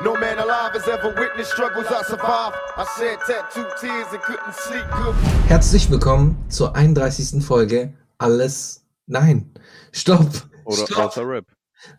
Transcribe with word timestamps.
No 0.00 0.14
man 0.14 0.38
alive 0.38 0.74
has 0.74 0.86
ever 0.86 1.12
witnessed 1.12 1.50
struggles 1.50 1.86
I 1.88 2.02
survived. 2.04 2.54
I 2.76 2.84
shed 2.96 3.18
tattooed 3.26 3.66
tears 3.80 4.06
and 4.12 4.22
couldn't 4.22 4.54
sleep 4.54 4.84
good. 4.92 5.14
Herzlich 5.48 5.90
willkommen 5.90 6.36
zur 6.48 6.76
31. 6.76 7.42
Folge 7.42 7.94
Alles. 8.18 8.86
Nein, 9.06 9.52
stopp. 9.90 10.48
Oder 10.64 10.86
stopp. 10.86 11.06
außer 11.06 11.28
Rap. 11.28 11.46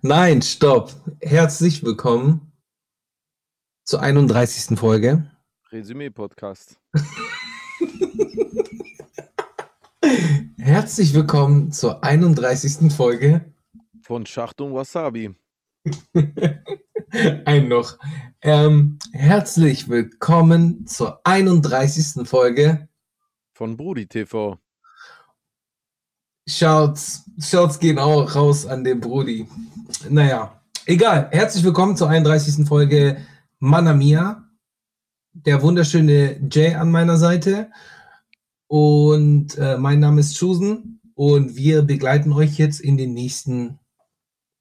Nein, 0.02 0.42
stopp. 0.42 0.94
Herzlich 1.22 1.84
willkommen 1.84 2.54
zur 3.84 4.02
31. 4.02 4.80
Folge. 4.80 5.30
Resümee-Podcast. 5.70 6.80
Herzlich 10.58 11.14
willkommen 11.14 11.74
zur 11.74 12.02
31. 12.02 12.94
Folge. 12.94 13.54
Von 14.04 14.26
Schacht 14.26 14.62
und 14.62 14.74
Wasabi. 14.74 15.36
Ein 17.46 17.68
noch. 17.68 17.98
Ähm, 18.42 19.00
herzlich 19.12 19.90
willkommen 19.90 20.88
zur 20.88 21.22
31. 21.26 22.28
Folge. 22.28 22.88
Von 23.54 23.78
Brudi 23.78 24.08
TV. 24.08 24.58
Shouts, 26.48 27.30
Shouts 27.40 27.80
gehen 27.80 28.00
auch 28.00 28.36
raus 28.36 28.66
an 28.66 28.84
den 28.84 29.00
Brudi. 29.00 29.48
Naja, 30.10 30.62
egal. 30.86 31.30
Herzlich 31.32 31.64
willkommen 31.64 31.96
zur 31.96 32.10
31. 32.10 32.68
Folge 32.68 33.18
Manna 33.60 33.94
Mia. 33.94 34.50
Der 35.34 35.62
wunderschöne 35.62 36.42
Jay 36.50 36.74
an 36.74 36.92
meiner 36.92 37.18
Seite. 37.18 37.72
Und 38.68 39.58
äh, 39.58 39.78
mein 39.78 40.00
Name 40.00 40.22
ist 40.22 40.38
Chusen. 40.38 41.02
Und 41.14 41.56
wir 41.56 41.82
begleiten 41.84 42.32
euch 42.34 42.58
jetzt 42.58 42.80
in 42.80 42.98
den 42.98 43.14
nächsten 43.14 43.80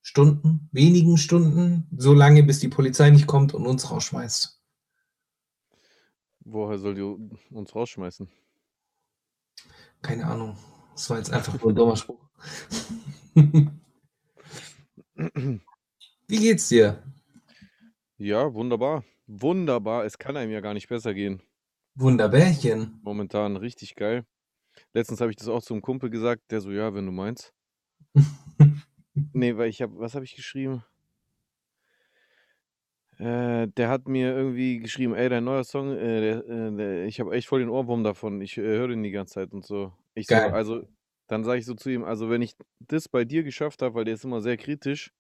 Stunden, 0.08 0.70
wenigen 0.72 1.18
Stunden, 1.18 1.86
so 1.94 2.14
lange, 2.14 2.42
bis 2.42 2.60
die 2.60 2.68
Polizei 2.68 3.10
nicht 3.10 3.26
kommt 3.26 3.52
und 3.52 3.66
uns 3.66 3.90
rausschmeißt. 3.90 4.58
Woher 6.46 6.78
soll 6.78 6.94
die 6.94 7.02
uns 7.54 7.74
rausschmeißen? 7.74 8.26
Keine 10.00 10.26
Ahnung. 10.26 10.56
Das 10.94 11.10
war 11.10 11.18
jetzt 11.18 11.30
einfach 11.30 11.60
nur 11.60 11.72
ein 11.72 11.76
dummer 11.76 11.94
Spruch. 11.94 12.26
Wie 16.26 16.38
geht's 16.38 16.70
dir? 16.70 17.02
Ja, 18.16 18.54
wunderbar. 18.54 19.04
Wunderbar. 19.26 20.06
Es 20.06 20.16
kann 20.16 20.38
einem 20.38 20.52
ja 20.52 20.62
gar 20.62 20.72
nicht 20.72 20.88
besser 20.88 21.12
gehen. 21.12 21.42
Wunderbärchen. 21.96 22.98
Momentan 23.02 23.58
richtig 23.58 23.94
geil. 23.94 24.24
Letztens 24.94 25.20
habe 25.20 25.32
ich 25.32 25.36
das 25.36 25.48
auch 25.48 25.62
zum 25.62 25.82
Kumpel 25.82 26.08
gesagt, 26.08 26.50
der 26.50 26.62
so, 26.62 26.70
ja, 26.70 26.94
wenn 26.94 27.04
du 27.04 27.12
meinst. 27.12 27.52
Nee, 29.32 29.56
weil 29.56 29.68
ich 29.68 29.82
habe, 29.82 29.98
was 29.98 30.14
habe 30.14 30.24
ich 30.24 30.34
geschrieben? 30.36 30.84
Äh, 33.18 33.66
der 33.68 33.88
hat 33.88 34.06
mir 34.06 34.36
irgendwie 34.36 34.78
geschrieben, 34.78 35.14
ey, 35.14 35.28
dein 35.28 35.44
neuer 35.44 35.64
Song, 35.64 35.96
äh, 35.96 36.20
der, 36.20 36.46
äh, 36.46 36.76
der, 36.76 37.06
ich 37.06 37.18
habe 37.18 37.34
echt 37.34 37.48
voll 37.48 37.60
den 37.60 37.68
Ohrwurm 37.68 38.04
davon. 38.04 38.40
Ich 38.40 38.56
äh, 38.56 38.62
höre 38.62 38.88
den 38.88 39.02
die 39.02 39.10
ganze 39.10 39.34
Zeit 39.34 39.52
und 39.52 39.64
so. 39.64 39.92
Ich 40.14 40.28
so, 40.28 40.36
Geil. 40.36 40.52
also, 40.52 40.86
dann 41.26 41.42
sage 41.44 41.58
ich 41.58 41.66
so 41.66 41.74
zu 41.74 41.90
ihm, 41.90 42.04
also 42.04 42.30
wenn 42.30 42.42
ich 42.42 42.54
das 42.78 43.08
bei 43.08 43.24
dir 43.24 43.42
geschafft 43.42 43.82
habe, 43.82 43.96
weil 43.96 44.04
der 44.04 44.14
ist 44.14 44.24
immer 44.24 44.40
sehr 44.40 44.56
kritisch, 44.56 45.12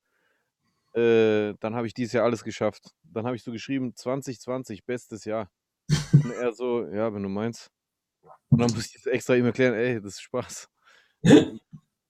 äh, 0.94 1.54
dann 1.60 1.74
habe 1.74 1.86
ich 1.86 1.94
dieses 1.94 2.12
Jahr 2.12 2.24
alles 2.24 2.44
geschafft. 2.44 2.94
Dann 3.02 3.26
habe 3.26 3.34
ich 3.34 3.42
so 3.42 3.50
geschrieben, 3.50 3.94
2020, 3.94 4.84
bestes 4.84 5.24
Jahr. 5.24 5.50
Und 6.12 6.32
er 6.32 6.52
so, 6.52 6.86
ja, 6.86 7.12
wenn 7.12 7.22
du 7.22 7.28
meinst. 7.28 7.70
Und 8.50 8.60
dann 8.60 8.70
muss 8.72 8.86
ich 8.86 8.92
das 8.92 9.06
extra 9.06 9.34
ihm 9.34 9.44
erklären, 9.44 9.74
ey, 9.74 10.00
das 10.00 10.14
ist 10.14 10.22
Spaß. 10.22 10.68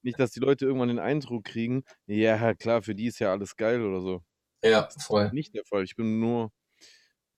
Nicht, 0.03 0.19
dass 0.19 0.31
die 0.31 0.41
Leute 0.41 0.67
irgendwann 0.67 0.89
den 0.89 0.99
Eindruck 0.99 1.45
kriegen, 1.45 1.83
ja, 2.07 2.55
klar, 2.55 2.83
für 2.83 2.95
die 2.95 3.07
ist 3.07 3.19
ja 3.19 3.33
alles 3.33 3.57
geil 3.57 3.83
oder 3.83 4.01
so. 4.01 4.23
Ja, 4.63 4.89
voll. 5.01 5.31
Nicht 5.33 5.55
der 5.55 5.65
Fall. 5.65 5.85
Ich 5.85 5.97
bin 5.97 6.21
nur 6.21 6.53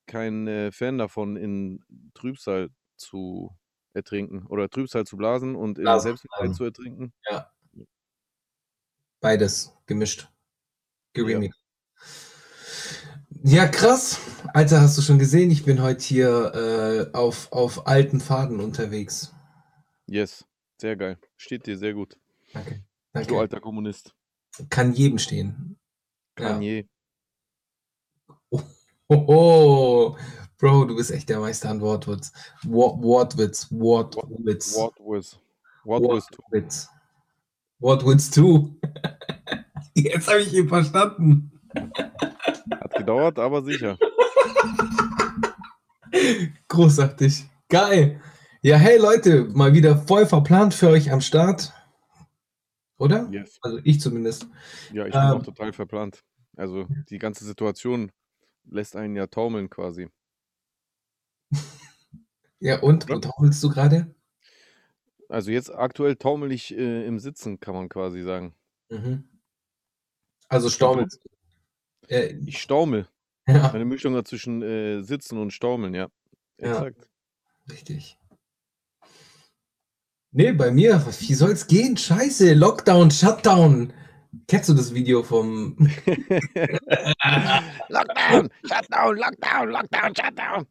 kein 0.07 0.47
äh, 0.47 0.73
Fan 0.73 0.99
davon, 0.99 1.37
in 1.37 1.85
Trübsal 2.15 2.71
zu 2.97 3.57
ertrinken 3.93 4.47
oder 4.47 4.69
Trübsal 4.69 5.05
zu 5.05 5.17
blasen 5.17 5.55
und 5.57 5.79
in 5.79 5.85
Blasen, 5.85 6.09
Selbstmitleid 6.09 6.55
zu 6.55 6.65
ertrinken. 6.65 7.13
Ja. 7.31 7.51
Beides 9.21 9.77
gemischt. 9.87 10.29
Geremixed. 11.13 11.61
Ja. 13.43 13.67
krass. 13.69 14.21
Alter, 14.55 14.81
hast 14.81 14.97
du 14.97 15.03
schon 15.03 15.19
gesehen? 15.19 15.51
Ich 15.51 15.65
bin 15.65 15.83
heute 15.83 16.03
hier 16.03 17.11
äh, 17.13 17.17
auf, 17.17 17.53
auf 17.53 17.87
alten 17.87 18.21
Faden 18.21 18.61
unterwegs. 18.61 19.35
Yes, 20.07 20.45
sehr 20.81 20.97
geil. 20.97 21.19
Steht 21.37 21.67
dir 21.67 21.77
sehr 21.77 21.95
gut. 21.95 22.20
Danke. 22.53 22.75
Du 22.75 22.85
Danke. 23.13 23.39
alter 23.39 23.61
Kommunist. 23.61 24.15
Kann 24.69 24.93
jedem 24.93 25.19
stehen. 25.19 25.79
Ja. 26.39 26.49
Kanye. 26.49 26.89
Hoho. 29.09 30.17
Bro, 30.59 30.85
du 30.85 30.97
bist 30.97 31.11
echt 31.11 31.29
der 31.29 31.41
Meister 31.41 31.71
an 31.71 31.81
Wortwitz. 31.81 32.33
Wort, 32.65 33.03
Wortwitz. 33.03 33.69
Wortwitz. 33.71 34.77
Was? 34.77 35.41
Wortwitz. 35.85 36.89
Wortwitz 37.79 38.31
2. 38.31 38.75
Jetzt 39.95 40.29
habe 40.29 40.41
ich 40.41 40.53
ihn 40.53 40.69
verstanden. 40.69 41.51
Hat 41.75 42.95
gedauert, 42.95 43.39
aber 43.39 43.63
sicher. 43.63 43.99
Großartig. 46.69 47.49
Geil. 47.69 48.21
Ja, 48.63 48.77
hey 48.77 48.99
Leute, 48.99 49.45
mal 49.45 49.73
wieder 49.73 49.97
voll 49.97 50.27
verplant 50.27 50.75
für 50.75 50.91
euch 50.91 51.11
am 51.11 51.23
Start. 51.23 51.73
Oder? 53.01 53.29
Yes. 53.33 53.59
Also 53.63 53.81
ich 53.83 53.99
zumindest. 53.99 54.47
Ja, 54.93 55.07
ich 55.07 55.13
bin 55.13 55.23
Ähm. 55.23 55.31
auch 55.31 55.43
total 55.43 55.73
verplant. 55.73 56.23
Also 56.57 56.87
die 57.09 57.19
ganze 57.19 57.45
Situation 57.47 58.13
lässt 58.65 58.95
einen 58.95 59.17
ja 59.17 59.27
taumeln 59.27 59.71
quasi. 59.71 60.09
Ja, 62.63 62.79
und? 62.83 63.09
Wo 63.09 63.19
taumelst 63.19 63.65
du 63.65 63.71
gerade? 63.71 64.15
Also 65.31 65.51
jetzt 65.51 65.75
aktuell 65.75 66.17
taumel 66.17 66.53
ich 66.53 66.77
äh, 66.77 67.07
im 67.07 67.19
Sitzen, 67.19 67.59
kann 67.59 67.75
man 67.75 67.89
quasi 67.89 68.23
sagen. 68.23 68.55
Mhm. 68.91 69.25
Also 70.49 70.69
staumelst 70.69 71.25
du. 71.25 72.15
Äh, 72.15 72.37
Ich 72.45 72.61
staumel. 72.61 73.09
ja, 73.49 73.73
Eine 73.73 73.87
Mischung 73.87 74.23
zwischen 74.27 74.61
äh, 74.61 75.01
Sitzen 75.03 75.39
und 75.39 75.53
Staumeln, 75.53 75.95
ja. 75.95 76.09
Ja. 76.61 76.73
Exakt. 76.73 77.09
richtig. 77.71 78.20
Nee, 80.33 80.53
bei 80.53 80.71
mir, 80.71 81.05
wie 81.19 81.35
soll's 81.35 81.67
gehen? 81.67 81.97
Scheiße, 81.97 82.55
Lockdown, 82.55 83.11
Shutdown. 83.11 83.93
Kennst 84.47 84.69
du 84.69 84.75
das 84.75 84.95
Video 84.95 85.25
vom 85.25 85.77
Lockdown, 87.89 88.49
Shutdown, 88.65 89.17
Lockdown, 89.17 89.71
Lockdown, 89.71 90.15
Shutdown. 90.15 90.67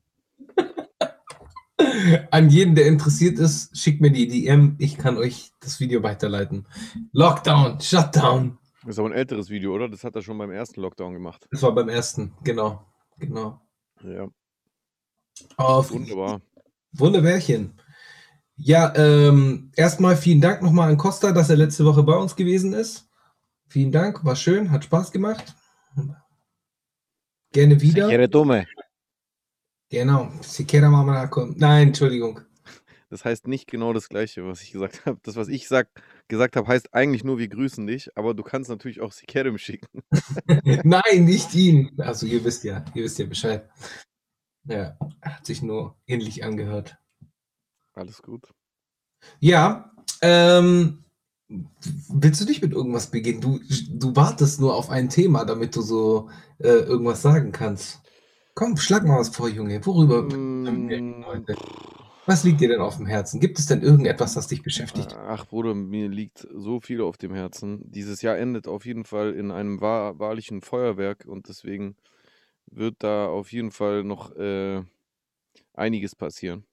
An 2.31 2.49
jeden, 2.49 2.75
der 2.75 2.87
interessiert 2.87 3.37
ist, 3.37 3.77
schickt 3.77 3.99
mir 3.99 4.11
die 4.11 4.29
DM. 4.29 4.75
Ich 4.79 4.97
kann 4.97 5.17
euch 5.17 5.51
das 5.59 5.81
Video 5.81 6.03
weiterleiten. 6.03 6.65
Lockdown, 7.11 7.81
Shutdown. 7.81 8.57
Das 8.83 8.91
ist 8.91 8.99
aber 8.99 9.09
ein 9.09 9.13
älteres 9.13 9.49
Video, 9.49 9.73
oder? 9.73 9.89
Das 9.89 10.05
hat 10.05 10.15
er 10.15 10.21
schon 10.21 10.37
beim 10.37 10.51
ersten 10.51 10.79
Lockdown 10.79 11.13
gemacht. 11.13 11.47
Das 11.51 11.61
war 11.63 11.75
beim 11.75 11.89
ersten, 11.89 12.33
genau. 12.45 12.85
Genau. 13.17 13.59
Ja, 14.03 14.29
Auf 15.57 15.91
wunderbar. 15.91 16.39
Wunderbärchen. 16.93 17.73
Ja, 18.61 18.93
ähm, 18.95 19.71
erstmal 19.75 20.17
vielen 20.17 20.41
Dank 20.41 20.61
nochmal 20.61 20.89
an 20.89 20.97
Costa, 20.97 21.31
dass 21.31 21.49
er 21.49 21.55
letzte 21.55 21.85
Woche 21.85 22.03
bei 22.03 22.15
uns 22.15 22.35
gewesen 22.35 22.73
ist. 22.73 23.09
Vielen 23.67 23.91
Dank, 23.91 24.25
war 24.25 24.35
schön, 24.35 24.69
hat 24.69 24.83
Spaß 24.83 25.11
gemacht. 25.11 25.55
Gerne 27.53 27.79
wieder. 27.81 28.27
dumme. 28.27 28.67
Genau. 29.89 30.31
Si 30.41 30.65
quiere 30.65 30.89
mamá 30.89 31.27
con- 31.27 31.55
Nein, 31.57 31.87
Entschuldigung. 31.87 32.41
Das 33.09 33.25
heißt 33.25 33.47
nicht 33.47 33.67
genau 33.67 33.91
das 33.93 34.07
Gleiche, 34.07 34.45
was 34.45 34.61
ich 34.61 34.71
gesagt 34.71 35.05
habe. 35.05 35.19
Das, 35.23 35.35
was 35.35 35.47
ich 35.47 35.67
sag, 35.67 35.89
gesagt 36.27 36.55
habe, 36.55 36.67
heißt 36.67 36.93
eigentlich 36.93 37.23
nur, 37.23 37.39
wir 37.39 37.47
grüßen 37.47 37.87
dich, 37.87 38.15
aber 38.15 38.35
du 38.35 38.43
kannst 38.43 38.69
natürlich 38.69 39.01
auch 39.01 39.11
Sikerem 39.11 39.57
schicken. 39.57 40.03
Nein, 40.83 41.25
nicht 41.25 41.55
ihn. 41.55 41.91
Also 41.97 42.27
ihr 42.27 42.43
wisst 42.43 42.63
ja, 42.65 42.85
ihr 42.93 43.03
wisst 43.03 43.17
ja 43.17 43.25
Bescheid. 43.25 43.67
Ja, 44.65 44.97
hat 45.23 45.45
sich 45.45 45.63
nur 45.63 45.95
ähnlich 46.05 46.43
angehört. 46.43 46.97
Alles 47.99 48.21
gut. 48.21 48.53
Ja, 49.41 49.91
ähm, 50.21 51.03
willst 52.09 52.39
du 52.39 52.45
nicht 52.45 52.61
mit 52.61 52.71
irgendwas 52.71 53.11
beginnen? 53.11 53.41
Du, 53.41 53.59
du 53.91 54.15
wartest 54.15 54.61
nur 54.61 54.73
auf 54.73 54.89
ein 54.89 55.09
Thema, 55.09 55.43
damit 55.43 55.75
du 55.75 55.81
so 55.81 56.29
äh, 56.59 56.69
irgendwas 56.69 57.21
sagen 57.21 57.51
kannst. 57.51 57.99
Komm, 58.55 58.77
schlag 58.77 59.03
mal 59.05 59.19
was 59.19 59.35
vor, 59.35 59.49
Junge. 59.49 59.85
Worüber? 59.85 60.23
Mm, 60.23 61.25
heute? 61.25 61.55
Was 62.25 62.45
liegt 62.45 62.61
dir 62.61 62.69
denn 62.69 62.79
auf 62.79 62.95
dem 62.95 63.05
Herzen? 63.05 63.41
Gibt 63.41 63.59
es 63.59 63.65
denn 63.65 63.81
irgendetwas, 63.81 64.33
das 64.33 64.47
dich 64.47 64.63
beschäftigt? 64.63 65.17
Ach 65.17 65.45
Bruder, 65.45 65.75
mir 65.75 66.07
liegt 66.07 66.47
so 66.55 66.79
viel 66.79 67.01
auf 67.01 67.17
dem 67.17 67.33
Herzen. 67.33 67.81
Dieses 67.91 68.21
Jahr 68.21 68.37
endet 68.37 68.69
auf 68.69 68.85
jeden 68.85 69.03
Fall 69.03 69.33
in 69.33 69.51
einem 69.51 69.81
wahr, 69.81 70.19
wahrlichen 70.19 70.61
Feuerwerk 70.61 71.25
und 71.25 71.49
deswegen 71.49 71.97
wird 72.71 72.95
da 72.99 73.27
auf 73.27 73.51
jeden 73.51 73.71
Fall 73.71 74.05
noch 74.05 74.33
äh, 74.37 74.83
einiges 75.73 76.15
passieren. 76.15 76.63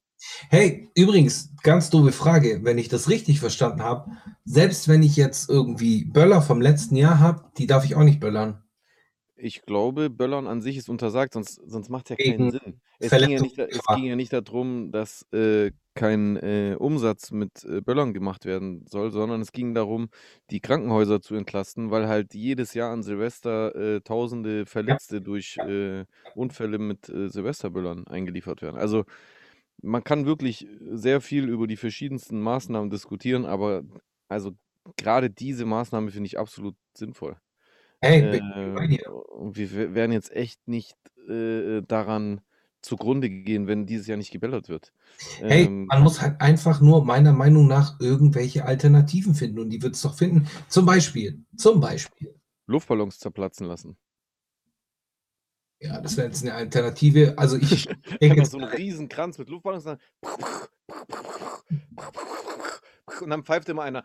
Hey, 0.51 0.91
übrigens, 0.95 1.51
ganz 1.63 1.91
doofe 1.91 2.13
Frage, 2.13 2.61
wenn 2.63 2.79
ich 2.79 2.89
das 2.89 3.09
richtig 3.09 3.41
verstanden 3.41 3.83
habe, 3.83 4.11
selbst 4.45 4.89
wenn 4.89 5.03
ich 5.03 5.17
jetzt 5.17 5.49
irgendwie 5.49 6.05
Böller 6.05 6.43
vom 6.43 6.61
letzten 6.61 6.97
Jahr 6.97 7.19
habe, 7.21 7.51
die 7.59 7.67
darf 7.67 7.85
ich 7.85 7.95
auch 7.97 8.03
nicht 8.05 8.21
böllern. 8.21 8.63
Ich 9.39 9.63
glaube, 9.67 10.09
Böllern 10.09 10.47
an 10.47 10.63
sich 10.63 10.79
ist 10.79 10.89
untersagt, 10.89 11.35
sonst 11.35 11.57
sonst 11.67 11.91
macht's 11.91 12.09
ja 12.09 12.17
Wegen 12.17 12.39
keinen 12.39 12.49
Sinn. 12.49 12.81
Es 12.99 13.15
ging 13.17 13.29
ja 13.29 13.39
nicht 13.41 13.59
da 13.59 13.65
es 13.67 13.87
Verletzungsgefahr. 13.87 13.93
ging 13.93 14.05
ja 14.07 14.17
nicht 14.17 14.33
da 14.33 14.41
drum, 14.41 14.91
dass, 14.93 15.27
äh, 15.33 15.73
kein, 15.95 16.37
äh, 16.37 16.75
Umsatz 16.79 17.31
mit, 17.33 17.63
äh, 17.65 17.83
Böllern 17.83 18.15
gemacht 18.15 18.47
werden 18.47 18.87
soll, 18.87 19.11
sondern 19.11 19.43
es 19.43 19.53
ging 19.53 19.75
darum, 19.75 20.09
die 20.51 20.61
Krankenhäuser 20.61 21.21
zu 21.21 21.35
entlasten, 21.35 21.91
weil 21.91 22.09
halt 22.09 22.33
jedes 22.35 22.73
Jahr 22.73 22.93
an 22.93 23.03
Silvester, 23.03 23.75
äh, 23.77 24.01
Tausende 24.01 24.65
Ja. 24.87 24.97
Verletzte 24.97 25.21
durch, 25.21 25.59
äh, 25.59 26.07
Unfälle 26.33 26.79
mit, 26.79 27.07
äh, 27.11 27.29
Silvesterböllern 27.29 28.07
eingeliefert 28.07 28.63
werden. 28.63 28.79
Also, 28.79 29.05
man 29.83 30.05
kann 30.05 30.27
wirklich 30.27 30.67
sehr 30.93 31.21
viel 31.21 31.49
über 31.49 31.67
die 31.67 31.77
verschiedensten 31.77 32.41
Maßnahmen 32.41 32.91
diskutieren, 32.91 33.45
aber 33.45 33.85
also, 34.29 34.53
grade 34.97 35.31
diese 35.31 35.65
Maßnahme 35.65 36.11
finde 36.11 36.27
ich 36.27 36.39
absolut 36.39 36.77
sinnvoll. 36.95 37.37
Hey, 38.01 38.23
dir. 38.23 39.13
und 39.31 39.57
wir 39.57 39.95
werden 39.95 40.13
jetzt 40.13 40.31
echt 40.33 40.67
nicht, 40.69 40.97
äh, 41.29 41.79
äh, 41.79 41.83
daran 41.83 42.41
zugrunde 42.83 43.29
gehen, 43.29 43.67
wenn 43.67 43.87
dieses 43.87 44.07
Jahr 44.07 44.17
nicht 44.17 44.31
geböllert 44.31 44.69
wird. 44.69 44.93
Hey, 45.41 45.65
Ähm 45.65 45.87
man 45.87 46.03
muss 46.03 46.21
halt 46.21 46.41
einfach 46.41 46.81
nur 46.81 47.05
meiner 47.05 47.33
Meinung 47.33 47.67
nach 47.67 47.99
irgendwelche 48.01 48.65
Alternativen 48.65 49.35
finden 49.35 49.59
und 49.59 49.71
die 49.71 49.83
wird's 49.83 50.03
doch 50.03 50.15
finden. 50.15 50.47
Zum 50.69 50.87
Beispiel 50.87 51.43
zum 51.57 51.81
Beispiel 51.81 52.35
Luftballons 52.67 53.19
zerplatzen 53.19 53.67
lassen. 53.67 53.97
Ja, 55.81 56.01
das 56.01 56.17
wäre 56.17 56.29
jetzt 56.29 56.43
'ne 56.45 56.55
Alternative. 56.55 57.35
Also, 57.37 57.57
ich 57.57 57.91
denke 58.21 58.33
Einfach 58.33 58.37
jetzt 58.39 58.51
so 58.51 58.57
'n 58.59 58.63
mal 58.63 58.65
Riesenkranz 58.65 59.39
mit 59.39 59.49
Luftballons 59.51 59.85
dann 59.85 59.99
und 63.21 63.31
dann 63.31 63.45
pfeift 63.45 63.69
immer 63.69 63.83
einer. 63.83 64.05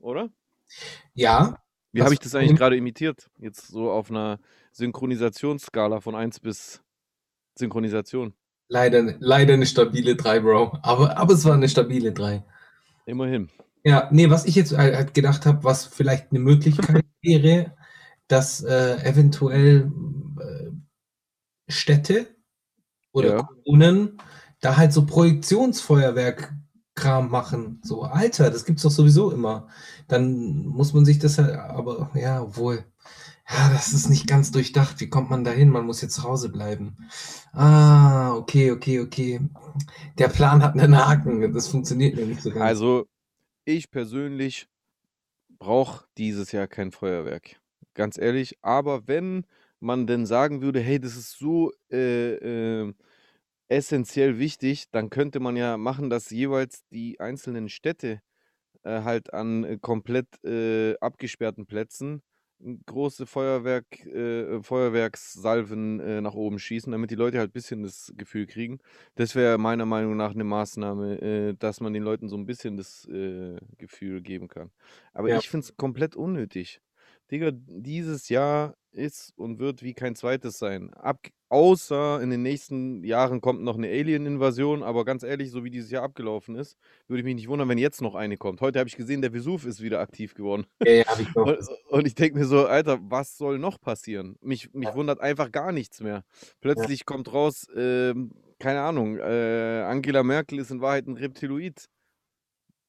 Oder? 0.00 0.30
Ja, 1.14 1.58
Wie 1.94 2.02
habe 2.02 2.12
ich 2.12 2.18
das 2.18 2.34
eigentlich 2.34 2.56
grade 2.56 2.76
imitiert? 2.76 3.30
Jetzt 3.38 3.68
so 3.68 3.88
auf 3.92 4.10
'ner 4.10 4.40
Synchronisationsskala 4.72 6.00
von 6.00 6.16
1 6.16 6.40
bis 6.40 6.82
Synchronisation. 7.58 8.34
Leider 8.70 9.02
leider 9.18 9.56
'ne 9.58 9.66
stabile 9.66 10.16
3, 10.16 10.40
Bro, 10.40 10.78
aber 10.82 11.16
aber 11.18 11.34
es 11.34 11.44
war 11.44 11.56
'ne 11.56 11.68
stabile 11.68 12.12
3. 12.12 12.44
Immerhin. 13.08 13.50
Ja, 13.86 14.08
ne, 14.10 14.30
was 14.30 14.46
ich 14.46 14.54
jetzt 14.54 14.74
hal 14.76 14.96
halt 14.96 15.12
gedacht 15.12 15.44
habe, 15.44 15.62
was 15.62 15.84
vielleicht 15.84 16.32
'ne 16.32 16.38
Möglichkeit 16.38 16.78
wäre, 17.22 17.74
dass, 18.28 18.62
äh, 18.62 18.96
eventuell, 19.04 19.92
äh, 20.40 20.70
Städte 21.72 22.28
oder 23.12 23.30
Ja. 23.30 23.44
Kommunen 23.44 24.18
da 24.62 24.78
halt 24.78 24.94
so 24.94 25.06
Projektionsfeuerwerk-Kram 25.06 27.30
machen. 27.30 27.80
So: 27.84 28.04
„Alter, 28.04 28.50
das 28.50 28.64
gibt's 28.66 28.84
doch 28.84 28.90
sowieso 28.92 29.32
immer.“ 29.32 29.68
Dann 30.08 30.66
muss 30.66 30.94
man 30.94 31.04
sich 31.06 31.20
das 31.20 31.38
halt 31.38 31.54
aber 31.56 32.10
ja, 32.14 32.42
obwohl 32.42 32.84
ja, 33.50 33.70
das 33.74 33.94
ist 33.94 34.10
nicht 34.10 34.28
ganz 34.28 34.52
durchdacht. 34.52 35.00
Wie 35.00 35.10
kommt 35.10 35.30
man 35.30 35.44
da 35.44 35.52
hin? 35.52 35.70
Man 35.70 35.86
muss 35.86 36.02
ja 36.02 36.10
zu 36.10 36.24
Hause 36.24 36.50
bleiben. 36.50 36.98
Ah, 37.54 38.34
okay, 38.36 38.72
okay, 38.72 39.00
okay. 39.00 39.40
Der 40.18 40.28
Plan 40.28 40.62
hat 40.64 40.74
'nen 40.76 40.96
Haken. 40.98 41.52
Das 41.54 41.68
funktioniert 41.68 42.16
mir 42.16 42.26
nicht 42.26 42.42
so 42.42 42.50
ganz. 42.52 42.62
Also, 42.62 43.06
ich 43.64 43.90
persönlich 43.90 44.68
brauche 45.58 46.06
dieses 46.18 46.52
Jahr 46.52 46.66
kein 46.68 46.92
Feuerwerk, 46.92 47.60
ganz 47.94 48.18
ehrlich. 48.18 48.58
Aber 48.62 49.08
wenn 49.08 49.46
man 49.80 50.06
denn 50.06 50.26
sagen 50.26 50.62
würde: 50.62 50.80
„Hey, 50.80 51.00
das 51.00 51.16
ist 51.16 51.38
so, 51.38 51.72
äh, 51.92 52.34
ähm, 52.36 52.96
essenziell 53.68 54.38
wichtig“, 54.38 54.86
dann 54.92 55.10
könnte 55.10 55.40
man 55.40 55.56
ja 55.56 55.76
machen, 55.78 56.10
dass 56.10 56.30
jeweils 56.30 56.84
die 56.90 57.20
einzelnen 57.20 57.68
Städte, 57.68 58.20
äh, 58.84 59.02
halt 59.02 59.32
an, 59.34 59.64
äh, 59.64 59.78
komplett, 59.80 60.28
äh, 60.44 60.96
abgesperrten 61.00 61.66
Plätzen 61.66 62.22
große 62.86 63.26
Feuerwerk 63.26 64.04
äh, 64.06 64.62
Feuerwerkssalven, 64.62 66.00
äh, 66.00 66.20
nach 66.20 66.34
oben 66.34 66.58
schießen, 66.58 66.90
damit 66.92 67.10
die 67.10 67.14
Leute 67.14 67.38
halt 67.38 67.52
bisschen 67.52 67.82
das 67.82 68.12
Gefühl 68.16 68.46
kriegen. 68.46 68.78
Das 69.16 69.34
wäre 69.34 69.58
meiner 69.58 69.86
Meinung 69.86 70.16
nach 70.16 70.34
'ne 70.34 70.44
Maßnahme, 70.44 71.20
äh, 71.20 71.54
dass 71.58 71.80
man 71.80 71.92
den 71.92 72.02
Leuten 72.02 72.28
so 72.28 72.36
'n 72.36 72.46
bisschen 72.46 72.76
das, 72.76 73.06
äh, 73.06 73.58
Gefühl 73.78 74.22
geben 74.22 74.48
kann. 74.48 74.70
Aber 75.12 75.28
Ja. 75.28 75.44
ich 75.44 75.48
finde 75.48 75.64
es 75.64 75.76
komplett 75.76 76.16
unnötig. 76.16 76.80
Digga, 77.30 77.52
dieses 77.52 78.28
Jahr 78.28 78.74
ist 78.92 79.32
und 79.36 79.58
wird 79.58 79.82
wie 79.82 79.94
kein 79.94 80.14
zweites 80.14 80.58
sein. 80.58 80.92
Abg 80.94 81.30
außer 81.48 82.20
in 82.20 82.30
den 82.30 82.42
nächsten 82.42 83.02
Jahren 83.04 83.40
kommt 83.40 83.62
noch 83.62 83.76
'ne 83.78 83.88
Alien-Invasion, 83.88 84.82
aber 84.82 85.04
ganz 85.04 85.22
ehrlich, 85.22 85.50
so 85.50 85.64
wie 85.64 85.70
dieses 85.70 85.90
Jahr 85.90 86.02
abgelaufen 86.02 86.54
ist, 86.56 86.76
würde 87.06 87.20
ich 87.20 87.24
mich 87.24 87.34
nicht 87.36 87.48
wundern, 87.48 87.68
wenn 87.68 87.78
jetzt 87.78 88.02
noch 88.02 88.14
eine 88.14 88.36
kommt. 88.36 88.60
Heute 88.60 88.78
habe 88.78 88.88
ich 88.88 88.96
gesehen, 88.96 89.22
der 89.22 89.32
Vesuv 89.32 89.64
ist 89.64 89.80
wieder 89.80 90.00
aktiv 90.00 90.34
geworden. 90.34 90.66
Ja, 90.86 90.92
ja, 90.92 91.04
habe 91.08 91.22
ich 91.22 91.30
Und 91.36 91.58
und 91.88 92.06
ich 92.06 92.14
denke 92.14 92.38
mir 92.40 92.46
so: 92.46 92.66
„Alter, 92.66 92.98
was 93.02 93.36
soll 93.38 93.58
noch 93.58 93.80
passieren?“ 93.80 94.36
Mich 94.42 94.72
mich 94.74 94.92
Ja. 94.92 94.94
wundert 94.94 95.20
einfach 95.20 95.52
gar 95.52 95.72
nichts 95.72 96.00
mehr. 96.00 96.24
Ja. 96.76 96.86
Plötzlich 96.86 97.06
kommt 97.06 97.32
raus, 97.32 97.66
ähm, 97.76 98.32
keine 98.60 98.82
Ahnung, 98.82 99.18
äh, 99.18 99.82
Angela 99.86 100.22
Merkel 100.24 100.58
ist 100.60 100.70
in 100.72 100.80
Wahrheit 100.82 101.06
'n 101.06 101.16
Reptiloid. 101.16 101.86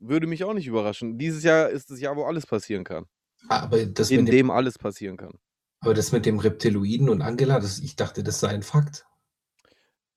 Würde 0.01 0.27
mich 0.27 0.43
auch 0.43 0.53
nicht 0.53 0.67
überraschen. 0.67 1.17
Dieses 1.17 1.43
Jahr 1.43 1.69
ist 1.69 1.89
das 1.89 1.99
Jahr, 2.01 2.15
wo 2.17 2.25
alles 2.25 2.45
passieren 2.45 2.83
kann. 2.83 3.05
Aber 3.49 3.85
das 3.85 4.09
In 4.11 4.25
dem 4.25 4.29
dem 4.29 4.51
alles 4.51 4.77
passieren 4.77 5.17
kann. 5.17 5.39
aber 5.79 5.93
das 5.93 6.11
mit 6.11 6.25
dem 6.25 6.39
Reptiloiden 6.39 7.07
und 7.07 7.21
Angela, 7.21 7.61
das 7.61 7.79
ich 7.79 7.95
dachte, 7.95 8.23
das 8.23 8.41
sei 8.41 8.49
ein 8.49 8.61
Fakt. 8.63 9.05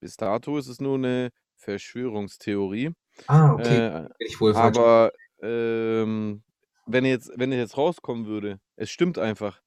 Bis 0.02 0.16
dato 0.16 0.58
ist 0.58 0.68
es 0.68 0.80
nur 0.80 0.98
'ne 0.98 1.30
Verschwörungstheorie. 1.56 2.92
Ah, 3.28 3.52
okay. 3.54 3.84
Äh, 3.84 4.08
ich 4.18 4.40
wohl 4.40 4.54
falsch 4.54 4.78
aber, 4.78 5.12
ähm, 5.42 6.44
wenn 6.86 7.04
jetzt 7.04 7.32
wenn 7.36 7.52
jetzt 7.52 7.76
rauskommen 7.78 8.26
würde, 8.26 8.60
es 8.76 8.90
stimmt 8.90 9.18
einfach 9.18 9.62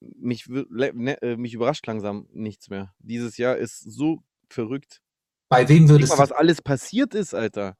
mich 0.00 0.48
ne 0.48 1.22
äh, 1.22 1.36
mich 1.36 1.54
überrascht 1.54 1.86
langsam 1.86 2.28
nichts 2.32 2.70
mehr. 2.70 2.94
Dieses 3.00 3.36
Jahr 3.38 3.56
ist 3.58 3.80
so 3.80 4.22
verrückt. 4.50 5.00
Bei 5.50 5.68
wem 5.68 5.88
würdest 5.88 6.12
mal, 6.12 6.18
du 6.18 6.22
was 6.24 6.32
alles 6.32 6.62
passiert 6.62 7.14
ist, 7.14 7.34
Alter, 7.34 7.76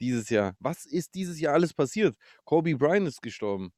dieses 0.00 0.30
Jahr. 0.30 0.56
Was 0.60 0.86
ist 0.86 1.14
dieses 1.14 1.40
Jahr 1.40 1.54
alles 1.54 1.74
passiert? 1.74 2.16
Kobe 2.44 2.76
Bryant 2.76 3.08
ist 3.08 3.22
gestorben. 3.22 3.72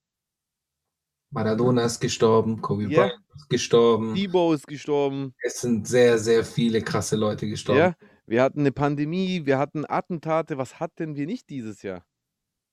Maradona 1.33 1.85
ist 1.85 2.01
gestorben, 2.01 2.61
Kobe 2.63 2.85
Ja. 2.85 3.07
Bryant 3.09 3.21
ist 3.35 3.49
gestorben. 3.51 4.15
Debo 4.15 4.53
ist 4.53 4.67
gestorben. 4.67 5.35
Es 5.43 5.61
sind 5.61 5.87
sehr, 5.87 6.19
sehr 6.19 6.45
viele 6.45 6.81
krasse 6.83 7.17
Leute 7.17 7.47
gestorben. 7.49 7.81
Ja, 7.81 7.95
wir 8.27 8.43
hatten 8.43 8.63
'ne 8.63 8.73
Pandemie, 8.73 9.43
wir 9.45 9.59
hatten 9.59 9.85
Attentate. 9.89 10.59
Was 10.59 10.81
hatten 10.81 11.17
wir 11.17 11.27
nicht 11.27 11.51
dieses 11.51 11.83
Jahr? 11.83 12.05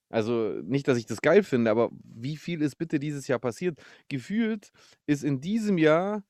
Also, 0.09 0.49
nicht, 0.63 0.87
dass 0.87 0.97
ich 0.99 1.05
das 1.07 1.21
geil 1.21 1.43
finde, 1.43 1.71
aber 1.71 1.89
wie 2.03 2.37
viel 2.37 2.61
ist 2.63 2.77
bitte 2.77 2.99
dieses 2.99 3.27
Jahr 3.27 3.39
passiert? 3.39 3.79
Gefühlt 4.09 4.71
ist 5.07 5.23
in 5.23 5.41
diesem 5.41 5.77
Jahr 5.79 6.23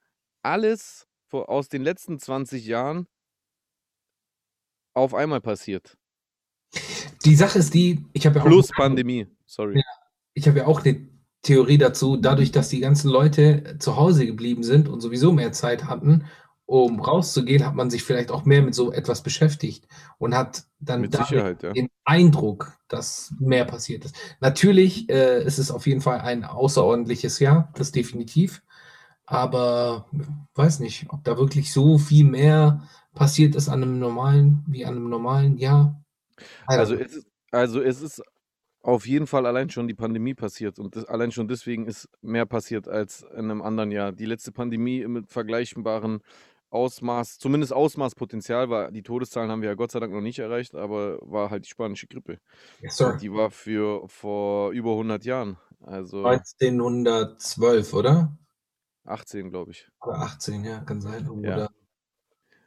alles 0.44 1.08
aus 1.32 1.70
den 1.70 1.84
letzten 1.84 2.20
20 2.20 2.66
Jahren 2.68 3.08
auf 4.96 5.14
einmal 5.16 5.42
passiert. 5.42 5.98
Die 7.26 7.36
Sache 7.36 7.60
ist 7.60 7.74
die, 7.74 8.06
ich 8.14 8.26
habe 8.26 8.40
ja 8.40 8.46
auch 8.46 8.50
Plus. 8.50 8.70
Pandemie, 8.76 9.28
sorry. 9.46 9.78
Ja, 9.78 9.84
ich 10.36 10.48
habe 10.48 10.60
ja 10.60 10.68
auch 10.68 10.84
'ne 10.86 11.08
Theorie 11.44 11.78
dazu. 11.78 12.18
Dadurch, 12.18 12.52
dass 12.52 12.70
die 12.70 12.80
ganzen 12.80 13.10
Leute 13.10 13.78
zu 13.80 13.98
Hause 13.98 14.26
geblieben 14.26 14.64
sind 14.64 14.90
und 14.90 15.02
sowieso 15.02 15.32
mehr 15.34 15.52
Zeit 15.52 15.86
hatten, 15.86 16.26
um 16.66 17.00
rauszugehen, 17.02 17.66
hat 17.66 17.76
man 17.76 17.90
sich 17.90 18.04
vielleicht 18.04 18.32
auch 18.32 18.46
mehr 18.46 18.62
mit 18.62 18.76
so 18.76 18.92
etwas 18.94 19.24
beschäftigt 19.24 19.88
und 20.20 20.36
hat 20.36 20.64
dann 20.80 21.02
Mit 21.02 21.12
damit 21.12 21.28
Sicherheit, 21.30 21.64
ja. 21.64 21.76
den 21.76 21.90
Eindruck, 22.06 22.74
dass 22.88 23.34
mehr 23.40 23.66
passiert 23.66 24.06
ist. 24.06 24.16
Natürlich, 24.42 25.10
äh, 25.10 25.44
ist 25.44 25.58
es 25.60 25.72
auf 25.72 25.88
jeden 25.88 26.02
Fall 26.02 26.22
ein 26.22 26.44
außerordentliches 26.46 27.40
Jahr, 27.40 27.72
das 27.76 27.92
definitiv. 27.92 28.62
Aber 29.26 30.08
weiß 30.56 30.80
nicht, 30.80 31.08
ob 31.10 31.24
da 31.24 31.38
wirklich 31.38 31.74
so 31.74 31.98
viel 31.98 32.26
mehr 32.26 32.84
passiert 33.16 33.56
ist 33.56 33.70
an 33.70 33.82
'nem 33.82 34.00
normalen 34.00 34.64
wie 34.68 34.86
an 34.86 34.96
'nem 34.96 35.10
normalen 35.10 35.58
Jahr. 35.58 36.04
Don't 36.72 36.80
Also, 36.80 36.96
know. 36.96 36.98
es 36.98 37.14
ist 37.16 37.28
also, 37.52 37.82
es 37.82 38.02
ist 38.02 38.22
auf 38.84 39.08
jeden 39.08 39.28
Fall 39.28 39.46
allein 39.46 39.70
schon 39.70 39.88
die 39.88 39.94
Pandemie 39.96 40.34
passiert 40.34 40.78
und 40.78 40.96
das 40.96 41.06
allein 41.06 41.32
schon 41.32 41.48
deswegen 41.48 41.88
ist 41.88 42.10
mehr 42.22 42.46
passiert 42.46 42.88
als 42.88 43.26
in 43.36 43.48
'nem 43.48 43.62
anderen 43.62 43.92
Jahr. 43.92 44.12
Die 44.12 44.26
letzte 44.26 44.52
Pandemie 44.52 45.08
mit 45.08 45.32
vergleichbaren 45.32 46.22
Ausmaß 46.70 47.38
zumindest 47.38 47.72
Ausmaßpotenzial 47.72 48.70
war 48.70 48.92
die 48.92 49.04
Todeszahlen 49.04 49.50
haben 49.50 49.62
wir 49.62 49.70
ja 49.70 49.76
Gott 49.76 49.92
sei 49.92 50.00
Dank 50.00 50.12
noch 50.12 50.22
nicht 50.22 50.40
erreicht, 50.40 50.76
aber 50.76 51.20
war 51.22 51.50
halt 51.50 51.66
die 51.66 51.70
spanische 51.70 52.08
Grippe. 52.08 52.40
Yes, 52.82 53.02
die 53.22 53.32
war 53.32 53.52
für 53.52 54.08
vor 54.10 54.72
über 54.72 54.92
100 54.92 55.24
Jahren. 55.24 55.58
Also 55.82 56.26
1912, 56.26 57.94
oder? 57.94 58.38
18, 59.06 59.50
glaube 59.50 59.72
ich. 59.72 59.88
Oder 60.02 60.20
18, 60.20 60.64
ja, 60.64 60.80
kann 60.80 61.02
sein. 61.02 61.30
Ja. 61.44 61.70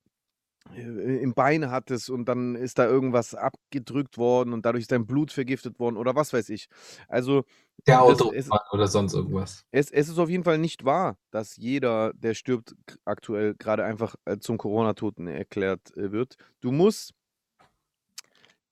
im 0.75 1.33
Bein 1.33 1.71
hattest 1.71 2.09
und 2.09 2.25
dann 2.25 2.55
ist 2.55 2.77
da 2.77 2.85
irgendwas 2.85 3.33
abgedrückt 3.33 4.17
worden 4.17 4.53
und 4.53 4.65
dadurch 4.65 4.83
ist 4.83 4.91
dein 4.91 5.07
Blut 5.07 5.31
vergiftet 5.31 5.79
worden 5.79 5.97
oder 5.97 6.15
was 6.15 6.31
weiß 6.31 6.49
ich. 6.49 6.67
Also 7.07 7.43
Der 7.87 7.99
das, 8.05 8.21
es, 8.33 8.49
oder 8.71 8.87
sonst 8.87 9.13
irgendwas. 9.13 9.65
es, 9.71 9.89
es 9.91 10.09
ist 10.09 10.19
auf 10.19 10.29
jeden 10.29 10.43
Fall 10.43 10.57
nicht 10.59 10.85
wahr, 10.85 11.17
dass 11.31 11.57
jeder, 11.57 12.13
der 12.13 12.33
stirbt, 12.33 12.75
aktuell 13.05 13.55
gerade 13.55 13.83
einfach 13.83 14.15
äh, 14.25 14.37
zum 14.37 14.57
Corona-Toten 14.57 15.27
erklärt 15.27 15.95
äh, 15.97 16.11
wird. 16.11 16.35
Du 16.61 16.71
musst, 16.71 17.13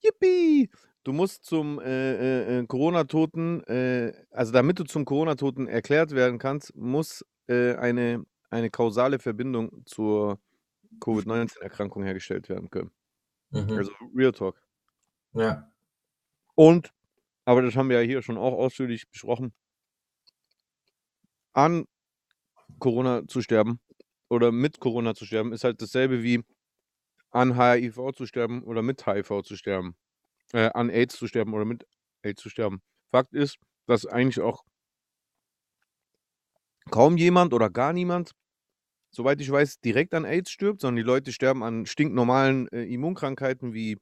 yippie, 0.04 0.70
du 1.04 1.14
musst 1.14 1.46
zum 1.46 1.80
äh, 1.80 2.14
äh, 2.14 2.60
äh, 2.60 2.66
Corona-Toten, 2.68 3.64
äh, 3.64 4.14
also 4.32 4.52
damit 4.52 4.80
du 4.80 4.84
zum 4.84 5.06
Corona-Toten 5.06 5.68
erklärt 5.68 6.12
werden 6.12 6.38
kannst, 6.40 6.76
muss 6.76 7.26
äh, 7.48 7.76
eine, 7.76 8.24
eine 8.50 8.70
kausale 8.70 9.20
Verbindung 9.20 9.84
zur 9.86 10.40
Covid-19-Erkrankung 11.00 12.04
hergestellt 12.04 12.50
werden 12.50 12.70
können. 12.70 12.92
Mhm. 13.52 13.72
Also 13.72 13.92
Real 14.16 14.32
Talk. 14.32 14.62
Ja. 15.34 15.72
Und, 16.56 16.94
aber 17.46 17.62
das 17.62 17.76
haben 17.76 17.90
wir 17.90 18.02
ja 18.02 18.08
hier 18.08 18.22
schon 18.22 18.38
auch 18.38 18.54
ausführlich 18.54 19.10
besprochen, 19.10 19.54
an 21.54 21.86
Corona 22.80 23.28
zu 23.28 23.42
sterben 23.42 23.80
oder 24.30 24.52
mit 24.52 24.80
Corona 24.80 25.16
zu 25.16 25.26
sterben, 25.26 25.54
ist 25.54 25.64
halt 25.64 25.82
dasselbe 25.82 26.24
wie 26.24 26.44
an 27.32 27.60
HIV 27.60 28.14
zu 28.16 28.26
sterben 28.26 28.64
oder 28.64 28.82
mit 28.82 29.06
HIV 29.06 29.44
zu 29.44 29.56
sterben. 29.56 29.96
Äh, 30.54 30.70
an 30.74 30.90
AIDS 30.90 31.18
zu 31.18 31.28
sterben 31.28 31.54
oder 31.54 31.66
mit 31.66 31.86
AIDS 32.22 32.42
zu 32.42 32.50
sterben. 32.50 32.82
Fakt 33.12 33.34
ist, 33.34 33.58
dass 33.86 34.06
eigentlich 34.06 34.40
auch 34.40 34.64
kaum 36.90 37.18
jemand 37.18 37.54
oder 37.54 37.70
gar 37.70 37.94
niemand, 37.94 38.32
soweit 39.12 39.42
ich 39.42 39.52
weiß, 39.52 39.80
direkt 39.80 40.14
an 40.14 40.26
AIDS 40.26 40.52
stirbt, 40.52 40.82
sondern 40.82 40.98
die 40.98 41.08
Leute 41.08 41.32
sterben 41.32 41.64
an 41.64 41.86
stinknormalen 41.86 42.68
äh, 42.70 42.84
Immunkrankheiten 42.84 43.74
wie 43.74 43.98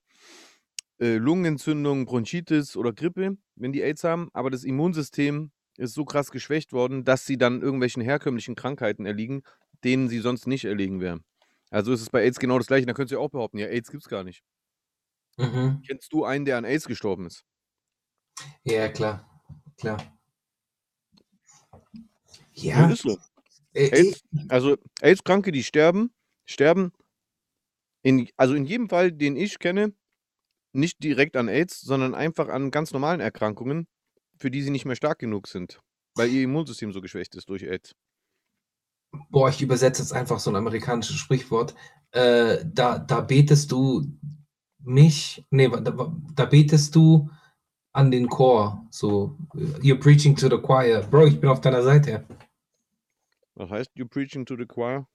äh, 0.99 1.15
Lungenentzündung, 1.15 2.05
Bronchitis 2.05 2.75
oder 2.77 2.93
Grippe, 2.93 3.37
wenn 3.55 3.71
die 3.71 3.81
AIDS 3.81 4.03
haben. 4.03 4.29
Aber 4.33 4.49
das 4.49 4.63
Immunsystem 4.63 5.51
ist 5.77 5.93
so 5.93 6.05
krass 6.05 6.31
geschwächt 6.31 6.71
worden, 6.73 7.03
dass 7.03 7.25
sie 7.25 7.37
dann 7.37 7.61
irgendwelchen 7.61 8.01
herkömmlichen 8.01 8.55
Krankheiten 8.55 9.05
erliegen, 9.05 9.43
denen 9.83 10.07
sie 10.07 10.19
sonst 10.19 10.47
nicht 10.47 10.65
erlegen 10.65 11.01
wären. 11.01 11.23
Also 11.69 11.91
ist 11.91 12.01
es 12.01 12.09
bei 12.09 12.21
AIDS 12.23 12.39
genau 12.39 12.57
das 12.57 12.67
gleiche. 12.67 12.85
Da 12.85 12.93
könnt 12.93 13.11
ihr 13.11 13.19
auch 13.19 13.29
behaupten, 13.29 13.57
ja, 13.57 13.67
AIDS 13.67 13.91
gibt's 13.91 14.07
gar 14.07 14.23
nicht. 14.23 14.43
Mhm. 15.37 15.81
Kennst 15.85 16.13
du 16.13 16.23
einen, 16.23 16.45
der 16.45 16.57
an 16.57 16.65
AIDS 16.65 16.85
gestorben 16.85 17.25
ist? 17.25 17.43
Ja, 18.63 18.87
klar. 18.89 19.29
Klar. 19.77 19.97
Ja, 22.53 22.89
Ja. 22.89 23.17
Äh, 23.75 23.89
AIDS, 23.91 24.23
also 24.49 24.77
AIDS-Kranke, 25.01 25.51
die 25.51 25.63
sterben, 25.63 26.11
sterben 26.45 26.91
in, 28.01 28.29
also 28.37 28.55
in 28.55 28.65
jedem 28.65 28.89
Fall, 28.89 29.11
den 29.11 29.35
ich 29.35 29.59
kenne, 29.59 29.93
nicht 30.73 31.03
direkt 31.03 31.35
an 31.35 31.47
AIDS, 31.47 31.81
sondern 31.81 32.13
einfach 32.15 32.49
an 32.49 32.71
ganz 32.71 32.91
normalen 32.91 33.19
Erkrankungen, 33.19 33.87
für 34.37 34.51
die 34.51 34.61
sie 34.61 34.69
nicht 34.69 34.85
mehr 34.85 34.95
stark 34.95 35.19
genug 35.19 35.47
sind, 35.47 35.79
weil 36.15 36.29
ihr 36.29 36.43
Immunsystem 36.43 36.91
so 36.91 37.01
geschwächt 37.01 37.35
ist 37.35 37.49
durch 37.49 37.63
AIDS. 37.63 37.93
Boah, 39.29 39.49
ich 39.49 39.61
übersetze 39.61 40.01
jetzt 40.01 40.11
einfach 40.11 40.39
so 40.39 40.49
ein 40.51 40.55
amerikanisches 40.55 41.15
Sprichwort. 41.15 41.73
Äh, 42.11 42.65
da, 42.65 42.99
da 42.99 43.21
betest 43.21 43.71
du 43.71 44.05
mich, 44.79 45.45
nee, 45.49 45.69
da, 45.69 46.13
da 46.35 46.45
betest 46.45 46.95
du 46.95 47.29
an 47.93 48.11
den 48.11 48.27
Chor. 48.27 48.85
So, 48.91 49.37
you're 49.81 49.99
preaching 49.99 50.35
to 50.35 50.49
the 50.49 50.57
choir. 50.57 51.01
Bro, 51.01 51.27
ich 51.27 51.39
bin 51.39 51.49
auf 51.49 51.61
deiner 51.61 51.81
Seite. 51.81 52.25
Was 53.55 53.69
heißt 53.69 53.91
you 53.95 54.05
preaching 54.07 54.45
to 54.45 54.55
the 54.57 54.65
choir? 54.65 55.07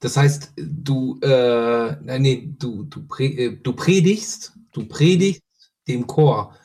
Das 0.00 0.16
heißt, 0.16 0.54
du, 0.56 1.18
äh, 1.20 2.18
nee, 2.18 2.54
du, 2.58 2.84
du, 2.84 3.06
pre, 3.06 3.24
äh, 3.24 3.56
du 3.56 3.72
predigst, 3.74 4.56
du 4.72 4.86
predigst 4.86 5.42
dem 5.86 6.06
Chor. 6.06 6.56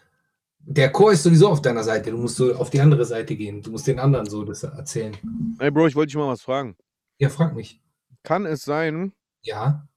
Der 0.59 0.91
Chor 0.91 1.11
ist 1.11 1.23
sowieso 1.23 1.49
auf 1.49 1.61
deiner 1.61 1.83
Seite. 1.83 2.11
Du 2.11 2.17
musst 2.17 2.37
so 2.37 2.55
auf 2.55 2.69
die 2.69 2.79
andere 2.79 3.05
Seite 3.05 3.35
gehen. 3.35 3.61
Du 3.61 3.71
musst 3.71 3.87
den 3.87 3.99
anderen 3.99 4.25
so 4.25 4.43
das 4.43 4.63
erzählen. 4.63 5.15
Ey, 5.59 5.69
Bro, 5.69 5.87
ich 5.87 5.95
wollte 5.95 6.07
dich 6.07 6.15
mal 6.15 6.27
was 6.27 6.41
fragen. 6.41 6.75
Ja, 7.19 7.29
frag 7.29 7.55
mich. 7.55 7.81
Kann 8.23 8.45
es 8.45 8.63
sein, 8.63 9.13
Ja, 9.43 9.87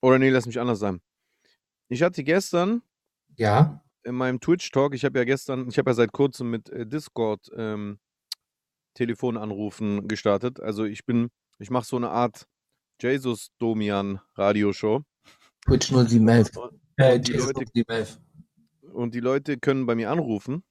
oder 0.00 0.18
nee, 0.18 0.30
lass 0.30 0.46
mich 0.46 0.58
anders 0.58 0.78
sein. 0.78 1.00
Ich 1.88 2.02
hatte 2.02 2.24
gestern 2.24 2.82
ja, 3.36 3.82
in 4.02 4.14
meinem 4.14 4.40
Twitch-Talk, 4.40 4.94
ich 4.94 5.04
habe 5.04 5.18
ja 5.18 5.24
gestern, 5.24 5.68
ich 5.68 5.78
habe 5.78 5.90
ja 5.90 5.94
seit 5.94 6.12
kurzem 6.12 6.50
mit 6.50 6.70
äh, 6.70 6.86
Discord 6.86 7.50
ähm, 7.54 7.98
Telefonanrufen 8.94 10.08
gestartet. 10.08 10.60
Also 10.60 10.84
ich 10.84 11.04
bin, 11.04 11.30
ich 11.58 11.70
mache 11.70 11.86
so 11.86 11.96
eine 11.96 12.10
Art 12.10 12.46
Jesus 13.00 13.50
Domian 13.58 14.20
Radioshow. 14.34 15.02
Twitch 15.66 15.90
0711. 15.90 16.50
Äh, 16.96 17.14
Und 17.16 17.28
die 17.28 17.32
Leute- 17.32 17.64
0711. 17.64 18.18
und 18.92 19.14
die 19.14 19.20
Leute 19.20 19.58
können 19.58 19.86
bei 19.86 19.94
mir 19.94 20.10
anrufen. 20.10 20.62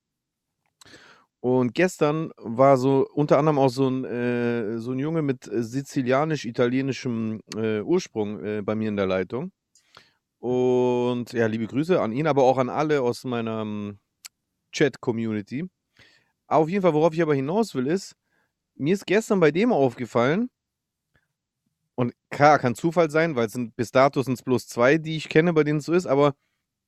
Und 1.41 1.73
gestern 1.73 2.31
war 2.37 2.75
so 2.77 3.07
unter 3.13 3.37
anderem 3.37 3.59
auch 3.59 3.69
so 3.69 3.87
ein, 3.89 4.03
äh, 4.03 4.77
so 4.79 4.91
ein 4.91 4.99
Junge 4.99 5.21
mit 5.21 5.47
äh, 5.47 5.63
sizilianisch-italienischem 5.63 7.39
äh, 7.55 7.79
Ursprung 7.81 8.43
äh, 8.43 8.61
bei 8.61 8.75
mir 8.75 8.89
in 8.89 8.97
der 8.97 9.07
Leitung. 9.07 9.51
Und 10.39 11.31
ja, 11.33 11.47
liebe 11.47 11.67
Grüße 11.67 12.01
an 12.01 12.11
ihn, 12.11 12.27
aber 12.27 12.43
auch 12.43 12.57
an 12.57 12.69
alle 12.69 13.01
aus 13.01 13.23
meiner 13.23 13.61
ähm, 13.61 13.99
Chat-Community. 14.73 15.69
Auf 16.49 16.67
jeden 16.67 16.81
Fall, 16.81 16.93
worauf 16.93 17.13
ich 17.13 17.21
aber 17.21 17.35
hinaus 17.35 17.75
will, 17.75 17.87
ist, 17.87 18.15
mir 18.75 18.93
ist 18.93 19.05
gestern 19.05 19.39
bei 19.39 19.51
dem 19.51 19.71
aufgefallen, 19.71 20.49
und 21.95 22.13
klar, 22.29 22.59
kann 22.59 22.75
Zufall 22.75 23.11
sein, 23.11 23.35
weil 23.35 23.47
es 23.47 23.51
sind 23.53 23.75
bis 23.75 23.91
dato 23.91 24.21
sind 24.23 24.35
es 24.35 24.41
bloß 24.41 24.67
zwei, 24.67 24.97
die 24.97 25.17
ich 25.17 25.27
kenne, 25.27 25.51
bei 25.53 25.65
denen 25.65 25.79
es 25.79 25.85
so 25.85 25.93
ist, 25.93 26.07
aber 26.07 26.33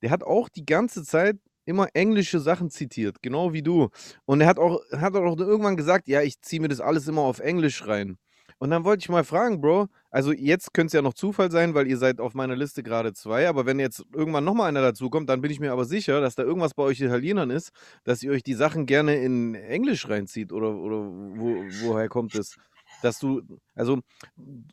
der 0.02 0.10
hat 0.10 0.24
auch 0.24 0.50
die 0.50 0.66
ganze 0.66 1.04
Zeit 1.04 1.38
immer 1.66 1.90
englische 1.94 2.40
Sachen 2.40 2.70
zitiert, 2.72 3.22
genau 3.22 3.54
wie 3.54 3.62
du. 3.62 3.90
Und 4.26 4.42
er 4.42 4.48
hat 4.48 4.58
auch, 4.58 4.82
hat 4.94 5.16
auch 5.16 5.38
irgendwann 5.38 5.78
gesagt, 5.78 6.08
ja, 6.08 6.22
ich 6.22 6.42
ziehe 6.42 6.62
mir 6.62 6.70
das 6.70 6.80
alles 6.82 7.08
immer 7.10 7.24
auf 7.24 7.40
Englisch 7.40 7.86
rein. 7.88 8.18
Und 8.62 8.70
dann 8.70 8.84
wollte 8.84 9.02
ich 9.02 9.10
mal 9.10 9.24
fragen, 9.24 9.60
Bro, 9.60 9.88
also 10.12 10.32
jetzt 10.32 10.72
könnte 10.72 10.90
es 10.90 10.94
ja 10.94 11.02
noch 11.02 11.16
Zufall 11.16 11.50
sein, 11.50 11.74
weil 11.74 11.88
ihr 11.88 11.98
seid 11.98 12.22
auf 12.22 12.36
meiner 12.36 12.56
Liste 12.56 12.84
gerade 12.84 13.12
zwei, 13.12 13.50
aber 13.50 13.66
wenn 13.66 13.80
jetzt 13.80 14.06
irgendwann 14.14 14.44
nochmal 14.44 14.70
einer 14.70 14.84
dazukommt, 14.84 15.28
dann 15.30 15.42
bin 15.42 15.50
ich 15.50 15.60
mir 15.60 15.72
aber 15.72 15.86
sicher, 15.86 16.22
dass 16.22 16.36
da 16.36 16.44
irgendwas 16.44 16.76
bei 16.76 16.84
euch 16.84 17.02
Italienern 17.02 17.50
ist, 17.50 17.72
dass 18.04 18.22
ihr 18.22 18.30
euch 18.30 18.44
die 18.44 18.54
Sachen 18.54 18.86
gerne 18.86 19.16
in 19.16 19.56
Englisch 19.56 20.08
reinzieht 20.08 20.54
oder, 20.54 20.76
oder 20.76 20.98
wo, 20.98 21.56
woher 21.82 22.08
kommt 22.08 22.36
es? 22.36 22.56
Dass 23.02 23.18
du, 23.18 23.42
also 23.74 24.02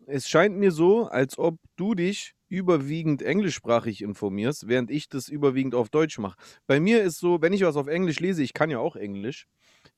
es 0.04 0.28
scheint 0.28 0.58
mir 0.58 0.70
so, 0.70 1.06
als 1.06 1.38
ob 1.38 1.56
du 1.76 1.94
dich 1.94 2.34
überwiegend 2.50 3.22
englischsprachig 3.22 4.02
informierst, 4.02 4.68
während 4.68 4.90
ich 4.90 5.08
das 5.08 5.30
überwiegend 5.30 5.74
auf 5.74 5.88
Deutsch 5.88 6.18
mache. 6.18 6.36
Bei 6.66 6.78
mir 6.78 7.02
ist 7.02 7.20
so, 7.20 7.40
wenn 7.40 7.54
ich 7.54 7.62
was 7.62 7.76
auf 7.76 7.86
Englisch 7.86 8.20
lese, 8.20 8.42
ich 8.42 8.52
kann 8.52 8.68
ja 8.68 8.80
auch 8.80 8.96
Englisch, 8.96 9.46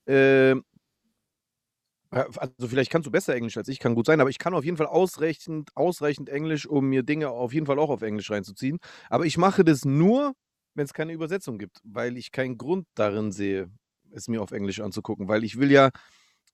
ähm, 0.06 0.62
also 2.10 2.68
vielleicht 2.68 2.90
kannst 2.90 3.06
du 3.06 3.10
besser 3.10 3.34
Englisch 3.34 3.56
als 3.56 3.68
ich, 3.68 3.78
kann 3.78 3.94
gut 3.94 4.06
sein, 4.06 4.20
aber 4.20 4.30
ich 4.30 4.38
kann 4.38 4.54
auf 4.54 4.64
jeden 4.64 4.76
Fall 4.76 4.86
ausreichend, 4.86 5.70
ausreichend 5.76 6.28
Englisch, 6.28 6.66
um 6.66 6.86
mir 6.88 7.02
Dinge 7.04 7.30
auf 7.30 7.52
jeden 7.54 7.66
Fall 7.66 7.78
auch 7.78 7.90
auf 7.90 8.02
Englisch 8.02 8.30
reinzuziehen. 8.30 8.78
Aber 9.08 9.26
ich 9.26 9.38
mache 9.38 9.64
das 9.64 9.84
nur, 9.84 10.34
wenn 10.74 10.84
es 10.84 10.92
keine 10.94 11.12
Übersetzung 11.12 11.58
gibt, 11.58 11.78
weil 11.84 12.16
ich 12.16 12.32
keinen 12.32 12.58
Grund 12.58 12.86
darin 12.94 13.30
sehe, 13.32 13.70
es 14.12 14.26
mir 14.28 14.42
auf 14.42 14.50
Englisch 14.52 14.80
anzugucken, 14.80 15.28
weil 15.28 15.44
ich 15.44 15.58
will 15.58 15.70
ja, 15.70 15.90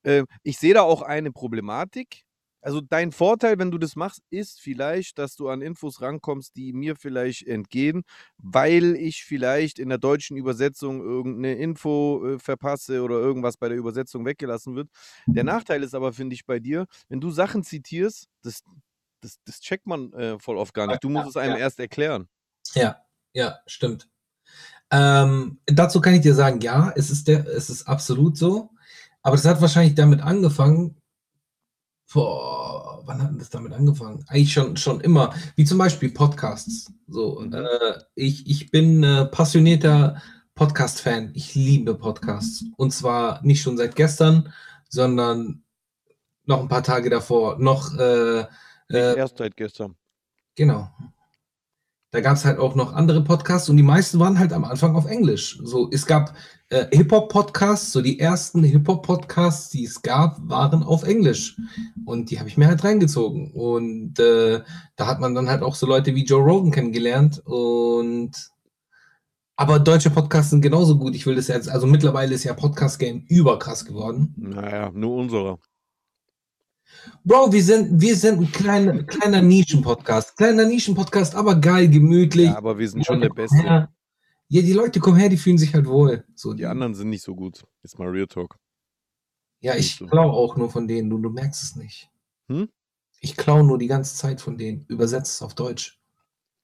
äh, 0.05 0.25
ich 0.43 0.59
sehe 0.59 0.75
da 0.75 0.83
auch 0.83 1.03
eine 1.03 1.33
Problematik, 1.33 2.25
Also 2.61 2.81
dein 2.81 3.13
Vorteil, 3.13 3.59
wenn 3.59 3.71
du 3.71 3.79
das 3.79 3.95
machst, 3.97 4.23
ist 4.31 4.61
vielleicht, 4.61 5.19
dass 5.19 5.37
du 5.37 5.49
an 5.49 5.63
Infos 5.63 6.01
rankommst, 6.01 6.57
die 6.57 6.73
mir 6.73 6.97
vielleicht 6.97 7.47
entgehen, 7.47 8.03
weil 8.39 8.97
ich 8.97 9.25
vielleicht 9.25 9.79
in 9.79 9.89
der 9.89 9.99
deutschen 9.99 10.37
Übersetzung 10.37 11.01
irgendeine 11.01 11.55
Info 11.55 12.27
äh, 12.27 12.39
verpasse 12.39 13.03
oder 13.03 13.17
irgendwas 13.17 13.57
bei 13.57 13.69
der 13.69 13.79
Übersetzung 13.79 14.25
weggelassen 14.25 14.75
wird. 14.75 14.89
Der 15.27 15.45
Nachteil 15.45 15.83
ist 15.83 15.95
aber, 15.95 16.13
finde 16.13 16.35
ich, 16.35 16.45
bei 16.45 16.59
dir, 16.59 16.87
wenn 17.09 17.21
du 17.21 17.31
Sachen 17.31 17.63
zitierst, 17.63 18.27
das, 18.43 18.63
das, 19.21 19.37
das 19.45 19.61
checkt 19.61 19.87
man 19.87 20.13
äh, 20.13 20.39
voll 20.39 20.57
oft 20.57 20.75
gar 20.75 20.87
nicht. 20.87 21.05
Du 21.05 21.09
musst 21.09 21.29
es 21.29 21.37
einem 21.37 21.55
Ja. 21.55 21.61
erst 21.61 21.79
erklären. 21.79 22.29
Ja, 22.75 22.97
ja, 23.33 23.59
stimmt. 23.67 24.09
Ähm, 24.91 25.59
dazu 25.67 26.01
kann 26.01 26.15
ich 26.15 26.21
dir 26.21 26.35
sagen, 26.35 26.61
ja, 26.61 26.93
es 26.97 27.11
ist 27.11 27.29
der, 27.29 27.47
es 27.47 27.71
ist 27.71 27.89
absolut 27.89 28.37
so. 28.37 28.71
Aber 29.23 29.37
das 29.37 29.45
hat 29.45 29.61
wahrscheinlich 29.61 29.95
damit 29.95 30.21
angefangen. 30.21 31.01
Boah, 32.13 33.03
wann 33.05 33.21
hat 33.23 33.31
denn 33.31 33.39
das 33.39 33.51
damit 33.51 33.73
angefangen? 33.73 34.25
Eigentlich 34.29 34.53
schon, 34.53 34.77
schon 34.77 35.01
immer. 35.01 35.35
Wie 35.57 35.65
zum 35.65 35.79
Beispiel 35.79 36.11
Podcasts. 36.13 36.93
So, 37.09 37.41
Mhm. 37.41 37.53
äh, 37.53 37.65
ich, 38.15 38.47
ich 38.49 38.71
bin 38.71 39.03
äh, 39.03 39.27
passionierter 39.27 40.23
Podcast-Fan. 40.55 41.33
Ich 41.35 41.55
liebe 41.55 41.95
Podcasts. 41.95 42.65
Und 42.77 42.93
zwar 42.93 43.43
nicht 43.45 43.61
schon 43.63 43.77
seit 43.77 43.97
gestern, 43.97 44.53
sondern 44.89 45.63
noch 46.45 46.61
ein 46.61 46.69
paar 46.69 46.83
Tage 46.85 47.11
davor. 47.11 47.59
Noch, 47.59 47.93
äh, 47.99 48.41
äh, 48.41 48.47
Erst 49.17 49.39
seit 49.39 49.57
gestern. 49.57 49.97
Genau. 50.55 50.89
Da 52.17 52.23
gab 52.23 52.39
es 52.39 52.47
halt 52.47 52.59
auch 52.59 52.75
noch 52.75 52.95
andere 52.95 53.23
Podcasts 53.23 53.69
und 53.69 53.77
die 53.77 53.83
meisten 53.83 54.19
waren 54.19 54.39
halt 54.39 54.55
am 54.55 54.65
Anfang 54.65 54.97
auf 54.97 55.05
Englisch. 55.05 55.61
So, 55.63 55.91
es 55.93 56.07
gab 56.07 56.35
äh, 56.71 56.87
Hip-Hop-Podcasts, 56.91 57.93
so 57.93 58.01
die 58.01 58.19
ersten 58.19 58.65
Hip-Hop-Podcasts, 58.65 59.69
die 59.69 59.85
es 59.85 60.01
gab, 60.01 60.39
waren 60.49 60.83
auf 60.83 61.03
Englisch. 61.03 61.59
Und 62.07 62.31
die 62.31 62.39
habe 62.39 62.49
ich 62.49 62.57
mir 62.57 62.69
halt 62.69 62.83
reingezogen. 62.85 63.53
Und 63.53 64.19
äh, 64.19 64.63
da 64.97 65.07
hat 65.07 65.21
man 65.21 65.35
dann 65.35 65.51
halt 65.51 65.63
auch 65.63 65.75
so 65.75 65.87
Leute 65.87 66.15
wie 66.15 66.25
Joe 66.25 66.43
Rogan 66.43 66.71
kennengelernt. 66.71 67.43
Und 67.45 68.33
aber 69.57 69.79
deutsche 69.79 70.09
Podcasts 70.09 70.49
sind 70.49 70.63
genauso 70.63 70.97
gut. 70.97 71.15
Ich 71.15 71.27
will 71.27 71.35
das 71.35 71.49
jetzt, 71.49 71.69
also 71.69 71.87
mittlerweile 71.87 72.35
ist 72.35 72.45
ja 72.45 72.55
Podcast-Game 72.55 73.27
überkrass 73.29 73.85
geworden. 73.85 74.33
Naja, 74.39 74.91
nur 74.95 75.17
unserer. 75.17 75.59
Bro, 77.25 77.53
wir 77.53 77.63
sind, 77.63 78.01
wir 78.01 78.17
sind 78.17 78.41
ein 78.41 78.53
kleiner, 78.53 79.03
kleiner 79.05 79.43
Nischen-Podcast. 79.43 80.37
Kleiner 80.37 80.65
Nischen-Podcast, 80.67 81.35
aber 81.35 81.57
geil, 81.57 81.89
gemütlich. 81.89 82.47
Ja, 82.47 82.57
aber 82.57 82.79
wir 82.79 82.89
sind 82.89 83.05
schon 83.05 83.21
der 83.21 83.31
Beste. 83.31 83.57
her. 83.57 83.93
Ja, 84.49 84.63
die 84.63 84.73
Leute 84.73 85.01
kommen 85.01 85.17
her, 85.17 85.29
die 85.29 85.37
fühlen 85.37 85.59
sich 85.59 85.75
halt 85.75 85.87
wohl. 85.87 86.25
So, 86.35 86.55
Die 86.55 86.67
anderen 86.67 86.95
sind 86.95 87.11
nicht 87.11 87.23
so 87.23 87.35
gut. 87.35 87.65
Ist 87.83 87.99
mal 87.99 88.09
Real 88.09 88.29
Talk. 88.29 88.57
Ja, 89.61 89.75
ich 89.75 89.97
so. 89.97 90.07
klaue 90.07 90.33
auch 90.33 90.57
nur 90.57 90.71
von 90.71 90.87
denen, 90.87 91.11
du, 91.11 91.19
du 91.19 91.31
merkst 91.31 91.63
es 91.63 91.77
nicht. 91.77 92.09
Hm? 92.49 92.69
Ich 93.21 93.37
klaue 93.37 93.65
nur 93.65 93.79
die 93.79 93.89
ganze 93.89 94.15
Zeit 94.15 94.41
von 94.41 94.57
denen, 94.57 94.85
übersetzt 94.87 95.33
es 95.35 95.43
auf 95.43 95.55
Deutsch. 95.55 95.99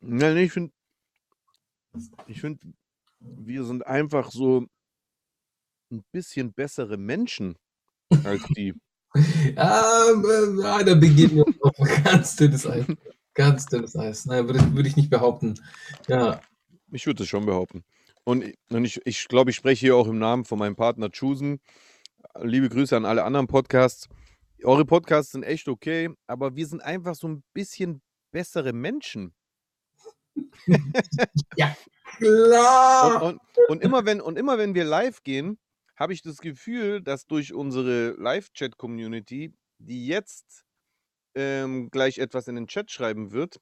Nein, 0.00 0.36
ich 0.36 0.52
finde, 0.52 0.72
ich 2.26 2.40
finde, 2.40 2.60
wir 3.18 3.64
sind 3.64 3.84
einfach 3.86 4.30
so 4.30 4.66
ein 5.90 6.04
bisschen 6.12 6.52
bessere 6.52 6.96
Menschen 6.96 7.56
als 8.24 8.42
die. 8.56 8.74
Ähm, 9.14 9.56
äh, 9.56 10.64
ah, 10.64 10.82
da 10.82 10.94
beginnen 10.94 11.36
wir 11.36 11.44
auf 11.60 11.74
ganz 12.04 12.36
dünnes 12.36 12.66
Eis. 12.66 12.84
Ganz 13.34 13.66
dünnes 13.66 13.94
Eis. 13.96 14.26
Nein, 14.26 14.46
würde, 14.46 14.58
ich- 14.60 14.74
würde 14.74 14.88
ich 14.88 14.96
nicht 14.96 15.10
behaupten. 15.10 15.54
Ja, 16.08 16.40
Ich 16.90 17.06
würde 17.06 17.22
es 17.22 17.28
schon 17.28 17.46
behaupten. 17.46 17.84
Und, 18.24 18.42
ich- 18.44 18.58
und 18.70 18.84
ich, 18.84 19.00
ich 19.04 19.28
glaube, 19.28 19.50
ich 19.50 19.56
spreche 19.56 19.80
hier 19.80 19.96
auch 19.96 20.06
im 20.06 20.18
Namen 20.18 20.44
von 20.44 20.58
meinem 20.58 20.76
Partner 20.76 21.10
Chusen. 21.10 21.60
Liebe 22.40 22.68
Grüße 22.68 22.96
an 22.96 23.04
alle 23.04 23.24
anderen 23.24 23.46
Podcasts. 23.48 24.08
Eure 24.64 24.84
Podcasts 24.84 25.32
sind 25.32 25.42
echt 25.42 25.68
okay, 25.68 26.08
aber 26.26 26.54
wir 26.54 26.66
sind 26.66 26.82
einfach 26.82 27.14
so 27.16 27.26
ein 27.28 27.42
bisschen 27.52 28.00
bessere 28.30 28.72
Menschen. 28.72 29.34
klar. 32.18 33.22
Und, 33.22 33.32
und, 33.32 33.40
und, 33.68 33.82
immer 33.82 34.04
wenn, 34.04 34.20
und 34.20 34.38
immer 34.38 34.58
wenn 34.58 34.74
wir 34.74 34.84
live 34.84 35.22
gehen, 35.22 35.58
habe 36.02 36.12
ich 36.12 36.22
das 36.22 36.38
Gefühl, 36.38 37.00
dass 37.00 37.28
durch 37.28 37.54
unsere 37.54 38.16
Live-Chat-Community, 38.18 39.54
die 39.78 40.06
jetzt 40.08 40.64
ähm, 41.36 41.90
gleich 41.90 42.18
etwas 42.18 42.48
in 42.48 42.56
den 42.56 42.66
Chat 42.66 42.90
schreiben 42.90 43.30
wird, 43.30 43.60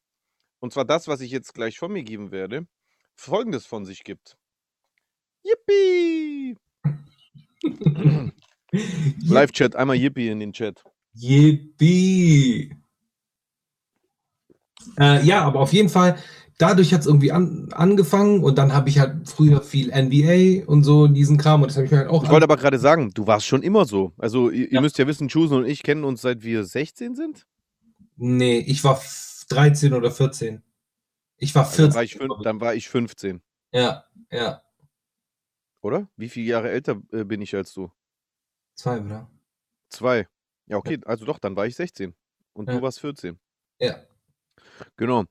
und 0.58 0.72
zwar 0.72 0.86
das, 0.86 1.06
was 1.06 1.20
ich 1.20 1.30
jetzt 1.30 1.52
gleich 1.52 1.78
von 1.78 1.92
mir 1.92 2.02
geben 2.02 2.30
werde, 2.30 2.66
folgendes 3.14 3.66
von 3.66 3.84
sich 3.84 4.04
gibt. 4.04 4.38
Yippie! 5.44 6.56
Live-Chat, 9.28 9.76
einmal 9.76 9.96
Yippie 9.96 10.30
in 10.30 10.40
den 10.40 10.54
Chat. 10.54 10.82
Yippie. 11.12 12.74
Äh, 14.98 15.22
ja, 15.26 15.42
aber 15.42 15.60
auf 15.60 15.74
jeden 15.74 15.90
Fall, 15.90 16.18
dadurch 16.60 16.92
hat 16.92 17.00
es 17.00 17.06
irgendwie 17.06 17.32
an, 17.32 17.68
angefangen 17.72 18.42
und 18.44 18.58
dann 18.58 18.72
habe 18.74 18.88
ich 18.88 18.98
halt 18.98 19.28
früher 19.28 19.62
viel 19.62 19.88
NBA 19.90 20.66
und 20.70 20.84
so 20.84 21.06
diesen 21.08 21.38
Kram 21.38 21.62
und 21.62 21.68
das 21.68 21.76
habe 21.76 21.86
ich 21.86 21.90
mir 21.92 21.98
halt 21.98 22.08
auch. 22.08 22.22
Ich 22.24 22.30
wollte 22.30 22.44
aber 22.44 22.56
gerade 22.56 22.78
sagen, 22.78 23.10
du 23.14 23.26
warst 23.26 23.46
schon 23.46 23.62
immer 23.62 23.84
so. 23.84 24.12
Also, 24.18 24.50
ihr, 24.50 24.64
Ja. 24.66 24.72
ihr 24.72 24.80
müsst 24.80 24.98
ja 24.98 25.06
wissen, 25.06 25.28
Chusen 25.28 25.56
und 25.58 25.66
ich 25.66 25.82
kennen 25.82 26.04
uns 26.04 26.22
seit 26.22 26.42
wir 26.42 26.64
16 26.64 27.14
sind. 27.16 27.46
nee, 28.16 28.58
ich 28.58 28.84
war 28.84 28.94
f- 28.96 29.44
13 29.48 29.92
oder 29.94 30.10
14. 30.10 30.62
Ich 31.38 31.54
war 31.54 31.64
Also 31.64 31.88
dann, 31.88 31.92
14. 31.92 31.96
war 31.96 32.02
ich 32.36 32.42
dann 32.44 32.60
war 32.60 32.74
ich 32.74 32.88
15, 32.88 33.40
ja, 33.72 34.04
ja. 34.30 34.62
oder? 35.80 36.08
Wie 36.16 36.28
viele 36.28 36.46
Jahre 36.46 36.70
älter 36.70 37.00
äh, 37.12 37.24
bin 37.24 37.40
ich 37.40 37.54
als 37.56 37.72
du? 37.72 37.90
Zwei, 38.74 39.00
oder? 39.00 39.30
Zwei. 39.88 40.28
Ja, 40.66 40.76
okay, 40.76 40.98
also 41.06 41.24
doch, 41.24 41.38
dann 41.38 41.56
war 41.56 41.66
ich 41.66 41.74
16 41.76 42.14
und 42.52 42.68
Ja. 42.68 42.76
du 42.76 42.82
warst 42.82 43.00
14. 43.00 43.38
Ja. 43.80 43.96
Genau. 44.96 45.24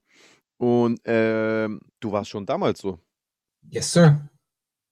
Und 0.60 1.00
ähm, 1.04 1.80
du 2.00 2.12
warst 2.12 2.28
schon 2.30 2.44
damals 2.44 2.80
so. 2.80 2.98
Yes, 3.70 3.92
sir. 3.94 4.20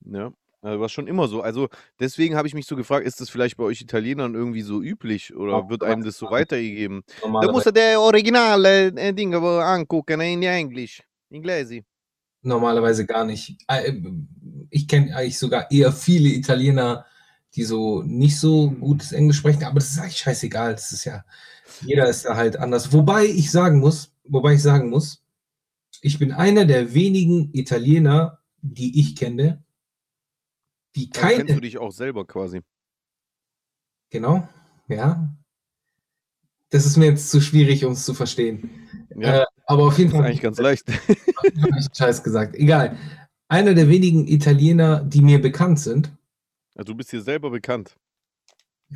Ja. 0.00 0.32
Also, 0.62 0.76
du 0.76 0.80
warst 0.80 0.94
schon 0.94 1.06
immer 1.06 1.28
so. 1.28 1.42
Also 1.42 1.68
deswegen 2.00 2.36
habe 2.36 2.48
ich 2.48 2.54
mich 2.54 2.66
so 2.66 2.74
gefragt, 2.74 3.06
ist 3.06 3.20
das 3.20 3.28
vielleicht 3.30 3.56
bei 3.58 3.64
euch 3.64 3.80
Italienern 3.82 4.34
irgendwie 4.34 4.62
so 4.62 4.80
üblich 4.82 5.34
oder 5.36 5.68
wird 5.68 5.82
einem 5.84 6.02
das 6.04 6.16
so 6.16 6.30
weitergegeben? 6.30 7.02
Da 7.06 7.26
Normalerweise, 7.26 7.52
musst 7.52 7.66
du 7.66 7.72
der 7.72 8.00
originale 8.00 8.86
äh, 8.96 9.12
Ding 9.12 9.34
aber 9.34 9.64
angucken 9.64 10.20
in 10.22 10.42
Englisch. 10.42 11.02
Inglesi. 11.30 11.84
normalerweise 12.42 13.06
gar 13.06 13.24
nicht. 13.24 13.58
Äh, 13.68 13.92
Ich 14.70 14.88
kenne 14.88 15.14
eigentlich 15.16 15.38
sogar 15.38 15.70
eher 15.70 15.92
viele 15.92 16.28
Italiener, 16.30 17.06
die 17.54 17.64
so 17.64 18.02
nicht 18.02 18.38
so 18.38 18.70
gutes 18.70 19.12
Englisch 19.12 19.38
sprechen, 19.38 19.64
aber 19.64 19.76
das 19.80 19.90
ist 19.90 19.98
eigentlich 19.98 20.18
scheißegal. 20.18 20.72
Das 20.72 20.92
ist 20.92 21.04
ja, 21.04 21.24
jeder 21.82 22.08
ist 22.08 22.24
da 22.24 22.36
halt 22.36 22.56
anders. 22.58 22.92
Wobei 22.92 23.24
ich 23.26 23.50
sagen 23.50 23.78
muss, 23.80 24.12
wobei 24.24 24.54
ich 24.54 24.62
sagen 24.62 24.90
muss, 24.90 25.22
ich 26.02 26.18
bin 26.18 26.32
einer 26.32 26.64
der 26.64 26.94
wenigen 26.94 27.52
Italiener, 27.54 28.38
die 28.62 29.00
ich 29.00 29.16
kenne, 29.16 29.64
die 30.96 31.10
Also 31.14 31.20
kennst 31.26 31.40
du 31.40 31.46
keine, 31.46 31.60
dich 31.60 31.78
auch 31.78 31.92
selber 31.92 32.26
quasi. 32.26 32.60
genau, 34.10 34.48
ja. 34.88 35.34
Das 36.70 36.84
ist 36.84 36.96
mir 36.98 37.06
jetzt 37.06 37.30
zu 37.30 37.40
schwierig, 37.40 37.84
um 37.84 37.92
es 37.92 38.04
zu 38.04 38.12
verstehen. 38.14 38.70
Ja, 39.16 39.42
Äh, 39.42 39.46
aber 39.66 39.84
auf 39.86 39.98
jeden 39.98 40.10
das 40.10 40.14
ist 40.14 40.18
Fall 40.20 40.26
eigentlich 40.28 40.42
ganz 40.42 40.58
leicht. 40.58 40.86
habe 41.38 41.78
ich 41.78 41.86
Scheiß 41.96 42.22
gesagt. 42.22 42.54
Egal. 42.56 42.96
Einer 43.48 43.72
der 43.74 43.88
wenigen 43.88 44.26
Italiener, 44.28 45.02
die 45.02 45.22
mir 45.22 45.40
bekannt 45.40 45.78
sind, 45.80 46.12
Also 46.74 46.92
du 46.92 46.96
bist 46.96 47.10
dir 47.12 47.22
selber 47.22 47.50
bekannt. 47.50 47.96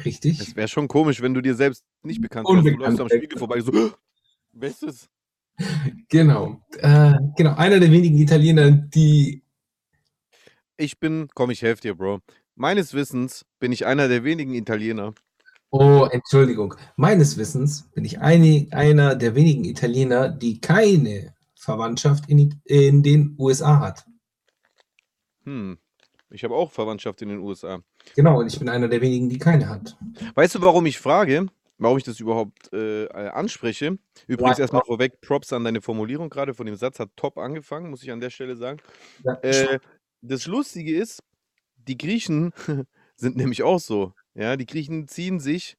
richtig? 0.04 0.38
Es 0.40 0.54
wäre 0.54 0.68
schon 0.68 0.86
komisch, 0.88 1.22
wenn 1.22 1.32
du 1.34 1.40
dir 1.40 1.54
selbst 1.54 1.84
nicht 2.02 2.20
bekannt 2.20 2.46
wärst. 2.48 2.66
Du 2.66 2.70
läufst 2.76 3.00
am. 3.00 3.08
Spiegel 3.08 3.38
vorbei 3.38 3.60
so, 3.60 3.72
"Oh, 3.72 3.90
wer 4.52 4.68
ist 4.68 4.82
es? 4.82 5.08
Genau. 6.08 6.60
Äh, 6.78 7.14
genau. 7.36 7.54
Einer 7.54 7.80
der 7.80 7.90
wenigen 7.90 8.18
Italiener, 8.18 8.70
die. 8.70 9.42
Ich 10.76 10.98
bin, 10.98 11.28
komm, 11.34 11.50
ich 11.50 11.62
helfe 11.62 11.82
dir, 11.82 11.94
Bro. 11.94 12.20
Meines 12.54 12.94
Wissens 12.94 13.44
bin 13.58 13.72
ich 13.72 13.86
einer 13.86 14.08
der 14.08 14.24
wenigen 14.24 14.54
Italiener. 14.54 15.14
Oh, 15.70 16.06
Entschuldigung. 16.10 16.74
Meines 16.96 17.38
Wissens 17.38 17.90
bin 17.94 18.04
ich 18.04 18.20
eine, 18.20 18.66
einer 18.72 19.14
der 19.14 19.34
wenigen 19.34 19.64
Italiener, 19.64 20.28
die 20.28 20.60
keine 20.60 21.34
Verwandtschaft 21.58 22.28
in, 22.28 22.60
in 22.64 23.02
den 23.02 23.36
USA 23.38 23.80
hat. 23.80 24.04
Hm. 25.44 25.78
Ich 26.30 26.44
habe 26.44 26.54
auch 26.54 26.70
Verwandtschaft 26.70 27.22
in 27.22 27.28
den 27.28 27.38
USA. 27.38 27.80
Genau, 28.16 28.40
und 28.40 28.46
ich 28.46 28.58
bin 28.58 28.68
einer 28.68 28.88
der 28.88 29.00
wenigen, 29.00 29.28
die 29.28 29.38
keine 29.38 29.68
hat. 29.68 29.96
Weißt 30.34 30.54
du, 30.54 30.60
warum 30.62 30.86
ich 30.86 30.98
frage? 30.98 31.46
Warum 31.82 31.98
ich 31.98 32.04
das 32.04 32.20
überhaupt 32.20 32.72
äh, 32.72 33.08
anspreche? 33.08 33.98
Übrigens 34.26 34.58
Ja. 34.58 34.62
erstmal 34.62 34.82
vorweg, 34.84 35.20
Props 35.20 35.52
an 35.52 35.64
deine 35.64 35.80
Formulierung 35.82 36.30
gerade 36.30 36.54
von 36.54 36.66
dem 36.66 36.76
Satz, 36.76 36.98
hat 36.98 37.10
top 37.16 37.38
angefangen, 37.38 37.90
muss 37.90 38.02
ich 38.02 38.10
an 38.10 38.20
der 38.20 38.30
Stelle 38.30 38.56
sagen. 38.56 38.80
Ja, 39.24 39.34
Äh, 39.42 39.78
das 40.20 40.46
Lustige 40.46 40.96
ist, 40.96 41.22
die 41.76 41.98
Griechen 41.98 42.52
sind 43.16 43.36
nämlich 43.36 43.62
auch 43.62 43.80
so. 43.80 44.12
Ja, 44.34 44.56
die 44.56 44.66
Griechen 44.66 45.08
ziehen 45.08 45.40
sich 45.40 45.76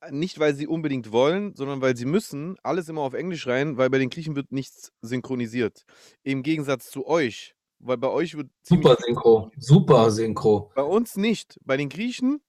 äh, 0.00 0.10
nicht, 0.10 0.38
weil 0.38 0.54
sie 0.54 0.66
unbedingt 0.66 1.12
wollen, 1.12 1.54
sondern 1.54 1.80
weil 1.80 1.96
sie 1.96 2.04
müssen, 2.06 2.56
alles 2.62 2.88
immer 2.88 3.02
auf 3.02 3.14
Englisch 3.14 3.46
rein, 3.46 3.76
weil 3.76 3.90
bei 3.90 3.98
den 3.98 4.10
Griechen 4.10 4.34
wird 4.36 4.50
nichts 4.52 4.92
synchronisiert. 5.02 5.84
Im 6.24 6.42
Gegensatz 6.42 6.90
zu 6.90 7.06
euch, 7.06 7.54
weil 7.78 7.96
bei 7.98 8.08
euch 8.08 8.36
wird 8.36 8.50
super 8.62 8.96
Synchro. 9.00 9.50
Super 9.56 10.10
Synchro. 10.10 10.72
bei 10.74 10.82
uns 10.82 11.16
nicht. 11.16 11.58
Bei 11.64 11.76
den 11.76 11.88
Griechen 11.88 12.40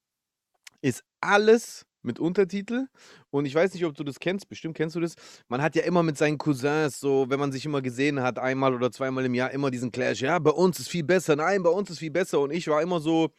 ist 0.81 1.03
alles 1.21 1.85
mit 2.03 2.19
Untertitel. 2.19 2.87
Und 3.29 3.45
ich 3.45 3.55
weiß 3.55 3.73
nicht, 3.73 3.85
ob 3.85 3.95
du 3.95 4.03
das 4.03 4.19
kennst, 4.19 4.49
bestimmt 4.49 4.75
kennst 4.75 4.95
du 4.95 4.99
das. 4.99 5.15
Man 5.47 5.61
hat 5.61 5.75
ja 5.75 5.83
immer 5.83 6.03
mit 6.03 6.17
seinen 6.17 6.37
Cousins, 6.37 6.99
so, 6.99 7.29
wenn 7.29 7.39
man 7.39 7.51
sich 7.51 7.65
immer 7.65 7.81
gesehen 7.81 8.21
hat, 8.21 8.39
einmal 8.39 8.73
oder 8.73 8.91
zweimal 8.91 9.25
im 9.25 9.33
Jahr, 9.33 9.51
immer 9.51 9.71
diesen 9.71 9.91
Clash. 9.91 10.21
Ja, 10.21 10.39
bei 10.39 10.51
uns 10.51 10.79
ist 10.79 10.89
viel 10.89 11.03
besser. 11.03 11.35
Nein, 11.35 11.63
bei 11.63 11.69
uns 11.69 11.89
ist 11.89 11.99
viel 11.99 12.11
besser. 12.11 12.39
Und 12.39 12.51
ich 12.51 12.67
war 12.67 12.81
immer 12.81 12.99
so, 12.99 13.31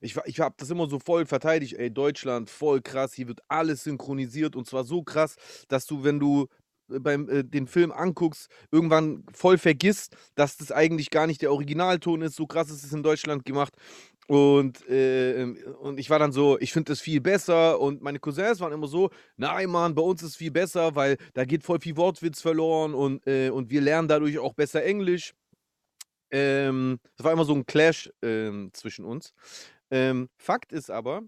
ich, 0.00 0.16
ich 0.26 0.40
habe 0.40 0.54
das 0.58 0.70
immer 0.70 0.88
so 0.88 0.98
voll 0.98 1.26
verteidigt. 1.26 1.74
Ey, 1.74 1.90
Deutschland, 1.90 2.50
voll 2.50 2.80
krass. 2.80 3.14
Hier 3.14 3.28
wird 3.28 3.40
alles 3.48 3.84
synchronisiert. 3.84 4.56
Und 4.56 4.66
zwar 4.66 4.84
so 4.84 5.02
krass, 5.02 5.36
dass 5.68 5.86
du, 5.86 6.04
wenn 6.04 6.20
du 6.20 6.46
äh, 6.90 7.00
beim 7.00 7.28
äh, 7.28 7.44
den 7.44 7.66
Film 7.66 7.92
anguckst, 7.92 8.48
irgendwann 8.70 9.24
voll 9.32 9.58
vergisst, 9.58 10.16
dass 10.34 10.56
das 10.56 10.72
eigentlich 10.72 11.10
gar 11.10 11.26
nicht 11.26 11.42
der 11.42 11.52
Originalton 11.52 12.22
ist. 12.22 12.36
So 12.36 12.46
krass 12.46 12.70
ist 12.70 12.84
es 12.84 12.92
in 12.92 13.02
Deutschland 13.02 13.44
gemacht. 13.44 13.74
Und, 14.28 14.86
äh, 14.90 15.42
und 15.80 15.98
ich 15.98 16.10
war 16.10 16.18
dann 16.18 16.32
so, 16.32 16.58
ich 16.60 16.74
finde 16.74 16.92
das 16.92 17.00
viel 17.00 17.20
besser. 17.20 17.80
Und 17.80 18.02
meine 18.02 18.18
Cousins 18.18 18.60
waren 18.60 18.72
immer 18.72 18.86
so, 18.86 19.08
nein, 19.38 19.70
Mann, 19.70 19.94
bei 19.94 20.02
uns 20.02 20.22
ist 20.22 20.30
es 20.30 20.36
viel 20.36 20.50
besser, 20.50 20.94
weil 20.94 21.16
da 21.32 21.46
geht 21.46 21.64
voll 21.64 21.80
viel 21.80 21.96
Wortwitz 21.96 22.42
verloren 22.42 22.92
und, 22.94 23.26
äh, 23.26 23.48
und 23.48 23.70
wir 23.70 23.80
lernen 23.80 24.06
dadurch 24.06 24.38
auch 24.38 24.52
besser 24.52 24.84
Englisch. 24.84 25.34
Ähm, 26.30 27.00
war 27.16 27.32
immer 27.32 27.46
so 27.46 27.54
ein 27.54 27.64
Clash 27.64 28.10
ähm, 28.22 28.68
zwischen 28.74 29.06
uns. 29.06 29.32
Ähm, 29.90 30.28
Fakt 30.36 30.72
ist 30.74 30.90
aber, 30.90 31.22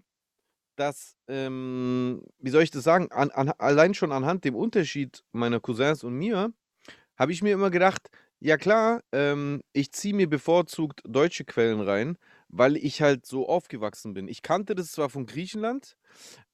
dass, 0.75 1.15
ähm, 1.27 2.23
wie 2.39 2.51
soll 2.51 2.63
ich 2.63 2.71
das 2.71 2.83
sagen, 2.83 3.11
an, 3.11 3.31
an, 3.31 3.49
allein 3.57 3.95
schon 3.95 4.11
anhand 4.11 4.45
dem 4.45 4.55
Unterschied 4.55 5.23
meiner 5.31 5.59
Cousins 5.59 6.03
und 6.03 6.13
mir, 6.15 6.53
habe 7.17 7.31
ich 7.31 7.41
mir 7.41 7.53
immer 7.53 7.71
gedacht, 7.71 8.09
ja 8.39 8.57
klar, 8.57 9.01
ähm, 9.11 9.61
ich 9.73 9.91
ziehe 9.91 10.13
mir 10.15 10.29
bevorzugt 10.29 11.01
deutsche 11.07 11.45
Quellen 11.45 11.81
rein, 11.81 12.17
weil 12.51 12.75
ich 12.75 13.01
halt 13.01 13.25
so 13.25 13.47
aufgewachsen 13.47 14.13
bin. 14.13 14.27
Ich 14.27 14.41
kannte 14.41 14.75
das 14.75 14.91
zwar 14.91 15.09
von 15.09 15.25
Griechenland, 15.25 15.95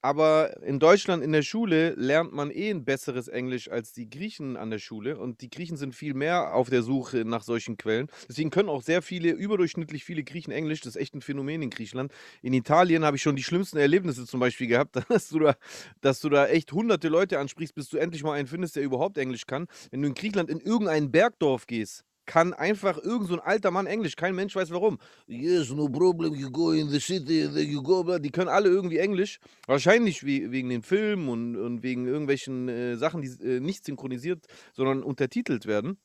aber 0.01 0.61
in 0.61 0.79
Deutschland 0.79 1.23
in 1.23 1.31
der 1.31 1.41
Schule 1.41 1.95
lernt 1.95 2.31
man 2.31 2.51
eh 2.51 2.69
ein 2.69 2.85
besseres 2.85 3.27
Englisch 3.27 3.69
als 3.69 3.93
die 3.93 4.09
Griechen 4.09 4.55
an 4.55 4.69
der 4.69 4.77
Schule 4.77 5.17
und 5.17 5.41
die 5.41 5.49
Griechen 5.49 5.75
sind 5.75 5.95
viel 5.95 6.13
mehr 6.13 6.53
auf 6.53 6.69
der 6.69 6.83
Suche 6.83 7.25
nach 7.25 7.41
solchen 7.41 7.77
Quellen. 7.77 8.07
Deswegen 8.29 8.51
können 8.51 8.69
auch 8.69 8.83
sehr 8.83 9.01
viele, 9.01 9.31
überdurchschnittlich 9.31 10.05
viele 10.05 10.23
Griechen 10.23 10.53
Englisch. 10.53 10.81
Das 10.81 10.95
ist 10.95 11.01
echt 11.01 11.15
ein 11.15 11.21
Phänomen 11.21 11.63
in 11.63 11.71
Griechenland. 11.71 12.13
In 12.43 12.53
Italien 12.53 13.03
habe 13.03 13.17
ich 13.17 13.23
schon 13.23 13.35
die 13.35 13.43
schlimmsten 13.43 13.77
Erlebnisse 13.77 14.25
zum 14.27 14.39
Beispiel 14.39 14.67
gehabt, 14.67 14.95
dass 15.09 15.29
du 15.29 15.39
da, 15.39 15.55
dass 16.01 16.19
du 16.19 16.29
da 16.29 16.47
echt 16.47 16.71
hunderte 16.71 17.09
Leute 17.09 17.39
ansprichst, 17.39 17.73
bis 17.73 17.89
du 17.89 17.97
endlich 17.97 18.23
mal 18.23 18.33
einen 18.33 18.47
findest, 18.47 18.75
der 18.75 18.83
überhaupt 18.83 19.17
Englisch 19.17 19.47
kann. 19.47 19.67
Wenn 19.89 20.03
du 20.03 20.07
in 20.07 20.13
Griechenland 20.13 20.51
in 20.51 20.59
irgendein 20.59 21.11
Bergdorf 21.11 21.65
gehst, 21.65 22.05
kann 22.27 22.53
einfach 22.53 22.97
irgend 22.99 23.29
so 23.29 23.33
ein 23.33 23.39
alter 23.39 23.71
Mann 23.71 23.87
Englisch. 23.87 24.15
Kein 24.15 24.35
Mensch 24.35 24.55
weiß 24.55 24.69
warum. 24.69 24.99
Yes, 25.25 25.71
no 25.71 25.89
problem, 25.89 26.35
you 26.35 26.51
go 26.51 26.73
in 26.73 26.89
the 26.89 26.99
city, 26.99 27.49
then 27.51 27.67
you 27.67 27.81
go. 27.81 28.19
Die 28.19 28.29
können 28.29 28.49
alle 28.49 28.69
irgendwie 28.69 28.99
Englisch. 28.99 29.39
Wahrscheinlich 29.65 30.23
wie, 30.23 30.51
wegen 30.51 30.69
den 30.69 30.83
Filmen 30.83 31.29
und, 31.29 31.55
und 31.55 31.81
wegen 31.81 32.05
irgendwelchen 32.05 32.69
äh, 32.69 32.97
Sachen, 32.97 33.23
die 33.23 33.29
äh, 33.43 33.59
nicht 33.59 33.85
synchronisiert, 33.85 34.45
sondern 34.73 35.01
untertitelt 35.01 35.65
werden. 35.65 35.97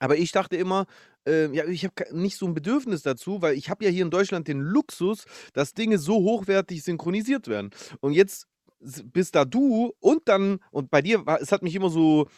Aber 0.00 0.18
ich 0.18 0.32
dachte 0.32 0.56
immer, 0.56 0.86
äh, 1.26 1.46
ja, 1.54 1.64
ich 1.66 1.84
habe 1.84 1.94
nicht 2.12 2.36
so 2.36 2.46
ein 2.46 2.54
Bedürfnis 2.54 3.02
dazu, 3.02 3.40
weil 3.40 3.54
ich 3.54 3.70
habe 3.70 3.84
ja 3.84 3.90
hier 3.90 4.02
in 4.02 4.10
Deutschland 4.10 4.48
den 4.48 4.60
Luxus, 4.60 5.24
dass 5.54 5.72
Dinge 5.72 5.98
so 5.98 6.16
hochwertig 6.16 6.82
synchronisiert 6.82 7.48
werden. 7.48 7.70
Und 8.00 8.12
jetzt 8.12 8.46
bist 8.80 9.34
da 9.34 9.44
du 9.44 9.94
und 10.00 10.28
dann, 10.28 10.58
und 10.70 10.90
bei 10.90 11.00
dir, 11.00 11.24
es 11.40 11.52
hat 11.52 11.62
mich 11.62 11.74
immer 11.74 11.88
so 11.88 12.28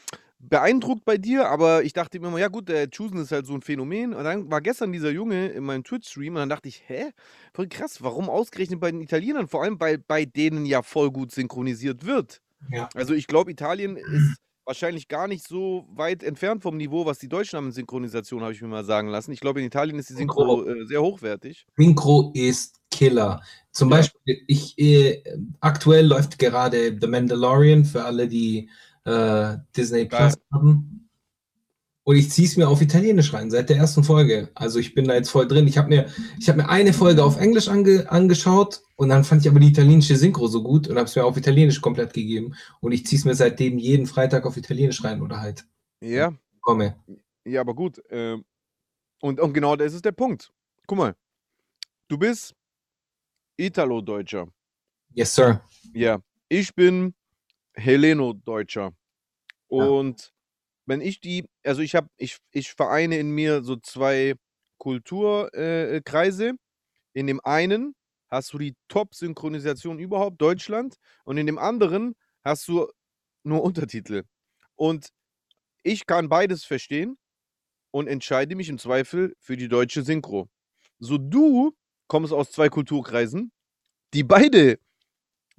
beeindruckt 0.49 1.05
bei 1.05 1.19
dir, 1.19 1.49
aber 1.49 1.85
ich 1.85 1.93
dachte 1.93 2.21
mir 2.21 2.29
immer, 2.29 2.39
ja 2.39 2.49
gut, 2.49 2.69
der 2.69 2.91
Chusen 2.91 3.19
ist 3.19 3.33
halt 3.33 3.47
so 3.47 3.55
ein 3.55 3.63
Phänomen. 3.63 4.15
Und 4.15 4.25
dann 4.25 4.51
war 4.51 4.61
gestern 4.61 4.93
dieser 4.93 5.11
Junge 5.11 5.49
in 5.49 5.65
meinem 5.65 5.85
Twitch-Stream 5.85 6.35
und 6.35 6.41
dann 6.41 6.49
dachte 6.49 6.69
ich, 6.69 6.83
hä? 6.87 7.11
Voll 7.53 7.69
krass, 7.69 8.03
warum 8.03 8.29
ausgerechnet 8.29 8.81
bei 8.81 8.91
den 8.91 9.01
Italienern? 9.01 9.49
Vor 9.49 9.63
allem, 9.63 9.79
weil 9.81 9.99
bei 9.99 10.25
denen 10.25 10.67
ja 10.67 10.83
voll 10.83 11.11
gut 11.11 11.33
synchronisiert 11.33 12.07
wird. 12.07 12.41
Ja. 12.71 12.89
Also 12.95 13.15
ich 13.15 13.27
glaube, 13.27 13.51
Italien 13.51 13.97
ist 13.97 14.37
wahrscheinlich 14.65 15.07
gar 15.09 15.29
nicht 15.29 15.47
so 15.47 15.87
weit 15.91 16.23
entfernt 16.23 16.63
vom 16.63 16.77
Niveau, 16.77 17.07
was 17.07 17.19
die 17.19 17.29
Deutschen 17.29 17.57
haben 17.57 17.67
in 17.67 17.73
Synchronisation, 17.73 18.43
habe 18.43 18.53
ich 18.53 18.61
mir 18.61 18.69
mal 18.69 18.85
sagen 18.85 19.09
lassen. 19.09 19.33
Ich 19.33 19.41
glaube, 19.41 19.61
in 19.61 19.67
Italien 19.67 19.99
ist 19.99 20.11
die 20.11 20.15
Synchro 20.15 20.65
äh, 20.65 20.87
sehr 20.87 21.01
hochwertig. 21.01 21.67
Synchro 21.77 22.33
ist 22.35 22.81
Killer. 22.91 23.41
Zum 23.71 23.91
Ja. 23.91 23.97
Beispiel, 23.99 24.43
ich, 24.49 24.77
äh, 24.79 25.23
aktuell 25.61 26.07
läuft 26.07 26.39
gerade 26.39 26.97
The 27.01 27.07
Mandalorian 27.07 27.85
für 27.85 28.05
alle, 28.05 28.27
die 28.27 28.69
äh, 29.07 29.57
Disney 29.77 30.07
Geil. 30.07 30.29
Plus 30.29 30.35
haben. 30.53 31.03
Und 32.05 32.15
ich 32.15 32.31
ziehe 32.31 32.47
es 32.47 32.57
mir 32.57 32.69
auf 32.69 32.81
Italienisch 32.81 33.33
rein, 33.33 33.51
seit 33.51 33.69
der 33.69 33.79
ersten 33.79 34.05
Folge. 34.05 34.49
Also 34.55 34.79
ich 34.79 34.95
bin 34.95 35.07
da 35.07 35.15
jetzt 35.15 35.31
voll 35.31 35.49
drin. 35.49 35.67
Ich 35.67 35.77
habe 35.77 35.89
mir, 35.89 36.07
ich 36.39 36.49
hab 36.49 36.55
mir 36.57 36.69
eine 36.69 36.93
Folge 36.93 37.25
auf 37.25 37.37
Englisch 37.37 37.67
ange, 37.69 38.09
angeschaut 38.09 38.81
und 38.95 39.09
dann 39.09 39.25
fand 39.25 39.43
ich 39.43 39.49
aber 39.51 39.59
die 39.59 39.69
italienische 39.71 40.15
Synchro 40.17 40.47
so 40.47 40.63
gut 40.63 40.87
und 40.87 40.97
habe 40.99 41.07
es 41.07 41.17
mir 41.17 41.25
auf 41.25 41.37
Italienisch 41.37 41.81
komplett 41.81 42.13
gegeben. 42.13 42.55
Und 42.81 42.93
ich 42.93 43.05
ziehe 43.07 43.19
es 43.19 43.25
mir 43.25 43.35
seitdem 43.35 43.79
jeden 43.79 44.07
Freitag 44.07 44.47
auf 44.47 44.57
Italienisch 44.57 45.03
rein 45.03 45.21
oder 45.21 45.41
halt 45.41 45.67
Ja, 46.01 46.33
komme. 46.61 46.95
ja, 47.45 47.61
aber 47.61 47.75
gut. 47.75 48.01
ähm, 48.11 48.45
und, 49.21 49.41
und 49.41 49.53
genau 49.53 49.75
das 49.75 49.93
ist 49.93 50.05
der 50.05 50.13
Punkt. 50.13 50.53
Guck 50.87 50.99
mal, 50.99 51.17
du 52.07 52.19
bist 52.19 52.55
Italo-Deutscher. 53.57 54.47
Yes, 55.13 55.35
sir. 55.35 55.61
Ja, 55.93 56.21
ich 56.49 56.73
bin 56.73 57.15
Heleno-Deutscher. 57.77 58.93
Ja. 59.71 59.85
Und 59.85 60.33
wenn 60.87 61.01
ich 61.01 61.21
die, 61.21 61.49
also 61.65 61.83
ich 61.83 61.95
habe, 61.95 62.09
ich, 62.17 62.39
ich 62.51 62.73
vereine 62.73 63.19
in 63.19 63.31
mir 63.31 63.63
so 63.63 63.77
zwei 63.77 64.35
Kulturkreise. 64.79 66.49
Äh, 66.49 66.55
in 67.15 67.27
dem 67.27 67.41
einen 67.45 67.95
hast 68.29 68.53
du 68.53 68.59
die 68.59 68.77
Top-Synchronisation 68.89 69.99
überhaupt, 69.99 70.41
Deutschland, 70.41 70.97
und 71.25 71.39
in 71.39 71.47
dem 71.47 71.59
anderen 71.59 72.15
hast 72.45 72.69
du 72.69 72.89
nur 73.43 73.63
Untertitel. 73.63 74.25
Und 74.75 75.09
ich 75.83 76.07
kann 76.07 76.29
beides 76.29 76.65
verstehen 76.65 77.17
und 77.91 78.09
entscheide 78.09 78.55
mich 78.57 78.69
im 78.69 78.79
Zweifel 78.79 79.35
für 79.39 79.57
die 79.57 79.69
deutsche 79.69 80.03
Synchro. 80.03 80.49
So 80.99 81.17
du 81.19 81.75
kommst 82.09 82.33
aus 82.33 82.51
zwei 82.51 82.69
Kulturkreisen, 82.69 83.53
die 84.13 84.25
beide 84.25 84.79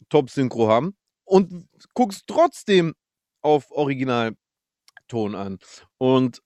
Top-Synchro 0.09 0.67
haben 0.67 0.95
und 1.27 1.67
guckst 1.93 2.23
trotzdem 2.27 2.93
auf 3.41 3.71
Originalton 3.71 4.35
an. 5.35 5.59
Und 5.97 6.41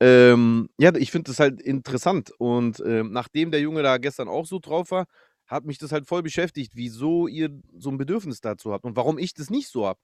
ähm, 0.00 0.68
ja, 0.78 0.94
ich 0.96 1.10
finde 1.10 1.30
das 1.30 1.40
halt 1.40 1.60
interessant. 1.60 2.32
Und 2.38 2.80
ähm, 2.86 3.12
nachdem 3.12 3.50
der 3.50 3.60
Junge 3.60 3.82
da 3.82 3.98
gestern 3.98 4.28
auch 4.28 4.46
so 4.46 4.58
drauf 4.58 4.90
war, 4.90 5.06
hat 5.46 5.64
mich 5.64 5.78
das 5.78 5.92
halt 5.92 6.06
voll 6.06 6.22
beschäftigt, 6.22 6.72
wieso 6.74 7.26
ihr 7.28 7.50
so 7.76 7.90
ein 7.90 7.98
Bedürfnis 7.98 8.40
dazu 8.40 8.72
habt 8.72 8.84
und 8.84 8.96
warum 8.96 9.18
ich 9.18 9.34
das 9.34 9.50
nicht 9.50 9.68
so 9.68 9.86
habe. 9.86 10.00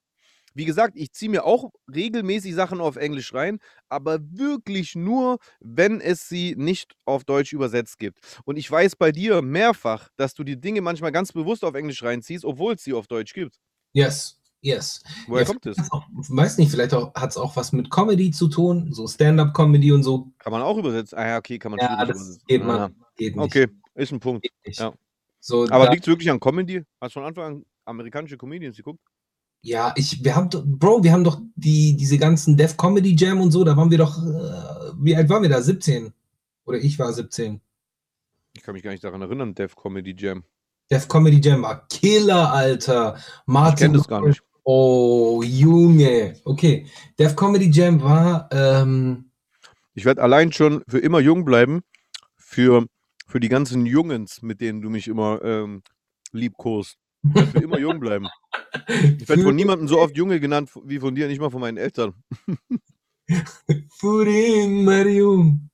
Wie 0.55 0.65
gesagt, 0.65 0.95
ich 0.97 1.13
ziehe 1.13 1.31
mir 1.31 1.45
auch 1.45 1.71
regelmäßig 1.95 2.55
Sachen 2.55 2.81
auf 2.81 2.97
Englisch 2.97 3.35
rein, 3.35 3.59
aber 3.91 4.19
wirklich 4.23 4.95
nur, 4.97 5.39
wenn 5.61 6.01
es 6.01 6.29
sie 6.29 6.55
nicht 6.57 6.95
auf 7.05 7.25
Deutsch 7.25 7.53
übersetzt 7.53 7.99
gibt. 7.99 8.21
Und 8.45 8.57
ich 8.57 8.71
weiß 8.71 8.97
bei 8.97 9.13
dir 9.13 9.43
mehrfach, 9.43 10.09
dass 10.17 10.35
du 10.35 10.45
die 10.45 10.61
Dinge 10.61 10.81
manchmal 10.81 11.13
ganz 11.13 11.33
bewusst 11.33 11.65
auf 11.65 11.75
Englisch 11.75 12.03
reinziehst, 12.03 12.45
obwohl 12.45 12.75
es 12.75 12.85
sie 12.85 12.95
auf 12.95 13.07
Deutsch 13.07 13.35
gibt. 13.35 13.59
Yes, 13.97 14.39
yes. 14.61 15.03
Woher 15.27 15.45
Ja, 15.45 15.49
kommt 15.49 15.65
es? 15.65 15.79
weiß 15.79 16.59
nicht, 16.59 16.71
vielleicht 16.71 16.93
hat 16.93 17.31
es 17.31 17.39
auch 17.39 17.57
was 17.57 17.73
mit 17.73 17.91
Comedy 17.91 18.31
zu 18.31 18.47
tun, 18.49 18.93
so 18.93 19.07
Stand-up-Comedy 19.09 19.91
und 19.91 20.03
so. 20.03 20.31
Kann 20.39 20.53
man 20.53 20.61
auch 20.61 20.77
übersetzen? 20.77 21.17
Ah 21.17 21.27
ja, 21.29 21.39
okay, 21.39 21.59
kann 21.59 21.71
man 21.73 21.81
Ja, 21.81 22.05
das 22.05 22.17
übersetzen. 22.19 22.43
geht, 22.47 22.61
Ah, 22.63 22.67
man, 22.67 22.95
geht 23.17 23.37
nicht. 23.37 23.45
Okay, 23.47 23.69
ist 23.95 24.13
ein 24.13 24.21
Punkt. 24.21 24.47
Ja. 24.67 24.93
So, 25.41 25.67
Aber 25.71 25.89
liegt 25.91 26.03
es 26.05 26.09
wirklich 26.09 26.31
an 26.31 26.39
Comedy? 26.39 26.83
Hast 27.01 27.17
du 27.17 27.21
von 27.21 27.27
Anfang 27.29 27.45
an 27.57 27.65
amerikanische 27.87 28.37
Comedians 28.37 28.77
geguckt? 28.77 29.01
ja, 29.63 29.93
ich, 29.97 30.23
wir 30.23 30.37
haben, 30.37 30.51
doch- 30.51 30.63
Bro, 30.65 31.03
wir 31.03 31.11
haben 31.13 31.25
doch 31.25 31.41
die, 31.57 31.97
diese 31.97 32.19
ganzen 32.19 32.55
Def 32.57 32.77
Comedy 32.77 33.17
Jam 33.17 33.41
und 33.41 33.51
so, 33.53 33.65
da 33.65 33.77
waren 33.77 33.91
wir 33.91 33.99
doch, 33.99 34.17
äh, 34.19 34.93
wie 35.01 35.17
alt 35.17 35.29
waren 35.31 35.43
wir 35.43 35.49
da? 35.49 35.61
17? 35.63 36.13
Oder 36.67 36.79
ich 36.79 36.99
war 36.99 37.13
17. 37.13 37.61
Ich 38.55 38.63
kann 38.63 38.75
mich 38.75 38.83
gar 38.83 38.91
nicht 38.93 39.03
daran 39.03 39.23
erinnern, 39.23 39.55
Def 39.55 39.75
Comedy 39.75 40.15
Jam. 40.17 40.45
Def 40.91 41.09
Comedy 41.09 41.41
Jam 41.41 41.63
war 41.63 41.87
Killer, 41.89 42.53
Alter. 42.53 43.17
Ich 43.17 43.23
Martin. 43.47 43.87
kenne 43.87 43.99
das 43.99 44.09
gar 44.09 44.27
nicht. 44.27 44.43
Oh, 44.65 45.43
Junge. 45.45 46.41
Okay. 46.45 46.87
Def 47.19 47.37
Comedy 47.37 47.71
Jam 47.71 48.03
war, 48.03 48.49
ähm, 48.53 49.31
Ich 49.95 50.05
werde 50.05 50.23
allein 50.23 50.53
schon 50.53 50.83
für 50.89 50.99
immer 50.99 51.21
jung 51.21 51.45
bleiben, 51.45 51.83
für, 52.37 52.87
für 53.27 53.41
die 53.41 53.49
ganzen 53.49 53.87
Jungens, 53.87 54.43
mit 54.43 54.61
denen 54.61 54.81
du 54.81 54.91
mich 54.91 55.09
immer 55.09 55.43
ähm, 55.43 55.83
liebkost. 56.33 56.97
Ich 57.23 57.35
werde 57.35 57.51
für 57.51 57.59
immer 57.65 57.79
jung 57.79 58.01
bleiben. 58.01 58.29
Ich 59.19 59.29
werde 59.29 59.43
von 59.43 59.57
niemandem 59.57 59.89
so 59.89 59.99
oft 59.99 60.17
Junge 60.17 60.39
genannt 60.39 60.71
wie 60.85 60.99
von 60.99 61.15
dir, 61.15 61.29
nicht 61.29 61.41
mal 61.41 61.51
von 61.51 61.61
meinen 61.61 61.79
Eltern. 61.79 62.15
für 63.99 64.25
den 64.25 64.85
Marium. 64.85 65.71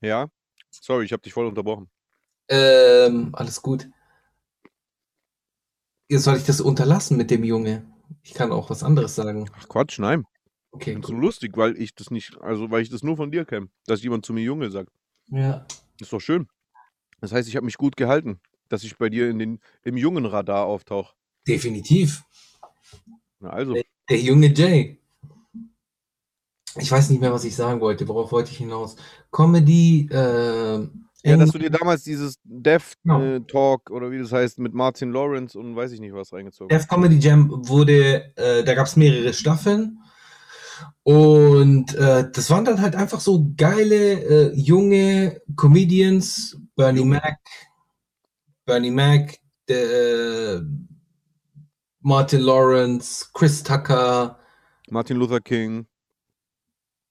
Ja? 0.00 0.28
Sorry, 0.70 1.04
ich 1.04 1.12
habe 1.12 1.22
dich 1.22 1.32
voll 1.32 1.46
unterbrochen. 1.46 1.88
Ähm, 2.48 3.30
alles 3.32 3.60
gut. 3.60 3.88
Jetzt 6.08 6.24
soll 6.24 6.36
ich 6.36 6.44
das 6.44 6.60
unterlassen 6.60 7.16
mit 7.16 7.30
dem 7.30 7.42
Junge? 7.44 7.84
Ich 8.22 8.34
kann 8.34 8.52
auch 8.52 8.70
was 8.70 8.82
anderes 8.82 9.14
sagen. 9.14 9.50
Ach 9.58 9.68
Quatsch, 9.68 9.98
nein. 9.98 10.24
Okay, 10.70 10.94
Das 10.94 11.04
ist 11.04 11.10
nur 11.10 11.20
lustig, 11.20 11.56
weil 11.56 11.76
ich 11.80 11.94
das 11.94 12.10
nicht, 12.10 12.38
also 12.40 12.70
weil 12.70 12.82
ich 12.82 12.90
das 12.90 13.02
nur 13.02 13.16
von 13.16 13.30
dir 13.32 13.44
kenne, 13.44 13.68
dass 13.86 14.02
jemand 14.02 14.26
zu 14.26 14.32
mir 14.32 14.42
Junge 14.42 14.70
sagt. 14.70 14.90
Ja. 15.28 15.66
Ist 16.00 16.12
doch 16.12 16.20
schön. 16.20 16.48
Das 17.20 17.32
heißt, 17.32 17.48
ich 17.48 17.56
habe 17.56 17.64
mich 17.66 17.78
gut 17.78 17.96
gehalten, 17.96 18.40
dass 18.68 18.84
ich 18.84 18.96
bei 18.98 19.08
dir 19.08 19.30
in 19.30 19.38
den, 19.38 19.60
im 19.82 19.96
jungen 19.96 20.26
Radar 20.26 20.66
auftauche. 20.66 21.14
Definitiv. 21.48 22.22
Na 23.40 23.50
also, 23.50 23.74
Der 24.08 24.20
junge 24.20 24.52
Jay. 24.52 25.00
Ich 26.78 26.90
weiß 26.90 27.08
nicht 27.10 27.20
mehr, 27.20 27.32
was 27.32 27.44
ich 27.44 27.56
sagen 27.56 27.80
wollte. 27.80 28.06
Worauf 28.06 28.32
wollte 28.32 28.50
ich 28.50 28.58
hinaus? 28.58 28.96
Comedy, 29.32 30.08
äh, 30.10 30.86
ja, 31.24 31.36
dass 31.36 31.50
du 31.50 31.58
dir 31.58 31.70
damals 31.70 32.02
dieses 32.04 32.36
Death 32.44 32.94
Genau. 33.02 33.20
äh, 33.22 33.40
Talk 33.40 33.90
oder 33.90 34.10
wie 34.10 34.18
das 34.18 34.32
heißt 34.32 34.58
mit 34.58 34.74
Martin 34.74 35.12
Lawrence 35.12 35.58
und 35.58 35.74
weiß 35.74 35.92
ich 35.92 36.00
nicht 36.00 36.14
was 36.14 36.32
reingezogen. 36.32 36.74
hast. 36.74 36.84
Def 36.84 36.88
Comedy 36.88 37.18
Jam 37.18 37.50
wurde, 37.68 38.32
äh, 38.36 38.62
da 38.64 38.74
gab 38.74 38.86
es 38.86 38.96
mehrere 38.96 39.32
Staffeln. 39.32 39.98
Und 41.04 41.94
äh, 41.94 42.30
das 42.32 42.50
waren 42.50 42.64
dann 42.64 42.80
halt 42.82 42.94
einfach 42.96 43.20
so 43.20 43.50
geile, 43.56 44.52
äh, 44.52 44.54
junge 44.54 45.40
Comedians. 45.56 46.58
Bernie 46.76 47.04
Mac, 47.06 47.38
Bernie 48.66 48.90
Mac, 48.90 49.38
der, 49.68 50.56
äh, 50.56 50.60
Martin 52.00 52.40
Lawrence, 52.42 53.26
Chris 53.32 53.62
Tucker, 53.62 54.38
Martin 54.90 55.16
Luther 55.16 55.40
King. 55.40 55.86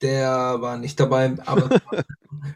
Der 0.01 0.61
war 0.61 0.77
nicht 0.77 0.99
dabei, 0.99 1.35
aber 1.45 1.69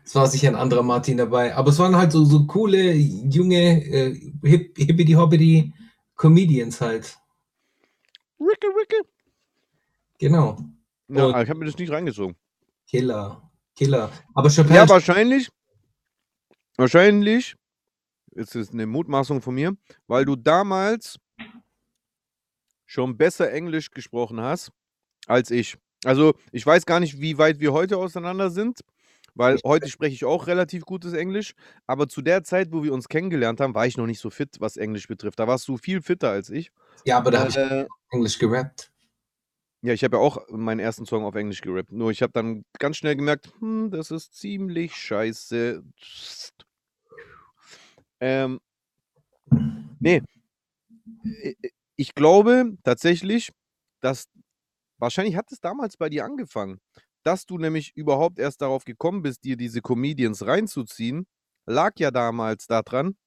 es 0.03 0.13
war 0.15 0.27
sicher 0.27 0.49
ein 0.49 0.55
anderer 0.55 0.83
Martin 0.83 1.17
dabei. 1.17 1.55
Aber 1.55 1.69
es 1.69 1.79
waren 1.79 1.95
halt 1.95 2.11
so, 2.11 2.25
so 2.25 2.45
coole, 2.45 2.93
junge, 2.93 3.83
äh, 3.85 4.31
hip, 4.43 4.77
hippity 4.77 5.13
hoppity 5.13 5.73
Comedians 6.15 6.81
halt. 6.81 7.17
Ricky, 8.39 8.67
Ricky. 8.67 9.07
Genau. 10.19 10.57
Ja, 11.07 11.25
Und- 11.25 11.41
ich 11.43 11.49
habe 11.49 11.59
mir 11.59 11.65
das 11.65 11.77
nicht 11.77 11.91
reingezogen. 11.91 12.35
Killer. 12.87 13.49
Killer. 13.75 14.11
Aber 14.33 14.49
Chappelle, 14.49 14.75
Ja, 14.75 14.89
wahrscheinlich. 14.89 15.49
Wahrscheinlich. 16.75 17.55
Ist 18.31 18.55
es 18.55 18.71
eine 18.71 18.85
Mutmaßung 18.85 19.41
von 19.41 19.55
mir, 19.55 19.75
weil 20.07 20.23
du 20.23 20.35
damals 20.35 21.17
schon 22.85 23.17
besser 23.17 23.51
Englisch 23.51 23.89
gesprochen 23.91 24.39
hast 24.39 24.71
als 25.25 25.51
ich. 25.51 25.77
Also, 26.05 26.33
ich 26.51 26.65
weiß 26.65 26.85
gar 26.85 26.99
nicht, 26.99 27.19
wie 27.19 27.37
weit 27.37 27.59
wir 27.59 27.73
heute 27.73 27.97
auseinander 27.97 28.49
sind, 28.49 28.79
weil 29.35 29.55
Ich- 29.57 29.63
heute 29.65 29.89
spreche 29.89 30.13
ich 30.15 30.25
auch 30.25 30.47
relativ 30.47 30.85
gutes 30.85 31.13
Englisch, 31.13 31.53
aber 31.87 32.07
zu 32.07 32.21
der 32.21 32.43
Zeit, 32.43 32.71
wo 32.71 32.83
wir 32.83 32.93
uns 32.93 33.09
kennengelernt 33.09 33.59
haben, 33.59 33.75
war 33.75 33.85
ich 33.85 33.97
noch 33.97 34.05
nicht 34.07 34.19
so 34.19 34.29
fit, 34.29 34.55
was 34.59 34.77
Englisch 34.77 35.07
betrifft. 35.07 35.39
Da 35.39 35.47
warst 35.47 35.67
du 35.67 35.77
viel 35.77 36.01
fitter 36.01 36.29
als 36.29 36.49
ich. 36.49 36.71
ja, 37.05 37.17
aber 37.17 37.31
da 37.31 37.39
habe 37.39 37.49
ich 37.49 37.57
Äh, 37.57 37.85
Englisch 38.11 38.39
gerappt. 38.39 38.91
ja, 39.81 39.93
ich 39.93 40.03
habe 40.03 40.17
ja 40.17 40.21
auch 40.23 40.47
meinen 40.49 40.79
ersten 40.79 41.05
Song 41.05 41.23
auf 41.23 41.35
Englisch 41.35 41.61
gerappt. 41.61 41.91
Nur 41.91 42.11
ich 42.11 42.21
habe 42.21 42.33
dann 42.33 42.63
ganz 42.79 42.97
schnell 42.97 43.15
gemerkt, 43.15 43.49
hm, 43.59 43.91
das 43.91 44.11
ist 44.11 44.35
ziemlich 44.35 44.95
scheiße. 44.95 45.83
Ähm, 48.21 48.59
i- 50.03 51.71
Ich 51.97 52.15
glaube 52.15 52.77
tatsächlich, 52.83 53.51
dass 54.01 54.25
wahrscheinlich 54.99 55.35
hat 55.35 55.51
es 55.51 55.59
damals 55.59 55.97
bei 55.97 56.09
dir 56.09 56.25
angefangen, 56.25 56.79
dass 57.23 57.45
du 57.45 57.57
nämlich 57.57 57.95
überhaupt 57.95 58.39
erst 58.39 58.61
darauf 58.61 58.85
gekommen 58.85 59.21
bist, 59.21 59.43
dir 59.43 59.57
diese 59.57 59.81
Comedians 59.81 60.45
reinzuziehen, 60.45 61.27
lag 61.65 61.93
ja 61.97 62.11
damals 62.11 62.67
daran, 62.67 63.17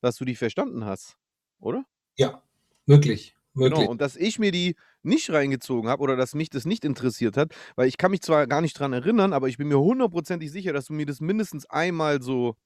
dass 0.00 0.16
du 0.16 0.24
die 0.24 0.36
verstanden 0.36 0.84
hast, 0.84 1.16
oder? 1.58 1.84
Ja. 2.16 2.42
Möglich. 2.86 3.36
Genau, 3.54 3.84
und 3.90 4.00
dass 4.00 4.16
ich 4.16 4.38
mir 4.38 4.52
die 4.52 4.76
nicht 5.02 5.30
reingezogen 5.30 5.90
habe 5.90 6.02
oder 6.02 6.16
dass 6.16 6.34
mich 6.34 6.50
das 6.50 6.64
nicht 6.64 6.84
interessiert 6.84 7.36
hat, 7.36 7.52
weil 7.74 7.88
ich 7.88 7.98
kann 7.98 8.12
mich 8.12 8.22
zwar 8.22 8.46
gar 8.46 8.60
nicht 8.60 8.78
dran 8.78 8.92
erinnern, 8.92 9.32
aber 9.32 9.48
ich 9.48 9.58
bin 9.58 9.68
mir 9.68 9.78
hundertprozentig 9.78 10.50
sicher, 10.50 10.72
dass 10.72 10.86
du 10.86 10.92
mir 10.92 11.06
das 11.06 11.20
mindestens 11.20 11.66
einmal 11.68 12.22
so 12.22 12.56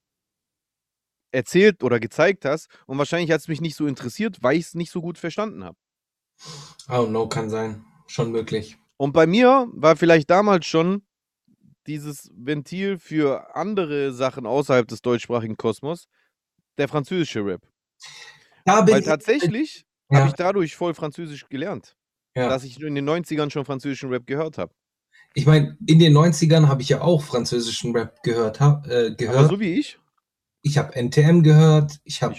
erzählt 1.33 1.83
oder 1.83 2.01
gezeigt 2.01 2.45
hast 2.45 2.69
und 2.87 2.99
wahrscheinlich 2.99 3.31
hat 3.31 3.41
es 3.41 3.49
mich 3.49 3.61
nicht 3.61 3.77
so 3.77 3.87
interessiert, 3.87 4.39
weil 4.43 4.57
ich 4.57 4.67
es 4.67 4.75
nicht 4.75 4.91
so 4.91 5.01
gut 5.01 5.19
verstanden 5.19 5.65
habe. 5.65 5.77
I 6.89 6.93
don't 6.93 7.09
know, 7.09 7.29
kann 7.29 7.49
sein. 7.49 7.85
Schon 8.07 8.33
möglich. 8.33 8.77
Und 8.97 9.13
bei 9.13 9.27
mir 9.27 9.67
war 9.73 9.97
vielleicht 9.97 10.31
damals 10.31 10.67
schon 10.67 11.03
dieses 11.87 12.31
Ventil 12.35 12.99
für 12.99 13.55
andere 13.57 14.13
Sachen 14.13 14.47
außerhalb 14.47 14.87
des 14.89 15.03
deutschsprachigen 15.03 15.57
Kosmos 15.57 16.07
der 16.79 16.89
französische 16.89 17.45
Rap. 17.45 17.61
Da 18.65 18.87
Weil 18.87 19.01
ich, 19.01 19.07
tatsächlich 19.07 19.85
Ja. 20.11 20.19
habe 20.19 20.29
ich 20.29 20.35
dadurch 20.35 20.77
voll 20.77 20.95
Französisch 20.95 21.47
gelernt, 21.49 21.97
ja. 22.35 22.49
dass 22.49 22.65
ich 22.65 22.81
in 22.81 22.95
den 22.95 23.09
90ern 23.09 23.51
schon 23.51 23.65
französischen 23.65 24.11
Rap 24.11 24.27
gehört 24.27 24.59
habe. 24.59 24.73
ich 25.35 25.47
meine, 25.47 25.77
in 25.87 25.99
den 25.99 26.13
90ern 26.17 26.69
habe 26.69 26.83
ich 26.83 26.89
ja 26.89 27.01
auch 27.01 27.23
französischen 27.23 27.95
Rap 27.97 28.23
gehört. 28.23 28.61
Hab, 28.61 28.87
äh, 28.87 29.07
Aber 29.09 29.17
gehört. 29.17 29.51
so 29.51 29.61
wie 29.61 29.75
ich, 29.75 29.99
Ich 30.63 30.79
habe 30.79 30.95
NTM 30.95 31.43
gehört, 31.43 31.99
ich 32.05 32.23
habe. 32.23 32.35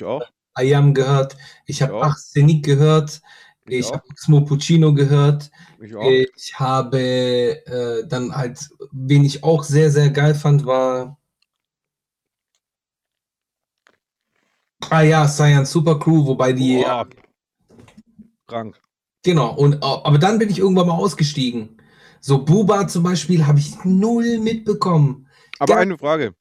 IAM 0.58 0.94
gehört, 0.94 1.36
ich 1.66 1.82
habe 1.82 1.96
auch. 1.96 2.04
Arsenic 2.04 2.64
gehört, 2.64 3.22
Ich 3.68 3.80
ich 3.80 3.92
habe 3.92 4.04
Xmo 4.14 4.42
Puccino 4.42 4.94
gehört, 4.94 5.50
Ich 5.82 5.96
auch. 5.96 6.10
ich 6.10 6.54
habe 6.60 7.00
äh, 7.00 8.08
dann 8.08 8.36
halt, 8.36 8.60
wen 8.92 9.24
ich 9.26 9.44
auch 9.44 9.64
sehr, 9.64 9.90
sehr 9.92 10.10
geil 10.12 10.36
fand, 10.36 10.66
war. 10.66 11.18
Ah 14.90 15.02
ja, 15.02 15.28
Science 15.28 15.72
Super 15.72 16.00
Crew, 16.00 16.26
wobei 16.26 16.54
die. 16.54 16.84
Boah. 16.84 17.08
Krank. 18.48 18.80
Genau, 19.24 19.56
und 19.56 19.82
aber 19.82 20.20
dann 20.20 20.38
bin 20.38 20.50
ich 20.50 20.60
irgendwann 20.60 20.86
mal 20.88 20.94
ausgestiegen. 20.94 21.82
So 22.22 22.44
Buba 22.46 22.88
zum 22.88 23.04
Beispiel 23.04 23.46
habe 23.48 23.58
ich 23.58 23.84
null 23.84 24.40
mitbekommen. 24.40 25.28
Aber 25.58 25.74
Ja. 25.74 25.80
eine 25.80 25.98
Frage. 25.98 26.36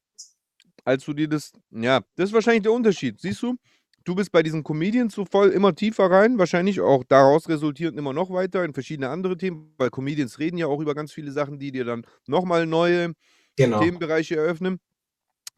Als 0.84 1.04
du 1.06 1.14
dir 1.14 1.28
das, 1.28 1.52
ja, 1.70 2.00
das 2.16 2.28
ist 2.28 2.34
wahrscheinlich 2.34 2.62
der 2.64 2.72
Unterschied. 2.72 3.18
Siehst 3.18 3.42
du, 3.42 3.56
du 4.04 4.14
bist 4.14 4.32
bei 4.32 4.42
diesen 4.42 4.62
Comedians 4.64 5.14
so 5.14 5.24
voll 5.24 5.48
immer 5.50 5.74
tiefer 5.74 6.10
rein, 6.10 6.38
wahrscheinlich 6.38 6.80
auch 6.80 7.04
daraus 7.04 7.48
resultierend 7.48 7.98
immer 7.98 8.12
noch 8.12 8.30
weiter 8.30 8.64
in 8.64 8.74
verschiedene 8.74 9.08
andere 9.10 9.36
Themen, 9.36 9.74
weil 9.78 9.90
Comedians 9.90 10.38
reden 10.38 10.58
ja 10.58 10.66
auch 10.66 10.80
über 10.80 10.94
ganz 10.94 11.12
viele 11.12 11.32
Sachen, 11.32 11.58
die 11.58 11.72
dir 11.72 11.84
dann 11.84 12.06
nochmal 12.26 12.66
neue 12.66 13.12
Genau. 13.56 13.78
Themenbereiche 13.78 14.36
eröffnen. 14.36 14.78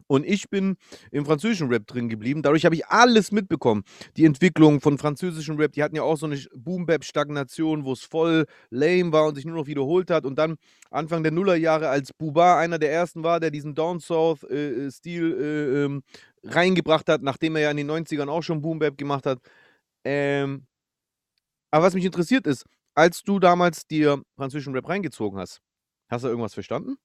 Und 0.09 0.25
ich 0.25 0.49
bin 0.51 0.77
im 1.11 1.25
französischen 1.27 1.69
Rap 1.69 1.87
drin 1.87 2.09
geblieben. 2.09 2.42
Dadurch 2.42 2.64
habe 2.64 2.75
ich 2.75 2.87
alles 2.87 3.33
mitbekommen. 3.33 3.83
Die 4.16 4.25
Entwicklung 4.25 4.81
von 4.81 4.99
französischem 4.99 5.57
Rap, 5.57 5.73
die 5.73 5.83
hatten 5.83 5.97
ja 5.97 6.03
auch 6.03 6.16
so 6.16 6.27
eine 6.27 6.38
Boom-Bap-Stagnation, 6.55 7.85
wo 7.85 7.92
es 7.92 8.03
voll 8.03 8.47
lame 8.71 9.12
war 9.12 9.27
und 9.27 9.35
sich 9.35 9.45
nur 9.45 9.57
noch 9.57 9.66
wiederholt 9.66 10.11
hat. 10.11 10.25
Und 10.25 10.38
dann 10.38 10.57
Anfang 10.90 11.23
der 11.23 11.33
Nullerjahre, 11.33 11.88
als 11.88 12.12
Buba 12.12 12.59
einer 12.59 12.79
der 12.79 12.92
ersten 12.92 13.25
war, 13.25 13.40
der 13.40 13.51
diesen 13.51 13.75
Down 13.75 14.01
South-Stil 14.01 15.33
äh, 15.40 15.85
ähm, 15.85 16.03
reingebracht 16.45 17.09
hat, 17.09 17.23
nachdem 17.23 17.57
er 17.57 17.62
ja 17.62 17.71
in 17.71 17.77
den 17.79 17.90
90ern 17.90 18.29
auch 18.29 18.42
schon 18.42 18.62
Boom-Bap 18.62 18.97
gemacht 18.97 19.27
hat. 19.27 19.40
Ähm, 20.05 20.66
aber 21.71 21.87
was 21.87 21.95
mich 21.95 22.05
interessiert 22.05 22.47
ist, 22.47 22.64
als 22.95 23.23
du 23.23 23.38
damals 23.38 23.87
dir 23.87 24.23
französischen 24.37 24.75
Rap 24.75 24.88
reingezogen 24.88 25.38
hast, 25.38 25.61
hast 26.09 26.25
du 26.25 26.29
irgendwas 26.29 26.55
verstanden? 26.55 26.97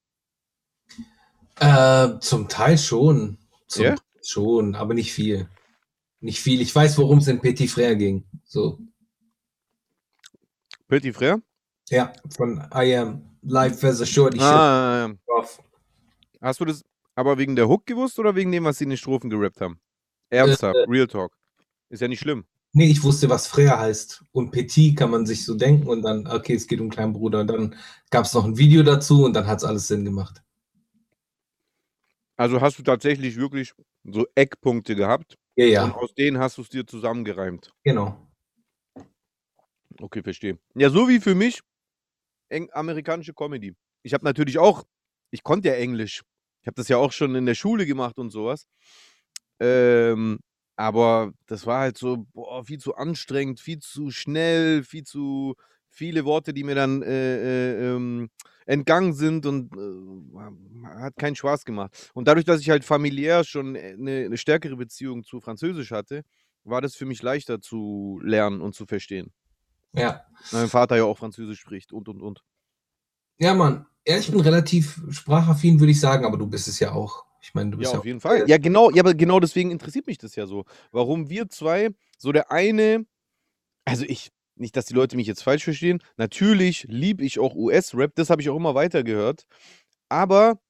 Äh, 1.60 2.18
zum 2.20 2.48
Teil 2.48 2.78
schon. 2.78 3.38
Zum 3.66 3.84
Ja? 3.84 3.94
Schon, 4.24 4.74
aber 4.74 4.94
nicht 4.94 5.12
viel. 5.12 5.48
Nicht 6.20 6.40
viel. 6.40 6.60
Ich 6.60 6.74
weiß, 6.74 6.96
worum 6.98 7.18
es 7.18 7.26
in 7.28 7.40
Petit 7.40 7.68
Frère 7.70 7.96
ging. 7.96 8.24
So. 8.44 8.78
Petit 10.88 11.14
Frère? 11.16 11.40
Ja, 11.88 12.12
von 12.36 12.62
I 12.74 12.94
Am 12.96 13.22
Life 13.42 13.86
as 13.86 14.00
a 14.00 14.06
Shorty 14.06 14.38
Ah, 14.40 15.08
Shit 15.08 15.18
off. 15.26 15.60
hast 16.40 16.60
du 16.60 16.64
das 16.64 16.82
aber 17.14 17.38
wegen 17.38 17.56
der 17.56 17.68
Hook 17.68 17.86
gewusst 17.86 18.18
oder 18.18 18.34
wegen 18.34 18.52
dem, 18.52 18.64
was 18.64 18.78
sie 18.78 18.84
in 18.84 18.90
den 18.90 18.96
Strophen 18.96 19.28
gerappt 19.30 19.60
haben? 19.60 19.78
Ernsthaft, 20.30 20.76
Real 20.88 21.06
Talk. 21.06 21.32
Ist 21.90 22.00
ja 22.00 22.08
nicht 22.08 22.20
schlimm. 22.20 22.44
Nee, 22.72 22.86
ich 22.90 23.02
wusste, 23.02 23.28
was 23.28 23.46
Frère 23.50 23.78
heißt. 23.78 24.24
Und 24.32 24.50
Petit 24.50 24.96
kann 24.96 25.10
man 25.10 25.26
sich 25.26 25.44
so 25.44 25.54
denken 25.54 25.88
und 25.88 26.02
dann, 26.02 26.26
okay, 26.26 26.54
es 26.54 26.66
geht 26.66 26.80
um 26.80 26.88
kleinen 26.88 27.12
Bruder. 27.12 27.40
Und 27.40 27.48
dann 27.48 27.74
gab 28.10 28.24
es 28.24 28.32
noch 28.32 28.44
ein 28.46 28.56
Video 28.56 28.82
dazu 28.82 29.24
und 29.24 29.34
dann 29.34 29.46
hat 29.46 29.58
es 29.58 29.64
alles 29.64 29.88
Sinn 29.88 30.04
gemacht. 30.06 30.42
Also 32.42 32.60
hast 32.60 32.76
du 32.76 32.82
tatsächlich 32.82 33.36
wirklich 33.36 33.72
so 34.02 34.26
Eckpunkte 34.34 34.96
gehabt 34.96 35.38
Ja, 35.54 35.84
und 35.84 35.92
ja, 35.92 35.94
aus 35.94 36.12
denen 36.12 36.38
hast 36.38 36.58
du 36.58 36.62
es 36.62 36.70
dir 36.70 36.84
zusammengereimt. 36.84 37.72
genau. 37.84 38.18
Okay, 40.00 40.24
verstehe. 40.24 40.58
Ja, 40.74 40.90
so 40.90 41.08
wie 41.08 41.20
für 41.20 41.36
mich 41.36 41.60
eng 42.48 42.68
amerikanische 42.72 43.32
Comedy. 43.32 43.76
Ich 44.02 44.12
habe 44.12 44.24
natürlich 44.24 44.58
auch, 44.58 44.82
ich 45.30 45.44
konnte 45.44 45.68
ja 45.68 45.74
Englisch. 45.74 46.22
Ich 46.62 46.66
habe 46.66 46.74
das 46.74 46.88
ja 46.88 46.96
auch 46.96 47.12
schon 47.12 47.36
in 47.36 47.46
der 47.46 47.54
Schule 47.54 47.86
gemacht 47.86 48.18
und 48.18 48.30
sowas. 48.30 48.66
Ähm, 49.60 50.40
aber 50.74 51.34
das 51.46 51.64
war 51.64 51.78
halt 51.78 51.96
so 51.96 52.26
boah, 52.32 52.64
viel 52.64 52.78
zu 52.80 52.96
anstrengend, 52.96 53.60
viel 53.60 53.78
zu 53.78 54.10
schnell, 54.10 54.82
viel 54.82 55.04
zu 55.04 55.54
viele 55.90 56.24
Worte, 56.24 56.52
die 56.52 56.64
mir 56.64 56.74
dann 56.74 57.02
äh, 57.02 57.36
äh, 57.36 57.94
ähm, 57.94 58.30
entgangen 58.66 59.12
sind 59.12 59.46
und 59.46 59.72
äh, 59.76 61.00
hat 61.00 61.16
keinen 61.16 61.36
Spaß 61.36 61.64
gemacht. 61.64 62.10
Und 62.14 62.28
dadurch, 62.28 62.44
dass 62.44 62.60
ich 62.60 62.70
halt 62.70 62.84
familiär 62.84 63.44
schon 63.44 63.76
eine, 63.76 64.24
eine 64.26 64.36
stärkere 64.36 64.76
Beziehung 64.76 65.24
zu 65.24 65.40
Französisch 65.40 65.90
hatte, 65.90 66.22
war 66.64 66.80
das 66.80 66.94
für 66.94 67.06
mich 67.06 67.22
leichter 67.22 67.60
zu 67.60 68.20
lernen 68.22 68.60
und 68.60 68.74
zu 68.74 68.86
verstehen. 68.86 69.32
Ja. 69.94 70.22
Mein 70.52 70.68
Vater 70.68 70.96
ja 70.96 71.04
auch 71.04 71.18
Französisch 71.18 71.60
spricht 71.60 71.92
und 71.92 72.08
und 72.08 72.20
und. 72.22 72.42
Ja, 73.38 73.54
Mann. 73.54 73.86
Ja, 74.06 74.18
ich 74.18 74.30
bin 74.30 74.40
relativ 74.40 75.00
sprachaffin, 75.10 75.78
würde 75.80 75.92
ich 75.92 76.00
sagen, 76.00 76.24
aber 76.24 76.36
du 76.36 76.46
bist 76.46 76.68
es 76.68 76.80
ja 76.80 76.92
auch. 76.92 77.24
Ich 77.40 77.54
meine, 77.54 77.70
du 77.70 77.76
Ja, 77.76 77.80
bist 77.80 77.92
ja, 77.92 77.98
auf 77.98 78.04
jeden 78.04 78.20
Fall. 78.20 78.48
Ja, 78.48 78.58
genau, 78.58 78.90
ja, 78.90 79.02
aber 79.02 79.14
genau 79.14 79.40
deswegen 79.40 79.70
interessiert 79.70 80.06
mich 80.06 80.18
das 80.18 80.36
ja 80.36 80.46
so. 80.46 80.64
Warum 80.90 81.28
wir 81.28 81.48
zwei, 81.48 81.90
so 82.18 82.32
der 82.32 82.50
eine 82.50 83.04
Also 83.84 84.04
ich, 84.06 84.30
nicht, 84.62 84.76
dass 84.76 84.86
die 84.86 84.94
Leute 84.94 85.16
mich 85.16 85.26
jetzt 85.28 85.42
falsch 85.44 85.64
verstehen. 85.64 86.00
Natürlich 86.16 86.86
liebe 86.88 87.24
ich 87.24 87.38
auch 87.40 87.54
US-Rap, 87.54 88.12
das 88.16 88.30
habe 88.30 88.42
ich 88.42 88.50
auch 88.50 88.56
immer 88.56 88.74
weiter 88.74 89.04
gehört. 89.04 89.44
Aber 90.10 90.60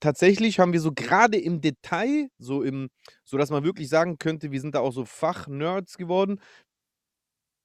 tatsächlich 0.00 0.60
haben 0.60 0.72
wir 0.72 0.80
so 0.80 0.92
gerade 0.92 1.38
im 1.38 1.60
Detail, 1.60 2.28
so 2.38 2.62
im, 2.62 2.90
so 3.24 3.38
dass 3.38 3.50
man 3.50 3.64
wirklich 3.64 3.88
sagen 3.88 4.18
könnte, 4.18 4.52
wir 4.52 4.60
sind 4.60 4.74
da 4.76 4.80
auch 4.80 4.92
so 4.92 5.04
Fachnerds 5.04 5.96
geworden, 5.98 6.40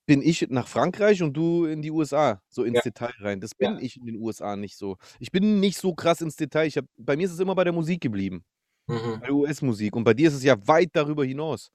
bin 0.08 0.22
ich 0.24 0.48
nach 0.50 0.68
Frankreich 0.68 1.22
und 1.22 1.34
du 1.34 1.66
in 1.66 1.82
die 1.84 1.92
USA, 1.92 2.42
so 2.50 2.64
ins 2.64 2.78
Ja. 2.78 2.82
Detail 2.82 3.14
rein. 3.20 3.42
Das 3.42 3.54
bin 3.56 3.74
Ja. 3.76 3.80
ich 3.80 3.96
in 3.98 4.06
den 4.08 4.16
USA 4.18 4.56
nicht 4.56 4.76
so. 4.78 4.98
Ich 5.20 5.32
bin 5.32 5.60
nicht 5.60 5.78
so 5.78 5.94
krass 5.94 6.22
ins 6.22 6.36
Detail. 6.36 6.66
Ich 6.66 6.78
hab, 6.78 6.86
bei 6.98 7.16
mir 7.16 7.26
ist 7.28 7.34
es 7.34 7.40
immer 7.40 7.54
bei 7.56 7.64
der 7.64 7.74
Musik 7.74 8.02
geblieben. 8.02 8.44
Mhm. 8.90 9.22
US-Musik. 9.32 9.96
Und 9.96 10.04
bei 10.04 10.14
dir 10.16 10.30
ist 10.30 10.36
es 10.36 10.44
ja 10.44 10.56
weit 10.68 10.90
darüber 10.94 11.24
hinaus. 11.26 11.72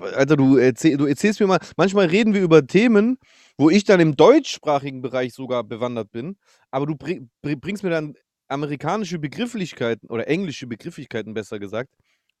Alter, 0.00 0.36
du, 0.36 0.56
erzähl, 0.58 0.96
du 0.96 1.06
erzählst 1.06 1.40
mir 1.40 1.46
mal, 1.46 1.60
manchmal 1.76 2.06
reden 2.06 2.34
wir 2.34 2.42
über 2.42 2.66
Themen, 2.66 3.18
wo 3.58 3.70
ich 3.70 3.84
dann 3.84 4.00
im 4.00 4.16
deutschsprachigen 4.16 5.02
Bereich 5.02 5.34
sogar 5.34 5.64
bewandert 5.64 6.12
bin, 6.12 6.36
aber 6.70 6.86
du 6.86 6.96
bring, 6.96 7.30
bring- 7.42 7.60
bringst 7.60 7.84
mir 7.84 7.90
dann 7.90 8.14
amerikanische 8.48 9.18
Begrifflichkeiten 9.18 10.08
oder 10.10 10.28
englische 10.28 10.66
Begrifflichkeiten 10.66 11.34
besser 11.34 11.58
gesagt, 11.60 11.90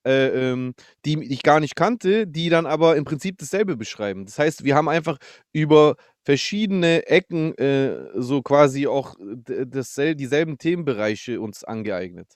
äh, 0.06 0.50
ähm, 0.52 0.74
die 1.04 1.22
ich 1.32 1.42
gar 1.42 1.60
nicht 1.60 1.76
kannte, 1.76 2.26
die 2.26 2.48
dann 2.48 2.66
aber 2.66 2.96
im 2.96 3.04
Prinzip 3.04 3.38
dasselbe 3.38 3.76
beschreiben. 3.76 4.24
Das 4.26 4.38
heißt, 4.38 4.64
wir 4.64 4.74
haben 4.76 4.88
einfach 4.88 5.18
über 5.52 5.96
verschiedene 6.24 7.06
Ecken 7.08 7.56
äh, 7.58 7.96
so 8.14 8.42
quasi 8.42 8.86
auch 8.86 9.16
d- 9.20 9.66
dassel 9.66 10.14
dieselben 10.16 10.58
Themenbereiche 10.58 11.40
uns 11.40 11.64
angeeignet. 11.64 12.28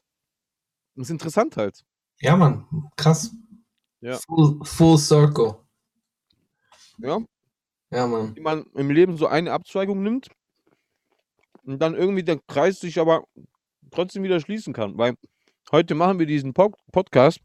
Das 1.01 1.07
ist 1.09 1.13
interessant 1.13 1.57
halt. 1.57 1.83
Ja, 2.21 2.37
Mann, 2.37 2.67
krass. 2.95 3.35
Ja. 4.03 4.19
Full, 4.19 4.61
full 4.65 4.99
circle. 4.99 5.55
Ja, 6.99 7.21
Ja, 7.91 8.07
Mann. 8.07 8.37
wie 8.37 8.41
man 8.43 8.67
im 8.75 8.91
Leben 8.91 9.17
so 9.17 9.27
eine 9.27 9.53
Abzweigung 9.53 10.03
nimmt 10.03 10.29
und 11.63 11.79
dann 11.81 11.95
irgendwie 11.95 12.23
der 12.23 12.39
Kreis 12.47 12.81
sich 12.81 12.99
aber 13.01 13.25
trotzdem 13.91 14.25
wieder 14.25 14.41
schließen 14.41 14.75
kann. 14.75 14.99
Weil 14.99 15.15
heute 15.73 15.95
machen 15.95 16.19
wir 16.19 16.27
diesen 16.27 16.53
Pod 16.53 16.75
Podcast 16.93 17.41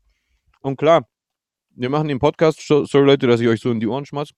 und 0.60 0.76
klar, 0.78 1.08
wir 1.70 1.90
machen 1.90 2.10
den 2.10 2.20
Podcast, 2.20 2.60
so- 2.68 2.84
sorry 2.84 3.06
Leute, 3.06 3.26
dass 3.26 3.40
ich 3.40 3.48
euch 3.48 3.62
so 3.62 3.72
in 3.72 3.80
die 3.80 3.88
Ohren 3.88 4.06
schmatz. 4.06 4.32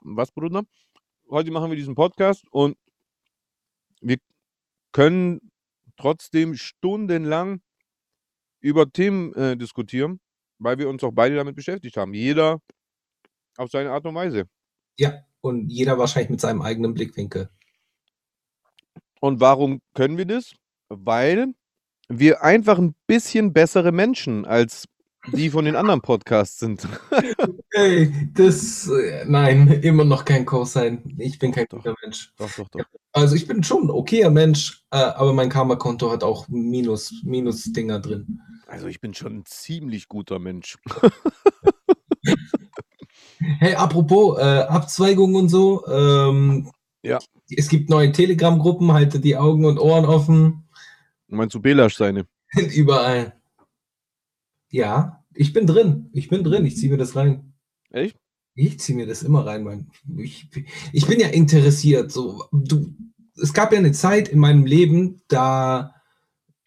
Was, 0.00 0.32
Bruder? 0.32 0.62
Heute 1.28 1.50
machen 1.50 1.68
wir 1.70 1.76
diesen 1.76 1.94
Podcast 1.94 2.42
und 2.50 2.78
wir 4.00 4.16
können 4.92 5.50
trotzdem 5.98 6.54
stundenlang 6.54 7.60
über 8.64 8.90
Themen 8.90 9.34
äh, 9.34 9.56
diskutieren, 9.56 10.20
weil 10.58 10.78
wir 10.78 10.88
uns 10.88 11.04
auch 11.04 11.12
beide 11.12 11.36
damit 11.36 11.54
beschäftigt 11.54 11.98
haben. 11.98 12.14
Jeder 12.14 12.60
auf 13.58 13.70
seine 13.70 13.90
Art 13.90 14.06
und 14.06 14.14
Weise. 14.14 14.44
Ja, 14.98 15.22
und 15.42 15.68
jeder 15.68 15.98
wahrscheinlich 15.98 16.30
mit 16.30 16.40
seinem 16.40 16.62
eigenen 16.62 16.94
Blickwinkel. 16.94 17.50
Und 19.20 19.40
warum 19.40 19.80
können 19.92 20.16
wir 20.16 20.24
das? 20.24 20.54
Weil 20.88 21.52
wir 22.08 22.42
einfach 22.42 22.78
ein 22.78 22.94
bisschen 23.06 23.52
bessere 23.52 23.92
Menschen 23.92 24.46
als 24.46 24.86
die 25.32 25.50
von 25.50 25.64
den 25.64 25.76
anderen 25.76 26.00
Podcasts 26.00 26.58
sind. 26.58 26.88
Hey, 27.76 28.12
das, 28.34 28.88
äh, 28.88 29.24
nein, 29.26 29.66
immer 29.82 30.04
noch 30.04 30.24
kein 30.24 30.44
Cosign. 30.44 31.12
Ich 31.18 31.40
bin 31.40 31.50
kein 31.50 31.66
Doch. 31.68 31.78
guter 31.78 31.96
Mensch. 32.04 32.32
Doch, 32.36 32.48
doch, 32.52 32.68
doch. 32.68 32.84
Also 33.10 33.34
ich 33.34 33.48
bin 33.48 33.64
schon 33.64 33.86
ein 33.86 33.90
okayer 33.90 34.30
Mensch, 34.30 34.84
äh, 34.92 34.98
aber 34.98 35.32
mein 35.32 35.48
Karma-Konto 35.48 36.08
hat 36.12 36.22
auch 36.22 36.46
Minus, 36.46 37.12
Minus-Dinger 37.24 37.98
drin. 37.98 38.40
Also 38.66 38.86
ich 38.86 39.00
bin 39.00 39.14
schon 39.14 39.38
ein 39.38 39.44
ziemlich 39.46 40.08
guter 40.08 40.38
Mensch. 40.38 40.78
Hey, 43.58 43.74
apropos 43.74 44.38
äh, 44.38 44.42
Abzweigung 44.42 45.34
und 45.34 45.48
so, 45.48 45.86
ähm, 45.86 46.70
Ja. 47.02 47.18
es 47.50 47.68
gibt 47.68 47.90
neue 47.90 48.10
Telegram-Gruppen, 48.12 48.92
haltet 48.92 49.24
die 49.24 49.36
Augen 49.36 49.64
und 49.64 49.78
Ohren 49.78 50.04
offen, 50.06 50.60
Meinst 51.28 51.54
du 51.54 51.60
Belasch 51.60 51.96
seine? 51.96 52.26
überall. 52.74 53.34
Ja, 54.70 55.24
ich 55.34 55.52
bin 55.52 55.66
drin, 55.66 56.10
ich 56.12 56.28
bin 56.28 56.44
drin, 56.44 56.64
ich 56.64 56.76
ziehe 56.76 56.90
mir 56.92 56.98
das 56.98 57.16
rein. 57.16 57.54
Echt? 57.90 58.16
Ich 58.54 58.78
ziehe 58.78 58.96
mir 58.96 59.06
das 59.06 59.22
immer 59.24 59.44
rein, 59.44 59.64
mein. 59.64 59.90
Ich, 60.16 60.48
ich 60.92 61.06
bin 61.06 61.18
ja 61.18 61.28
interessiert. 61.28 62.12
So, 62.12 62.44
du, 62.52 62.94
es 63.40 63.52
gab 63.52 63.72
ja 63.72 63.78
eine 63.78 63.92
Zeit 63.92 64.28
in 64.28 64.38
meinem 64.38 64.64
Leben, 64.64 65.22
da 65.28 65.94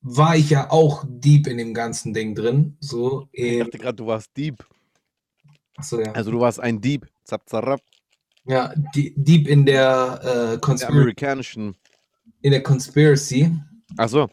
war 0.02 0.36
ich 0.36 0.50
ja 0.50 0.70
auch 0.72 1.04
deep 1.08 1.48
in 1.48 1.58
dem 1.58 1.74
ganzen 1.74 2.14
Ding 2.14 2.36
drin. 2.36 2.78
So, 2.80 3.28
Ich 3.32 3.54
in, 3.54 3.60
dachte 3.60 3.78
gerade, 3.78 3.96
du 3.96 4.08
warst 4.08 4.36
Dieb. 4.38 4.66
so 5.82 6.00
ja. 6.02 6.12
Also 6.14 6.32
du 6.32 6.40
warst 6.40 6.60
ein 6.60 6.80
Dieb. 6.82 7.08
Zap, 7.24 7.48
zarab. 7.50 7.82
ja, 8.46 8.74
deep 8.96 9.48
in 9.48 9.66
der, 9.66 10.60
äh, 10.64 10.76
Der 10.78 10.88
amerikanischen. 10.90 11.76
in 12.42 12.52
der 12.52 12.64
Conspiracy. 12.64 13.54
Achso. 13.98 14.30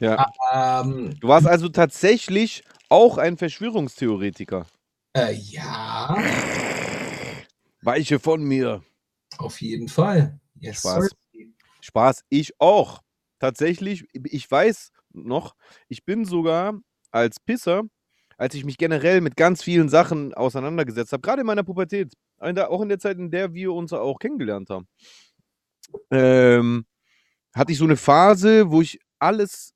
Ja. 0.00 0.30
Ähm, 0.52 1.14
Du 1.20 1.28
warst 1.28 1.46
also 1.46 1.68
tatsächlich 1.68 2.62
auch 2.88 3.16
ein 3.18 3.36
Verschwörungstheoretiker. 3.38 4.66
äh, 5.14 5.32
ja, 5.34 6.16
Weiche 7.82 8.18
von 8.18 8.42
mir. 8.44 8.82
auf 9.38 9.60
jeden 9.62 9.88
Fall. 9.88 10.38
Yes, 10.58 10.80
Spaß. 10.80 11.04
sir. 11.04 11.46
Spaß, 11.80 12.24
ich 12.28 12.52
auch. 12.60 13.00
Tatsächlich, 13.40 14.06
ich 14.12 14.50
weiß 14.50 14.92
noch, 15.12 15.56
ich 15.88 16.04
bin 16.04 16.24
sogar 16.24 16.78
als 17.10 17.40
Pisser, 17.40 17.82
als 18.36 18.54
ich 18.54 18.64
mich 18.64 18.78
generell 18.78 19.20
mit 19.20 19.36
ganz 19.36 19.62
vielen 19.62 19.88
Sachen 19.88 20.34
auseinandergesetzt 20.34 21.12
habe, 21.12 21.22
gerade 21.22 21.40
in 21.40 21.46
meiner 21.46 21.64
Pubertät, 21.64 22.14
auch 22.38 22.82
in 22.82 22.88
der 22.88 22.98
Zeit, 22.98 23.18
in 23.18 23.30
der 23.30 23.52
wir 23.54 23.72
uns 23.72 23.92
auch 23.92 24.18
kennengelernt 24.18 24.70
haben, 24.70 24.86
ähm, 26.10 26.84
hatte 27.54 27.72
ich 27.72 27.78
so 27.78 27.84
eine 27.84 27.96
Phase, 27.96 28.70
wo 28.70 28.82
ich 28.82 29.00
alles 29.18 29.74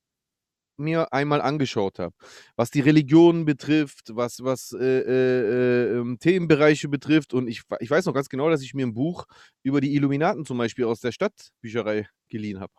mir 0.77 1.13
einmal 1.13 1.41
angeschaut 1.41 1.99
habe, 1.99 2.15
was 2.57 2.71
die 2.71 2.81
Religion 2.81 3.45
betrifft, 3.45 4.11
was, 4.17 4.43
was 4.43 4.73
äh, 4.73 5.01
äh, 5.01 5.99
ähm, 5.99 6.19
Themenbereiche 6.19 6.89
betrifft. 6.89 7.33
Und 7.35 7.49
ich, 7.49 7.63
ich 7.81 7.91
weiß 7.91 8.07
noch 8.07 8.15
ganz 8.15 8.29
genau, 8.29 8.51
dass 8.51 8.63
ich 8.63 8.75
mir 8.75 8.87
ein 8.87 8.95
Buch 8.95 9.27
über 9.63 9.81
die 9.81 9.95
Illuminaten 9.95 10.45
zum 10.45 10.59
Beispiel 10.59 10.85
aus 10.87 11.01
der 11.01 11.13
Stadtbücherei 11.13 12.09
geliehen 12.29 12.61
habe. 12.61 12.73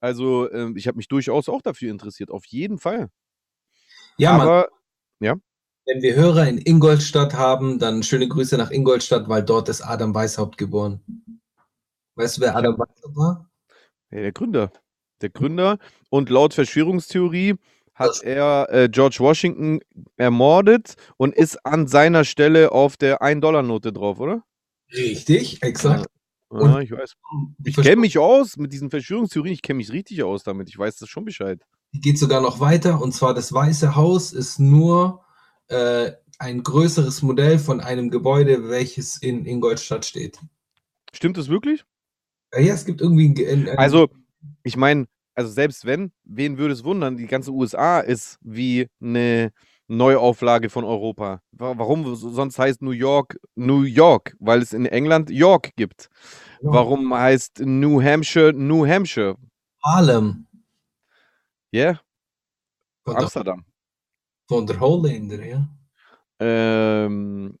Also 0.00 0.50
ähm, 0.52 0.76
ich 0.76 0.86
habe 0.86 0.96
mich 0.96 1.08
durchaus 1.08 1.48
auch 1.48 1.62
dafür 1.62 1.90
interessiert, 1.90 2.30
auf 2.30 2.44
jeden 2.46 2.78
Fall. 2.78 3.08
Ja, 4.16 4.32
Mann. 4.32 4.48
Aber 4.48 4.68
Wenn 5.20 6.02
wir 6.02 6.14
Hörer 6.16 6.46
in 6.48 6.58
Ingolstadt 6.58 7.32
haben, 7.34 7.78
dann 7.78 8.02
schöne 8.02 8.28
Grüße 8.28 8.58
nach 8.58 8.70
Ingolstadt, 8.70 9.28
weil 9.28 9.42
dort 9.42 9.68
ist 9.70 9.80
Adam 9.80 10.14
Weishaupt 10.14 10.58
geboren. 10.58 11.00
Weißt 12.14 12.36
du, 12.36 12.40
wer 12.42 12.54
Adam 12.56 12.74
Weishaupt 12.78 13.16
war? 13.16 13.48
ja, 14.10 14.20
der 14.20 14.32
Gründer, 14.32 14.70
der 15.22 15.30
Gründer 15.30 15.78
und 16.10 16.28
laut 16.30 16.52
Verschwörungstheorie 16.54 17.54
hat 17.94 18.08
Das- 18.10 18.20
er 18.22 18.68
äh, 18.70 18.88
George 18.90 19.16
Washington 19.20 19.80
ermordet 20.18 20.94
und 21.16 21.34
ist 21.34 21.64
an 21.64 21.86
seiner 21.88 22.24
Stelle 22.24 22.70
auf 22.72 22.96
der 22.98 23.22
1-Dollar-Note 23.22 23.92
drauf, 23.92 24.20
oder? 24.20 24.44
Richtig, 24.92 25.62
exakt. 25.62 26.06
Ja, 26.50 26.80
ich 26.80 26.90
weiß. 26.90 27.14
Ich 27.64 27.76
kenne 27.76 28.00
mich 28.00 28.18
aus 28.18 28.56
mit 28.56 28.72
diesen 28.72 28.90
Verschwörungstheorien, 28.90 29.54
ich 29.54 29.62
kenne 29.62 29.78
mich 29.78 29.92
richtig 29.92 30.22
aus 30.22 30.44
damit. 30.44 30.68
Ich 30.68 30.78
weiß 30.78 30.96
das 30.96 31.08
schon 31.08 31.24
Bescheid. 31.24 31.60
Die 31.92 32.00
geht 32.00 32.18
sogar 32.18 32.40
noch 32.40 32.60
weiter 32.60 33.00
und 33.00 33.12
zwar 33.12 33.34
das 33.34 33.52
Weiße 33.52 33.96
Haus 33.96 34.32
ist 34.32 34.58
nur 34.58 35.24
äh, 35.68 36.12
ein 36.38 36.62
größeres 36.62 37.22
Modell 37.22 37.58
von 37.58 37.80
einem 37.80 38.10
Gebäude, 38.10 38.68
welches 38.68 39.16
in 39.16 39.44
Ingolstadt 39.44 40.04
steht. 40.04 40.38
Stimmt 41.12 41.36
das 41.36 41.48
wirklich? 41.48 41.84
Ja, 42.54 42.74
es 42.74 42.84
gibt 42.84 43.00
irgendwie 43.00 43.28
ein, 43.28 43.34
Ge- 43.34 43.50
ein, 43.52 43.68
ein, 43.68 43.78
Also, 43.78 44.08
ich 44.62 44.76
meine, 44.76 45.06
also 45.34 45.50
selbst 45.50 45.84
wenn, 45.84 46.12
wen 46.24 46.58
würde 46.58 46.74
es 46.74 46.84
wundern? 46.84 47.16
Die 47.16 47.26
ganze 47.26 47.50
USA 47.52 48.00
ist 48.00 48.38
wie 48.40 48.88
eine 49.00 49.50
Neuauflage 49.88 50.68
von 50.70 50.84
Europa. 50.84 51.40
Wa- 51.52 51.74
Warum 51.76 52.04
so- 52.14 52.30
sonst 52.30 52.58
heißt 52.58 52.82
New 52.82 52.90
York 52.92 53.38
New 53.56 53.82
York? 53.82 54.36
Weil 54.38 54.60
es 54.62 54.72
in 54.72 54.86
England 54.86 55.30
York 55.30 55.70
gibt. 55.76 56.08
Ja. 56.62 56.72
Warum 56.72 57.12
heißt 57.14 57.60
New 57.60 58.02
Hampshire 58.02 58.52
New 58.52 58.86
Hampshire? 58.86 59.36
Harlem 59.82 60.46
Yeah, 61.74 62.00
von 63.04 63.14
der, 63.14 63.22
Amsterdam. 63.24 63.64
von 64.48 64.66
der 64.66 64.80
Holländer, 64.80 65.44
ja. 65.44 65.68
Ähm, 66.40 67.58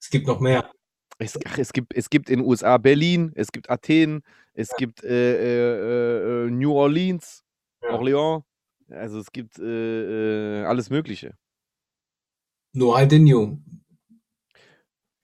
Es 0.00 0.10
gibt 0.10 0.26
noch 0.26 0.40
mehr. 0.40 0.70
es, 1.18 1.38
ach, 1.46 1.56
es, 1.58 1.72
gibt, 1.72 1.94
es 1.94 2.10
gibt 2.10 2.28
in 2.28 2.40
den 2.40 2.46
USA 2.46 2.76
Berlin, 2.76 3.32
es 3.34 3.50
gibt 3.50 3.70
Athen, 3.70 4.22
es 4.52 4.70
gibt 4.76 5.02
äh, 5.04 5.08
äh, 5.08 6.46
äh, 6.46 6.50
New 6.50 6.72
Orleans, 6.72 7.42
Ja. 7.82 7.90
Orléans. 7.98 8.42
Also 8.90 9.18
es 9.20 9.32
gibt 9.32 9.58
äh, 9.58 10.60
äh, 10.62 10.64
alles 10.64 10.90
Mögliche. 10.90 11.34
Nur 12.76 12.94
halt 12.94 13.10
in 13.14 13.24
New. 13.24 13.58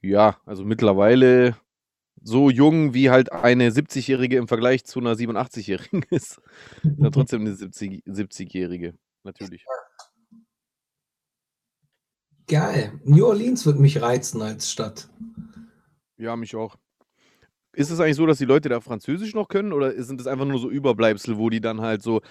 Ja, 0.00 0.38
also 0.46 0.64
mittlerweile 0.64 1.54
so 2.22 2.48
jung 2.48 2.94
wie 2.94 3.10
halt 3.10 3.30
eine 3.30 3.68
70-Jährige 3.68 4.38
im 4.38 4.48
Vergleich 4.48 4.84
zu 4.86 5.00
einer 5.00 5.12
87-Jährigen 5.16 6.02
ist. 6.10 6.40
Ja, 6.82 7.10
trotzdem 7.10 7.42
eine 7.42 7.54
70 7.54 8.04
70-Jährige, 8.06 8.94
natürlich. 9.22 9.66
Geil. 12.48 12.98
New 13.04 13.26
Orleans 13.26 13.66
wird 13.66 13.78
mich 13.78 14.00
reizen 14.00 14.40
als 14.40 14.70
Stadt. 14.70 15.10
Ja, 16.16 16.36
mich 16.36 16.56
auch. 16.56 16.76
Ist 17.74 17.90
es 17.90 18.00
eigentlich 18.00 18.16
so, 18.16 18.26
dass 18.26 18.38
die 18.38 18.46
Leute 18.46 18.70
da 18.70 18.80
Französisch 18.80 19.34
noch 19.34 19.48
können 19.48 19.74
oder 19.74 20.02
sind 20.02 20.20
das 20.20 20.26
einfach 20.26 20.46
nur 20.46 20.58
so 20.58 20.70
Überbleibsel, 20.70 21.36
wo 21.36 21.50
die 21.50 21.60
dann 21.60 21.82
halt 21.82 22.02
so 22.02 22.22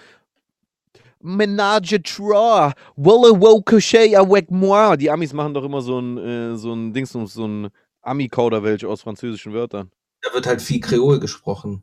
Menage 1.22 2.02
trois, 2.02 2.72
Walla 2.96 3.40
wo 3.40 3.62
coucher 3.62 4.18
avec 4.18 4.50
moi. 4.50 4.96
Die 4.96 5.10
Amis 5.10 5.32
machen 5.32 5.54
doch 5.54 5.64
immer 5.64 5.80
so 5.80 6.00
ein, 6.00 6.18
äh, 6.18 6.56
so 6.56 6.72
ein 6.72 6.92
Dings, 6.92 7.12
so 7.12 7.46
ein 7.46 7.70
Ami-Kauderwelsch 8.02 8.84
aus 8.84 9.02
französischen 9.02 9.52
Wörtern. 9.52 9.90
Da 10.22 10.34
wird 10.34 10.46
halt 10.46 10.60
viel 10.60 10.80
Kreol 10.80 11.20
gesprochen. 11.20 11.82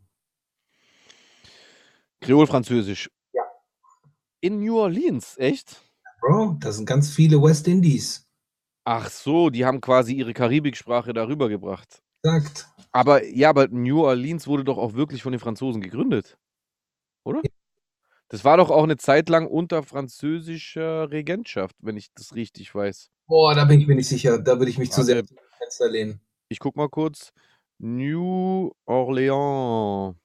Kreol-Französisch. 2.21 3.09
Ja. 3.33 3.43
In 4.41 4.59
New 4.59 4.77
Orleans, 4.77 5.37
echt? 5.37 5.81
Bro, 6.21 6.57
da 6.59 6.71
sind 6.71 6.85
ganz 6.85 7.09
viele 7.09 7.41
West 7.41 7.67
Indies. 7.67 8.27
Ach 8.83 9.09
so, 9.09 9.49
die 9.49 9.65
haben 9.65 9.79
quasi 9.81 10.13
ihre 10.13 10.33
Karibiksprache 10.33 11.13
darüber 11.13 11.47
gebracht. 11.47 12.01
Sagt. 12.23 12.67
Aber 12.91 13.23
ja, 13.25 13.49
aber 13.49 13.67
New 13.67 14.03
Orleans 14.03 14.47
wurde 14.47 14.63
doch 14.63 14.77
auch 14.77 14.93
wirklich 14.93 15.23
von 15.23 15.31
den 15.31 15.39
Franzosen 15.39 15.81
gegründet. 15.81 16.37
Oder? 17.23 17.41
Ja. 17.43 17.51
Das 18.29 18.45
war 18.45 18.57
doch 18.57 18.69
auch 18.69 18.83
eine 18.83 18.97
Zeit 18.97 19.27
lang 19.27 19.47
unter 19.47 19.81
französischer 19.81 21.11
Regentschaft, 21.11 21.75
wenn 21.79 21.97
ich 21.97 22.13
das 22.13 22.35
richtig 22.35 22.73
weiß. 22.73 23.09
Boah, 23.27 23.55
da 23.55 23.65
bin 23.65 23.81
ich 23.81 23.87
mir 23.87 23.95
nicht 23.95 24.07
sicher. 24.07 24.37
Da 24.39 24.59
würde 24.59 24.69
ich 24.69 24.77
mich 24.77 24.91
zu 24.91 25.03
sehr 25.03 25.17
Warte. 25.17 25.33
aus 25.33 25.39
dem 25.39 25.57
Fenster 25.57 25.89
lehnen. 25.89 26.21
Ich 26.47 26.59
guck 26.59 26.75
mal 26.75 26.89
kurz. 26.89 27.33
New 27.79 28.71
Orleans. 28.85 30.15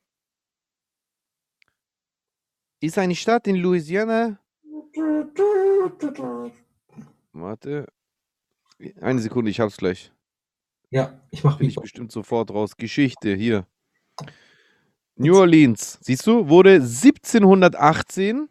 Ist 2.80 2.98
eine 2.98 3.14
Stadt 3.14 3.46
in 3.46 3.56
Louisiana. 3.56 4.38
Warte. 7.32 7.86
Eine 9.00 9.20
Sekunde, 9.20 9.50
ich 9.50 9.60
hab's 9.60 9.78
gleich. 9.78 10.12
Ja, 10.90 11.20
ich 11.30 11.42
mach 11.42 11.56
Finde 11.56 11.70
ich 11.70 11.76
bestimmt 11.76 12.12
sofort 12.12 12.50
raus. 12.50 12.76
Geschichte, 12.76 13.34
hier. 13.34 13.66
New 15.16 15.36
Orleans, 15.36 15.98
siehst 16.02 16.26
du, 16.26 16.48
wurde 16.48 16.74
1718 16.74 18.48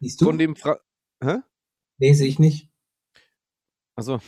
Siehst 0.00 0.20
du? 0.20 0.24
von 0.26 0.38
dem 0.38 0.56
Fra 0.56 0.78
Hä? 1.22 1.38
nee, 1.98 2.12
sehe 2.12 2.28
ich 2.28 2.38
nicht. 2.38 2.68
Also, 3.96 4.20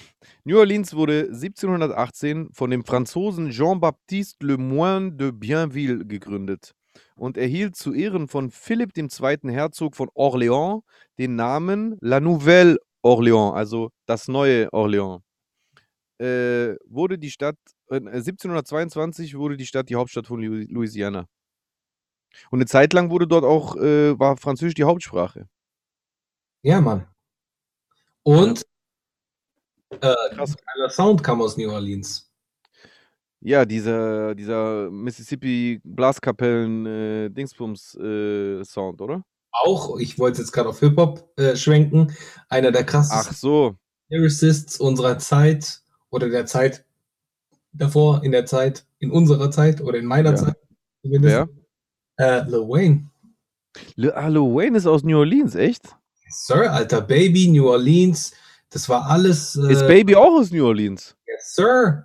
New 0.44 0.58
Orleans 0.58 0.94
wurde 0.94 1.26
1718 1.28 2.50
von 2.52 2.70
dem 2.70 2.84
Franzosen 2.84 3.50
Jean-Baptiste 3.50 4.44
Le 4.44 4.58
Moyne 4.58 5.12
de 5.12 5.30
Bienville 5.32 6.04
gegründet 6.04 6.72
und 7.14 7.36
erhielt 7.36 7.76
zu 7.76 7.92
Ehren 7.94 8.26
von 8.26 8.50
Philipp 8.50 8.96
II. 8.96 9.08
Herzog 9.52 9.94
von 9.94 10.08
Orléans 10.10 10.82
den 11.18 11.36
Namen 11.36 11.96
La 12.00 12.18
Nouvelle 12.20 12.78
Orléans, 13.04 13.54
also 13.54 13.90
das 14.06 14.26
neue 14.28 14.68
Orléans. 14.72 15.20
Äh, 16.20 16.74
wurde 16.86 17.18
die 17.18 17.30
Stadt, 17.30 17.56
äh, 17.90 17.96
1722 18.00 19.36
wurde 19.36 19.56
die 19.56 19.66
Stadt 19.66 19.88
die 19.88 19.94
Hauptstadt 19.94 20.26
von 20.26 20.40
Louis- 20.42 20.68
Louisiana. 20.68 21.26
Und 22.50 22.58
eine 22.58 22.66
Zeit 22.66 22.92
lang 22.92 23.10
wurde 23.10 23.26
dort 23.26 23.44
auch, 23.44 23.76
äh, 23.76 24.18
war 24.18 24.36
Französisch 24.36 24.74
die 24.74 24.84
Hauptsprache. 24.84 25.48
Ja, 26.62 26.80
Mann. 26.80 27.06
Und 28.22 28.64
äh, 29.90 30.14
Krass. 30.34 30.56
der 30.78 30.90
Sound 30.90 31.22
kam 31.22 31.40
aus 31.42 31.56
New 31.56 31.70
Orleans. 31.70 32.30
Ja, 33.40 33.64
dieser, 33.64 34.34
dieser 34.34 34.90
Mississippi 34.90 35.80
Blaskapellen 35.82 36.86
äh, 36.86 37.30
Dingsbums 37.30 37.94
äh, 37.94 38.62
Sound, 38.64 39.00
oder? 39.00 39.24
Auch, 39.52 39.98
ich 39.98 40.18
wollte 40.18 40.40
jetzt 40.42 40.52
gerade 40.52 40.68
auf 40.68 40.80
Hip-Hop 40.80 41.32
äh, 41.38 41.56
schwenken, 41.56 42.14
einer 42.48 42.70
der 42.70 42.82
Ach 42.82 42.86
krassesten 42.86 43.36
so. 43.36 43.74
Lyricists 44.10 44.78
unserer 44.78 45.18
Zeit 45.18 45.80
oder 46.10 46.28
der 46.28 46.46
Zeit 46.46 46.84
davor, 47.72 48.22
in 48.22 48.32
der 48.32 48.46
Zeit, 48.46 48.84
in 48.98 49.10
unserer 49.10 49.50
Zeit 49.50 49.80
oder 49.80 49.98
in 49.98 50.06
meiner 50.06 50.30
Ja. 50.30 50.36
Zeit. 50.36 50.56
Zumindest. 51.02 51.36
Wer? 51.36 51.48
Äh, 52.20 52.44
Lil 52.44 52.68
Wayne. 52.68 53.10
Le 53.96 54.14
ah, 54.14 54.28
Lil 54.28 54.42
Wayne 54.42 54.76
ist 54.76 54.86
aus 54.86 55.02
New 55.02 55.16
Orleans, 55.16 55.54
echt? 55.54 55.96
Sir, 56.28 56.70
alter 56.70 57.00
Baby, 57.00 57.48
New 57.48 57.66
Orleans. 57.66 58.32
Das 58.68 58.88
war 58.90 59.06
alles. 59.06 59.56
Äh, 59.56 59.72
Ist 59.72 59.86
Baby 59.86 60.14
auch 60.14 60.38
aus 60.38 60.50
New 60.50 60.66
Orleans? 60.66 61.16
Yes, 61.26 61.54
Sir. 61.54 62.04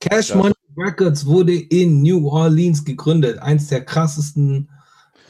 Cash 0.00 0.28
Krass. 0.28 0.34
Money 0.34 0.54
Records 0.76 1.24
wurde 1.26 1.54
in 1.54 2.02
New 2.02 2.28
Orleans 2.28 2.84
gegründet. 2.84 3.38
Eins 3.38 3.68
der 3.68 3.84
krassesten 3.84 4.68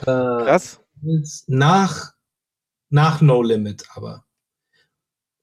äh, 0.01 0.05
Krass. 0.05 0.81
nach, 1.47 2.15
nach 2.89 3.21
No 3.21 3.43
Limit, 3.43 3.85
aber. 3.95 4.25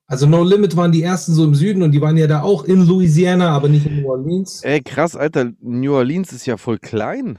Also 0.08 0.26
No 0.26 0.44
Limit 0.44 0.76
waren 0.76 0.92
die 0.92 1.04
ersten 1.04 1.34
so 1.34 1.44
im 1.44 1.54
Süden 1.54 1.84
und 1.84 1.92
die 1.92 2.02
waren 2.02 2.18
ja 2.18 2.26
da 2.26 2.42
auch 2.42 2.64
in 2.64 2.88
Louisiana, 2.88 3.50
aber 3.50 3.70
nicht 3.70 3.86
in 3.86 4.02
New 4.02 4.10
Orleans. 4.10 4.64
Ey, 4.64 4.82
krass, 4.82 5.16
Alter. 5.16 5.52
New 5.60 5.94
Orleans 5.94 6.34
ist 6.34 6.48
ja 6.48 6.58
voll 6.58 6.80
klein. 6.80 7.38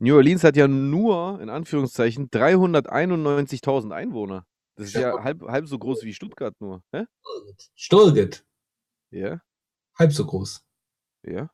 New 0.00 0.16
Orleans 0.16 0.42
hat 0.44 0.56
ja 0.56 0.66
nur, 0.66 1.40
in 1.40 1.50
Anführungszeichen, 1.50 2.30
391.000 2.30 3.92
Einwohner. 3.92 4.46
Das 4.76 4.88
ist 4.88 4.94
ja 4.94 5.22
halb, 5.22 5.42
halb 5.42 5.66
so 5.68 5.78
groß 5.78 6.02
wie 6.04 6.14
Stuttgart 6.14 6.54
nur. 6.58 6.82
Hä? 6.92 7.04
Stolget, 7.74 8.44
Ja, 9.10 9.40
halb 9.98 10.12
so 10.12 10.26
groß. 10.26 10.64
ja. 11.22 11.50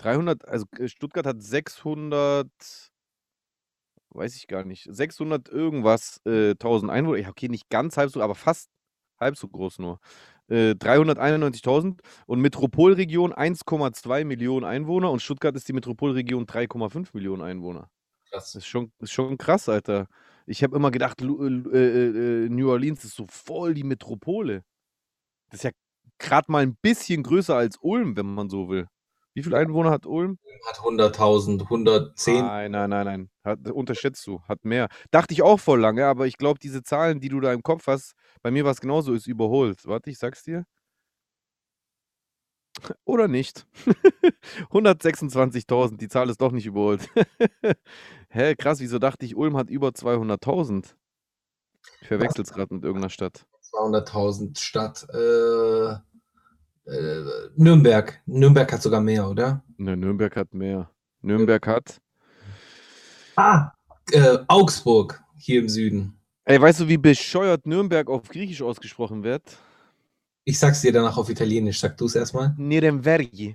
300, 0.00 0.46
also 0.46 0.66
äh, 0.78 0.86
Stuttgart 0.86 1.26
hat 1.26 1.42
600, 1.42 2.48
weiß 4.10 4.36
ich 4.36 4.46
gar 4.46 4.64
nicht, 4.64 4.86
600 4.88 5.48
irgendwas 5.48 6.20
äh, 6.26 6.50
1000 6.50 6.90
Einwohner. 6.92 7.18
Ja, 7.18 7.30
okay, 7.30 7.48
nicht 7.48 7.68
ganz 7.70 7.96
halb 7.96 8.10
so, 8.10 8.20
aber 8.20 8.34
fast 8.34 8.70
halb 9.18 9.36
so 9.36 9.48
groß 9.48 9.78
nur. 9.78 9.98
Äh, 10.48 10.74
391.000 10.74 12.00
und 12.26 12.40
Metropolregion 12.40 13.32
1,2 13.32 14.24
Millionen 14.24 14.64
Einwohner 14.64 15.10
und 15.10 15.20
Stuttgart 15.20 15.54
ist 15.56 15.68
die 15.68 15.72
Metropolregion 15.74 16.46
3,5 16.46 17.08
Millionen 17.12 17.42
Einwohner. 17.42 17.90
Krass. 18.30 18.52
Das 18.52 18.54
ist 18.56 18.66
schon, 18.66 18.92
ist 19.00 19.12
schon 19.12 19.36
krass, 19.38 19.68
Alter. 19.68 20.06
Ich 20.46 20.62
habe 20.62 20.76
immer 20.76 20.90
gedacht, 20.90 21.20
Lu- 21.20 21.70
äh, 21.72 22.44
äh, 22.44 22.48
New 22.48 22.70
Orleans 22.70 23.04
ist 23.04 23.16
so 23.16 23.26
voll 23.28 23.74
die 23.74 23.84
Metropole. 23.84 24.62
Das 25.50 25.60
ist 25.60 25.64
ja 25.64 25.70
gerade 26.18 26.50
mal 26.50 26.62
ein 26.62 26.76
bisschen 26.80 27.22
größer 27.22 27.54
als 27.56 27.76
Ulm, 27.80 28.16
wenn 28.16 28.26
man 28.34 28.48
so 28.50 28.68
will. 28.68 28.86
Wie 29.34 29.42
viele 29.42 29.56
Einwohner 29.58 29.90
hat 29.90 30.04
Ulm? 30.04 30.38
Hat 30.66 30.78
100.000, 30.78 31.62
110. 31.62 32.40
Nein, 32.44 32.72
nein, 32.72 32.90
nein, 32.90 33.04
nein. 33.04 33.30
Hat, 33.44 33.70
unterschätzt 33.70 34.26
du. 34.26 34.42
Hat 34.48 34.64
mehr. 34.64 34.88
Dachte 35.10 35.32
ich 35.32 35.42
auch 35.42 35.60
voll 35.60 35.80
lange, 35.80 36.06
aber 36.06 36.26
ich 36.26 36.36
glaube, 36.38 36.58
diese 36.58 36.82
Zahlen, 36.82 37.20
die 37.20 37.28
du 37.28 37.40
da 37.40 37.52
im 37.52 37.62
Kopf 37.62 37.86
hast, 37.86 38.14
bei 38.42 38.50
mir 38.50 38.64
war 38.64 38.72
es 38.72 38.80
genauso, 38.80 39.12
ist 39.12 39.26
überholt. 39.26 39.86
Warte, 39.86 40.10
ich 40.10 40.18
sag's 40.18 40.42
dir. 40.42 40.64
Oder 43.04 43.28
nicht. 43.28 43.66
126.000, 44.70 45.96
die 45.96 46.08
Zahl 46.08 46.30
ist 46.30 46.40
doch 46.40 46.52
nicht 46.52 46.66
überholt. 46.66 47.08
Hä, 48.28 48.54
krass, 48.54 48.80
wieso 48.80 48.98
dachte 48.98 49.26
ich, 49.26 49.36
Ulm 49.36 49.56
hat 49.56 49.70
über 49.70 49.88
200.000? 49.88 50.94
Ich 52.00 52.08
verwechsel 52.08 52.42
es 52.42 52.52
gerade 52.52 52.74
mit 52.74 52.84
irgendeiner 52.84 53.10
Stadt. 53.10 53.46
200.000 53.72 54.58
Stadt. 54.58 55.06
Äh, 55.12 55.92
äh, 56.90 57.50
Nürnberg. 57.56 58.20
Nürnberg 58.26 58.72
hat 58.72 58.82
sogar 58.82 59.00
mehr, 59.00 59.28
oder? 59.28 59.64
Ne, 59.76 59.96
Nürnberg 59.96 60.34
hat 60.36 60.54
mehr. 60.54 60.90
Nürnberg 61.20 61.66
hat. 61.66 62.00
Ah, 63.36 63.72
äh, 64.12 64.38
Augsburg, 64.48 65.22
hier 65.36 65.60
im 65.60 65.68
Süden. 65.68 66.17
Ey, 66.48 66.58
weißt 66.58 66.80
du, 66.80 66.88
wie 66.88 66.96
bescheuert 66.96 67.66
Nürnberg 67.66 68.08
auf 68.08 68.26
Griechisch 68.26 68.62
ausgesprochen 68.62 69.22
wird? 69.22 69.42
Ich 70.46 70.58
sag's 70.58 70.80
dir 70.80 70.90
danach 70.94 71.18
auf 71.18 71.28
Italienisch. 71.28 71.78
Sag 71.78 71.94
du 71.98 72.06
es 72.06 72.14
erstmal. 72.14 72.54
Nürnbergi. 72.56 73.54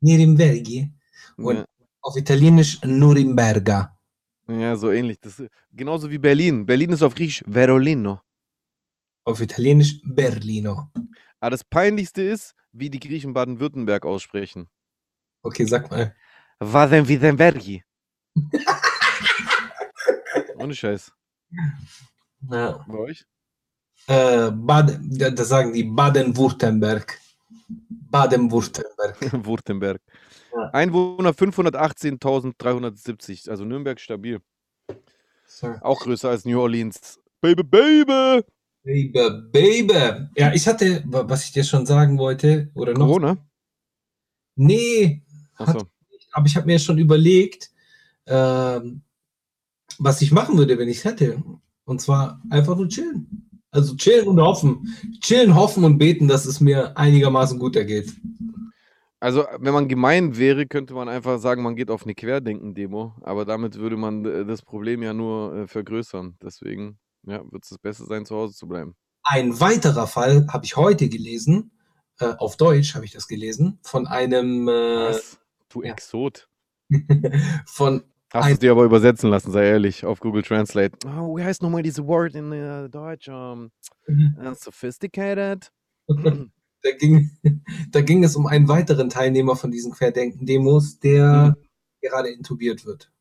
Nürnbergi. 0.00 0.90
Und 1.36 1.56
Ja. 1.56 1.64
auf 2.00 2.16
Italienisch 2.16 2.80
Norimberga. 2.84 3.98
Ja, 4.48 4.74
so 4.76 4.90
ähnlich. 4.90 5.20
Das, 5.20 5.42
genauso 5.72 6.10
wie 6.10 6.16
Berlin. 6.16 6.64
Berlin 6.64 6.92
ist 6.92 7.02
auf 7.02 7.14
Griechisch 7.14 7.44
Verolino. 7.46 8.22
Auf 9.24 9.42
Italienisch 9.42 10.00
Berlino. 10.02 10.90
Aber 11.38 11.50
das 11.50 11.64
Peinlichste 11.64 12.22
ist, 12.22 12.54
wie 12.72 12.88
die 12.88 12.98
Griechen 12.98 13.34
Baden-Württemberg 13.34 14.06
aussprechen. 14.06 14.70
Okay, 15.42 15.66
sag 15.66 15.90
mal. 15.90 16.16
Baden-Württembergi. 16.60 17.84
Ohne 20.56 20.74
Scheiß. 20.74 21.12
Ja. 22.50 22.84
Bei 22.88 22.98
euch? 22.98 23.24
Äh, 24.08 24.50
Baden, 24.50 25.16
da, 25.18 25.44
sagen 25.44 25.72
die 25.72 25.84
Baden-Württemberg. 25.84 27.18
Baden-Württemberg. 27.88 29.16
Württemberg. 29.46 30.00
Ja. 30.54 30.70
Einwohner 30.72 31.30
518.370. 31.30 33.48
Also 33.50 33.64
Nürnberg 33.64 33.98
stabil. 34.00 34.40
Sir. 35.46 35.78
Auch 35.82 36.00
größer 36.00 36.30
als 36.30 36.44
New 36.44 36.60
Orleans. 36.60 37.20
Baby, 37.40 37.62
baby! 37.62 38.42
Baby, 38.84 39.30
Baby. 39.52 40.26
Ja, 40.36 40.52
ich 40.52 40.66
hatte, 40.66 41.04
wa- 41.06 41.28
was 41.28 41.44
ich 41.44 41.52
dir 41.52 41.62
schon 41.64 41.86
sagen 41.86 42.18
wollte, 42.18 42.70
oder 42.74 42.92
noch. 42.94 43.06
Corona? 43.06 43.36
Nee, 44.56 45.22
Achso. 45.56 45.86
aber 46.32 46.46
ich 46.46 46.56
habe 46.56 46.66
mir 46.66 46.78
schon 46.80 46.98
überlegt, 46.98 47.70
ähm, 48.26 49.02
was 49.98 50.20
ich 50.22 50.32
machen 50.32 50.56
würde, 50.58 50.76
wenn 50.78 50.88
ich 50.88 50.98
es 50.98 51.04
hätte. 51.04 51.40
Und 51.92 52.00
zwar 52.00 52.40
einfach 52.48 52.74
nur 52.74 52.88
chillen. 52.88 53.50
Also 53.70 53.94
chillen 53.96 54.26
und 54.26 54.40
hoffen. 54.40 54.96
Chillen, 55.20 55.54
hoffen 55.54 55.84
und 55.84 55.98
beten, 55.98 56.26
dass 56.26 56.46
es 56.46 56.58
mir 56.58 56.96
einigermaßen 56.96 57.58
gut 57.58 57.76
ergeht. 57.76 58.14
Also, 59.20 59.44
wenn 59.58 59.74
man 59.74 59.88
gemein 59.88 60.38
wäre, 60.38 60.66
könnte 60.66 60.94
man 60.94 61.10
einfach 61.10 61.38
sagen, 61.38 61.62
man 61.62 61.76
geht 61.76 61.90
auf 61.90 62.04
eine 62.04 62.14
Querdenken-Demo, 62.14 63.14
aber 63.20 63.44
damit 63.44 63.78
würde 63.78 63.98
man 63.98 64.24
äh, 64.24 64.46
das 64.46 64.62
Problem 64.62 65.02
ja 65.02 65.12
nur 65.12 65.54
äh, 65.54 65.66
vergrößern. 65.68 66.36
Deswegen 66.42 66.98
ja, 67.26 67.42
wird 67.52 67.62
es 67.62 67.68
das 67.68 67.78
Beste 67.78 68.06
sein, 68.06 68.24
zu 68.24 68.36
Hause 68.36 68.54
zu 68.54 68.66
bleiben. 68.66 68.96
Ein 69.22 69.60
weiterer 69.60 70.06
Fall 70.06 70.46
habe 70.48 70.64
ich 70.64 70.76
heute 70.76 71.10
gelesen, 71.10 71.72
äh, 72.20 72.32
auf 72.38 72.56
Deutsch 72.56 72.94
habe 72.94 73.04
ich 73.04 73.12
das 73.12 73.28
gelesen, 73.28 73.78
von 73.82 74.06
einem 74.06 74.66
äh, 74.66 75.10
Was? 75.10 75.38
Du. 75.68 75.82
Exot. 75.82 76.48
von 77.66 78.02
Hast 78.32 78.46
Ein- 78.46 78.52
es 78.54 78.58
dir 78.60 78.70
aber 78.70 78.84
übersetzen 78.84 79.28
lassen, 79.28 79.52
sei 79.52 79.66
ehrlich, 79.66 80.06
auf 80.06 80.20
Google 80.20 80.42
Translate. 80.42 80.96
Oh, 81.06 81.36
wie 81.36 81.44
heißt 81.44 81.60
nochmal 81.62 81.82
dieses 81.82 82.06
Wort 82.06 82.34
in 82.34 82.50
äh, 82.50 82.88
Deutsch? 82.88 83.28
Um, 83.28 83.70
uh, 84.08 84.54
sophisticated? 84.54 85.70
da 86.08 86.90
ging, 86.98 87.30
da 87.90 88.00
ging 88.00 88.24
es 88.24 88.34
um 88.34 88.46
einen 88.46 88.68
weiteren 88.68 89.10
Teilnehmer 89.10 89.54
von 89.54 89.70
diesen 89.70 89.92
Querdenken-Demos, 89.92 90.98
der 90.98 91.56
gerade 92.00 92.30
intubiert 92.30 92.86
wird. 92.86 93.11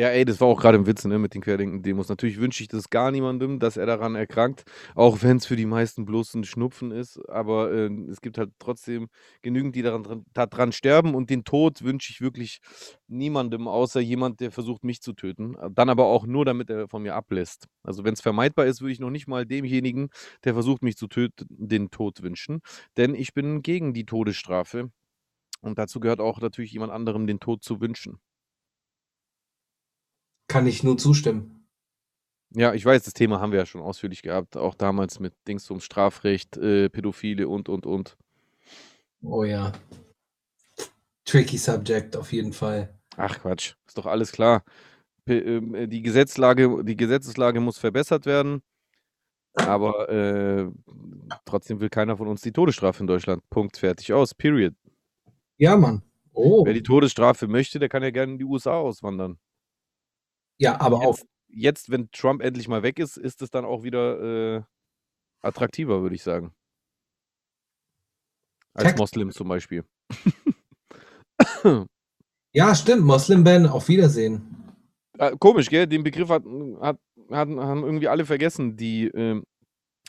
Ja, 0.00 0.08
ey, 0.08 0.24
das 0.24 0.40
war 0.40 0.48
auch 0.48 0.58
gerade 0.58 0.78
ein 0.78 0.86
Witz, 0.86 1.04
ne, 1.04 1.18
mit 1.18 1.34
den 1.34 1.42
Querdenken-Demos. 1.42 2.08
Natürlich 2.08 2.38
wünsche 2.40 2.62
ich 2.62 2.68
das 2.68 2.88
gar 2.88 3.10
niemandem, 3.10 3.58
dass 3.58 3.76
er 3.76 3.84
daran 3.84 4.14
erkrankt, 4.14 4.64
auch 4.94 5.18
wenn 5.20 5.36
es 5.36 5.44
für 5.44 5.56
die 5.56 5.66
meisten 5.66 6.06
bloß 6.06 6.32
ein 6.36 6.44
Schnupfen 6.44 6.90
ist. 6.90 7.18
Aber 7.28 7.70
äh, 7.70 7.90
es 8.10 8.22
gibt 8.22 8.38
halt 8.38 8.50
trotzdem 8.58 9.08
genügend, 9.42 9.76
die 9.76 9.82
daran 9.82 10.24
daran 10.32 10.72
sterben 10.72 11.14
und 11.14 11.28
den 11.28 11.44
Tod 11.44 11.82
wünsche 11.82 12.12
ich 12.12 12.22
wirklich 12.22 12.60
niemandem, 13.08 13.68
außer 13.68 14.00
jemand, 14.00 14.40
der 14.40 14.50
versucht, 14.52 14.84
mich 14.84 15.02
zu 15.02 15.12
töten. 15.12 15.54
Dann 15.74 15.90
aber 15.90 16.06
auch 16.06 16.24
nur, 16.24 16.46
damit 16.46 16.70
er 16.70 16.88
von 16.88 17.02
mir 17.02 17.14
ablässt. 17.14 17.66
Also 17.82 18.02
wenn 18.02 18.14
es 18.14 18.22
vermeidbar 18.22 18.64
ist, 18.64 18.80
würde 18.80 18.92
ich 18.92 19.00
noch 19.00 19.10
nicht 19.10 19.28
mal 19.28 19.44
demjenigen, 19.44 20.08
der 20.44 20.54
versucht, 20.54 20.82
mich 20.82 20.96
zu 20.96 21.08
töten, 21.08 21.46
den 21.50 21.90
Tod 21.90 22.22
wünschen. 22.22 22.60
Denn 22.96 23.14
ich 23.14 23.34
bin 23.34 23.60
gegen 23.60 23.92
die 23.92 24.06
Todesstrafe. 24.06 24.90
Und 25.62 25.78
dazu 25.78 26.00
gehört 26.00 26.20
auch 26.20 26.40
natürlich 26.40 26.72
jemand 26.72 26.92
anderem 26.92 27.26
den 27.26 27.40
Tod 27.40 27.64
zu 27.64 27.80
wünschen. 27.80 28.20
Kann 30.50 30.66
ich 30.66 30.82
nur 30.82 30.98
zustimmen. 30.98 31.64
Ja, 32.52 32.74
ich 32.74 32.84
weiß, 32.84 33.04
das 33.04 33.14
Thema 33.14 33.38
haben 33.38 33.52
wir 33.52 33.60
ja 33.60 33.66
schon 33.66 33.82
ausführlich 33.82 34.20
gehabt, 34.20 34.56
auch 34.56 34.74
damals 34.74 35.20
mit 35.20 35.32
Dings 35.46 35.70
ums 35.70 35.84
Strafrecht, 35.84 36.56
äh, 36.56 36.88
Pädophile 36.88 37.46
und, 37.46 37.68
und, 37.68 37.86
und. 37.86 38.16
Oh 39.22 39.44
ja. 39.44 39.70
Tricky 41.24 41.56
Subject 41.56 42.16
auf 42.16 42.32
jeden 42.32 42.52
Fall. 42.52 42.92
Ach 43.16 43.38
Quatsch, 43.38 43.74
ist 43.86 43.96
doch 43.96 44.06
alles 44.06 44.32
klar. 44.32 44.64
P 45.24 45.38
ähm, 45.38 45.72
äh, 45.76 45.86
die, 45.86 46.02
Gesetzlage, 46.02 46.82
die 46.82 46.96
Gesetzeslage 46.96 47.60
muss 47.60 47.78
verbessert 47.78 48.26
werden, 48.26 48.60
aber 49.54 50.08
äh, 50.08 50.68
trotzdem 51.44 51.80
will 51.80 51.90
keiner 51.90 52.16
von 52.16 52.26
uns 52.26 52.40
die 52.40 52.50
Todesstrafe 52.50 53.04
in 53.04 53.06
Deutschland. 53.06 53.48
Punkt, 53.50 53.76
fertig, 53.76 54.12
aus, 54.12 54.34
period. 54.34 54.74
Ja, 55.58 55.76
Mann. 55.76 56.02
Oh. 56.32 56.66
Wer 56.66 56.74
die 56.74 56.82
Todesstrafe 56.82 57.46
möchte, 57.46 57.78
der 57.78 57.88
kann 57.88 58.02
ja 58.02 58.10
gerne 58.10 58.32
in 58.32 58.38
die 58.38 58.44
USA 58.44 58.72
auswandern. 58.72 59.38
Ja, 60.60 60.80
aber 60.80 60.98
auch. 60.98 61.16
Jetzt, 61.16 61.26
jetzt, 61.48 61.90
wenn 61.90 62.10
Trump 62.12 62.42
endlich 62.42 62.68
mal 62.68 62.82
weg 62.82 62.98
ist, 62.98 63.16
ist 63.16 63.42
es 63.42 63.50
dann 63.50 63.64
auch 63.64 63.82
wieder 63.82 64.56
äh, 64.56 64.62
attraktiver, 65.40 66.02
würde 66.02 66.14
ich 66.14 66.22
sagen. 66.22 66.52
Als 68.74 68.84
Text- 68.84 68.98
Moslem 68.98 69.32
zum 69.32 69.48
Beispiel. 69.48 69.84
Ja, 72.52 72.74
stimmt. 72.74 73.04
Moslem-Ban, 73.04 73.66
auf 73.66 73.86
Wiedersehen. 73.88 74.42
Ah, 75.18 75.30
komisch, 75.38 75.70
gell? 75.70 75.86
Den 75.86 76.02
Begriff 76.02 76.28
hat, 76.28 76.42
hat, 76.80 76.98
hatten, 77.30 77.60
haben 77.60 77.84
irgendwie 77.84 78.08
alle 78.08 78.26
vergessen, 78.26 78.76
die 78.76 79.06
ähm, 79.06 79.44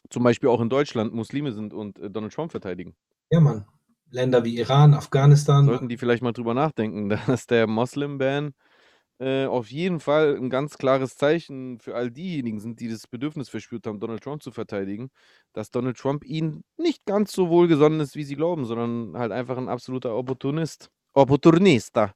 zum 0.10 0.24
Beispiel 0.24 0.50
auch 0.50 0.60
in 0.60 0.70
Deutschland 0.70 1.14
Muslime 1.14 1.52
sind 1.52 1.72
und 1.72 2.00
äh, 2.00 2.10
Donald 2.10 2.34
Trump 2.34 2.50
verteidigen. 2.52 2.96
Ja, 3.30 3.40
Mann. 3.40 3.66
Länder 4.10 4.44
wie 4.44 4.58
Iran, 4.58 4.96
Afghanistan. 4.96 5.66
Sollten 5.66 5.88
die 5.88 5.98
vielleicht 5.98 6.24
mal 6.24 6.34
drüber 6.34 6.56
nachdenken, 6.56 7.10
dass 7.28 7.46
der 7.46 7.68
Moslem-Ban 7.68 8.56
äh, 9.22 9.46
auf 9.46 9.70
jeden 9.72 10.00
Fall 10.00 10.36
ein 10.36 10.50
ganz 10.50 10.78
klares 10.78 11.16
Zeichen 11.16 11.80
für 11.80 11.94
all 11.96 12.10
diejenigen 12.10 12.60
sind, 12.60 12.80
die 12.80 12.90
das 12.90 13.08
Bedürfnis 13.08 13.50
verspürt 13.50 13.86
haben, 13.86 14.00
Donald 14.00 14.24
Trump 14.24 14.42
zu 14.42 14.52
verteidigen, 14.52 15.12
dass 15.54 15.70
Donald 15.70 15.98
Trump 15.98 16.26
ihnen 16.26 16.64
nicht 16.78 17.06
ganz 17.06 17.32
so 17.32 17.50
wohlgesonnen 17.50 18.00
ist, 18.00 18.16
wie 18.16 18.24
sie 18.24 18.36
glauben, 18.36 18.66
sondern 18.66 19.16
halt 19.18 19.32
einfach 19.32 19.58
ein 19.58 19.70
absoluter 19.70 20.16
Opportunist. 20.16 20.90
Opportunista. 21.14 22.14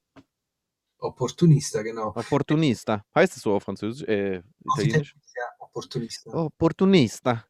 Opportunista, 0.98 1.82
genau. 1.84 2.08
Opportunista. 2.16 3.04
Heißt 3.14 3.36
es 3.38 3.44
so 3.44 3.54
auf 3.54 3.64
Französisch? 3.64 4.08
Äh, 4.08 4.42
Auf 4.66 4.80
Italienisch? 4.80 5.16
Ja, 5.36 5.44
Opportunista. 5.60 6.32
Opportunista. 6.34 7.46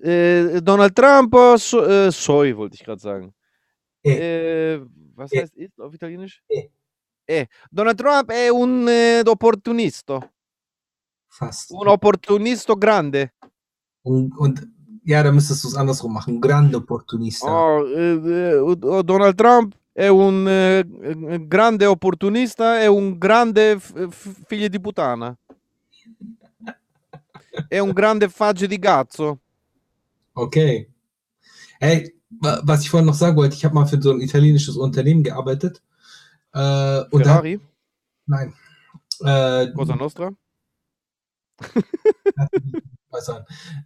Äh, 0.00 0.60
Donald 0.60 0.94
Trump, 0.96 1.34
oh, 1.34 1.56
so, 1.56 1.82
äh, 1.84 2.10
soy, 2.10 2.56
wollte 2.56 2.74
ich 2.74 2.84
gerade 2.84 3.00
sagen. 3.00 3.34
Eh. 4.04 4.74
Äh, 4.74 4.86
was 5.14 5.32
Eh. 5.32 5.42
heißt 5.42 5.56
ist 5.56 5.80
auf 5.80 5.94
Italienisch? 5.94 6.42
Eh. 6.48 6.68
Eh. 7.24 7.48
Donald 7.70 7.96
Trump 7.96 8.30
è 8.30 8.48
un 8.48 8.88
eh, 8.88 9.22
opportunisto. 9.24 10.30
Fast. 11.28 11.70
Un 11.70 11.88
opportunisto 11.88 12.74
grande. 12.76 13.34
Und, 14.02 14.36
und 14.36 14.68
ja, 15.04 15.22
da 15.22 15.32
müsstest 15.32 15.64
du 15.64 15.68
es 15.68 15.76
andersrum 15.76 16.12
machen. 16.12 16.40
Grande 16.40 16.76
Opportunista. 16.76 17.46
Oh, 17.46 17.86
eh, 17.86 18.14
eh, 18.14 19.02
Donald 19.04 19.34
Trump 19.36 19.74
è 19.92 20.08
un 20.08 20.46
eh, 20.48 21.46
grande 21.46 21.86
opportunista 21.86 22.80
e 22.80 22.86
un 22.86 23.18
grande 23.18 23.78
figlio 23.78 24.68
di 24.68 24.80
puttana. 24.80 25.36
È 27.68 27.78
un 27.78 27.92
grande 27.92 28.28
fagge 28.28 28.66
di 28.66 28.78
cazzo. 28.78 29.38
Okay. 30.34 30.88
Hey, 31.78 32.14
wa- 32.40 32.62
was 32.64 32.82
ich 32.82 32.90
vorhin 32.90 33.06
noch 33.06 33.14
sagen 33.14 33.36
wollte, 33.36 33.54
ich 33.54 33.64
habe 33.64 33.74
mal 33.74 33.86
für 33.86 34.00
so 34.00 34.12
ein 34.12 34.20
italienisches 34.20 34.76
Unternehmen 34.76 35.22
gearbeitet. 35.22 35.82
Äh, 36.52 37.02
und 37.10 37.22
Ferrari, 37.22 37.60
nein. 38.26 38.52
Äh, 39.20 39.72
Cosa 39.72 39.96
Nostra. 39.96 40.30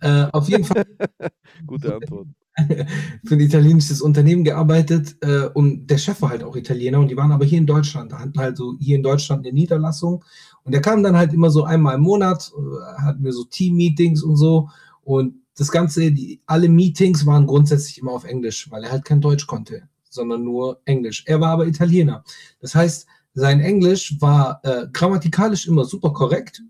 Äh, 0.00 0.26
auf 0.32 0.48
jeden 0.48 0.64
Fall 0.64 0.86
Gute 1.66 1.94
Antwort. 1.96 2.28
für 3.24 3.34
ein 3.34 3.40
italienisches 3.40 4.00
Unternehmen 4.00 4.44
gearbeitet 4.44 5.16
äh, 5.20 5.46
und 5.52 5.88
der 5.88 5.98
Chef 5.98 6.22
war 6.22 6.30
halt 6.30 6.42
auch 6.42 6.56
Italiener 6.56 7.00
und 7.00 7.08
die 7.08 7.16
waren 7.16 7.32
aber 7.32 7.44
hier 7.44 7.58
in 7.58 7.66
Deutschland. 7.66 8.12
Da 8.12 8.20
hatten 8.20 8.38
halt 8.38 8.56
so 8.56 8.76
hier 8.78 8.96
in 8.96 9.02
Deutschland 9.02 9.44
eine 9.44 9.52
Niederlassung 9.52 10.24
und 10.62 10.72
der 10.72 10.80
kam 10.80 11.02
dann 11.02 11.16
halt 11.16 11.34
immer 11.34 11.50
so 11.50 11.64
einmal 11.64 11.96
im 11.96 12.02
Monat, 12.02 12.50
äh, 12.56 13.02
hatten 13.02 13.24
wir 13.24 13.32
so 13.32 13.44
Team-Meetings 13.44 14.22
und 14.22 14.36
so 14.36 14.70
und 15.02 15.34
das 15.58 15.70
Ganze, 15.70 16.12
die, 16.12 16.40
alle 16.46 16.68
Meetings 16.68 17.26
waren 17.26 17.46
grundsätzlich 17.46 17.98
immer 17.98 18.12
auf 18.12 18.24
Englisch, 18.24 18.70
weil 18.70 18.84
er 18.84 18.92
halt 18.92 19.04
kein 19.04 19.20
Deutsch 19.20 19.46
konnte, 19.46 19.88
sondern 20.16 20.42
nur 20.42 20.80
Englisch. 20.84 21.22
Er 21.26 21.40
war 21.40 21.50
aber 21.50 21.66
Italiener. 21.66 22.24
Das 22.60 22.74
heißt, 22.74 23.06
sein 23.34 23.60
Englisch 23.60 24.20
war 24.20 24.60
äh, 24.64 24.86
grammatikalisch 24.92 25.68
immer 25.68 25.84
super 25.84 26.12
korrekt, 26.12 26.60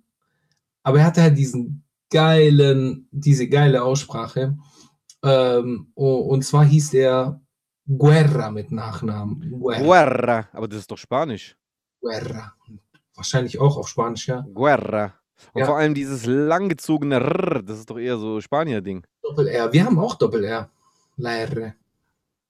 aber 0.83 0.99
er 0.99 1.07
hatte 1.07 1.23
halt 1.23 1.39
diesen 1.39 1.83
geilen, 2.11 3.09
diese 3.11 3.49
geile 3.49 3.83
Aussprache. 3.83 4.57
Ähm, 5.25 5.89
und 5.95 6.45
zwar 6.45 6.65
hieß 6.65 6.91
der 6.91 7.41
Guerra 7.89 8.51
mit 8.51 8.71
Nachnamen. 8.73 9.59
Guerra. 9.61 9.81
Guerra. 9.83 10.49
Aber 10.53 10.69
das 10.69 10.81
ist 10.81 10.91
doch 10.91 10.99
Spanisch. 10.99 11.57
Guerra. 12.01 12.53
Wahrscheinlich 13.15 13.59
auch 13.59 13.77
auf 13.77 13.89
Spanisch, 13.89 14.29
ja. 14.29 14.45
Guerra. 14.53 15.15
Und 15.53 15.61
Ja. 15.61 15.67
vor 15.67 15.77
allem 15.79 15.95
dieses 15.95 16.27
langgezogene 16.27 17.17
R, 17.17 17.63
das 17.63 17.79
ist 17.79 17.91
doch 17.91 17.99
eher 17.99 18.19
so 18.19 18.41
Spanier-Ding. 18.41 19.07
Doppel-R. 19.23 19.73
Wir 19.73 19.85
haben 19.85 19.99
auch 19.99 20.15
Doppel-R. 20.17 20.69
La 21.17 21.33
R. 21.37 21.75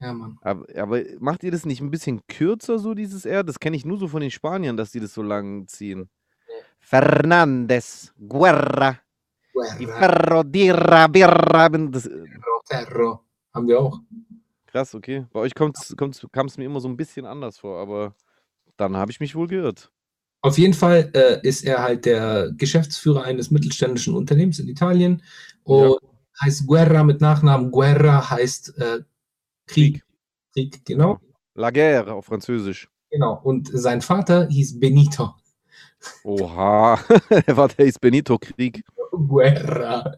Ja, 0.01 0.13
Mann. 0.13 0.39
Aber, 0.43 0.67
aber 0.77 1.03
macht 1.21 1.43
ihr 1.43 1.51
das 1.51 1.65
nicht 1.65 1.81
ein 1.81 1.91
bisschen 1.91 2.21
kürzer, 2.29 2.79
so 2.79 2.93
dieses 2.95 3.25
R? 3.25 3.43
Das 3.45 3.59
kenne 3.59 3.77
ich 3.77 3.85
nur 3.85 3.99
so 3.99 4.09
von 4.09 4.21
den 4.21 4.31
Spaniern, 4.31 4.77
dass 4.77 4.91
die 4.93 5.01
das 5.01 5.15
so 5.15 5.23
lang 5.23 5.67
ziehen. 5.69 6.11
Fernandes, 6.79 8.13
Guerra, 8.29 8.99
Di 9.79 9.85
Guerra. 9.87 9.99
Ferro, 9.99 10.43
Dirra, 10.45 11.07
Birra. 11.09 11.69
bin- 11.69 11.91
Das, 11.91 12.05
Ferro, 12.05 12.61
Ferro. 12.67 13.21
Haben 13.55 13.69
wir 13.69 13.81
auch. 13.81 14.01
krass, 14.67 14.95
okay. 14.95 15.25
Bei 15.33 15.41
euch 15.41 15.55
kommt's, 15.55 15.95
kommt's, 15.97 16.25
kam 16.31 16.47
es 16.47 16.59
mir 16.59 16.65
immer 16.65 16.81
so 16.81 16.89
ein 16.89 16.97
bisschen 16.97 17.25
anders 17.27 17.59
vor, 17.59 17.81
aber 17.81 18.15
dann 18.77 18.97
habe 18.97 19.11
ich 19.11 19.19
mich 19.21 19.35
wohl 19.35 19.47
geirrt. 19.49 19.91
Auf 20.43 20.59
jeden 20.59 20.75
Fall 20.75 21.11
äh, 21.15 21.41
ist 21.49 21.65
er 21.65 21.83
halt 21.83 22.05
der 22.05 22.53
Geschäftsführer 22.53 23.25
eines 23.25 23.51
mittelständischen 23.51 24.15
Unternehmens 24.15 24.59
in 24.59 24.69
Italien 24.69 25.23
und 25.65 25.99
heißt 26.43 26.67
Guerra 26.67 27.03
mit 27.03 27.21
Nachnamen. 27.23 27.71
Guerra 27.73 28.31
heißt 28.31 28.77
äh, 28.79 29.01
Krieg. 29.67 30.03
Krieg, 30.53 30.85
genau. 30.85 31.19
La 31.55 31.71
guerre 31.71 32.13
auf 32.13 32.27
Französisch. 32.27 32.89
Genau. 33.11 33.41
Und 33.43 33.71
sein 33.73 34.01
Vater 34.01 34.49
hieß 34.49 34.79
Benito. 34.79 35.35
Oha, 36.25 36.99
er 37.29 37.57
war 37.57 37.69
der 37.69 37.87
ist 37.87 38.01
Benito 38.01 38.39
Krieg. 38.39 38.85
Guerra. 39.11 40.15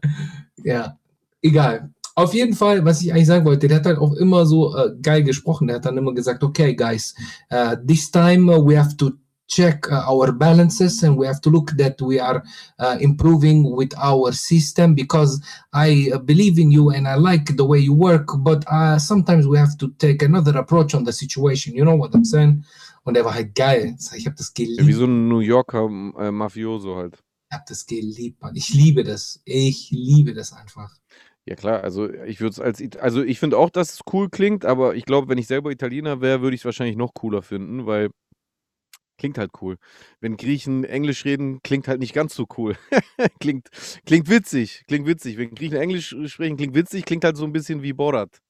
Ja, 0.57 0.97
egal. 1.41 1.91
Auf 2.15 2.33
jeden 2.33 2.53
Fall, 2.53 2.83
was 2.83 3.01
ich 3.01 3.13
eigentlich 3.13 3.27
sagen 3.27 3.45
wollte, 3.45 3.67
der 3.67 3.77
hat 3.77 3.85
halt 3.85 3.97
auch 3.97 4.13
immer 4.13 4.45
so 4.45 4.75
äh, 4.75 4.91
geil 5.01 5.23
gesprochen. 5.23 5.67
Der 5.67 5.77
hat 5.77 5.85
dann 5.85 5.97
immer 5.97 6.13
gesagt, 6.13 6.43
okay, 6.43 6.75
guys, 6.75 7.15
uh, 7.51 7.75
this 7.87 8.11
time 8.11 8.53
uh, 8.53 8.61
we 8.61 8.77
have 8.77 8.97
to 8.97 9.11
check 9.49 9.91
uh, 9.91 10.03
our 10.07 10.31
balances 10.31 11.03
and 11.03 11.17
we 11.17 11.25
have 11.25 11.41
to 11.41 11.49
look 11.49 11.71
that 11.71 11.99
we 12.01 12.19
are 12.19 12.43
uh, 12.79 12.97
improving 13.01 13.75
with 13.75 13.93
our 13.97 14.31
system 14.31 14.95
because 14.95 15.41
I 15.73 16.11
uh, 16.13 16.19
believe 16.19 16.59
in 16.59 16.71
you 16.71 16.91
and 16.91 17.07
I 17.07 17.15
like 17.15 17.57
the 17.57 17.65
way 17.65 17.79
you 17.79 17.93
work, 17.93 18.27
but 18.37 18.63
uh, 18.71 18.99
sometimes 18.99 19.47
we 19.47 19.57
have 19.57 19.77
to 19.79 19.89
take 19.97 20.21
another 20.21 20.57
approach 20.57 20.93
on 20.93 21.03
the 21.03 21.11
situation. 21.11 21.75
You 21.75 21.83
know 21.83 21.95
what 21.95 22.13
I'm 22.13 22.25
saying? 22.25 22.63
Und 23.03 23.17
er 23.17 23.25
war 23.25 23.33
halt 23.33 23.55
geil. 23.55 23.95
Ich 24.15 24.25
habe 24.25 24.35
das 24.35 24.53
geliebt. 24.53 24.81
Ja, 24.81 24.87
wie 24.87 24.93
so 24.93 25.05
ein 25.05 25.27
New 25.27 25.39
Yorker 25.39 25.89
äh, 26.19 26.31
Mafioso 26.31 26.95
halt. 26.95 27.17
Ich 27.49 27.55
habe 27.55 27.65
das 27.67 27.85
geliebt, 27.85 28.41
Mann. 28.41 28.55
Ich 28.55 28.69
liebe 28.73 29.03
das. 29.03 29.41
Ich 29.45 29.89
liebe 29.89 30.33
das 30.33 30.53
einfach. 30.53 30.93
Ja 31.45 31.55
klar, 31.55 31.83
also 31.83 32.07
ich 32.07 32.41
würde 32.41 32.51
es 32.51 32.59
als 32.59 32.83
also 32.99 33.23
ich 33.23 33.39
finde 33.39 33.57
auch, 33.57 33.71
dass 33.71 33.93
es 33.93 33.99
cool 34.13 34.29
klingt, 34.29 34.65
aber 34.65 34.93
ich 34.93 35.05
glaube, 35.05 35.29
wenn 35.29 35.39
ich 35.39 35.47
selber 35.47 35.71
Italiener 35.71 36.21
wäre, 36.21 36.41
würde 36.41 36.53
ich 36.53 36.61
es 36.61 36.65
wahrscheinlich 36.65 36.95
noch 36.97 37.15
cooler 37.15 37.41
finden, 37.41 37.87
weil 37.87 38.11
klingt 39.19 39.37
halt 39.37 39.51
cool. 39.61 39.77
Wenn 40.19 40.37
Griechen 40.37 40.83
Englisch 40.83 41.25
reden, 41.25 41.61
klingt 41.61 41.87
halt 41.87 41.99
nicht 41.99 42.13
ganz 42.13 42.33
so 42.33 42.47
cool. 42.57 42.75
klingt, 43.39 43.69
klingt 44.05 44.29
witzig, 44.29 44.83
klingt 44.87 45.05
witzig. 45.05 45.37
Wenn 45.37 45.53
Griechen 45.53 45.77
Englisch 45.77 46.15
sprechen, 46.25 46.57
klingt 46.57 46.73
witzig, 46.73 47.05
klingt 47.05 47.23
halt 47.23 47.37
so 47.37 47.43
ein 47.43 47.51
bisschen 47.51 47.83
wie 47.83 47.93
Borat. 47.93 48.41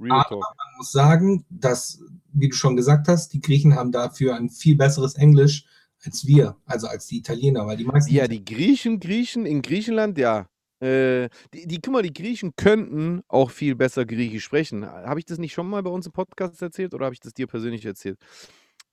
Real 0.00 0.12
Aber 0.12 0.28
Talk. 0.28 0.40
man 0.40 0.78
muss 0.78 0.90
sagen, 0.90 1.44
dass, 1.48 2.02
wie 2.32 2.48
du 2.48 2.56
schon 2.56 2.74
gesagt 2.74 3.06
hast, 3.06 3.32
die 3.32 3.40
Griechen 3.40 3.76
haben 3.76 3.92
dafür 3.92 4.34
ein 4.34 4.50
viel 4.50 4.76
besseres 4.76 5.14
Englisch 5.14 5.64
als 6.04 6.26
wir, 6.26 6.56
also 6.66 6.86
als 6.86 7.06
die 7.06 7.18
Italiener, 7.18 7.66
weil 7.66 7.76
die 7.76 7.84
meisten. 7.84 8.12
Ja, 8.12 8.28
die 8.28 8.44
Griechen, 8.44 9.00
Griechen 9.00 9.46
in 9.46 9.62
Griechenland, 9.62 10.18
ja. 10.18 10.46
Äh, 10.80 11.30
die, 11.54 11.66
die, 11.66 11.80
guck 11.80 11.94
mal, 11.94 12.02
die 12.02 12.12
Griechen 12.12 12.54
könnten 12.56 13.22
auch 13.28 13.50
viel 13.50 13.74
besser 13.74 14.04
Griechisch 14.04 14.44
sprechen. 14.44 14.84
Habe 14.84 15.18
ich 15.20 15.24
das 15.24 15.38
nicht 15.38 15.54
schon 15.54 15.68
mal 15.68 15.82
bei 15.82 15.90
uns 15.90 16.06
im 16.06 16.12
Podcast 16.12 16.60
erzählt 16.60 16.92
oder 16.92 17.06
habe 17.06 17.14
ich 17.14 17.20
das 17.20 17.32
dir 17.32 17.46
persönlich 17.46 17.86
erzählt? 17.86 18.18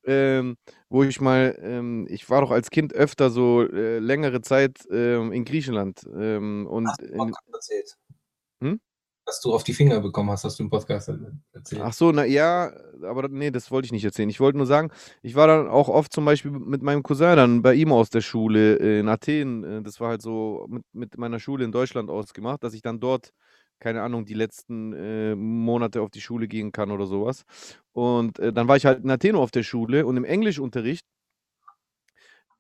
Ähm, 0.06 0.58
wo 0.90 1.04
ich 1.04 1.22
mal, 1.22 1.58
ähm, 1.62 2.08
ich 2.10 2.30
war 2.30 2.42
doch 2.42 2.52
als 2.52 2.70
Kind 2.70 2.94
öfter 2.94 3.30
so 3.30 3.64
äh, 3.64 4.00
längere 4.00 4.42
Zeit 4.42 4.80
ähm, 4.92 5.32
in 5.32 5.46
Griechenland. 5.46 6.02
Ähm, 6.14 6.68
und 6.68 6.88
hast 6.88 7.02
du 7.02 7.06
in, 7.06 7.34
erzählt? 7.54 7.98
Hm? 8.62 8.80
Dass 9.26 9.40
du 9.42 9.54
auf 9.54 9.64
die 9.64 9.74
Finger 9.74 10.00
bekommen 10.02 10.32
hast, 10.32 10.44
hast 10.44 10.60
du 10.60 10.64
im 10.64 10.70
Podcast 10.70 11.12
erzählt. 11.54 11.82
Ach 11.84 11.94
so, 11.94 12.12
na 12.12 12.26
ja, 12.26 12.72
aber 13.04 13.28
nee, 13.30 13.52
das 13.52 13.70
wollte 13.70 13.86
ich 13.86 13.92
nicht 13.92 14.04
erzählen. 14.04 14.30
Ich 14.30 14.40
wollte 14.40 14.58
nur 14.58 14.68
sagen, 14.68 14.92
ich 15.22 15.36
war 15.36 15.48
dann 15.48 15.68
auch 15.68 15.90
oft 15.90 16.12
zum 16.12 16.26
Beispiel 16.26 16.52
mit 16.52 16.82
meinem 16.82 17.04
Cousin 17.04 17.36
dann 17.36 17.62
bei 17.62 17.76
ihm 17.76 17.92
aus 17.92 18.10
der 18.10 18.22
Schule 18.22 18.76
in 18.76 19.08
Athen. 19.08 19.64
Äh, 19.64 19.82
das 19.84 20.00
war 20.00 20.10
halt 20.10 20.22
so 20.22 20.66
mit, 20.70 20.84
mit 20.94 21.18
meiner 21.18 21.40
Schule 21.40 21.64
in 21.64 21.72
Deutschland 21.72 22.10
ausgemacht, 22.10 22.64
dass 22.64 22.74
ich 22.74 22.82
dann 22.82 23.00
dort 23.00 23.32
keine 23.82 24.02
Ahnung, 24.04 24.26
die 24.26 24.36
letzten 24.36 24.94
äh, 24.94 25.36
Monate 25.36 26.02
auf 26.02 26.12
die 26.12 26.22
Schule 26.22 26.48
gehen 26.48 26.72
kann 26.72 26.92
oder 26.92 27.08
sowas. 27.08 27.44
Und 27.92 28.40
äh, 28.40 28.54
dann 28.54 28.68
war 28.68 28.78
ich 28.78 28.86
halt 28.86 29.04
in 29.04 29.12
Athen 29.12 29.36
auf 29.36 29.52
der 29.52 29.64
Schule 29.64 30.06
und 30.06 30.16
im 30.16 30.24
Englischunterricht 30.24 31.04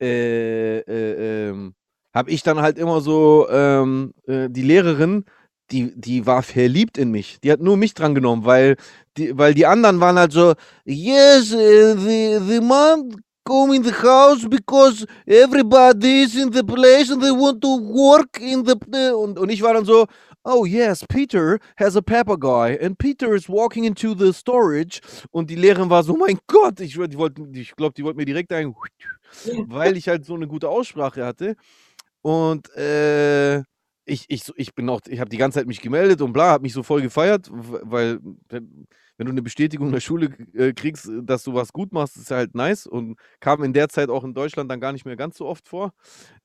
äh, 0.01 0.79
äh, 0.79 1.49
ähm, 1.49 1.75
habe 2.13 2.31
ich 2.31 2.43
dann 2.43 2.59
halt 2.59 2.77
immer 2.77 3.01
so 3.01 3.47
ähm, 3.49 4.13
äh, 4.27 4.49
die 4.49 4.63
Lehrerin, 4.63 5.23
die, 5.69 5.93
die 5.95 6.25
war 6.25 6.41
verliebt 6.41 6.97
in 6.97 7.11
mich. 7.11 7.39
Die 7.41 7.51
hat 7.51 7.61
nur 7.61 7.77
mich 7.77 7.93
dran 7.93 8.15
genommen, 8.15 8.43
weil 8.43 8.75
die, 9.15 9.37
weil 9.37 9.53
die 9.53 9.67
anderen 9.67 9.99
waren 9.99 10.17
halt 10.17 10.33
so, 10.33 10.55
yes, 10.85 11.53
uh, 11.53 11.95
the, 11.95 12.39
the 12.45 12.59
man 12.59 13.15
come 13.45 13.75
in 13.75 13.83
the 13.83 13.93
house 13.93 14.47
because 14.49 15.05
everybody 15.25 16.23
is 16.23 16.35
in 16.35 16.51
the 16.51 16.63
place 16.63 17.09
and 17.11 17.21
they 17.21 17.31
want 17.31 17.61
to 17.61 17.67
work 17.67 18.39
in 18.39 18.65
the 18.65 18.75
und, 19.13 19.39
und 19.39 19.49
ich 19.49 19.61
war 19.61 19.73
dann 19.73 19.85
so 19.85 20.07
oh 20.43 20.65
yes, 20.65 21.05
Peter 21.07 21.59
has 21.77 21.95
a 21.95 22.01
papagei 22.01 22.77
and 22.81 22.97
Peter 22.97 23.35
is 23.35 23.47
walking 23.47 23.85
into 23.85 24.13
the 24.13 24.33
storage. 24.33 25.01
Und 25.31 25.49
die 25.49 25.55
Lehrerin 25.55 25.89
war 25.89 26.03
so, 26.03 26.15
mein 26.15 26.39
Gott, 26.47 26.79
ich, 26.79 26.97
die 26.97 27.61
ich 27.61 27.75
glaube, 27.75 27.93
die 27.93 28.03
wollte 28.03 28.17
mir 28.17 28.25
direkt 28.25 28.51
ein, 28.53 28.73
weil 29.67 29.97
ich 29.97 30.07
halt 30.07 30.25
so 30.25 30.35
eine 30.35 30.47
gute 30.47 30.69
Aussprache 30.69 31.25
hatte. 31.25 31.55
Und 32.21 32.73
äh, 32.75 33.59
ich, 34.05 34.25
ich, 34.27 34.51
ich 34.55 34.75
bin 34.75 34.89
auch, 34.89 35.01
ich 35.07 35.19
habe 35.19 35.29
die 35.29 35.37
ganze 35.37 35.59
Zeit 35.59 35.67
mich 35.67 35.81
gemeldet 35.81 36.21
und 36.21 36.33
bla, 36.33 36.51
habe 36.51 36.63
mich 36.63 36.73
so 36.73 36.83
voll 36.83 37.01
gefeiert, 37.01 37.49
weil 37.51 38.19
wenn 38.49 39.25
du 39.25 39.31
eine 39.31 39.41
Bestätigung 39.41 39.87
in 39.87 39.93
der 39.93 39.99
Schule 39.99 40.29
äh, 40.53 40.73
kriegst, 40.73 41.09
dass 41.23 41.43
du 41.43 41.53
was 41.53 41.71
gut 41.71 41.93
machst, 41.93 42.17
ist 42.17 42.31
halt 42.31 42.55
nice 42.55 42.87
und 42.87 43.17
kam 43.39 43.63
in 43.63 43.73
der 43.73 43.89
Zeit 43.89 44.09
auch 44.09 44.23
in 44.23 44.33
Deutschland 44.33 44.69
dann 44.71 44.79
gar 44.79 44.91
nicht 44.91 45.05
mehr 45.05 45.15
ganz 45.15 45.37
so 45.37 45.45
oft 45.45 45.67
vor. 45.67 45.93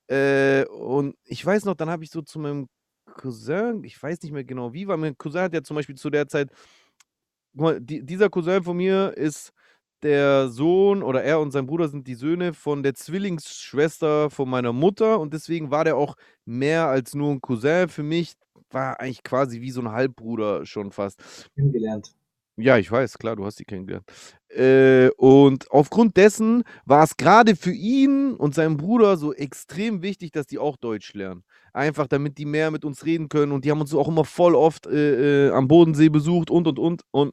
Äh, 0.09 0.66
und 0.66 1.16
ich 1.24 1.44
weiß 1.44 1.64
noch, 1.64 1.74
dann 1.74 1.90
habe 1.90 2.05
ich 2.05 2.11
so 2.11 2.22
zu 2.22 2.38
meinem 2.38 2.68
Cousin, 3.17 3.83
ich 3.85 4.01
weiß 4.03 4.23
nicht 4.23 4.33
mehr 4.33 4.45
genau 4.45 4.73
wie, 4.73 4.87
weil 4.89 4.97
mein 4.99 5.17
Cousin 5.19 5.43
hat 5.43 5.55
ja 5.55 5.62
zum 5.62 5.77
Beispiel 5.77 5.97
zu 5.97 6.11
der 6.11 6.29
Zeit, 6.29 6.51
guck 7.53 7.61
mal, 7.62 7.81
die, 7.81 8.05
dieser 8.05 8.31
Cousin 8.31 8.62
von 8.62 8.77
mir 8.77 9.17
ist 9.17 9.53
der 10.03 10.49
Sohn 10.49 11.03
oder 11.03 11.23
er 11.25 11.41
und 11.41 11.53
sein 11.53 11.67
Bruder 11.67 11.89
sind 11.89 12.07
die 12.07 12.14
Söhne 12.14 12.53
von 12.55 12.83
der 12.83 12.95
Zwillingsschwester 12.95 14.31
von 14.31 14.49
meiner 14.49 14.73
Mutter 14.73 15.19
und 15.21 15.33
deswegen 15.33 15.71
war 15.71 15.85
der 15.85 15.97
auch 15.97 16.17
mehr 16.45 16.87
als 16.89 17.14
nur 17.14 17.33
ein 17.33 17.41
Cousin 17.41 17.89
für 17.89 18.03
mich, 18.03 18.35
war 18.71 19.01
eigentlich 19.01 19.23
quasi 19.23 19.61
wie 19.61 19.71
so 19.71 19.81
ein 19.81 19.91
Halbbruder 19.91 20.67
schon 20.67 20.93
fast. 20.93 21.23
Kennengelernt. 21.55 22.16
Ja, 22.59 22.78
ich 22.78 22.90
weiß, 22.90 23.18
klar, 23.18 23.36
du 23.36 23.44
hast 23.44 23.59
sie 23.59 23.64
kennengelernt. 23.64 24.07
Äh, 24.48 25.11
und 25.18 25.70
aufgrund 25.70 26.16
dessen 26.16 26.62
war 26.86 27.04
es 27.04 27.18
gerade 27.18 27.54
für 27.54 27.72
ihn 27.72 28.32
und 28.32 28.54
seinen 28.54 28.78
Bruder 28.78 29.18
so 29.18 29.34
extrem 29.34 30.00
wichtig, 30.00 30.32
dass 30.32 30.46
die 30.46 30.59
auch 30.59 30.78
Deutsch 30.78 31.12
lernen. 31.12 31.44
Einfach, 31.74 32.07
damit 32.07 32.38
die 32.38 32.46
mehr 32.46 32.70
mit 32.70 32.86
uns 32.86 33.04
reden 33.04 33.28
können. 33.28 33.52
Und 33.52 33.66
die 33.66 33.70
haben 33.70 33.82
uns 33.82 33.92
auch 33.94 34.09
immer 34.09 34.24
voll 34.24 34.54
oft 34.54 34.86
äh, 34.86 35.48
äh, 35.48 35.50
am 35.52 35.68
Bodensee 35.68 36.09
besucht 36.09 36.50
und 36.50 36.66
und 36.66 36.78
und. 36.78 37.02
Und 37.11 37.32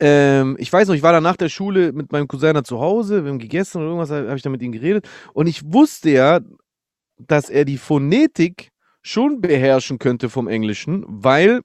ähm, 0.00 0.56
ich 0.58 0.72
weiß 0.72 0.88
noch, 0.88 0.94
ich 0.94 1.02
war 1.02 1.12
dann 1.12 1.22
nach 1.22 1.36
der 1.36 1.48
Schule 1.48 1.92
mit 1.92 2.10
meinem 2.10 2.26
Cousin 2.26 2.64
zu 2.64 2.80
Hause, 2.80 3.24
wir 3.24 3.30
haben 3.30 3.38
gegessen 3.38 3.78
oder 3.78 3.86
irgendwas, 3.88 4.10
habe 4.10 4.34
ich 4.36 4.42
da 4.42 4.50
mit 4.50 4.62
ihm 4.62 4.72
geredet. 4.72 5.08
Und 5.34 5.46
ich 5.46 5.62
wusste 5.72 6.10
ja, 6.10 6.40
dass 7.18 7.50
er 7.50 7.64
die 7.64 7.78
Phonetik 7.78 8.70
schon 9.02 9.40
beherrschen 9.40 9.98
könnte 9.98 10.30
vom 10.30 10.48
Englischen, 10.48 11.04
weil 11.06 11.60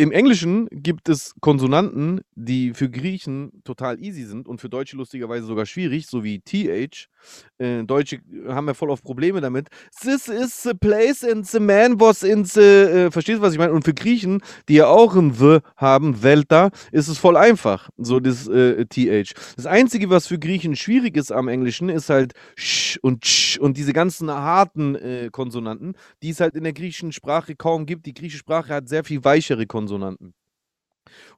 im 0.00 0.12
Englischen 0.12 0.66
gibt 0.70 1.10
es 1.10 1.34
Konsonanten, 1.42 2.22
die 2.34 2.72
für 2.72 2.88
Griechen 2.88 3.60
total 3.64 4.02
easy 4.02 4.24
sind 4.24 4.48
und 4.48 4.58
für 4.58 4.70
Deutsche 4.70 4.96
lustigerweise 4.96 5.44
sogar 5.44 5.66
schwierig, 5.66 6.06
so 6.06 6.24
wie 6.24 6.40
TH. 6.40 7.10
Äh, 7.58 7.84
Deutsche 7.84 8.20
haben 8.48 8.66
ja 8.66 8.72
voll 8.72 8.88
oft 8.88 9.04
Probleme 9.04 9.42
damit. 9.42 9.68
This 10.00 10.28
is 10.28 10.62
the 10.62 10.72
place 10.72 11.22
and 11.22 11.46
the 11.46 11.60
man 11.60 12.00
was 12.00 12.22
in 12.22 12.46
the. 12.46 12.60
Äh, 12.60 13.10
verstehst 13.10 13.40
du, 13.40 13.42
was 13.42 13.52
ich 13.52 13.58
meine? 13.58 13.74
Und 13.74 13.84
für 13.84 13.92
Griechen, 13.92 14.40
die 14.70 14.76
ja 14.76 14.86
auch 14.86 15.14
ein 15.14 15.34
The 15.34 15.58
haben, 15.76 16.22
Welta, 16.22 16.70
ist 16.92 17.08
es 17.08 17.18
voll 17.18 17.36
einfach, 17.36 17.90
so 17.98 18.20
das 18.20 18.48
äh, 18.48 18.86
TH. 18.86 19.34
Das 19.56 19.66
Einzige, 19.66 20.08
was 20.08 20.26
für 20.28 20.38
Griechen 20.38 20.76
schwierig 20.76 21.18
ist 21.18 21.30
am 21.30 21.48
Englischen, 21.48 21.90
ist 21.90 22.08
halt 22.08 22.32
Sch 22.56 22.98
und 23.02 23.26
Sch 23.26 23.58
und 23.58 23.76
diese 23.76 23.92
ganzen 23.92 24.30
harten 24.30 24.94
äh, 24.94 25.28
Konsonanten, 25.30 25.92
die 26.22 26.30
es 26.30 26.40
halt 26.40 26.54
in 26.54 26.64
der 26.64 26.72
griechischen 26.72 27.12
Sprache 27.12 27.54
kaum 27.54 27.84
gibt. 27.84 28.06
Die 28.06 28.14
griechische 28.14 28.38
Sprache 28.38 28.72
hat 28.72 28.88
sehr 28.88 29.04
viel 29.04 29.22
weichere 29.24 29.66
Konsonanten. 29.66 29.89
Konsonanten. 29.90 30.34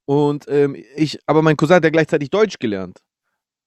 Und 0.05 0.47
ähm, 0.49 0.77
ich, 0.97 1.19
aber 1.27 1.43
mein 1.43 1.57
Cousin 1.57 1.77
hat 1.77 1.85
ja 1.85 1.91
gleichzeitig 1.91 2.31
Deutsch 2.31 2.59
gelernt. 2.59 2.99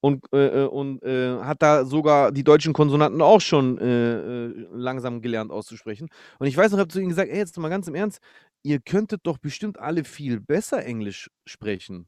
Und, 0.00 0.24
äh, 0.32 0.64
äh, 0.64 0.66
und 0.66 1.02
äh, 1.02 1.40
hat 1.40 1.62
da 1.62 1.84
sogar 1.84 2.30
die 2.30 2.44
deutschen 2.44 2.72
Konsonanten 2.72 3.22
auch 3.22 3.40
schon 3.40 3.78
äh, 3.78 4.46
äh, 4.46 4.66
langsam 4.72 5.20
gelernt 5.20 5.50
auszusprechen. 5.50 6.08
Und 6.38 6.46
ich 6.46 6.56
weiß 6.56 6.70
noch, 6.70 6.78
ich 6.78 6.82
habe 6.82 6.92
zu 6.92 7.00
ihm 7.00 7.08
gesagt, 7.08 7.30
ey, 7.30 7.38
jetzt 7.38 7.58
mal 7.58 7.70
ganz 7.70 7.88
im 7.88 7.96
Ernst, 7.96 8.20
ihr 8.62 8.78
könntet 8.78 9.22
doch 9.24 9.38
bestimmt 9.38 9.80
alle 9.80 10.04
viel 10.04 10.38
besser 10.38 10.84
Englisch 10.84 11.28
sprechen. 11.46 12.06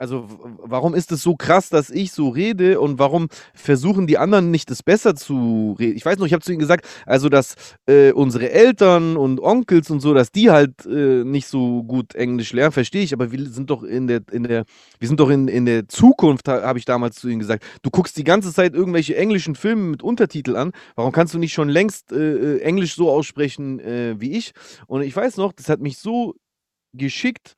Also 0.00 0.26
warum 0.40 0.94
ist 0.94 1.12
es 1.12 1.22
so 1.22 1.36
krass, 1.36 1.68
dass 1.68 1.90
ich 1.90 2.12
so 2.12 2.30
rede 2.30 2.80
und 2.80 2.98
warum 2.98 3.28
versuchen 3.52 4.06
die 4.06 4.16
anderen 4.16 4.50
nicht 4.50 4.70
das 4.70 4.82
besser 4.82 5.14
zu 5.14 5.76
reden? 5.78 5.94
Ich 5.94 6.06
weiß 6.06 6.16
noch, 6.16 6.24
ich 6.24 6.32
habe 6.32 6.42
zu 6.42 6.52
ihnen 6.52 6.58
gesagt, 6.58 6.86
also 7.04 7.28
dass 7.28 7.54
äh, 7.84 8.10
unsere 8.12 8.50
Eltern 8.50 9.18
und 9.18 9.40
Onkels 9.40 9.90
und 9.90 10.00
so, 10.00 10.14
dass 10.14 10.32
die 10.32 10.50
halt 10.50 10.86
äh, 10.86 11.22
nicht 11.22 11.48
so 11.48 11.82
gut 11.82 12.14
Englisch 12.14 12.54
lernen, 12.54 12.72
verstehe 12.72 13.02
ich, 13.02 13.12
aber 13.12 13.30
wir 13.30 13.46
sind 13.50 13.68
doch 13.68 13.82
in 13.82 14.06
der, 14.06 14.22
in 14.32 14.44
der, 14.44 14.64
wir 14.98 15.06
sind 15.06 15.20
doch 15.20 15.28
in, 15.28 15.48
in 15.48 15.66
der 15.66 15.86
Zukunft, 15.86 16.48
habe 16.48 16.78
ich 16.78 16.86
damals 16.86 17.16
zu 17.16 17.28
ihnen 17.28 17.40
gesagt. 17.40 17.62
Du 17.82 17.90
guckst 17.90 18.16
die 18.16 18.24
ganze 18.24 18.54
Zeit 18.54 18.72
irgendwelche 18.72 19.18
englischen 19.18 19.54
Filme 19.54 19.82
mit 19.82 20.02
Untertitel 20.02 20.56
an, 20.56 20.72
warum 20.94 21.12
kannst 21.12 21.34
du 21.34 21.38
nicht 21.38 21.52
schon 21.52 21.68
längst 21.68 22.10
äh, 22.10 22.56
äh 22.56 22.60
Englisch 22.60 22.94
so 22.94 23.10
aussprechen 23.10 23.80
äh, 23.80 24.18
wie 24.18 24.32
ich? 24.32 24.52
Und 24.86 25.02
ich 25.02 25.14
weiß 25.14 25.36
noch, 25.36 25.52
das 25.52 25.68
hat 25.68 25.80
mich 25.80 25.98
so 25.98 26.36
geschickt 26.94 27.54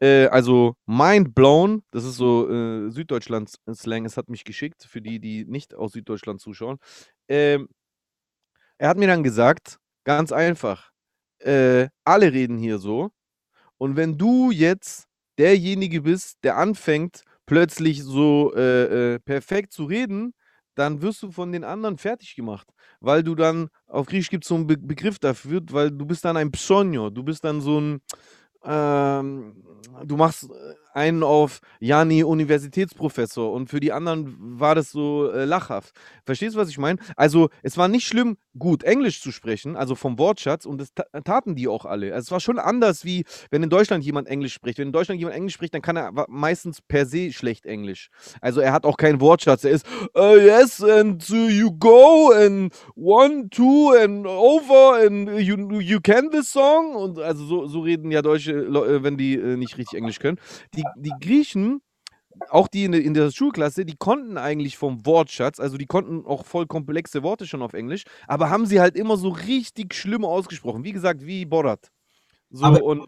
äh, 0.00 0.26
also 0.26 0.74
mind 0.86 1.34
blown, 1.34 1.82
das 1.90 2.04
ist 2.04 2.16
so 2.16 2.50
äh, 2.50 2.90
Süddeutschland-Slang, 2.90 4.04
es 4.04 4.16
hat 4.16 4.28
mich 4.28 4.44
geschickt, 4.44 4.84
für 4.84 5.00
die, 5.00 5.20
die 5.20 5.44
nicht 5.44 5.74
aus 5.74 5.92
Süddeutschland 5.92 6.40
zuschauen. 6.40 6.78
Ähm, 7.28 7.68
er 8.78 8.88
hat 8.88 8.96
mir 8.96 9.08
dann 9.08 9.22
gesagt, 9.22 9.78
ganz 10.04 10.32
einfach, 10.32 10.90
äh, 11.40 11.88
alle 12.04 12.32
reden 12.32 12.58
hier 12.58 12.78
so. 12.78 13.10
Und 13.78 13.96
wenn 13.96 14.18
du 14.18 14.50
jetzt 14.50 15.06
derjenige 15.38 16.02
bist, 16.02 16.38
der 16.44 16.56
anfängt, 16.56 17.22
plötzlich 17.46 18.02
so 18.02 18.52
äh, 18.54 19.14
äh, 19.14 19.18
perfekt 19.18 19.72
zu 19.72 19.84
reden, 19.84 20.34
dann 20.76 21.02
wirst 21.02 21.22
du 21.22 21.30
von 21.32 21.52
den 21.52 21.64
anderen 21.64 21.98
fertig 21.98 22.36
gemacht. 22.36 22.68
Weil 23.00 23.22
du 23.22 23.34
dann, 23.34 23.68
auf 23.86 24.06
Griechisch 24.06 24.30
gibt 24.30 24.44
es 24.44 24.48
so 24.48 24.54
einen 24.54 24.66
Be 24.66 24.78
Begriff 24.78 25.18
dafür, 25.18 25.60
weil 25.70 25.90
du 25.90 26.06
bist 26.06 26.24
dann 26.24 26.36
ein 26.36 26.50
Psonio, 26.52 27.10
du 27.10 27.22
bist 27.22 27.44
dann 27.44 27.60
so 27.60 27.80
ein, 27.80 28.00
ähm, 28.64 29.54
du 30.04 30.16
machst 30.16 30.44
äh, 30.44 30.74
einen 30.94 31.22
auf 31.22 31.60
Jani 31.80 32.24
Universitätsprofessor 32.24 33.52
und 33.52 33.68
für 33.68 33.80
die 33.80 33.92
anderen 33.92 34.36
war 34.38 34.74
das 34.74 34.90
so 34.90 35.30
äh, 35.30 35.44
lachhaft. 35.44 35.94
Verstehst 36.24 36.54
du, 36.54 36.58
was 36.58 36.68
ich 36.68 36.78
meine? 36.78 36.98
Also, 37.16 37.48
es 37.62 37.76
war 37.76 37.88
nicht 37.88 38.06
schlimm, 38.06 38.36
gut 38.58 38.82
Englisch 38.82 39.20
zu 39.22 39.30
sprechen, 39.32 39.76
also 39.76 39.94
vom 39.94 40.18
Wortschatz, 40.18 40.66
und 40.66 40.80
das 40.80 40.92
ta 40.92 41.04
taten 41.24 41.54
die 41.54 41.68
auch 41.68 41.84
alle. 41.84 42.12
Also, 42.14 42.26
es 42.26 42.30
war 42.32 42.40
schon 42.40 42.58
anders, 42.58 43.04
wie 43.04 43.24
wenn 43.50 43.62
in 43.62 43.70
Deutschland 43.70 44.04
jemand 44.04 44.28
Englisch 44.28 44.52
spricht. 44.52 44.78
Wenn 44.78 44.88
in 44.88 44.92
Deutschland 44.92 45.20
jemand 45.20 45.36
Englisch 45.36 45.54
spricht, 45.54 45.74
dann 45.74 45.82
kann 45.82 45.96
er 45.96 46.12
meistens 46.28 46.82
per 46.82 47.06
se 47.06 47.32
schlecht 47.32 47.66
Englisch. 47.66 48.10
Also, 48.40 48.60
er 48.60 48.72
hat 48.72 48.84
auch 48.84 48.96
keinen 48.96 49.20
Wortschatz. 49.20 49.64
Er 49.64 49.70
ist, 49.72 49.86
uh, 50.16 50.36
yes, 50.36 50.82
and 50.82 51.28
uh, 51.30 51.48
you 51.48 51.70
go, 51.72 52.32
and 52.32 52.72
one, 52.96 53.48
two, 53.50 53.92
and 53.92 54.26
over, 54.26 55.04
and 55.06 55.40
you, 55.40 55.80
you 55.80 56.00
can 56.00 56.30
this 56.30 56.50
song. 56.50 56.94
Und 56.94 57.18
also, 57.18 57.44
so, 57.44 57.66
so 57.66 57.80
reden 57.80 58.10
ja 58.10 58.22
Deutsche, 58.22 58.52
äh, 58.52 59.02
wenn 59.02 59.16
die 59.16 59.34
äh, 59.34 59.56
nicht 59.56 59.78
richtig 59.78 59.98
Englisch 59.98 60.18
können. 60.18 60.38
Die, 60.74 60.79
die 60.96 61.12
Griechen 61.20 61.82
auch 62.48 62.68
die 62.68 62.84
in, 62.84 62.92
in 62.92 63.14
der 63.14 63.30
Schulklasse, 63.30 63.84
die 63.84 63.96
konnten 63.96 64.38
eigentlich 64.38 64.76
vom 64.76 65.04
Wortschatz, 65.04 65.60
also 65.60 65.76
die 65.76 65.86
konnten 65.86 66.24
auch 66.26 66.46
voll 66.46 66.66
komplexe 66.66 67.22
Worte 67.22 67.46
schon 67.46 67.62
auf 67.62 67.74
Englisch, 67.74 68.04
aber 68.26 68.50
haben 68.50 68.66
sie 68.66 68.80
halt 68.80 68.96
immer 68.96 69.16
so 69.16 69.28
richtig 69.28 69.94
schlimm 69.94 70.24
ausgesprochen. 70.24 70.84
Wie 70.84 70.92
gesagt, 70.92 71.26
wie 71.26 71.44
Borat. 71.44 71.90
So 72.50 72.64
Aber- 72.64 72.82
und 72.82 73.06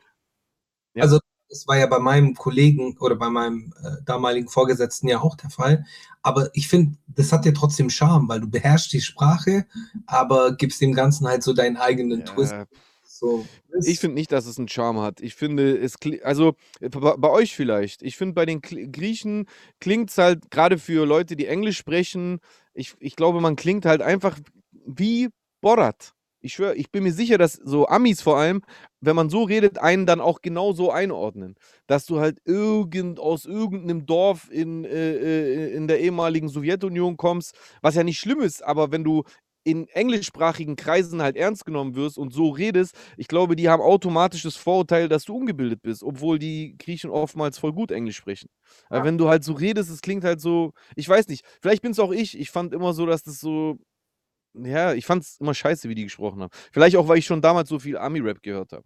Ja. 0.95 1.05
Also, 1.05 1.21
das 1.49 1.67
war 1.67 1.77
ja 1.77 1.87
bei 1.87 1.99
meinem 1.99 2.35
Kollegen 2.35 2.97
oder 2.99 3.15
bei 3.15 3.29
meinem 3.29 3.75
äh, 3.83 4.03
damaligen 4.05 4.49
Vorgesetzten 4.49 5.09
ja 5.09 5.21
auch 5.21 5.37
der 5.37 5.51
Fall. 5.51 5.85
Aber 6.23 6.49
ich 6.55 6.67
finde, 6.69 6.97
das 7.09 7.31
hat 7.31 7.45
ja 7.45 7.53
trotzdem 7.53 7.91
Charme, 7.91 8.29
weil 8.29 8.41
du 8.41 8.49
beherrschst 8.49 8.93
die 8.93 9.03
Sprache, 9.03 9.67
aber 10.07 10.57
gibst 10.57 10.81
dem 10.81 10.95
Ganzen 10.95 11.27
halt 11.29 11.43
so 11.43 11.53
deinen 11.53 11.77
eigenen 11.77 12.25
Twist. 12.25 12.55
So, 13.23 13.47
ich 13.85 14.01
finde 14.01 14.15
nicht, 14.17 14.33
dass 14.33 14.47
es 14.47 14.59
einen 14.59 14.69
Charme 14.69 15.01
hat. 15.01 15.21
Ich 15.21 15.35
finde, 15.37 15.77
es 15.79 15.99
kli- 15.99 16.23
also 16.23 16.55
äh, 16.81 16.89
bei, 16.89 17.15
bei 17.17 17.31
euch 17.31 17.55
vielleicht. 17.55 18.03
Ich 18.03 18.17
finde, 18.17 18.35
bei 18.35 18.47
den 18.47 18.61
Kli- 18.61 18.91
Griechen 18.91 19.47
klingt 19.81 20.11
es 20.11 20.19
halt 20.19 20.51
gerade 20.51 20.79
für 20.79 21.07
Leute, 21.07 21.37
die 21.37 21.47
Englisch 21.47 21.79
sprechen, 21.79 22.41
ich, 22.75 22.95
ich 23.01 23.17
glaube, 23.17 23.41
man 23.41 23.57
klingt 23.57 23.87
halt 23.87 24.03
einfach 24.03 24.39
wie 24.87 25.29
Borat. 25.61 26.15
Ich 26.45 26.55
schwöre, 26.55 26.75
ich 26.75 26.91
bin 26.91 27.05
mir 27.05 27.13
sicher, 27.13 27.39
dass 27.39 27.53
so 27.55 27.87
Amis 27.87 28.21
vor 28.23 28.37
allem, 28.39 28.63
wenn 29.01 29.15
man 29.15 29.31
so 29.31 29.45
redet, 29.45 29.79
einen 29.79 30.07
dann 30.07 30.21
auch 30.21 30.43
genau 30.43 30.73
so 30.73 30.91
einordnen. 30.91 31.55
Dass 31.87 32.05
du 32.07 32.19
halt 32.19 32.39
irgend, 32.45 33.21
aus 33.21 33.45
irgendeinem 33.45 34.07
Dorf 34.07 34.51
in, 34.51 34.85
äh, 34.85 35.13
äh, 35.15 35.75
in 35.75 35.87
der 35.87 36.01
ehemaligen 36.01 36.49
Sowjetunion 36.49 37.17
kommst, 37.17 37.55
was 37.81 37.95
ja 37.95 38.03
nicht 38.05 38.19
schlimm 38.19 38.41
ist, 38.41 38.65
aber 38.65 38.91
wenn 38.91 39.05
du 39.05 39.23
in 39.65 39.87
englischsprachigen 39.89 40.77
Kreisen 40.77 41.23
halt 41.23 41.37
ernst 41.37 41.65
genommen 41.65 41.95
wirst 41.95 42.19
und 42.19 42.33
so 42.33 42.49
redest, 42.51 42.95
ich 43.17 43.29
glaube, 43.29 43.57
die 43.57 43.69
haben 43.69 43.83
automatisch 43.83 44.43
das 44.43 44.57
Vorurteil, 44.57 45.09
dass 45.09 45.25
du 45.25 45.37
ungebildet 45.37 45.83
bist, 45.83 46.03
obwohl 46.03 46.39
die 46.39 46.77
Griechen 46.79 47.11
oftmals 47.11 47.59
voll 47.59 47.73
gut 47.73 47.91
Englisch 47.93 48.17
sprechen. 48.17 48.49
Aber 48.89 48.99
Ja. 49.01 49.05
wenn 49.05 49.19
du 49.19 49.29
halt 49.29 49.45
so 49.45 49.53
redest, 49.53 49.91
es 49.91 50.01
klingt 50.03 50.25
halt 50.25 50.41
so, 50.41 50.73
ich 50.97 51.09
weiß 51.09 51.29
nicht, 51.29 51.45
vielleicht 51.61 51.83
bin 51.83 51.93
es 51.93 51.99
auch 52.01 52.13
ich. 52.13 52.39
Ich 52.39 52.51
fand 52.51 52.75
immer 52.75 52.93
so, 52.93 53.07
dass 53.07 53.23
das 53.23 53.39
so, 53.41 53.79
ja, 54.55 54.95
ich 54.95 55.07
fand 55.07 55.25
es 55.25 55.39
immer 55.41 55.55
scheiße, 55.55 55.89
wie 55.89 55.95
die 55.97 56.05
gesprochen 56.05 56.43
haben. 56.43 56.51
Vielleicht 56.73 56.97
auch, 56.97 57.09
weil 57.09 57.19
ich 57.19 57.27
schon 57.27 57.43
damals 57.43 57.69
so 57.71 57.79
viel 57.79 57.97
Army-Rap 57.99 58.43
gehört 58.43 58.73
habe. 58.73 58.85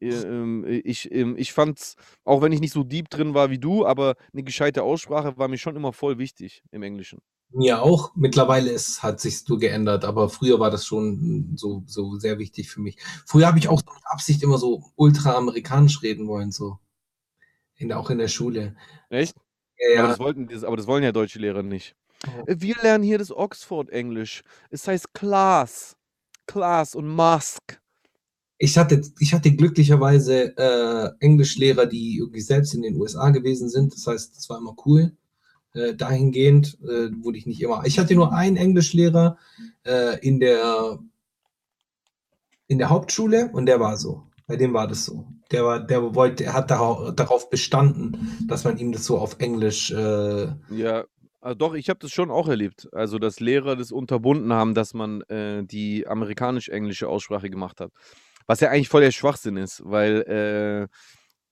Ähm, 0.00 0.64
ich, 0.66 1.10
ähm, 1.12 1.36
ich 1.36 1.52
fand's, 1.52 1.96
auch 2.24 2.42
wenn 2.42 2.52
ich 2.52 2.60
nicht 2.60 2.72
so 2.72 2.84
deep 2.84 3.08
drin 3.08 3.34
war 3.34 3.50
wie 3.50 3.58
du, 3.58 3.86
aber 3.86 4.16
eine 4.32 4.42
gescheite 4.42 4.82
Aussprache 4.82 5.38
war 5.38 5.48
mir 5.48 5.58
schon 5.58 5.76
immer 5.76 5.92
voll 5.92 6.18
wichtig 6.18 6.62
im 6.70 6.82
Englischen. 6.82 7.20
Mir 7.50 7.82
auch. 7.82 8.14
Mittlerweile 8.16 8.70
ist, 8.70 9.02
hat 9.02 9.20
sich 9.20 9.40
so 9.40 9.56
geändert, 9.56 10.04
aber 10.04 10.28
früher 10.28 10.58
war 10.58 10.70
das 10.70 10.84
schon 10.84 11.52
so, 11.56 11.82
so 11.86 12.16
sehr 12.16 12.38
wichtig 12.38 12.68
für 12.70 12.80
mich. 12.80 12.98
Früher 13.24 13.46
habe 13.46 13.58
ich 13.58 13.68
auch 13.68 13.80
mit 13.80 14.04
Absicht 14.04 14.42
immer 14.42 14.58
so 14.58 14.82
ultra-amerikanisch 14.96 16.02
reden 16.02 16.26
wollen, 16.28 16.50
so. 16.50 16.78
In, 17.76 17.92
auch 17.92 18.10
in 18.10 18.18
der 18.18 18.28
Schule. 18.28 18.74
Echt? 19.10 19.36
Ja, 19.78 20.00
Aber, 20.00 20.02
ja. 20.02 20.08
das 20.08 20.18
wollten, 20.18 20.48
das, 20.48 20.64
aber 20.64 20.76
das 20.76 20.86
wollen 20.86 21.04
ja 21.04 21.12
deutsche 21.12 21.38
Lehrer 21.38 21.62
nicht. 21.62 21.94
Oh. 22.26 22.44
Äh, 22.46 22.56
Wir 22.58 22.76
lernen 22.82 23.04
hier 23.04 23.18
das 23.18 23.30
Oxford-Englisch. 23.30 24.42
Es 24.70 24.88
heißt 24.88 25.12
Class. 25.14 25.96
Class 26.46 26.94
und 26.94 27.06
Mask. 27.06 27.80
Ich 28.58 28.78
hatte, 28.78 29.02
ich 29.18 29.34
hatte 29.34 29.54
glücklicherweise 29.54 30.56
äh, 30.56 31.10
Englischlehrer, 31.20 31.86
die 31.86 32.18
irgendwie 32.18 32.40
selbst 32.40 32.74
in 32.74 32.82
den 32.82 32.96
USA 32.96 33.30
gewesen 33.30 33.68
sind. 33.68 33.94
Das 33.94 34.06
heißt, 34.06 34.36
das 34.36 34.48
war 34.48 34.58
immer 34.58 34.74
cool. 34.86 35.12
Äh, 35.74 35.94
dahingehend 35.94 36.78
äh, 36.82 37.10
wurde 37.22 37.38
ich 37.38 37.46
nicht 37.46 37.60
immer. 37.60 37.82
Ich 37.84 37.98
hatte 37.98 38.14
nur 38.14 38.32
einen 38.32 38.56
Englischlehrer 38.56 39.36
äh, 39.84 40.18
in 40.26 40.40
der 40.40 40.98
in 42.68 42.78
der 42.78 42.90
Hauptschule 42.90 43.50
und 43.52 43.66
der 43.66 43.78
war 43.78 43.96
so. 43.96 44.24
Bei 44.46 44.56
dem 44.56 44.72
war 44.72 44.86
das 44.86 45.04
so. 45.04 45.26
Der 45.50 45.64
war, 45.64 45.80
der 45.80 46.14
wollte, 46.14 46.44
er 46.44 46.54
hat 46.54 46.70
darauf, 46.70 47.50
bestanden, 47.50 48.46
dass 48.48 48.64
man 48.64 48.78
ihm 48.78 48.92
das 48.92 49.04
so 49.04 49.18
auf 49.18 49.36
Englisch. 49.38 49.90
Äh, 49.90 50.48
Ja, 50.70 51.04
ah, 51.40 51.54
doch, 51.54 51.74
ich 51.74 51.88
habe 51.88 51.98
das 52.00 52.10
schon 52.10 52.30
auch 52.30 52.48
erlebt. 52.48 52.88
Also, 52.92 53.18
dass 53.18 53.40
Lehrer 53.40 53.76
das 53.76 53.92
unterbunden 53.92 54.52
haben, 54.52 54.74
dass 54.74 54.94
man 54.94 55.22
äh, 55.22 55.64
die 55.64 56.06
amerikanisch-englische 56.06 57.08
Aussprache 57.08 57.50
gemacht 57.50 57.80
hat. 57.80 57.92
Was 58.46 58.60
ja 58.60 58.70
eigentlich 58.70 58.88
voll 58.88 59.02
der 59.02 59.10
Schwachsinn 59.12 59.56
ist, 59.56 59.82
weil, 59.84 60.88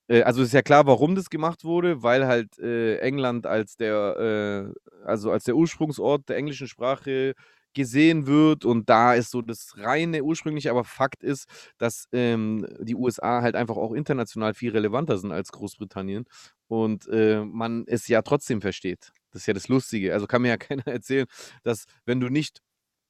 äh, 0.09 0.16
äh, 0.18 0.22
also 0.22 0.42
ist 0.42 0.53
ja 0.53 0.62
klar, 0.62 0.86
warum 0.86 1.14
das 1.14 1.30
gemacht 1.30 1.64
wurde, 1.64 2.03
weil 2.03 2.26
halt 2.26 2.59
äh, 2.59 2.99
England 2.99 3.47
als 3.47 3.76
der, 3.76 4.72
äh, 4.72 5.07
also 5.07 5.30
als 5.30 5.45
der 5.45 5.57
Ursprungsort 5.57 6.28
der 6.28 6.36
englischen 6.36 6.68
Sprache 6.68 7.34
gesehen 7.74 8.26
wird 8.26 8.64
und 8.64 8.88
da 8.88 9.14
ist 9.14 9.30
so 9.32 9.42
das 9.42 9.72
reine 9.78 10.22
ursprüngliche, 10.22 10.70
aber 10.70 10.84
Fakt 10.84 11.22
ist, 11.24 11.47
dass 11.78 12.07
ähm, 12.12 12.66
die 12.80 12.95
USA 12.95 13.42
halt 13.42 13.57
einfach 13.57 13.76
auch 13.76 13.92
international 13.92 14.55
viel 14.55 14.70
relevanter 14.70 15.18
sind 15.18 15.32
als 15.32 15.51
Großbritannien 15.53 16.24
und 16.68 17.07
äh, 17.09 17.45
man 17.45 17.84
es 17.86 18.07
ja 18.09 18.22
trotzdem 18.22 18.61
versteht. 18.61 19.11
Das 19.32 19.42
ist 19.42 19.47
ja 19.47 19.55
das 19.55 19.68
Lustige. 19.68 20.12
Also 20.14 20.26
kann 20.26 20.42
mir 20.42 20.49
ja 20.49 20.57
keiner 20.59 20.86
erzählen, 20.86 21.26
dass 21.64 21.84
wenn 22.07 22.20
du 22.20 22.28
nicht 22.28 22.61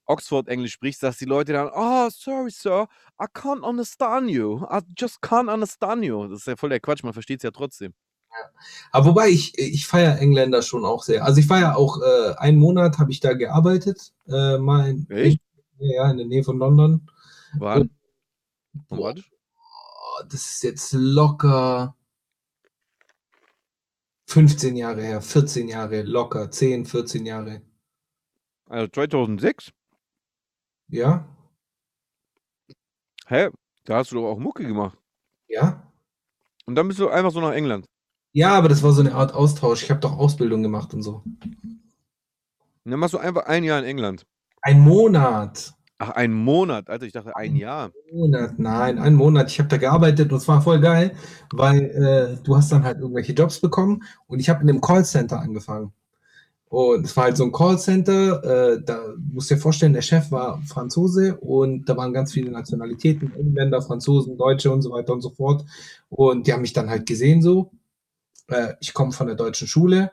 Oxford-Englisch 0.07 0.73
sprichst, 0.73 1.03
dass 1.03 1.17
die 1.17 1.25
Leute 1.25 1.53
dann, 1.53 1.71
oh, 1.75 2.09
sorry, 2.11 2.51
sir, 2.51 2.87
I 3.21 3.27
can't 3.27 3.63
understand 3.63 4.31
you. 4.31 4.65
I 4.71 4.81
just 4.97 5.23
can't 5.23 5.53
understand 5.53 6.05
you. 6.05 6.29
Das 6.29 6.41
ist 6.41 6.47
ja 6.47 6.57
voll 6.57 6.71
der 6.71 6.81
Quatsch, 6.81 7.03
man 7.03 7.13
versteht 7.13 7.41
es 7.41 7.45
ja 7.45 7.51
trotzdem. 7.51 7.95
aber 8.93 9.07
wobei 9.07 9.29
ich, 9.29 9.57
ich 9.59 9.87
feiere 9.87 10.19
Engländer 10.19 10.63
schon 10.63 10.85
auch 10.85 11.03
sehr. 11.03 11.25
Also 11.25 11.41
ich 11.41 11.49
war 11.49 11.61
ja 11.61 11.75
auch 11.75 12.01
äh, 12.03 12.35
einen 12.37 12.59
Monat 12.59 12.99
habe 12.99 13.11
ich 13.11 13.21
da 13.21 13.33
gearbeitet, 13.35 14.13
äh, 14.27 14.59
mal 14.59 14.89
in, 14.89 15.11
Echt? 15.11 15.41
ja, 15.79 16.11
in 16.11 16.19
der 16.19 16.27
Nähe 16.27 16.45
von 16.45 16.59
London. 16.59 17.09
Wann? 17.59 17.91
Oh, 18.91 19.13
das 20.29 20.47
ist 20.47 20.63
jetzt 20.65 20.93
locker 20.93 21.97
15 24.27 24.77
Jahre 24.77 25.03
her, 25.03 25.21
14 25.21 25.69
Jahre, 25.69 26.03
locker, 26.03 26.51
10, 26.51 26.87
14 26.87 27.27
Jahre. 27.27 27.63
Also 28.69 28.89
2006? 28.89 29.73
Ja? 30.95 31.27
Hä? 33.27 33.49
Da 33.85 33.97
hast 33.97 34.13
du 34.13 34.17
doch 34.17 34.31
auch 34.31 34.39
Mucke 34.39 34.65
gemacht. 34.65 34.97
Ja? 35.49 35.83
Und 36.67 36.77
dann 36.77 36.87
bist 36.87 37.01
du 37.01 37.09
einfach 37.09 37.33
so 37.33 37.41
nach 37.41 37.53
England. 37.53 37.87
Ja, 38.33 38.53
aber 38.53 38.69
das 38.69 38.85
war 38.85 38.93
so 38.93 39.01
eine 39.01 39.13
Art 39.13 39.35
Austausch. 39.35 39.83
Ich 39.83 39.91
habe 39.91 39.99
doch 39.99 40.17
Ausbildung 40.17 40.63
gemacht 40.63 40.95
und 40.95 41.03
so. 41.03 41.23
Und 41.25 42.91
dann 42.91 43.01
machst 43.01 43.15
du 43.15 43.19
einfach 43.19 43.47
ein 43.47 43.65
Jahr 43.65 43.81
in 43.81 43.87
England. 43.87 44.25
Ein 44.63 44.81
Monat. 44.81 45.75
Ach, 45.99 46.11
ein 46.11 46.33
Monat. 46.33 46.89
Alter, 46.89 47.07
ich 47.07 47.13
dachte 47.13 47.35
ein 47.35 47.57
Jahr. 47.57 47.91
Monat, 48.13 48.59
nein, 48.61 49.01
ein 49.01 49.15
Monat. 49.15 49.51
Ich 49.51 49.59
habe 49.59 49.69
da 49.69 49.79
gearbeitet 49.79 50.31
und 50.31 50.39
es 50.39 50.47
war 50.47 50.63
voll 50.63 50.81
geil, 50.81 51.17
weil 51.53 51.91
äh, 52.39 52.43
du 52.45 52.57
hast 52.57 52.71
dann 52.71 52.85
halt 52.85 53.01
irgendwelche 53.01 53.33
Jobs 53.33 53.61
bekommen 53.61 54.05
und 54.29 54.39
ich 54.39 54.49
habe 54.49 54.63
in 54.63 54.71
einem 54.71 54.81
Callcenter 54.81 55.41
angefangen. 55.41 55.93
Und 56.75 57.05
es 57.05 57.17
war 57.17 57.27
halt 57.27 57.37
so 57.37 57.45
ein 57.45 57.53
Callcenter, 57.53 58.43
äh, 58.43 58.83
da 58.85 59.15
musst 59.33 59.49
du 59.49 59.55
dir 59.55 59.61
vorstellen, 59.61 59.93
der 59.93 60.03
Chef 60.03 60.33
war 60.33 60.61
Franzose 60.67 61.37
und 61.37 61.89
da 61.89 61.97
waren 61.97 62.13
ganz 62.13 62.33
viele 62.33 62.51
Nationalitäten, 62.51 63.33
Engländer, 63.37 63.81
Franzosen, 63.81 64.37
Deutsche 64.37 64.73
und 64.73 64.83
so 64.83 64.91
weiter 64.91 65.13
und 65.13 65.21
so 65.21 65.31
fort. 65.31 65.65
Und 66.09 66.49
die 66.49 66.53
haben 66.53 66.63
mich 66.63 66.73
dann 66.73 66.91
halt 66.91 67.07
gesehen 67.07 67.43
so. 67.43 67.71
Äh, 68.49 68.75
ich 68.81 68.93
komme 68.93 69.13
von 69.13 69.29
der 69.29 69.37
deutschen 69.37 69.69
Schule 69.69 70.11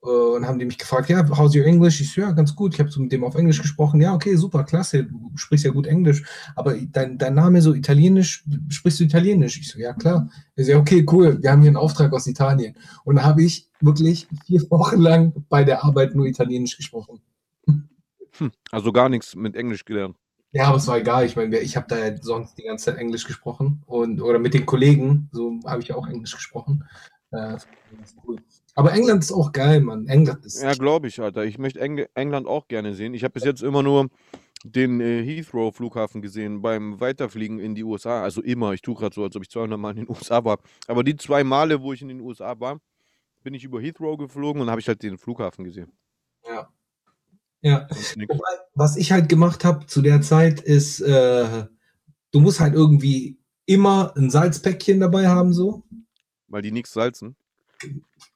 und 0.00 0.46
haben 0.46 0.58
die 0.58 0.64
mich 0.64 0.78
gefragt, 0.78 1.10
ja, 1.10 1.28
how's 1.36 1.54
your 1.54 1.66
English? 1.66 2.00
Ich 2.00 2.12
so, 2.12 2.22
ja, 2.22 2.30
ganz 2.32 2.56
gut. 2.56 2.72
Ich 2.72 2.80
habe 2.80 2.90
so 2.90 3.00
mit 3.00 3.12
dem 3.12 3.22
auf 3.22 3.34
Englisch 3.34 3.60
gesprochen. 3.60 4.00
Ja, 4.00 4.14
okay, 4.14 4.34
super, 4.34 4.64
klasse, 4.64 5.04
du 5.04 5.30
sprichst 5.34 5.66
ja 5.66 5.70
gut 5.70 5.86
Englisch. 5.86 6.22
Aber 6.56 6.74
dein, 6.74 7.18
dein 7.18 7.34
Name 7.34 7.60
so 7.60 7.74
italienisch, 7.74 8.44
sprichst 8.68 9.00
du 9.00 9.04
italienisch? 9.04 9.58
Ich 9.58 9.68
so, 9.70 9.78
ja, 9.78 9.92
klar. 9.92 10.30
Er 10.56 10.64
so, 10.64 10.72
ja, 10.72 10.78
okay, 10.78 11.04
cool, 11.10 11.42
wir 11.42 11.50
haben 11.50 11.60
hier 11.60 11.68
einen 11.68 11.76
Auftrag 11.76 12.12
aus 12.14 12.26
Italien. 12.26 12.76
Und 13.04 13.16
da 13.16 13.24
habe 13.24 13.42
ich 13.42 13.68
wirklich 13.80 14.26
vier 14.46 14.62
Wochen 14.70 15.00
lang 15.00 15.44
bei 15.50 15.64
der 15.64 15.84
Arbeit 15.84 16.14
nur 16.14 16.26
italienisch 16.26 16.76
gesprochen. 16.78 17.20
Hm. 17.66 18.52
Also 18.70 18.92
gar 18.92 19.10
nichts 19.10 19.36
mit 19.36 19.54
Englisch 19.54 19.84
gelernt. 19.84 20.16
Ja, 20.52 20.64
aber 20.68 20.78
es 20.78 20.86
war 20.86 20.98
egal. 20.98 21.26
Ich 21.26 21.36
meine, 21.36 21.58
ich 21.58 21.76
habe 21.76 21.86
da 21.88 21.98
ja 21.98 22.16
sonst 22.20 22.56
die 22.58 22.62
ganze 22.62 22.86
Zeit 22.86 22.96
Englisch 22.96 23.24
gesprochen 23.26 23.82
und 23.86 24.20
oder 24.20 24.38
mit 24.38 24.54
den 24.54 24.66
Kollegen, 24.66 25.28
so 25.30 25.60
habe 25.64 25.82
ich 25.82 25.92
auch 25.92 26.08
Englisch 26.08 26.34
gesprochen. 26.34 26.84
Äh, 27.30 27.52
das 27.52 27.66
war 27.66 27.98
ganz 27.98 28.16
cool. 28.26 28.38
Aber 28.80 28.94
England 28.94 29.22
ist 29.22 29.30
auch 29.30 29.52
geil, 29.52 29.82
Mann. 29.82 30.06
England 30.06 30.46
ist 30.46 30.62
Ja, 30.62 30.72
glaube 30.72 31.08
ich, 31.08 31.20
Alter. 31.20 31.44
Ich 31.44 31.58
möchte 31.58 31.80
Eng 31.80 31.98
England 32.14 32.46
auch 32.46 32.66
gerne 32.66 32.94
sehen. 32.94 33.12
Ich 33.12 33.24
habe 33.24 33.34
bis 33.34 33.44
jetzt 33.44 33.62
immer 33.62 33.82
nur 33.82 34.08
den 34.64 35.02
äh, 35.02 35.22
Heathrow-Flughafen 35.22 36.22
gesehen 36.22 36.62
beim 36.62 36.98
Weiterfliegen 36.98 37.58
in 37.58 37.74
die 37.74 37.84
USA. 37.84 38.22
Also 38.22 38.40
immer. 38.40 38.72
Ich 38.72 38.80
tue 38.80 38.94
gerade 38.94 39.14
so, 39.14 39.22
als 39.22 39.36
ob 39.36 39.42
ich 39.42 39.50
200 39.50 39.78
Mal 39.78 39.90
in 39.90 40.06
den 40.06 40.08
USA 40.08 40.42
war. 40.46 40.60
Aber 40.86 41.04
die 41.04 41.14
zwei 41.14 41.44
Male, 41.44 41.82
wo 41.82 41.92
ich 41.92 42.00
in 42.00 42.08
den 42.08 42.22
USA 42.22 42.58
war, 42.58 42.80
bin 43.42 43.52
ich 43.52 43.64
über 43.64 43.82
Heathrow 43.82 44.16
geflogen 44.16 44.62
und 44.62 44.70
habe 44.70 44.80
ich 44.80 44.88
halt 44.88 45.02
den 45.02 45.18
Flughafen 45.18 45.66
gesehen. 45.66 45.92
Ja. 46.48 46.72
Ja. 47.60 47.86
Wobei, 47.90 48.62
was 48.72 48.96
ich 48.96 49.12
halt 49.12 49.28
gemacht 49.28 49.62
habe 49.62 49.84
zu 49.84 50.00
der 50.00 50.22
Zeit 50.22 50.62
ist, 50.62 51.00
äh, 51.00 51.66
du 52.30 52.40
musst 52.40 52.60
halt 52.60 52.72
irgendwie 52.72 53.38
immer 53.66 54.16
ein 54.16 54.30
Salzpäckchen 54.30 55.00
dabei 55.00 55.28
haben, 55.28 55.52
so. 55.52 55.82
Weil 56.48 56.62
die 56.62 56.72
nichts 56.72 56.94
salzen. 56.94 57.36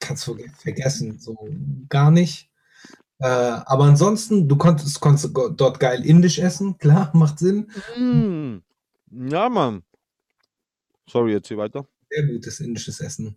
Kannst 0.01 0.27
du 0.27 0.37
vergessen, 0.59 1.19
so 1.19 1.37
gar 1.89 2.11
nicht. 2.11 2.51
Äh, 3.19 3.27
aber 3.27 3.85
ansonsten, 3.85 4.49
du 4.49 4.57
konntest, 4.57 5.01
konntest 5.01 5.31
dort 5.35 5.81
geil 5.81 6.05
indisch 6.05 6.39
essen, 6.39 6.79
klar, 6.79 7.11
macht 7.15 7.39
Sinn. 7.39 7.71
Mm. 7.97 8.59
Ja, 9.11 9.49
Mann. 9.49 9.83
Sorry, 11.09 11.35
erzähl 11.35 11.57
weiter. 11.57 11.87
Sehr 12.11 12.27
gutes 12.27 12.61
indisches 12.61 13.01
Essen. 13.01 13.37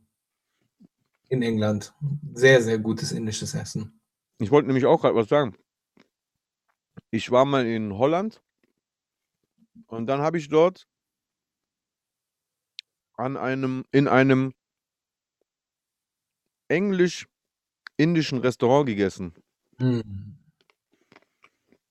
In 1.29 1.41
England. 1.41 1.93
Sehr, 2.33 2.61
sehr 2.61 2.79
gutes 2.79 3.11
indisches 3.11 3.53
Essen. 3.53 3.99
Ich 4.39 4.51
wollte 4.51 4.67
nämlich 4.67 4.85
auch 4.85 5.01
gerade 5.01 5.15
was 5.15 5.27
sagen. 5.27 5.55
Ich 7.11 7.31
war 7.31 7.45
mal 7.45 7.65
in 7.65 7.97
Holland 7.97 8.41
und 9.87 10.07
dann 10.07 10.21
habe 10.21 10.37
ich 10.37 10.49
dort 10.49 10.87
an 13.15 13.37
einem, 13.37 13.85
in 13.91 14.07
einem 14.07 14.53
englisch-indischen 16.67 18.39
Restaurant 18.39 18.87
gegessen. 18.87 19.33
Hm. 19.79 20.37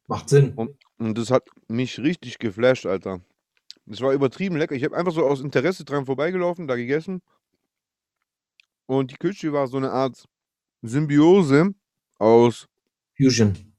Macht 0.07 0.29
Sinn. 0.29 0.53
Und, 0.55 0.77
und 0.99 1.19
das 1.19 1.31
hat 1.31 1.49
mich 1.69 1.99
richtig 1.99 2.39
geflasht, 2.39 2.87
Alter. 2.87 3.21
Das 3.87 4.01
war 4.01 4.13
übertrieben 4.13 4.57
lecker. 4.57 4.75
Ich 4.75 4.85
habe 4.85 4.97
einfach 4.97 5.13
so 5.13 5.25
aus 5.25 5.41
Interesse 5.41 5.85
dran 5.85 6.07
vorbeigelaufen, 6.07 6.67
da 6.67 6.77
gegessen. 6.77 7.23
Und 8.87 9.11
die 9.11 9.17
Küche 9.17 9.53
war 9.53 9.67
so 9.67 9.77
eine 9.77 9.91
Art 9.91 10.25
Symbiose 10.83 11.75
aus, 12.19 12.69
Fusion. 13.17 13.73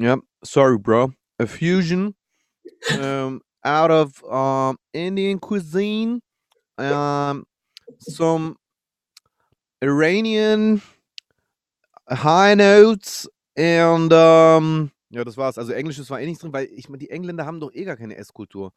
ja, 0.00 0.18
sorry, 0.42 0.78
bro, 0.78 1.12
a 1.38 1.46
fusion 1.46 2.14
um, 3.00 3.40
out 3.62 3.90
of 3.90 4.22
um, 4.24 4.76
Indian 4.92 5.38
cuisine, 5.38 6.20
um, 6.78 7.44
some 7.98 8.56
Iranian 9.80 10.82
high 12.10 12.56
notes 12.56 13.28
and 13.56 14.12
um, 14.12 14.90
ja, 15.10 15.24
das 15.24 15.36
war's. 15.36 15.58
Also 15.58 15.72
Englisches 15.72 16.10
war 16.10 16.20
eh 16.20 16.26
nichts 16.26 16.42
drin, 16.42 16.52
weil 16.52 16.66
ich 16.72 16.88
meine, 16.88 16.98
die 16.98 17.10
Engländer 17.10 17.46
haben 17.46 17.60
doch 17.60 17.72
eh 17.72 17.84
gar 17.84 17.96
keine 17.96 18.16
Esskultur. 18.16 18.72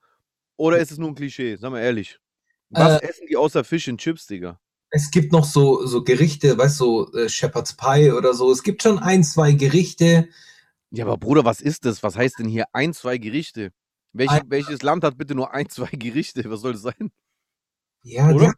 Oder 0.58 0.78
ist 0.78 0.92
es 0.92 0.98
nur 0.98 1.10
ein 1.10 1.16
Klischee? 1.16 1.56
Sag 1.56 1.72
mal 1.72 1.80
ehrlich. 1.82 2.20
Was 2.70 3.02
essen 3.02 3.28
die 3.28 3.36
außer 3.36 3.64
Fish 3.64 3.90
and 3.90 4.00
Chips, 4.00 4.28
Digga? 4.28 4.60
Es 4.92 5.10
gibt 5.10 5.32
noch 5.32 5.46
so, 5.46 5.86
so 5.86 6.04
Gerichte, 6.04 6.58
weißt 6.58 6.80
du, 6.80 7.06
so, 7.06 7.14
äh, 7.14 7.30
Shepherd's 7.30 7.76
Pie 7.76 8.12
oder 8.12 8.34
so. 8.34 8.52
Es 8.52 8.62
gibt 8.62 8.84
schon 8.84 9.00
ein, 9.00 9.24
zwei 9.24 9.54
Gerichte. 9.54 10.30
Ja, 10.92 11.06
aber 11.06 11.18
Bruder, 11.18 11.46
was 11.46 11.62
ist 11.62 11.86
das? 11.86 12.04
Was 12.04 12.18
heißt 12.18 12.40
denn 12.40 12.48
hier 12.48 12.66
ein, 12.74 12.94
zwei 12.94 13.18
Gerichte? 13.18 13.72
Welche, 14.14 14.36
Ein- 14.36 14.50
welches 14.50 14.82
Land 14.82 15.04
hat 15.04 15.18
bitte 15.18 15.34
nur 15.36 15.54
ein, 15.54 15.70
zwei 15.70 15.90
Gerichte? 15.92 16.50
Was 16.50 16.62
soll 16.62 16.74
das 16.74 16.82
sein? 16.82 17.12
Ja, 18.04 18.30
Oder? 18.32 18.46
ja, 18.46 18.54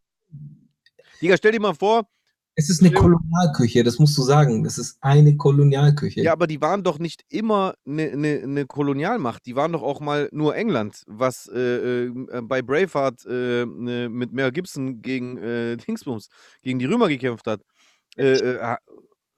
Digga, 1.22 1.38
stell 1.38 1.52
dir 1.52 1.62
mal 1.62 1.76
vor, 1.76 2.08
es 2.56 2.70
ist 2.70 2.82
eine 2.82 2.94
Ja. 2.94 3.00
Kolonialküche, 3.00 3.84
das 3.84 4.00
musst 4.00 4.18
du 4.18 4.22
sagen. 4.22 4.64
Das 4.64 4.78
ist 4.78 4.98
eine 5.02 5.36
Kolonialküche. 5.36 6.22
ja, 6.22 6.32
aber 6.34 6.48
die 6.48 6.62
waren 6.62 6.84
doch 6.84 7.00
nicht 7.00 7.24
immer 7.30 7.74
eine 7.88 8.16
ne, 8.16 8.46
ne 8.46 8.66
Kolonialmacht. 8.66 9.46
Die 9.46 9.56
waren 9.56 9.72
doch 9.72 9.82
auch 9.82 10.00
mal 10.00 10.30
nur 10.32 10.56
England, 10.56 11.04
was 11.08 11.50
äh, 11.54 12.06
äh, 12.06 12.12
bei 12.44 12.62
Braveheart 12.62 13.26
äh, 13.26 13.66
ne, 13.66 14.10
mit 14.10 14.34
Mel 14.34 14.52
Gibson 14.52 15.02
gegen 15.02 15.38
äh, 15.38 15.78
Dingsbums, 15.88 16.30
gegen 16.62 16.80
die 16.80 16.86
Römer 16.86 17.08
gekämpft 17.08 17.48
hat. 17.48 17.62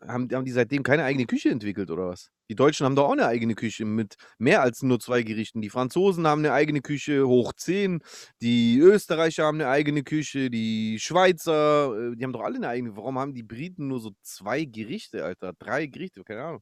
Ha- 0.05 0.13
haben, 0.13 0.29
haben 0.31 0.45
die 0.45 0.51
seitdem 0.51 0.83
keine 0.83 1.03
eigene 1.03 1.25
Küche 1.25 1.49
entwickelt 1.49 1.89
oder 1.91 2.07
was? 2.07 2.29
Die 2.49 2.55
Deutschen 2.55 2.85
haben 2.85 2.95
doch 2.95 3.05
auch 3.05 3.13
eine 3.13 3.25
eigene 3.27 3.55
Küche 3.55 3.85
mit 3.85 4.15
mehr 4.37 4.61
als 4.61 4.83
nur 4.83 4.99
zwei 4.99 5.23
Gerichten. 5.23 5.61
Die 5.61 5.69
Franzosen 5.69 6.27
haben 6.27 6.39
eine 6.39 6.53
eigene 6.53 6.81
Küche 6.81 7.27
hoch 7.27 7.53
10, 7.53 8.01
die 8.41 8.77
Österreicher 8.79 9.45
haben 9.45 9.59
eine 9.59 9.69
eigene 9.69 10.03
Küche, 10.03 10.49
die 10.49 10.97
Schweizer, 10.99 12.11
äh, 12.11 12.15
die 12.15 12.23
haben 12.23 12.33
doch 12.33 12.43
alle 12.43 12.57
eine 12.57 12.67
eigene. 12.69 12.95
Warum 12.95 13.17
haben 13.19 13.33
die 13.33 13.43
Briten 13.43 13.87
nur 13.87 13.99
so 13.99 14.11
zwei 14.21 14.65
Gerichte, 14.65 15.23
Alter? 15.25 15.53
Drei 15.57 15.87
Gerichte, 15.87 16.23
keine 16.23 16.43
Ahnung. 16.43 16.61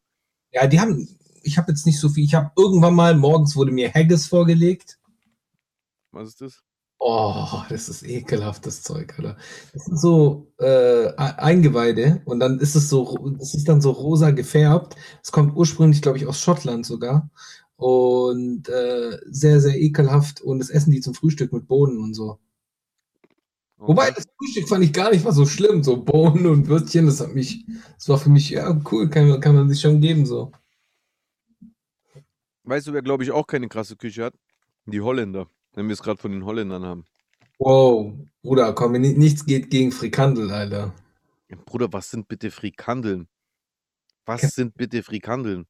Ja, 0.52 0.68
die 0.68 0.80
haben, 0.80 1.08
ich 1.42 1.58
habe 1.58 1.72
jetzt 1.72 1.86
nicht 1.86 2.00
so 2.00 2.10
viel. 2.10 2.24
Ich 2.24 2.36
habe 2.36 2.52
irgendwann 2.56 2.94
mal, 2.96 3.16
morgens 3.16 3.56
wurde 3.56 3.72
mir 3.72 3.92
Haggis 3.94 4.28
vorgelegt. 4.28 5.00
Was 6.12 6.30
ist 6.30 6.42
das? 6.42 6.64
Oh, 7.06 7.64
das 7.70 7.90
ist 7.90 8.04
ekelhaft, 8.04 8.66
das 8.66 8.82
Zeug, 8.82 9.14
Alter. 9.18 9.36
Das 9.74 9.86
sind 9.86 10.00
so 10.00 10.54
äh, 10.60 11.08
E- 11.08 11.14
Eingeweide 11.18 12.22
und 12.26 12.40
dann 12.40 12.60
ist 12.60 12.76
es 12.76 12.88
so, 12.90 13.18
das 13.38 13.54
ist 13.56 13.68
dann 13.68 13.82
so 13.82 13.92
rosa 13.92 14.32
gefärbt. 14.32 14.96
Es 15.22 15.32
kommt 15.32 15.56
ursprünglich, 15.56 16.02
glaube 16.02 16.18
ich, 16.18 16.26
aus 16.28 16.40
Schottland 16.40 16.86
sogar. 16.86 17.30
Und 17.76 18.70
äh, 18.70 19.18
sehr, 19.26 19.60
sehr 19.60 19.78
ekelhaft. 19.82 20.40
Und 20.42 20.60
das 20.60 20.70
essen 20.70 20.92
die 20.92 21.02
zum 21.02 21.14
Frühstück 21.14 21.52
mit 21.52 21.68
Bohnen 21.68 21.98
und 22.00 22.14
so. 22.14 22.40
Wobei, 23.86 24.10
Okay. 24.10 24.14
das 24.16 24.26
Frühstück 24.38 24.68
fand 24.70 24.84
ich 24.84 24.94
gar 24.94 25.12
nicht 25.12 25.24
mal 25.26 25.32
so 25.34 25.46
schlimm. 25.46 25.84
So 25.84 25.98
Bohnen 26.04 26.46
und 26.48 26.68
Würstchen, 26.68 27.06
das 27.06 27.20
hat 27.22 27.34
mich, 27.34 27.66
das 27.98 28.10
war 28.10 28.18
für 28.18 28.30
mich, 28.30 28.50
ja, 28.50 28.80
cool, 28.92 29.10
kann, 29.10 29.28
man- 29.30 29.40
kann 29.42 29.56
man 29.56 29.70
sich 29.70 29.80
schon 29.82 30.00
geben, 30.02 30.26
so. 30.26 30.52
Weißt 32.64 32.88
du, 32.88 32.94
wer, 32.94 33.02
glaube 33.02 33.24
ich, 33.24 33.32
auch 33.32 33.48
keine 33.48 33.70
krasse 33.70 33.96
Küche 33.96 34.24
hat? 34.26 34.36
Die 34.86 35.00
Holländer. 35.02 35.48
Wenn 35.74 35.88
wir 35.88 35.94
es 35.94 36.02
gerade 36.04 36.20
von 36.22 36.32
den 36.32 36.46
Holländern 36.46 36.84
haben. 36.84 37.06
Wow, 37.60 38.14
Bruder, 38.42 38.74
komm, 38.74 38.94
ni- 38.94 39.14
nichts 39.18 39.46
geht 39.46 39.70
gegen 39.70 39.92
Frikandel, 39.92 40.52
Alter. 40.52 40.94
Ja, 41.50 41.58
Bruder, 41.66 41.92
was 41.92 42.10
sind 42.10 42.28
bitte 42.28 42.52
Frikandeln? 42.52 43.28
Was 44.26 44.42
Ke- 44.42 44.48
sind 44.48 44.76
bitte 44.76 45.04
Frikandeln? 45.04 45.66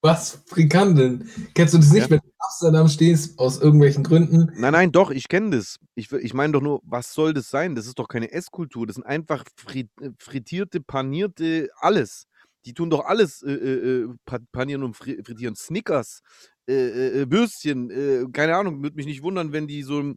Was? 0.00 0.42
Frikandeln? 0.46 1.28
Kennst 1.54 1.74
du 1.74 1.78
das 1.78 1.90
nicht, 1.90 2.04
Ja. 2.04 2.10
wenn 2.10 2.18
du 2.20 2.26
in 2.26 2.32
Amsterdam 2.38 2.88
stehst, 2.88 3.38
aus 3.38 3.60
irgendwelchen 3.60 4.04
Gründen? 4.04 4.52
Nein, 4.56 4.72
nein, 4.72 4.92
doch, 4.92 5.10
ich 5.10 5.28
kenne 5.28 5.56
das. 5.56 5.78
Ich, 5.96 6.10
will- 6.12 6.24
ich 6.24 6.34
meine 6.34 6.52
doch 6.52 6.60
nur, 6.62 6.80
was 6.84 7.12
soll 7.12 7.34
das 7.34 7.50
sein? 7.50 7.74
Das 7.74 7.86
ist 7.86 7.98
doch 7.98 8.06
keine 8.08 8.30
Esskultur. 8.30 8.86
Das 8.86 8.94
sind 8.94 9.04
einfach 9.04 9.44
fri 9.56 9.88
äh, 10.00 10.10
frittierte, 10.18 10.80
panierte, 10.80 11.68
alles. 11.80 12.26
Die 12.64 12.74
tun 12.74 12.90
doch 12.90 13.04
alles 13.06 13.42
äh, 13.42 13.50
äh, 13.52 14.02
äh, 14.04 14.08
pa- 14.24 14.38
panieren 14.52 14.82
und 14.84 14.94
fri 14.94 15.20
frittieren. 15.24 15.56
Snickers, 15.56 16.20
äh, 16.68 16.72
äh, 16.72 17.22
äh, 17.22 17.30
Würstchen, 17.30 17.90
äh, 17.90 18.24
keine 18.32 18.56
Ahnung, 18.56 18.82
würde 18.82 18.96
mich 18.96 19.06
nicht 19.06 19.22
wundern, 19.22 19.52
wenn 19.52 19.66
die 19.66 19.82
so 19.82 20.14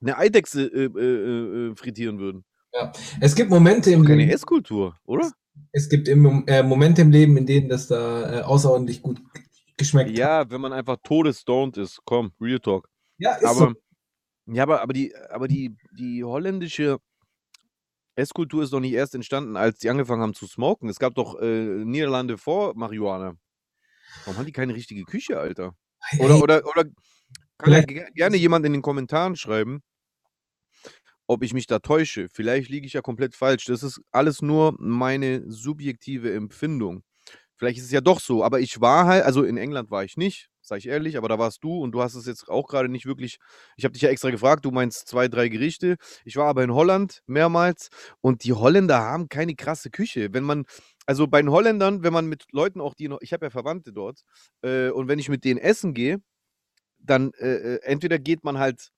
eine 0.00 0.18
Eidechse 0.18 0.64
äh, 0.64 0.86
äh, 0.86 1.70
äh, 1.70 1.76
frittieren 1.76 2.18
würden. 2.18 2.44
Es 3.20 3.34
gibt 3.36 3.50
Momente 3.50 3.90
im 3.92 4.00
Doch 4.02 4.08
keine 4.08 4.22
Leben, 4.22 4.32
Esskultur, 4.32 4.98
oder? 5.04 5.30
es 5.72 5.88
gibt 5.88 6.08
im, 6.08 6.44
äh, 6.46 6.62
Momente 6.62 7.02
im 7.02 7.10
Leben, 7.10 7.36
in 7.36 7.46
denen 7.46 7.68
das 7.68 7.86
da 7.86 8.40
äh, 8.40 8.42
außerordentlich 8.42 9.02
gut 9.02 9.22
geschmeckt 9.76 10.10
hat. 10.10 10.18
Ja, 10.18 10.50
wenn 10.50 10.60
man 10.60 10.72
einfach 10.72 10.96
todesstoned 11.02 11.76
ist. 11.76 12.00
Komm, 12.04 12.32
Real 12.40 12.58
Talk. 12.58 12.88
Ja, 13.18 13.34
ist 13.34 13.44
Aber, 13.44 13.74
so. 14.46 14.52
ja, 14.52 14.62
aber, 14.64 14.82
aber, 14.82 14.92
die, 14.92 15.14
aber 15.30 15.48
die, 15.48 15.76
die 15.96 16.24
holländische 16.24 16.98
Esskultur 18.16 18.62
ist 18.62 18.72
doch 18.72 18.80
nicht 18.80 18.92
erst 18.92 19.14
entstanden, 19.14 19.56
als 19.56 19.78
die 19.78 19.90
angefangen 19.90 20.22
haben 20.22 20.34
zu 20.34 20.46
smoken. 20.46 20.88
Es 20.88 20.98
gab 20.98 21.14
doch 21.14 21.40
äh, 21.40 21.84
Niederlande 21.84 22.38
vor 22.38 22.74
Marihuana. 22.74 23.36
Warum 24.24 24.38
haben 24.38 24.46
die 24.46 24.52
keine 24.52 24.74
richtige 24.74 25.04
Küche, 25.04 25.38
Alter? 25.38 25.74
Oder, 26.18 26.42
oder, 26.42 26.66
oder 26.66 26.84
kann 26.84 26.92
ja 26.92 27.64
Vielleicht- 27.64 27.88
ge- 27.88 28.10
gerne 28.14 28.36
jemand 28.36 28.66
in 28.66 28.72
den 28.72 28.82
Kommentaren 28.82 29.36
schreiben, 29.36 29.82
ob 31.26 31.42
ich 31.42 31.54
mich 31.54 31.66
da 31.66 31.78
täusche. 31.78 32.28
Vielleicht 32.30 32.68
liege 32.68 32.86
ich 32.86 32.92
ja 32.92 33.00
komplett 33.00 33.34
falsch. 33.34 33.64
Das 33.64 33.82
ist 33.82 34.00
alles 34.10 34.42
nur 34.42 34.74
meine 34.78 35.42
subjektive 35.50 36.32
Empfindung. 36.34 37.02
Vielleicht 37.56 37.78
ist 37.78 37.84
es 37.84 37.92
ja 37.92 38.00
doch 38.00 38.20
so, 38.20 38.44
aber 38.44 38.60
ich 38.60 38.80
war 38.80 39.06
halt, 39.06 39.24
also 39.24 39.44
in 39.44 39.56
England 39.56 39.90
war 39.90 40.02
ich 40.04 40.16
nicht, 40.16 40.48
sag 40.60 40.78
ich 40.78 40.88
ehrlich, 40.88 41.16
aber 41.16 41.28
da 41.28 41.38
warst 41.38 41.62
du 41.62 41.80
und 41.80 41.92
du 41.92 42.02
hast 42.02 42.14
es 42.16 42.26
jetzt 42.26 42.48
auch 42.48 42.66
gerade 42.66 42.88
nicht 42.88 43.06
wirklich. 43.06 43.38
Ich 43.76 43.84
habe 43.84 43.92
dich 43.92 44.02
ja 44.02 44.08
extra 44.10 44.30
gefragt, 44.30 44.64
du 44.64 44.72
meinst 44.72 45.06
zwei, 45.06 45.28
drei 45.28 45.48
Gerichte. 45.48 45.96
Ich 46.24 46.34
war 46.36 46.46
aber 46.48 46.64
in 46.64 46.74
Holland 46.74 47.22
mehrmals 47.26 47.90
und 48.20 48.42
die 48.44 48.52
Holländer 48.52 48.98
haben 48.98 49.28
keine 49.28 49.54
krasse 49.54 49.90
Küche. 49.90 50.32
Wenn 50.32 50.42
man, 50.42 50.64
also 51.06 51.26
bei 51.26 51.40
den 51.40 51.50
Holländern, 51.50 52.02
wenn 52.02 52.12
man 52.12 52.26
mit 52.26 52.46
Leuten 52.52 52.80
auch, 52.80 52.94
die 52.94 53.08
noch, 53.08 53.20
ich 53.20 53.32
habe 53.32 53.46
ja 53.46 53.50
Verwandte 53.50 53.92
dort, 53.92 54.22
äh, 54.62 54.90
und 54.90 55.08
wenn 55.08 55.18
ich 55.18 55.28
mit 55.28 55.44
denen 55.44 55.58
essen 55.58 55.94
gehe, 55.94 56.22
dann 56.98 57.32
äh, 57.38 57.74
äh, 57.74 57.82
entweder 57.82 58.18
geht 58.18 58.44
man 58.44 58.58
halt 58.58 58.90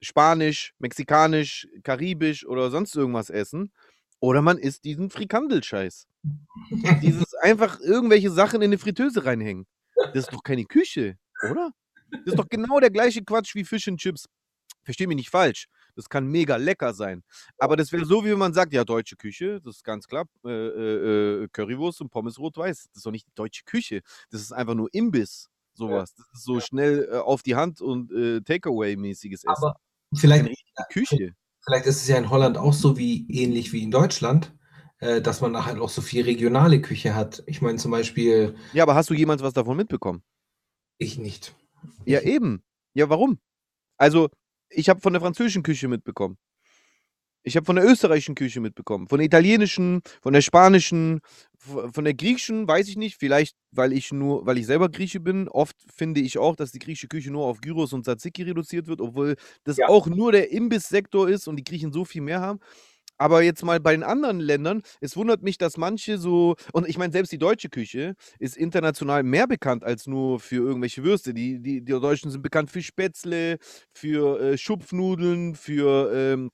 Spanisch, 0.00 0.74
Mexikanisch, 0.78 1.68
Karibisch 1.82 2.46
oder 2.46 2.70
sonst 2.70 2.94
irgendwas 2.94 3.30
essen, 3.30 3.72
oder 4.20 4.42
man 4.42 4.58
isst 4.58 4.84
diesen 4.84 5.10
Frikandelscheiß. 5.10 6.06
Dieses 7.02 7.34
einfach 7.34 7.80
irgendwelche 7.80 8.30
Sachen 8.30 8.62
in 8.62 8.70
eine 8.70 8.78
Fritteuse 8.78 9.24
reinhängen. 9.24 9.66
Das 9.94 10.24
ist 10.24 10.32
doch 10.32 10.42
keine 10.42 10.64
Küche, 10.64 11.16
oder? 11.50 11.70
Das 12.10 12.20
ist 12.34 12.38
doch 12.38 12.48
genau 12.48 12.80
der 12.80 12.90
gleiche 12.90 13.22
Quatsch 13.22 13.54
wie 13.54 13.64
Fish 13.64 13.88
and 13.88 14.00
Chips. 14.00 14.26
Versteh 14.84 15.06
mich 15.06 15.16
nicht 15.16 15.30
falsch. 15.30 15.66
Das 15.96 16.08
kann 16.08 16.26
mega 16.26 16.56
lecker 16.56 16.94
sein. 16.94 17.24
Aber 17.58 17.76
das 17.76 17.90
wäre 17.90 18.04
so, 18.04 18.24
wie 18.24 18.30
wenn 18.30 18.38
man 18.38 18.54
sagt, 18.54 18.72
ja, 18.72 18.84
deutsche 18.84 19.16
Küche, 19.16 19.60
das 19.62 19.76
ist 19.76 19.84
ganz 19.84 20.06
klar, 20.06 20.26
äh, 20.44 20.50
äh, 20.50 21.44
äh, 21.44 21.48
Currywurst 21.48 22.00
und 22.02 22.10
Pommes 22.10 22.38
rot-weiß. 22.38 22.84
Das 22.88 22.96
ist 22.96 23.06
doch 23.06 23.10
nicht 23.10 23.26
die 23.26 23.34
deutsche 23.34 23.64
Küche. 23.64 24.02
Das 24.30 24.40
ist 24.42 24.52
einfach 24.52 24.74
nur 24.74 24.88
Imbiss, 24.92 25.48
sowas. 25.74 26.14
Das 26.14 26.26
ist 26.34 26.44
so 26.44 26.60
schnell 26.60 27.08
äh, 27.10 27.16
auf 27.16 27.42
die 27.42 27.56
Hand 27.56 27.80
und 27.80 28.12
äh, 28.12 28.40
Takeaway-mäßiges 28.42 29.44
Essen. 29.44 29.48
Aber 29.48 29.76
vielleicht, 30.14 30.54
Küche. 30.92 31.32
vielleicht 31.64 31.86
ist 31.86 32.02
es 32.02 32.08
ja 32.08 32.18
in 32.18 32.30
Holland 32.30 32.58
auch 32.58 32.72
so 32.74 32.96
wie 32.98 33.26
ähnlich 33.30 33.72
wie 33.72 33.82
in 33.82 33.90
Deutschland, 33.90 34.54
äh, 34.98 35.20
dass 35.22 35.40
man 35.40 35.52
da 35.52 35.64
halt 35.66 35.78
auch 35.78 35.88
so 35.90 36.02
viel 36.02 36.24
regionale 36.24 36.80
Küche 36.80 37.14
hat. 37.14 37.42
Ich 37.46 37.62
meine 37.62 37.78
zum 37.78 37.90
Beispiel, 37.90 38.54
Ja, 38.72 38.82
aber 38.82 38.94
hast 38.94 39.10
du 39.10 39.14
jemals 39.14 39.42
was 39.42 39.52
davon 39.54 39.76
mitbekommen? 39.76 40.22
ich 40.98 41.18
nicht. 41.18 41.54
Ja, 42.04 42.20
eben. 42.20 42.62
Ja, 42.94 43.08
warum? 43.10 43.38
Also, 43.98 44.28
ich 44.70 44.88
habe 44.88 45.00
von 45.00 45.12
der 45.12 45.22
französischen 45.22 45.62
Küche 45.62 45.88
mitbekommen. 45.88 46.36
Ich 47.44 47.54
habe 47.56 47.64
von 47.64 47.76
der 47.76 47.84
österreichischen 47.84 48.34
Küche 48.34 48.60
mitbekommen, 48.60 49.06
von 49.06 49.18
der 49.18 49.26
italienischen, 49.26 50.00
von 50.20 50.32
der 50.32 50.40
spanischen, 50.40 51.20
von 51.56 52.04
der 52.04 52.14
griechischen, 52.14 52.66
weiß 52.66 52.88
ich 52.88 52.96
nicht, 52.96 53.16
vielleicht 53.20 53.54
weil 53.70 53.92
ich 53.92 54.10
nur, 54.10 54.44
weil 54.46 54.58
ich 54.58 54.66
selber 54.66 54.88
Grieche 54.88 55.20
bin. 55.20 55.48
Oft 55.48 55.76
finde 55.94 56.20
ich 56.20 56.38
auch, 56.38 56.56
dass 56.56 56.72
die 56.72 56.80
griechische 56.80 57.06
Küche 57.06 57.30
nur 57.30 57.44
auf 57.46 57.60
Gyros 57.60 57.92
und 57.92 58.02
Tzatziki 58.04 58.42
reduziert 58.42 58.88
wird, 58.88 59.00
obwohl 59.00 59.36
das 59.62 59.76
Ja. 59.76 59.88
auch 59.88 60.08
nur 60.08 60.32
der 60.32 60.50
Imbisssektor 60.50 61.28
ist 61.28 61.46
und 61.46 61.54
die 61.56 61.62
Griechen 61.64 61.92
so 61.92 62.04
viel 62.04 62.22
mehr 62.22 62.40
haben. 62.40 62.58
Aber 63.18 63.42
jetzt 63.42 63.64
mal 63.64 63.80
bei 63.80 63.92
den 63.92 64.02
anderen 64.02 64.40
Ländern, 64.40 64.82
es 65.00 65.16
wundert 65.16 65.42
mich, 65.42 65.58
dass 65.58 65.76
manche 65.76 66.18
so, 66.18 66.56
und 66.72 66.88
ich 66.88 66.98
meine, 66.98 67.12
selbst 67.12 67.32
die 67.32 67.38
deutsche 67.38 67.68
Küche 67.68 68.14
ist 68.38 68.56
international 68.56 69.22
mehr 69.22 69.46
bekannt 69.46 69.84
als 69.84 70.06
nur 70.06 70.38
für 70.40 70.56
irgendwelche 70.56 71.02
Würste. 71.04 71.32
Die, 71.34 71.60
die, 71.60 71.82
die 71.82 71.92
Deutschen 71.92 72.30
sind 72.30 72.42
bekannt 72.42 72.70
für 72.70 72.82
Spätzle, 72.82 73.58
für 73.94 74.40
äh, 74.40 74.58
Schupfnudeln, 74.58 75.54
für, 75.54 76.12
ähm, 76.12 76.50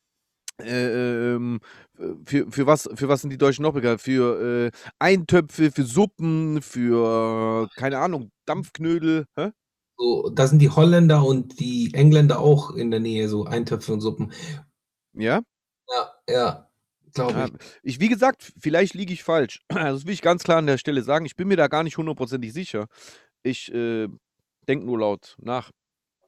äh, 0.61 1.35
ähm, 1.35 1.61
äh, 1.99 2.05
für, 2.25 2.51
für, 2.51 2.67
was, 2.67 2.89
für 2.95 3.09
was 3.09 3.23
sind 3.23 3.31
die 3.31 3.39
Deutschen 3.39 3.63
noch 3.63 3.75
bekannt? 3.75 4.01
Für 4.01 4.69
äh, 4.69 4.71
Eintöpfe, 4.99 5.73
für 5.73 5.85
Suppen, 5.85 6.63
für, 6.63 7.69
keine 7.77 7.99
Ahnung, 7.99 8.31
Dampfknödel. 8.47 9.27
Hä? 9.37 9.51
So, 9.97 10.31
da 10.31 10.47
sind 10.47 10.61
die 10.61 10.71
Holländer 10.71 11.25
und 11.25 11.61
die 11.61 11.93
Engländer 11.95 12.41
auch 12.41 12.71
in 12.71 12.91
der 12.91 13.01
Nähe, 13.01 13.29
so 13.29 13.45
Eintöpfe 13.45 13.93
und 13.93 14.01
Suppen. 14.01 14.33
Ja? 15.15 15.43
Ja, 15.93 16.13
ja, 16.29 16.71
glaube 17.15 17.51
ich. 17.55 17.95
ich, 17.95 18.01
wie 18.01 18.09
gesagt, 18.09 18.53
vielleicht 18.59 18.95
liege 18.95 19.13
ich 19.13 19.23
falsch. 19.23 19.61
Also 19.71 19.99
das 19.99 20.07
will 20.07 20.15
ich 20.15 20.23
ganz 20.23 20.43
klar 20.43 20.59
an 20.59 20.67
der 20.67 20.79
Stelle 20.79 21.03
sagen. 21.03 21.27
Ich 21.27 21.37
bin 21.37 21.49
mir 21.49 21.57
da 21.57 21.69
gar 21.69 21.83
nicht 21.83 21.99
hundertprozentig 21.99 22.53
sicher. 22.53 22.87
Ich 23.43 23.73
äh, 23.73 24.09
denke 24.69 24.87
nur 24.87 24.99
laut 24.99 25.37
nach, 25.39 25.71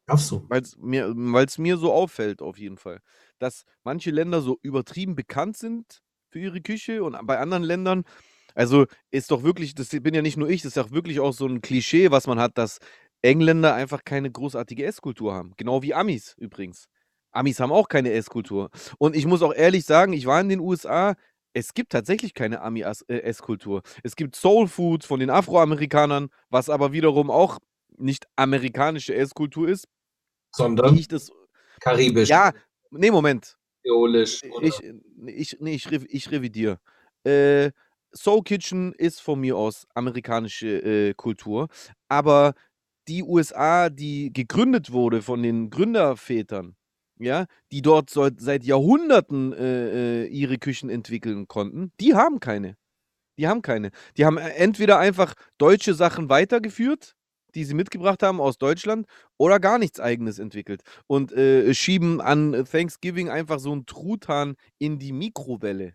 Darfst 0.07 0.31
du? 0.31 0.45
weil 0.49 0.63
es 0.63 0.77
mir, 0.77 1.13
weil's 1.17 1.57
mir 1.59 1.79
so 1.79 1.93
auffällt, 1.93 2.43
auf 2.43 2.59
jeden 2.59 2.77
Fall, 2.77 3.01
dass 3.39 3.65
manche 3.85 4.11
Länder 4.11 4.43
so 4.43 4.59
übertrieben 4.63 5.15
bekannt 5.15 5.57
sind 5.57 6.03
für 6.29 6.41
ihre 6.41 6.61
Küche 6.61 7.03
und 7.03 7.17
bei 7.27 7.39
anderen 7.39 7.63
Ländern, 7.63 8.05
also 8.55 8.87
ist 9.11 9.31
doch 9.31 9.43
wirklich, 9.45 9.75
das 9.75 9.89
bin 9.89 10.15
ja 10.15 10.21
nicht 10.21 10.37
nur 10.37 10.51
ich, 10.51 10.63
das 10.63 10.77
ist 10.77 10.79
auch 10.79 10.91
wirklich 10.91 11.21
auch 11.21 11.33
so 11.33 11.47
ein 11.47 11.63
Klischee, 11.63 12.11
was 12.11 12.27
man 12.27 12.39
hat, 12.39 12.59
dass 12.59 12.79
Engländer 13.23 13.75
einfach 13.75 14.05
keine 14.05 14.31
großartige 14.31 14.85
Esskultur 14.85 15.33
haben. 15.33 15.55
Genau 15.57 15.83
wie 15.83 15.95
Amis 15.95 16.35
übrigens. 16.37 16.89
Amis 17.35 17.61
haben 17.61 17.73
auch 17.73 17.89
keine 17.89 18.13
Esskultur. 18.13 18.71
Und 18.99 19.17
ich 19.17 19.27
muss 19.27 19.43
auch 19.43 19.53
ehrlich 19.55 19.85
sagen, 19.85 20.13
ich 20.13 20.27
war 20.27 20.41
in 20.41 20.49
den 20.49 20.61
USA, 20.61 21.15
es 21.53 21.75
gibt 21.75 21.93
tatsächlich 21.93 22.35
keine 22.35 22.63
Ami-Esskultur. 22.63 23.83
Es 24.03 24.17
gibt 24.17 24.35
Soul 24.37 24.67
Food 24.67 25.05
von 25.05 25.21
den 25.21 25.31
Afroamerikanern, 25.31 26.29
was 26.51 26.69
aber 26.69 26.93
wiederum 26.93 27.31
auch 27.31 27.59
nicht 27.97 28.27
amerikanische 28.37 29.15
Esskultur 29.15 29.69
ist, 29.69 29.87
Sondern 30.53 30.99
das. 31.09 31.31
karibisch, 31.81 32.29
Ja, 32.29 32.53
nee, 32.91 33.11
Moment. 33.11 33.57
kreolisch 33.85 34.43
oder 34.45 34.67
Ich, 34.67 34.81
ich, 35.27 35.57
nee, 35.61 35.75
ich, 35.75 35.93
ich 35.93 36.31
revidiere. 36.31 36.79
Äh, 37.25 37.71
Soul 38.13 38.43
Kitchen 38.43 38.93
ist 38.93 39.21
von 39.21 39.41
mir 39.41 39.57
aus 39.57 39.87
amerikanische 39.95 40.69
äh, 40.69 41.15
Kultur, 41.15 41.69
aber 42.09 42.55
die 43.09 43.23
USA, 43.23 43.91
die 43.91 44.33
gegründet 44.33 44.93
wurde 44.93 45.23
von 45.23 45.43
den 45.43 45.71
Gründervätern, 45.71 46.77
ja, 47.25 47.47
die 47.73 47.83
dort 47.83 48.11
seit 48.11 48.65
Jahrhunderten 48.65 49.53
äh, 49.53 50.25
äh, 50.25 50.27
ihre 50.27 50.59
Küchen 50.59 50.91
entwickeln 50.91 51.49
konnten, 51.49 51.93
die 52.01 52.15
haben 52.15 52.41
keine. 52.41 52.77
Die 53.39 53.49
haben 53.49 53.63
keine. 53.63 53.91
Die 54.17 54.25
haben 54.25 54.39
äh, 54.39 54.51
entweder 54.51 54.99
einfach 54.99 55.35
deutsche 55.59 55.95
Sachen 55.95 56.29
weitergeführt, 56.29 57.17
die 57.55 57.65
sie 57.65 57.75
mitgebracht 57.75 58.23
haben 58.23 58.41
aus 58.41 58.59
Deutschland, 58.59 59.07
oder 59.39 59.59
gar 59.61 59.79
nichts 59.79 60.01
Eigenes 60.01 60.39
entwickelt. 60.39 60.83
Und 61.07 61.33
äh, 61.33 61.73
schieben 61.75 62.21
an 62.21 62.65
Thanksgiving 62.71 63.31
einfach 63.31 63.59
so 63.59 63.73
einen 63.73 63.87
Truthahn 63.87 64.57
in 64.79 64.99
die 64.99 65.13
Mikrowelle. 65.13 65.95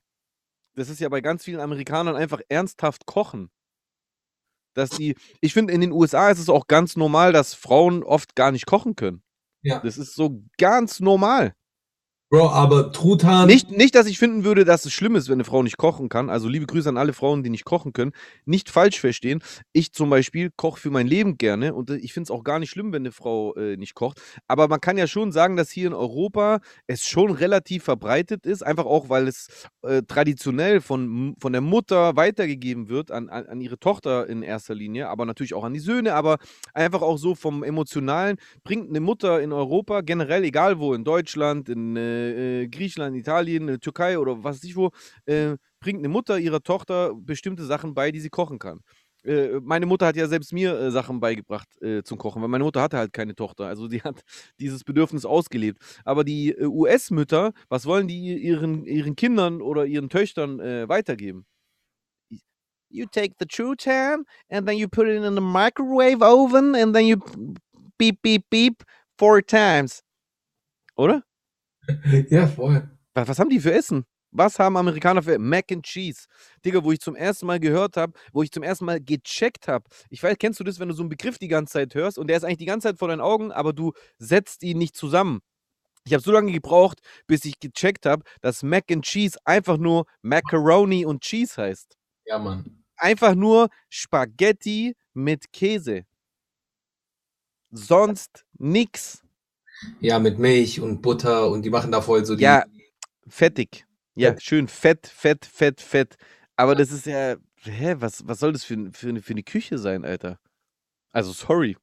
Das 0.75 0.89
ist 0.89 0.99
ja 0.99 1.09
bei 1.09 1.21
ganz 1.21 1.43
vielen 1.43 1.59
Amerikanern 1.59 2.15
einfach 2.15 2.41
ernsthaft 2.49 3.05
kochen. 3.05 3.49
Dass 4.75 4.89
die, 4.91 5.15
ich 5.41 5.53
finde, 5.53 5.73
in 5.73 5.82
den 5.82 5.91
USA 5.91 6.30
ist 6.30 6.39
es 6.39 6.49
auch 6.49 6.67
ganz 6.67 6.95
normal, 6.95 7.34
dass 7.34 7.53
Frauen 7.53 8.03
oft 8.03 8.36
gar 8.36 8.51
nicht 8.51 8.65
kochen 8.65 8.95
können. 8.95 9.23
Ja. 9.64 9.80
Das 9.80 9.97
ist 9.97 10.16
so 10.16 10.41
ganz 10.57 10.99
normal. 10.99 11.53
Bro, 12.32 12.49
aber 12.49 12.91
Truthahn, 12.91 13.47
Nicht, 13.47 13.71
nicht, 13.71 13.95
dass 13.95 14.05
ich 14.05 14.19
finden 14.19 14.43
würde, 14.43 14.63
dass 14.63 14.86
es 14.86 14.93
schlimm 14.93 15.15
ist, 15.15 15.30
wenn 15.30 15.38
eine 15.38 15.45
Frau 15.45 15.63
nicht 15.63 15.77
kochen 15.77 16.09
kann. 16.09 16.30
Also 16.30 16.47
liebe 16.47 16.67
Grüße 16.67 16.88
an 16.88 16.97
alle 16.97 17.13
Frauen, 17.13 17.41
die 17.41 17.49
nicht 17.49 17.65
kochen 17.65 17.91
können. 17.91 18.11
Nicht 18.45 18.69
falsch 18.69 18.99
verstehen. 18.99 19.41
Ich 19.73 19.93
zum 19.93 20.11
Beispiel 20.11 20.51
koche 20.55 20.80
für 20.80 20.91
mein 20.91 21.07
Leben 21.07 21.39
gerne 21.39 21.73
und 21.73 21.89
äh, 21.89 21.95
ich 21.95 22.13
finde 22.13 22.25
es 22.25 22.32
auch 22.32 22.43
gar 22.43 22.59
nicht 22.59 22.69
schlimm, 22.69 22.93
wenn 22.93 23.01
eine 23.01 23.11
Frau 23.11 23.55
äh, 23.55 23.77
nicht 23.77 23.95
kocht. 23.95 24.21
Aber 24.47 24.67
man 24.67 24.80
kann 24.80 24.95
ja 24.95 25.07
schon 25.07 25.32
sagen, 25.32 25.55
dass 25.55 25.71
hier 25.71 25.88
in 25.88 25.93
Europa 25.95 26.59
es 26.86 27.03
schon 27.03 27.32
relativ 27.32 27.84
verbreitet 27.84 28.45
ist, 28.45 28.61
einfach 28.61 28.86
auch, 28.86 29.09
weil 29.09 29.27
es 29.27 29.67
äh, 29.82 30.03
traditionell 30.03 30.82
von, 30.82 31.34
von 31.39 31.51
der 31.51 31.61
Mutter 31.61 32.15
weitergegeben 32.15 32.89
wird 32.89 33.09
an, 33.09 33.30
an, 33.30 33.47
an 33.47 33.59
ihre 33.59 33.80
Tochter 33.80 34.30
in 34.30 34.43
erster 34.43 34.75
Linie, 34.75 35.09
aber 35.09 35.25
natürlich 35.25 35.55
auch 35.55 35.63
an 35.63 35.73
die 35.73 35.80
Söhne, 35.80 36.13
aber 36.13 36.38
einfach 36.75 37.01
auch 37.01 37.17
so 37.17 37.34
vom 37.34 37.63
Emotionalen 37.63 38.38
bringt 38.63 38.89
eine 38.89 38.99
Mutter 38.99 39.41
in 39.41 39.51
Europa, 39.51 40.01
generell 40.01 40.43
egal 40.43 40.77
wo, 40.77 40.93
in 40.93 41.03
Deutschland, 41.03 41.69
in 41.69 41.95
äh, 41.95 42.18
äh, 42.20 42.67
Griechenland, 42.67 43.15
Italien, 43.15 43.70
äh, 43.70 43.80
Türkei 43.80 44.20
oder 44.20 44.43
was 44.43 44.57
weiß 44.57 44.63
ich 44.65 44.76
wo, 44.76 44.91
äh, 45.26 45.55
bringt 45.80 45.99
eine 45.99 46.09
Mutter 46.09 46.38
ihrer 46.39 46.61
Tochter 46.61 47.13
bestimmte 47.15 47.65
Sachen 47.65 47.93
bei, 47.93 48.11
die 48.11 48.20
sie 48.20 48.30
kochen 48.30 48.59
kann. 48.59 48.82
Äh, 49.24 49.59
meine 49.61 49.86
Mutter 49.86 50.07
hat 50.07 50.15
ja 50.15 50.28
selbst 50.28 50.53
mir 50.53 50.78
äh, 50.80 50.91
Sachen 50.91 51.20
beigebracht 51.20 51.67
äh, 51.82 52.03
zum 52.03 52.17
Kochen, 52.17 52.41
weil 52.41 52.49
meine 52.49 52.63
Mutter 52.63 52.82
hatte 52.82 52.97
halt 52.97 53.11
keine 53.13 53.36
Tochter. 53.36 53.65
Also 53.65 53.88
die 53.88 54.01
hat 54.01 54.22
dieses 54.59 54.84
Bedürfnis 54.84 55.26
ausgelebt. 55.26 55.82
Aber 56.05 56.24
die 56.24 56.51
äh, 56.51 56.65
US-Mütter, 56.65 57.51
was 57.67 57.86
wollen 57.86 58.07
die 58.07 58.38
ihren, 58.38 58.86
ihren 58.86 59.15
Kindern 59.15 59.61
oder 59.61 59.86
ihren 59.86 60.09
Töchtern 60.09 60.59
äh, 60.59 60.88
weitergeben? 60.88 61.45
You 62.91 63.05
take 63.05 63.36
the 63.39 63.45
Trutan 63.45 64.26
and 64.49 64.67
then 64.67 64.78
you 64.78 64.88
put 64.88 65.07
it 65.07 65.24
in 65.24 65.36
the 65.36 65.41
microwave 65.41 66.24
oven 66.24 66.76
and 66.76 66.95
then 66.95 67.05
you 67.05 67.17
beep, 67.99 68.20
beep, 68.24 68.49
beep 68.49 68.84
four 69.20 69.45
times. 69.45 70.01
Oder? 70.95 71.24
ja, 72.30 72.48
voll. 72.48 72.90
Was, 73.14 73.28
was 73.28 73.40
haben 73.40 73.50
die 73.50 73.60
für 73.60 73.74
Essen? 73.74 74.06
Was 74.32 74.60
haben 74.60 74.78
Amerikaner 74.78 75.24
für 75.24 75.40
Mac 75.40 75.72
and 75.72 75.84
Cheese? 75.84 76.28
Digga, 76.64 76.84
wo 76.84 76.92
ich 76.92 77.00
zum 77.00 77.16
ersten 77.16 77.48
Mal 77.48 77.60
gehört 77.60 77.98
habe, 77.98 78.14
wo 78.32 78.44
ich 78.44 78.52
zum 78.52 78.62
ersten 78.62 78.86
Mal 78.86 79.02
gecheckt 79.02 79.68
habe. 79.68 79.86
Ich 80.10 80.22
weiß, 80.22 80.38
kennst 80.38 80.60
du 80.60 80.64
das, 80.64 80.80
wenn 80.80 80.88
du 80.88 80.94
so 80.94 81.02
einen 81.02 81.10
Begriff 81.10 81.40
die 81.40 81.48
ganze 81.48 81.74
Zeit 81.74 81.96
hörst 81.96 82.20
und 82.20 82.28
der 82.28 82.38
ist 82.38 82.44
eigentlich 82.44 82.60
die 82.60 82.66
ganze 82.66 82.90
Zeit 82.90 83.00
vor 83.00 83.08
deinen 83.08 83.22
Augen, 83.22 83.52
aber 83.52 83.74
du 83.74 83.94
setzt 84.20 84.62
ihn 84.64 84.78
nicht 84.78 84.96
zusammen. 84.96 85.42
Ich 86.06 86.14
habe 86.14 86.24
so 86.24 86.32
lange 86.32 86.52
gebraucht, 86.52 87.00
bis 87.28 87.44
ich 87.46 87.60
gecheckt 87.60 88.06
habe, 88.06 88.24
dass 88.42 88.64
Mac 88.64 88.92
and 88.92 89.04
Cheese 89.04 89.38
einfach 89.46 89.78
nur 89.78 90.06
Macaroni 90.22 91.06
und 91.06 91.22
Cheese 91.22 91.62
heißt. 91.62 91.98
Ja, 92.26 92.38
Mann. 92.38 92.84
Einfach 92.98 93.34
nur 93.34 93.70
Spaghetti 93.90 94.96
mit 95.14 95.52
Käse. 95.52 96.06
Sonst 97.72 98.46
nix. 98.58 99.24
Ja, 100.01 100.19
mit 100.19 100.39
Milch 100.39 100.82
und 100.82 101.01
Butter 101.01 101.49
und 101.49 101.63
die 101.63 101.69
machen 101.69 101.91
da 101.91 102.01
voll 102.01 102.25
so 102.25 102.36
die. 102.36 102.43
Ja, 102.43 102.65
fettig. 103.27 103.86
Ja, 104.15 104.32
Fett. 104.32 104.43
schön 104.43 104.67
fett, 104.67 105.07
fett, 105.07 105.45
fett, 105.45 105.82
fett. 105.82 106.17
Aber 106.57 106.75
das 106.75 106.91
ist 106.91 107.05
ja, 107.05 107.38
hä, 107.63 107.95
was, 107.99 108.27
was 108.27 108.39
soll 108.39 108.51
das 108.51 108.65
für, 108.65 108.89
für, 108.91 109.09
eine, 109.09 109.21
für 109.21 109.32
eine 109.32 109.43
Küche 109.43 109.77
sein, 109.77 110.03
Alter? 110.03 110.39
Also, 111.11 111.32
sorry. 111.32 111.77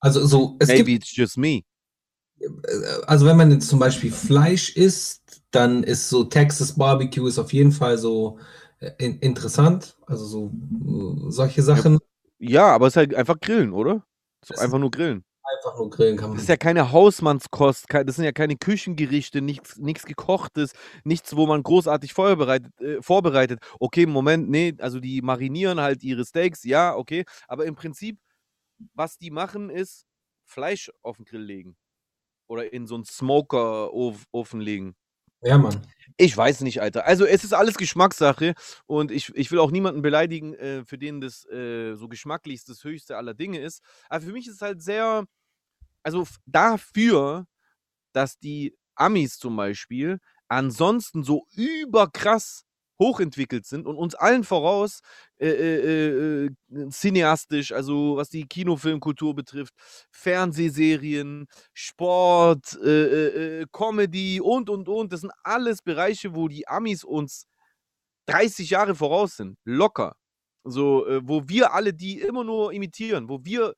Also 0.00 0.26
so, 0.26 0.56
es 0.60 0.68
Maybe 0.68 0.92
gibt, 0.92 1.04
it's 1.04 1.16
just 1.16 1.36
me. 1.36 1.62
äh, 2.40 2.46
also 3.06 3.26
wenn 3.26 3.36
man 3.36 3.50
jetzt 3.50 3.68
zum 3.68 3.78
Beispiel 3.78 4.12
Fleisch 4.12 4.76
isst, 4.76 5.42
dann 5.50 5.82
ist 5.82 6.08
so 6.08 6.24
Texas 6.24 6.76
Barbecue 6.76 7.26
ist 7.26 7.38
auf 7.38 7.52
jeden 7.52 7.72
Fall 7.72 7.98
so 7.98 8.38
äh, 8.80 8.92
in, 8.98 9.18
interessant. 9.18 9.96
Also 10.06 10.26
so 10.26 10.46
äh, 10.46 11.30
solche 11.30 11.62
Sachen. 11.62 11.98
Ja, 12.38 12.66
aber 12.66 12.86
es 12.86 12.92
ist 12.92 12.96
halt 12.98 13.14
einfach 13.14 13.40
Grillen, 13.40 13.72
oder? 13.72 14.04
So 14.44 14.54
einfach 14.56 14.78
nur 14.78 14.90
Grillen. 14.90 15.24
Einfach 15.74 15.78
nur 15.78 15.90
grillen 15.90 16.16
kann 16.16 16.28
man. 16.30 16.36
Das 16.36 16.44
ist 16.44 16.48
ja 16.48 16.56
keine 16.56 16.92
Hausmannskost, 16.92 17.86
das 17.90 18.16
sind 18.16 18.24
ja 18.24 18.32
keine 18.32 18.56
Küchengerichte, 18.56 19.42
nichts, 19.42 19.76
nichts 19.76 20.04
gekochtes, 20.04 20.72
nichts, 21.02 21.34
wo 21.34 21.46
man 21.46 21.62
großartig 21.64 22.12
vorbereitet, 22.12 22.80
äh, 22.80 23.02
vorbereitet. 23.02 23.58
Okay, 23.80 24.06
Moment, 24.06 24.48
nee, 24.48 24.74
also 24.78 25.00
die 25.00 25.20
marinieren 25.20 25.80
halt 25.80 26.04
ihre 26.04 26.24
Steaks, 26.24 26.62
ja, 26.64 26.94
okay, 26.94 27.24
aber 27.48 27.66
im 27.66 27.74
Prinzip, 27.74 28.18
was 28.94 29.18
die 29.18 29.30
machen, 29.30 29.70
ist 29.70 30.06
Fleisch 30.44 30.90
auf 31.02 31.16
den 31.16 31.24
Grill 31.24 31.42
legen. 31.42 31.76
oder 32.46 32.72
in 32.72 32.86
so 32.86 32.94
einen 32.94 33.04
Smoker-Ofen 33.04 34.60
legen. 34.60 34.94
Ja, 35.42 35.58
Mann. 35.58 35.82
Ich 36.16 36.36
weiß 36.36 36.60
nicht, 36.62 36.80
Alter. 36.80 37.06
Also 37.06 37.26
es 37.26 37.44
ist 37.44 37.52
alles 37.54 37.76
Geschmackssache 37.76 38.54
und 38.86 39.10
ich, 39.10 39.30
ich 39.34 39.50
will 39.50 39.58
auch 39.58 39.70
niemanden 39.70 40.02
beleidigen, 40.02 40.54
äh, 40.54 40.84
für 40.84 40.98
den 40.98 41.20
das 41.20 41.44
äh, 41.46 41.94
so 41.96 42.08
geschmacklich 42.08 42.64
das 42.64 42.84
höchste 42.84 43.16
aller 43.16 43.34
Dinge 43.34 43.58
ist. 43.60 43.82
Aber 44.08 44.24
für 44.24 44.32
mich 44.32 44.46
ist 44.46 44.54
es 44.56 44.60
halt 44.62 44.82
sehr, 44.82 45.24
also 46.04 46.26
dafür, 46.46 47.46
dass 48.12 48.38
die 48.38 48.76
Amis 48.96 49.38
zum 49.38 49.56
Beispiel 49.56 50.20
ansonsten 50.48 51.24
so 51.24 51.46
überkrass 51.56 52.64
hochentwickelt 53.00 53.66
sind 53.66 53.86
und 53.86 53.96
uns 53.96 54.14
allen 54.14 54.44
voraus 54.44 55.00
äh, 55.38 55.48
äh, 55.48 56.46
äh, 56.46 56.46
äh, 56.46 56.88
cineastisch, 56.90 57.72
also 57.72 58.16
was 58.16 58.28
die 58.30 58.46
Kinofilmkultur 58.46 59.34
betrifft, 59.34 59.74
Fernsehserien, 60.12 61.46
Sport, 61.72 62.78
äh, 62.84 63.62
äh, 63.62 63.66
Comedy 63.72 64.40
und, 64.40 64.70
und, 64.70 64.88
und. 64.88 65.12
Das 65.12 65.22
sind 65.22 65.32
alles 65.42 65.82
Bereiche, 65.82 66.34
wo 66.34 66.48
die 66.48 66.68
Amis 66.68 67.02
uns 67.04 67.46
30 68.26 68.70
Jahre 68.70 68.94
voraus 68.94 69.36
sind. 69.36 69.58
Locker. 69.64 70.16
So, 70.64 71.06
wo 71.22 71.48
wir 71.48 71.74
alle 71.74 71.92
die 71.92 72.20
immer 72.20 72.42
nur 72.44 72.72
imitieren, 72.72 73.28
wo 73.28 73.44
wir 73.44 73.74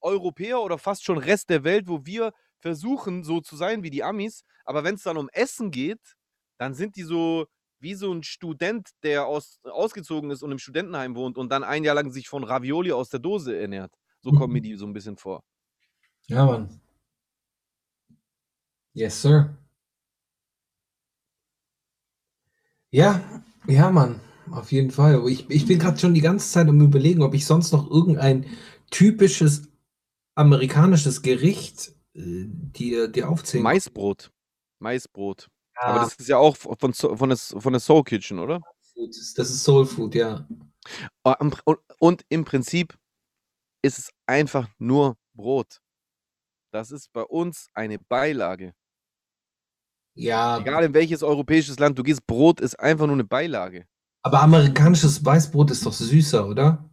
Europäer 0.00 0.60
oder 0.60 0.78
fast 0.78 1.04
schon 1.04 1.18
Rest 1.18 1.50
der 1.50 1.64
Welt, 1.64 1.88
wo 1.88 2.04
wir 2.04 2.32
versuchen, 2.58 3.24
so 3.24 3.40
zu 3.40 3.56
sein 3.56 3.82
wie 3.82 3.90
die 3.90 4.02
Amis, 4.02 4.44
aber 4.64 4.84
wenn 4.84 4.96
es 4.96 5.02
dann 5.02 5.16
um 5.16 5.28
Essen 5.32 5.70
geht, 5.70 6.16
dann 6.58 6.74
sind 6.74 6.96
die 6.96 7.02
so 7.02 7.46
wie 7.80 7.94
so 7.94 8.12
ein 8.12 8.22
Student, 8.24 8.90
der 9.02 9.26
aus, 9.26 9.60
ausgezogen 9.62 10.30
ist 10.30 10.42
und 10.42 10.50
im 10.50 10.58
Studentenheim 10.58 11.14
wohnt 11.14 11.38
und 11.38 11.50
dann 11.50 11.62
ein 11.62 11.84
Jahr 11.84 11.94
lang 11.94 12.10
sich 12.10 12.28
von 12.28 12.42
Ravioli 12.42 12.92
aus 12.92 13.08
der 13.08 13.20
Dose 13.20 13.56
ernährt. 13.56 13.92
So 14.20 14.32
kommen 14.32 14.52
mir 14.52 14.60
die 14.60 14.74
so 14.74 14.84
ein 14.84 14.92
bisschen 14.92 15.16
vor. 15.16 15.44
Ja, 16.26 16.44
Mann. 16.44 16.80
Yes, 18.94 19.22
sir. 19.22 19.56
Ja, 22.90 23.22
ja, 23.66 23.90
Mann. 23.90 24.20
Auf 24.50 24.72
jeden 24.72 24.90
Fall. 24.90 25.22
Ich, 25.28 25.48
ich 25.50 25.66
bin 25.66 25.78
gerade 25.78 25.98
schon 25.98 26.14
die 26.14 26.20
ganze 26.20 26.50
Zeit 26.50 26.68
am 26.68 26.80
überlegen, 26.80 27.22
ob 27.22 27.34
ich 27.34 27.46
sonst 27.46 27.70
noch 27.72 27.90
irgendein 27.90 28.46
typisches 28.90 29.67
amerikanisches 30.38 31.22
Gericht 31.22 31.92
äh, 32.14 32.44
dir, 32.46 33.08
dir 33.08 33.28
aufzählen. 33.28 33.62
Maisbrot. 33.64 34.30
Maisbrot. 34.80 35.48
Aber 35.74 35.98
Ja, 35.98 36.04
das 36.04 36.14
ist 36.14 36.28
ja 36.28 36.38
auch 36.38 36.56
von, 36.56 36.76
von, 36.94 37.28
der, 37.28 37.36
von 37.38 37.72
der 37.72 37.80
Soul 37.80 38.04
Kitchen, 38.04 38.38
oder? 38.38 38.60
Food. 38.94 39.10
Das 39.36 39.50
ist 39.50 39.62
Soul 39.64 39.86
Food, 39.86 40.14
ja. 40.14 40.46
Ah, 41.24 41.36
Und, 41.40 41.62
und 41.98 42.24
im 42.28 42.44
Prinzip 42.44 42.96
ist 43.82 43.98
es 43.98 44.10
einfach 44.26 44.68
nur 44.78 45.16
Brot. 45.34 45.80
Das 46.72 46.90
ist 46.90 47.12
bei 47.12 47.22
uns 47.22 47.68
eine 47.74 47.98
Beilage. 47.98 48.74
Ja, 50.14 50.58
Egal 50.58 50.84
in 50.84 50.94
welches 50.94 51.22
europäisches 51.22 51.78
Land 51.78 51.98
du 51.98 52.02
gehst, 52.02 52.26
Brot 52.26 52.60
ist 52.60 52.78
einfach 52.80 53.06
nur 53.06 53.14
eine 53.14 53.24
Beilage. 53.24 53.86
aber 54.22 54.42
amerikanisches 54.42 55.24
Weißbrot 55.24 55.70
ist 55.70 55.86
doch 55.86 55.92
süßer, 55.92 56.46
oder? 56.48 56.90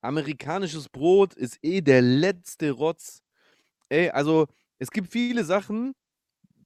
Amerikanisches 0.00 0.88
Brot 0.88 1.34
ist 1.34 1.58
eh 1.62 1.80
der 1.80 2.02
letzte 2.02 2.70
Rotz. 2.70 3.22
Ey, 3.88 4.10
also 4.10 4.46
es 4.78 4.90
gibt 4.90 5.10
viele 5.12 5.44
Sachen, 5.44 5.94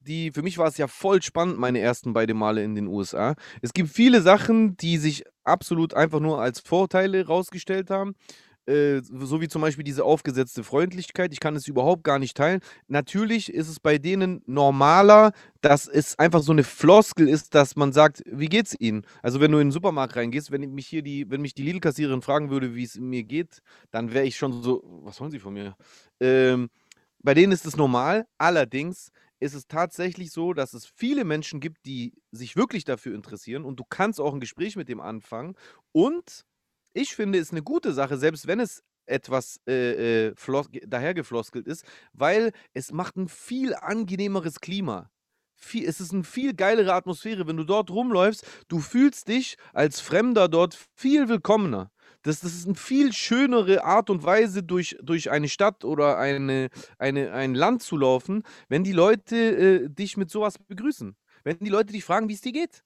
die, 0.07 0.31
für 0.31 0.43
mich 0.43 0.57
war 0.57 0.67
es 0.67 0.77
ja 0.77 0.87
voll 0.87 1.21
spannend, 1.21 1.57
meine 1.57 1.79
ersten 1.79 2.13
beiden 2.13 2.37
Male 2.37 2.63
in 2.63 2.75
den 2.75 2.87
USA. 2.87 3.35
Es 3.61 3.73
gibt 3.73 3.89
viele 3.89 4.21
Sachen, 4.21 4.77
die 4.77 4.97
sich 4.97 5.23
absolut 5.43 5.93
einfach 5.93 6.19
nur 6.19 6.41
als 6.41 6.59
Vorteile 6.59 7.25
rausgestellt 7.25 7.89
haben. 7.89 8.15
Äh, 8.67 9.01
so 9.03 9.41
wie 9.41 9.47
zum 9.47 9.61
Beispiel 9.61 9.83
diese 9.83 10.03
aufgesetzte 10.03 10.63
Freundlichkeit. 10.63 11.31
Ich 11.33 11.39
kann 11.39 11.55
es 11.55 11.67
überhaupt 11.67 12.03
gar 12.03 12.17
nicht 12.17 12.35
teilen. 12.35 12.61
Natürlich 12.87 13.53
ist 13.53 13.69
es 13.69 13.79
bei 13.79 13.99
denen 13.99 14.41
normaler, 14.47 15.33
dass 15.61 15.87
es 15.87 16.17
einfach 16.17 16.41
so 16.41 16.51
eine 16.51 16.63
Floskel 16.63 17.29
ist, 17.29 17.53
dass 17.53 17.75
man 17.75 17.93
sagt, 17.93 18.23
wie 18.25 18.47
geht's 18.47 18.75
Ihnen? 18.79 19.05
Also 19.21 19.39
wenn 19.39 19.51
du 19.51 19.59
in 19.59 19.67
den 19.67 19.71
Supermarkt 19.71 20.15
reingehst, 20.15 20.51
wenn 20.51 20.73
mich 20.73 20.87
hier 20.87 21.03
die, 21.03 21.29
wenn 21.29 21.41
mich 21.41 21.53
die 21.53 21.63
Lidl-Kassiererin 21.63 22.23
fragen 22.23 22.49
würde, 22.49 22.73
wie 22.73 22.83
es 22.83 22.97
mir 22.97 23.23
geht, 23.23 23.61
dann 23.91 24.13
wäre 24.13 24.25
ich 24.25 24.35
schon 24.35 24.63
so, 24.63 24.81
was 25.03 25.19
wollen 25.21 25.31
Sie 25.31 25.39
von 25.39 25.53
mir? 25.53 25.75
Ähm, 26.19 26.69
bei 27.21 27.35
denen 27.35 27.51
ist 27.51 27.67
es 27.67 27.75
normal. 27.75 28.25
Allerdings 28.39 29.11
ist 29.39 29.53
es 29.53 29.67
tatsächlich 29.67 30.31
so, 30.31 30.53
dass 30.53 30.73
es 30.73 30.87
viele 30.87 31.23
Menschen 31.23 31.59
gibt, 31.59 31.85
die 31.85 32.13
sich 32.31 32.55
wirklich 32.55 32.83
dafür 32.83 33.13
interessieren 33.13 33.63
und 33.63 33.79
du 33.79 33.83
kannst 33.87 34.19
auch 34.19 34.33
ein 34.33 34.39
Gespräch 34.39 34.75
mit 34.75 34.89
dem 34.89 34.99
anfangen. 34.99 35.55
Und 35.91 36.45
ich 36.95 37.15
finde, 37.15 37.39
es 37.39 37.47
ist 37.47 37.51
eine 37.53 37.63
gute 37.63 37.93
Sache, 37.93 38.17
selbst 38.17 38.47
wenn 38.47 38.59
es 38.59 38.83
etwas 39.05 39.59
äh, 39.67 40.29
äh, 40.29 40.35
flos- 40.35 40.71
ge- 40.71 40.83
dahergefloskelt 40.87 41.67
ist, 41.67 41.85
weil 42.13 42.51
es 42.73 42.91
macht 42.91 43.17
ein 43.17 43.27
viel 43.27 43.75
angenehmeres 43.75 44.59
Klima. 44.61 45.11
Viel, 45.57 45.87
es 45.87 45.99
ist 46.01 46.13
eine 46.13 46.23
viel 46.23 46.53
geilere 46.53 46.93
Atmosphäre. 46.93 47.47
Wenn 47.47 47.57
du 47.57 47.63
dort 47.63 47.89
rumläufst, 47.91 48.45
du 48.67 48.79
fühlst 48.79 49.27
dich 49.27 49.57
als 49.73 49.99
Fremder 50.01 50.47
dort 50.47 50.77
viel 50.95 51.29
willkommener. 51.29 51.91
Das, 52.23 52.39
das 52.41 52.53
ist 52.55 52.65
eine 52.65 52.75
viel 52.75 53.13
schönere 53.13 53.83
Art 53.83 54.09
und 54.09 54.23
Weise, 54.23 54.63
durch, 54.63 54.97
durch 55.01 55.29
eine 55.31 55.47
Stadt 55.49 55.85
oder 55.85 56.17
eine, 56.17 56.69
eine, 56.97 57.31
ein 57.33 57.53
Land 57.55 57.83
zu 57.83 57.97
laufen, 57.97 58.43
wenn 58.67 58.83
die 58.83 58.91
Leute 58.93 59.35
äh, 59.85 59.89
dich 59.89 60.17
mit 60.17 60.29
sowas 60.31 60.57
begrüßen. 60.57 61.15
Wenn 61.43 61.59
die 61.59 61.69
Leute 61.69 61.93
dich 61.93 62.03
fragen, 62.03 62.27
wie 62.29 62.33
es 62.33 62.41
dir 62.41 62.51
geht. 62.53 62.83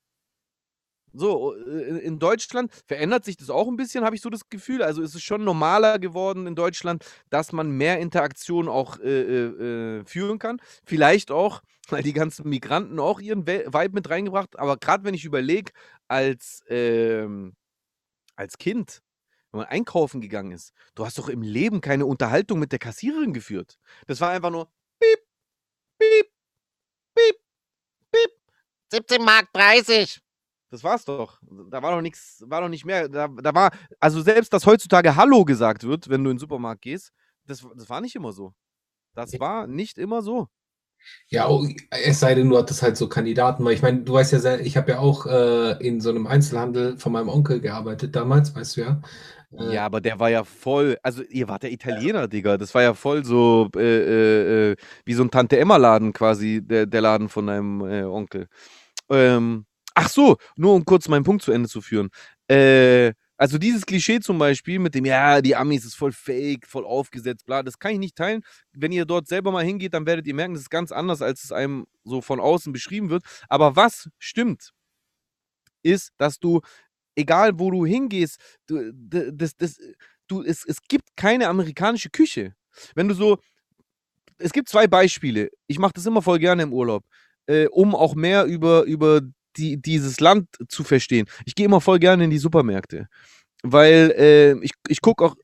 So, 1.13 1.55
äh, 1.55 1.99
in 1.99 2.19
Deutschland 2.19 2.71
verändert 2.87 3.25
sich 3.25 3.37
das 3.37 3.49
auch 3.49 3.67
ein 3.67 3.75
bisschen, 3.75 4.03
habe 4.05 4.15
ich 4.15 4.21
so 4.21 4.29
das 4.29 4.49
Gefühl. 4.49 4.83
Also 4.83 5.01
ist 5.01 5.15
es 5.15 5.21
schon 5.21 5.43
normaler 5.43 5.99
geworden 5.99 6.47
in 6.47 6.55
Deutschland, 6.55 7.05
dass 7.29 7.51
man 7.51 7.71
mehr 7.71 7.99
Interaktion 7.99 8.67
auch 8.67 8.99
äh, 8.99 9.21
äh, 9.21 9.99
äh, 9.99 10.05
führen 10.05 10.39
kann. 10.39 10.61
Vielleicht 10.83 11.31
auch, 11.31 11.61
weil 11.89 12.03
die 12.03 12.13
ganzen 12.13 12.47
Migranten 12.47 12.99
auch 12.99 13.19
ihren 13.19 13.47
Vibe 13.47 13.91
mit 13.93 14.09
reingebracht. 14.09 14.57
Aber 14.59 14.77
gerade 14.77 15.03
wenn 15.03 15.13
ich 15.13 15.25
überlege, 15.25 15.71
als, 16.07 16.63
ähm, 16.67 17.55
als 18.35 18.57
Kind, 18.57 19.01
wenn 19.51 19.59
man 19.59 19.67
einkaufen 19.67 20.21
gegangen 20.21 20.51
ist, 20.51 20.73
du 20.95 21.05
hast 21.05 21.17
doch 21.17 21.29
im 21.29 21.41
Leben 21.41 21.81
keine 21.81 22.05
Unterhaltung 22.05 22.59
mit 22.59 22.71
der 22.71 22.79
Kassiererin 22.79 23.33
geführt. 23.33 23.77
Das 24.07 24.21
war 24.21 24.29
einfach 24.29 24.51
nur 24.51 24.69
piep, 24.99 25.19
piep, 25.97 26.31
piep, 27.15 27.35
piep. 28.11 28.31
17 28.91 29.23
Mark 29.23 29.51
30. 29.53 30.21
Das 30.69 30.83
war's 30.83 31.05
doch. 31.05 31.39
Da 31.71 31.81
war 31.81 31.91
doch 31.91 32.01
nichts, 32.01 32.43
war 32.47 32.61
doch 32.61 32.69
nicht 32.69 32.85
mehr. 32.85 33.09
Da, 33.09 33.27
da 33.27 33.53
war, 33.53 33.71
also 33.99 34.21
selbst, 34.21 34.53
dass 34.53 34.65
heutzutage 34.65 35.15
Hallo 35.15 35.45
gesagt 35.45 35.83
wird, 35.83 36.09
wenn 36.09 36.23
du 36.23 36.29
in 36.29 36.35
den 36.35 36.39
Supermarkt 36.39 36.81
gehst, 36.83 37.11
das, 37.45 37.65
das 37.75 37.89
war 37.89 38.01
nicht 38.01 38.15
immer 38.15 38.31
so. 38.33 38.53
Das 39.15 39.39
war 39.39 39.67
nicht 39.67 39.97
immer 39.97 40.21
so. 40.21 40.47
Ja, 41.29 41.49
es 41.91 42.19
sei 42.19 42.35
denn, 42.35 42.49
du 42.49 42.57
hattest 42.57 42.81
halt 42.81 42.97
so 42.97 43.07
Kandidaten, 43.07 43.63
weil 43.63 43.73
ich 43.73 43.81
meine, 43.81 44.01
du 44.03 44.13
weißt 44.13 44.33
ja, 44.33 44.57
ich 44.57 44.77
habe 44.77 44.91
ja 44.91 44.99
auch 44.99 45.25
äh, 45.25 45.71
in 45.85 46.01
so 46.01 46.09
einem 46.09 46.27
Einzelhandel 46.27 46.97
von 46.97 47.11
meinem 47.13 47.29
Onkel 47.29 47.61
gearbeitet 47.61 48.15
damals, 48.15 48.53
weißt 48.55 48.77
du 48.77 48.81
ja. 48.81 49.01
Äh, 49.53 49.73
Ja, 49.75 49.85
aber 49.85 50.01
der 50.01 50.19
war 50.19 50.29
ja 50.29 50.43
voll, 50.43 50.97
also 51.03 51.23
ihr 51.23 51.47
wart 51.47 51.63
der 51.63 51.71
Italiener, 51.71 52.27
Digga. 52.27 52.57
Das 52.57 52.75
war 52.75 52.81
ja 52.83 52.93
voll 52.93 53.23
so 53.25 53.69
äh, 53.75 53.79
äh, 53.79 54.71
äh, 54.71 54.75
wie 55.05 55.13
so 55.13 55.23
ein 55.23 55.31
Tante-Emma-Laden 55.31 56.13
quasi, 56.13 56.61
der, 56.61 56.85
der 56.85 57.01
Laden 57.01 57.29
von 57.29 57.47
deinem 57.47 57.81
äh, 57.81 58.03
Onkel. 58.03 58.47
Ähm, 59.09 59.65
ach 59.99 60.09
so, 60.09 60.37
nur 60.55 60.73
um 60.75 60.85
kurz 60.85 61.07
meinen 61.09 61.23
Punkt 61.23 61.43
zu 61.43 61.51
Ende 61.51 61.67
zu 61.67 61.81
führen. 61.81 62.09
Äh, 62.47 63.13
also 63.37 63.57
dieses 63.57 63.85
Klischee 63.85 64.19
zum 64.19 64.37
Beispiel 64.37 64.79
mit 64.79 64.95
dem, 64.95 65.05
ja, 65.05 65.41
die 65.41 65.55
Amis 65.55 65.85
ist 65.85 65.95
voll 65.95 66.11
fake, 66.11 66.65
voll 66.67 66.85
aufgesetzt, 66.85 67.45
bla, 67.45 67.63
das 67.63 67.79
kann 67.79 67.91
ich 67.91 67.99
nicht 67.99 68.15
teilen. 68.15 68.41
Wenn 68.73 68.91
ihr 68.91 69.05
dort 69.05 69.27
selber 69.27 69.51
mal 69.51 69.63
hingeht, 69.63 69.93
dann 69.93 70.05
werdet 70.05 70.25
ihr 70.27 70.33
merken, 70.33 70.53
das 70.53 70.63
ist 70.63 70.69
ganz 70.69 70.91
anders, 70.91 71.21
als 71.21 71.43
es 71.43 71.51
einem 71.51 71.85
so 72.03 72.21
von 72.21 72.39
außen 72.39 72.71
beschrieben 72.73 73.09
wird. 73.09 73.23
Aber 73.49 73.75
was 73.75 74.09
stimmt, 74.19 74.71
ist, 75.83 76.11
dass 76.17 76.39
du, 76.39 76.61
egal 77.15 77.59
wo 77.59 77.71
du 77.71 77.85
hingehst, 77.85 78.39
du, 78.67 78.91
das, 78.93 79.55
das, 79.57 79.77
du, 80.27 80.43
es, 80.43 80.65
es 80.65 80.81
gibt 80.87 81.15
keine 81.15 81.47
amerikanische 81.47 82.09
Küche. 82.09 82.55
Wenn 82.95 83.07
du 83.09 83.15
so, 83.15 83.39
es 84.37 84.53
gibt 84.53 84.69
zwei 84.69 84.87
Beispiele. 84.87 85.49
Ich 85.67 85.79
mache 85.79 85.93
das 85.93 86.05
immer 86.05 86.21
voll 86.21 86.39
gerne 86.39 86.63
im 86.63 86.73
Urlaub, 86.73 87.03
äh, 87.47 87.67
um 87.67 87.95
auch 87.95 88.15
mehr 88.15 88.45
über, 88.45 88.83
über 88.83 89.21
die, 89.57 89.77
dieses 89.81 90.19
Land 90.19 90.47
zu 90.67 90.83
verstehen. 90.83 91.27
Ich 91.45 91.55
gehe 91.55 91.65
immer 91.65 91.81
voll 91.81 91.99
gerne 91.99 92.23
in 92.23 92.29
die 92.29 92.37
Supermärkte, 92.37 93.07
weil 93.63 94.13
äh, 94.17 94.63
ich, 94.63 94.71
ich 94.87 95.01
gucke 95.01 95.25
auch, 95.25 95.35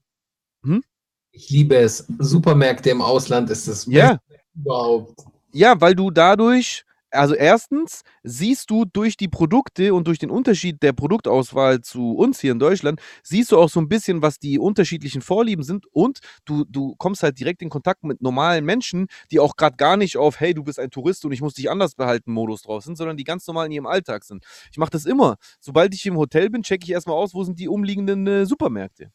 Ich 1.31 1.49
liebe 1.49 1.75
es. 1.75 2.05
Supermärkte 2.19 2.89
im 2.89 3.01
Ausland 3.01 3.49
ist 3.49 3.67
das 3.67 3.85
ja, 3.87 4.19
überhaupt. 4.55 5.19
Ja, 5.51 5.79
weil 5.81 5.95
du 5.95 6.11
dadurch, 6.11 6.85
also 7.15 7.33
erstens 7.33 8.01
siehst 8.23 8.69
du 8.69 8.85
durch 8.85 9.17
die 9.17 9.27
Produkte 9.27 9.93
und 9.93 10.07
durch 10.07 10.19
den 10.19 10.29
Unterschied 10.29 10.81
der 10.83 10.93
Produktauswahl 10.93 11.81
zu 11.81 12.13
uns 12.13 12.39
hier 12.39 12.51
in 12.51 12.59
Deutschland, 12.59 13.01
siehst 13.23 13.51
du 13.51 13.57
auch 13.57 13.69
so 13.69 13.79
ein 13.79 13.87
bisschen, 13.87 14.21
was 14.21 14.39
die 14.39 14.59
unterschiedlichen 14.59 15.21
Vorlieben 15.21 15.63
sind 15.63 15.85
und 15.91 16.19
du, 16.45 16.65
du 16.67 16.95
kommst 16.97 17.23
halt 17.23 17.39
direkt 17.39 17.61
in 17.61 17.69
Kontakt 17.69 18.03
mit 18.03 18.21
normalen 18.21 18.65
Menschen, 18.65 19.07
die 19.31 19.39
auch 19.39 19.55
gerade 19.55 19.77
gar 19.77 19.97
nicht 19.97 20.17
auf, 20.17 20.39
hey, 20.39 20.53
du 20.53 20.63
bist 20.63 20.79
ein 20.79 20.91
Tourist 20.91 21.25
und 21.25 21.31
ich 21.31 21.41
muss 21.41 21.53
dich 21.53 21.69
anders 21.69 21.95
behalten, 21.95 22.31
Modus 22.31 22.61
drauf 22.63 22.83
sind, 22.83 22.97
sondern 22.97 23.17
die 23.17 23.23
ganz 23.23 23.47
normal 23.47 23.67
in 23.67 23.71
ihrem 23.71 23.87
Alltag 23.87 24.23
sind. 24.23 24.45
Ich 24.71 24.77
mache 24.77 24.91
das 24.91 25.05
immer. 25.05 25.37
Sobald 25.59 25.93
ich 25.93 26.05
im 26.05 26.17
Hotel 26.17 26.49
bin, 26.49 26.63
checke 26.63 26.83
ich 26.83 26.91
erstmal 26.91 27.15
aus, 27.15 27.33
wo 27.33 27.43
sind 27.43 27.59
die 27.59 27.67
umliegenden 27.67 28.27
äh, 28.27 28.45
Supermärkte. 28.45 29.11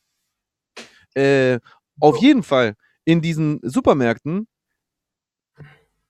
Äh, 1.14 1.58
auf 2.00 2.16
jeden 2.18 2.42
Fall 2.42 2.74
in 3.04 3.20
diesen 3.20 3.60
Supermärkten 3.62 4.46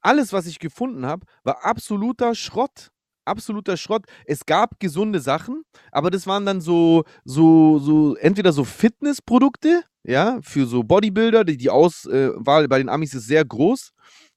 alles, 0.00 0.32
was 0.32 0.46
ich 0.46 0.58
gefunden 0.58 1.06
habe, 1.06 1.26
war 1.44 1.64
absoluter 1.64 2.34
Schrott. 2.34 2.90
Absoluter 3.24 3.76
Schrott. 3.76 4.04
Es 4.24 4.46
gab 4.46 4.80
gesunde 4.80 5.20
Sachen, 5.20 5.62
aber 5.92 6.10
das 6.10 6.26
waren 6.26 6.46
dann 6.46 6.60
so, 6.60 7.04
so, 7.24 7.78
so, 7.78 8.16
entweder 8.16 8.52
so 8.52 8.64
Fitnessprodukte, 8.64 9.84
ja, 10.02 10.38
für 10.42 10.66
so 10.66 10.82
Bodybuilder, 10.82 11.44
die, 11.44 11.56
die 11.56 11.70
Auswahl 11.70 12.66
bei 12.68 12.78
den 12.78 12.88
Amis 12.88 13.14
ist 13.14 13.26
sehr 13.26 13.44
groß. 13.44 13.92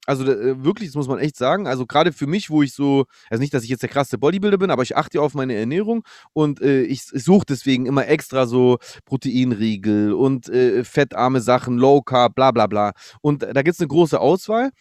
Also 0.06 0.26
äh, 0.26 0.62
wirklich, 0.64 0.90
das 0.90 0.96
muss 0.96 1.08
man 1.08 1.20
echt 1.20 1.38
sagen. 1.38 1.66
Also 1.66 1.86
gerade 1.86 2.12
für 2.12 2.28
mich, 2.28 2.50
wo 2.50 2.62
ich 2.62 2.74
so, 2.74 3.06
also 3.30 3.42
nicht, 3.42 3.54
dass 3.54 3.64
ich 3.64 3.70
jetzt 3.70 3.84
der 3.84 3.90
krasse 3.90 4.18
Bodybuilder 4.18 4.58
bin, 4.58 4.70
aber 4.70 4.84
ich 4.84 4.98
achte 4.98 5.22
auf 5.22 5.34
meine 5.34 5.56
Ernährung 5.56 6.04
und 6.34 6.62
äh, 6.62 6.82
ich, 6.82 7.04
suche 7.04 7.46
deswegen 7.48 7.86
immer 7.86 8.08
extra 8.08 8.46
so 8.46 8.80
Proteinriegel 9.06 10.14
und 10.14 10.50
äh, 10.50 10.84
fettarme 10.84 11.40
Sachen, 11.40 11.78
Low 11.78 12.02
Carb, 12.02 12.36
bla 12.36 12.52
bla 12.52 12.68
bla. 12.68 12.92
Und 13.22 13.44
da 13.44 13.62
gibt 13.62 13.76
es 13.76 13.80
eine 13.80 13.88
große 13.88 14.20
Auswahl. 14.20 14.72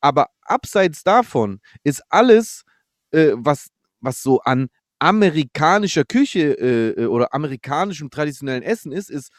Aber 0.00 0.28
abseits 0.42 1.02
davon 1.02 1.60
ist 1.84 2.02
alles, 2.08 2.64
äh, 3.12 3.32
was, 3.34 3.68
was 4.00 4.22
so 4.22 4.40
an 4.40 4.68
amerikanischer 4.98 6.04
Küche 6.04 6.58
äh, 6.58 7.02
äh, 7.02 7.06
oder 7.06 7.34
amerikanischem 7.34 8.10
traditionellen 8.10 8.62
Essen 8.62 8.92
ist, 8.92 9.10
ist 9.10 9.30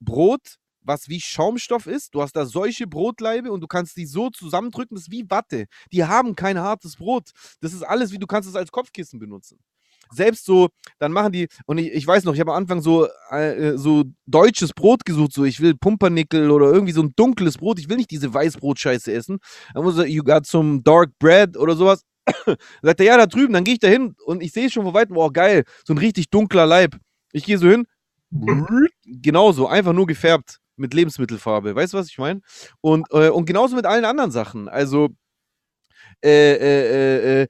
Brot, 0.00 0.56
was 0.82 1.08
wie 1.08 1.20
Schaumstoff 1.20 1.86
ist. 1.86 2.14
Du 2.14 2.22
hast 2.22 2.34
da 2.36 2.46
solche 2.46 2.86
Brotleibe 2.86 3.52
und 3.52 3.60
du 3.60 3.66
kannst 3.66 3.96
die 3.96 4.06
so 4.06 4.30
zusammendrücken, 4.30 4.94
das 4.96 5.04
ist 5.04 5.10
wie 5.12 5.30
Watte. 5.30 5.66
Die 5.92 6.04
haben 6.04 6.34
kein 6.36 6.58
hartes 6.58 6.96
Brot. 6.96 7.30
Das 7.60 7.74
ist 7.74 7.82
alles 7.82 8.12
wie, 8.12 8.18
du 8.18 8.26
kannst 8.26 8.48
es 8.48 8.56
als 8.56 8.72
Kopfkissen 8.72 9.18
benutzen. 9.18 9.58
Selbst 10.12 10.44
so, 10.44 10.68
dann 10.98 11.12
machen 11.12 11.32
die, 11.32 11.48
und 11.66 11.78
ich, 11.78 11.92
ich 11.92 12.06
weiß 12.06 12.24
noch, 12.24 12.34
ich 12.34 12.40
habe 12.40 12.52
am 12.52 12.58
Anfang 12.58 12.80
so, 12.80 13.06
äh, 13.30 13.76
so 13.76 14.04
deutsches 14.26 14.72
Brot 14.72 15.04
gesucht, 15.04 15.32
so 15.32 15.44
ich 15.44 15.60
will 15.60 15.74
Pumpernickel 15.74 16.50
oder 16.50 16.72
irgendwie 16.72 16.92
so 16.92 17.02
ein 17.02 17.12
dunkles 17.14 17.58
Brot, 17.58 17.78
ich 17.78 17.88
will 17.88 17.96
nicht 17.96 18.10
diese 18.10 18.34
Weißbrot-Scheiße 18.34 19.12
essen. 19.12 19.38
Dann 19.72 19.84
muss 19.84 19.98
er, 19.98 20.06
you 20.06 20.24
got 20.24 20.46
some 20.46 20.82
dark 20.82 21.10
bread 21.18 21.56
oder 21.56 21.76
sowas. 21.76 22.04
sagt 22.82 23.00
er, 23.00 23.06
ja, 23.06 23.16
da 23.16 23.26
drüben, 23.26 23.52
dann 23.52 23.64
gehe 23.64 23.74
ich 23.74 23.80
da 23.80 23.88
hin 23.88 24.14
und 24.24 24.42
ich 24.42 24.52
sehe 24.52 24.70
schon 24.70 24.84
von 24.84 24.94
weitem, 24.94 25.14
boah, 25.14 25.32
geil, 25.32 25.64
so 25.84 25.94
ein 25.94 25.98
richtig 25.98 26.30
dunkler 26.30 26.66
Leib. 26.66 26.96
Ich 27.32 27.44
gehe 27.44 27.58
so 27.58 27.68
hin, 27.68 27.86
genauso, 29.04 29.68
einfach 29.68 29.92
nur 29.92 30.06
gefärbt 30.06 30.58
mit 30.76 30.94
Lebensmittelfarbe. 30.94 31.74
Weißt 31.74 31.92
du, 31.92 31.98
was 31.98 32.08
ich 32.08 32.18
meine? 32.18 32.40
Und, 32.80 33.06
äh, 33.12 33.28
und 33.28 33.46
genauso 33.46 33.76
mit 33.76 33.86
allen 33.86 34.04
anderen 34.04 34.30
Sachen. 34.30 34.68
Also, 34.68 35.10
äh, 36.24 36.54
äh, 36.54 37.40
äh, 37.40 37.42
äh 37.42 37.46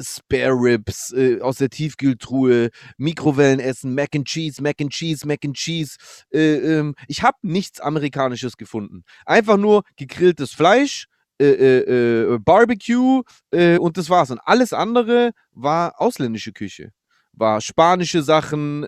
Spare 0.00 0.54
Ribs 0.54 1.12
äh, 1.12 1.40
aus 1.40 1.58
der 1.58 1.68
Tiefkühltruhe, 1.68 2.70
Mikrowellenessen, 2.96 3.94
Mac 3.94 4.14
and 4.14 4.26
Cheese, 4.26 4.62
Mac 4.62 4.80
and 4.80 4.90
Cheese, 4.90 5.26
Mac 5.26 5.44
and 5.44 5.54
Cheese. 5.54 5.96
Äh, 6.32 6.56
ähm, 6.56 6.94
ich 7.06 7.22
habe 7.22 7.36
nichts 7.42 7.80
Amerikanisches 7.80 8.56
gefunden. 8.56 9.04
Einfach 9.26 9.56
nur 9.56 9.82
gegrilltes 9.96 10.52
Fleisch, 10.52 11.06
äh, 11.40 12.38
Barbecue 12.40 13.22
und 13.52 13.96
das 13.96 14.10
war's. 14.10 14.30
Und 14.30 14.40
alles 14.44 14.72
andere 14.72 15.30
war 15.52 16.00
ausländische 16.00 16.52
Küche. 16.52 16.90
War 17.32 17.60
spanische 17.60 18.22
Sachen, 18.22 18.84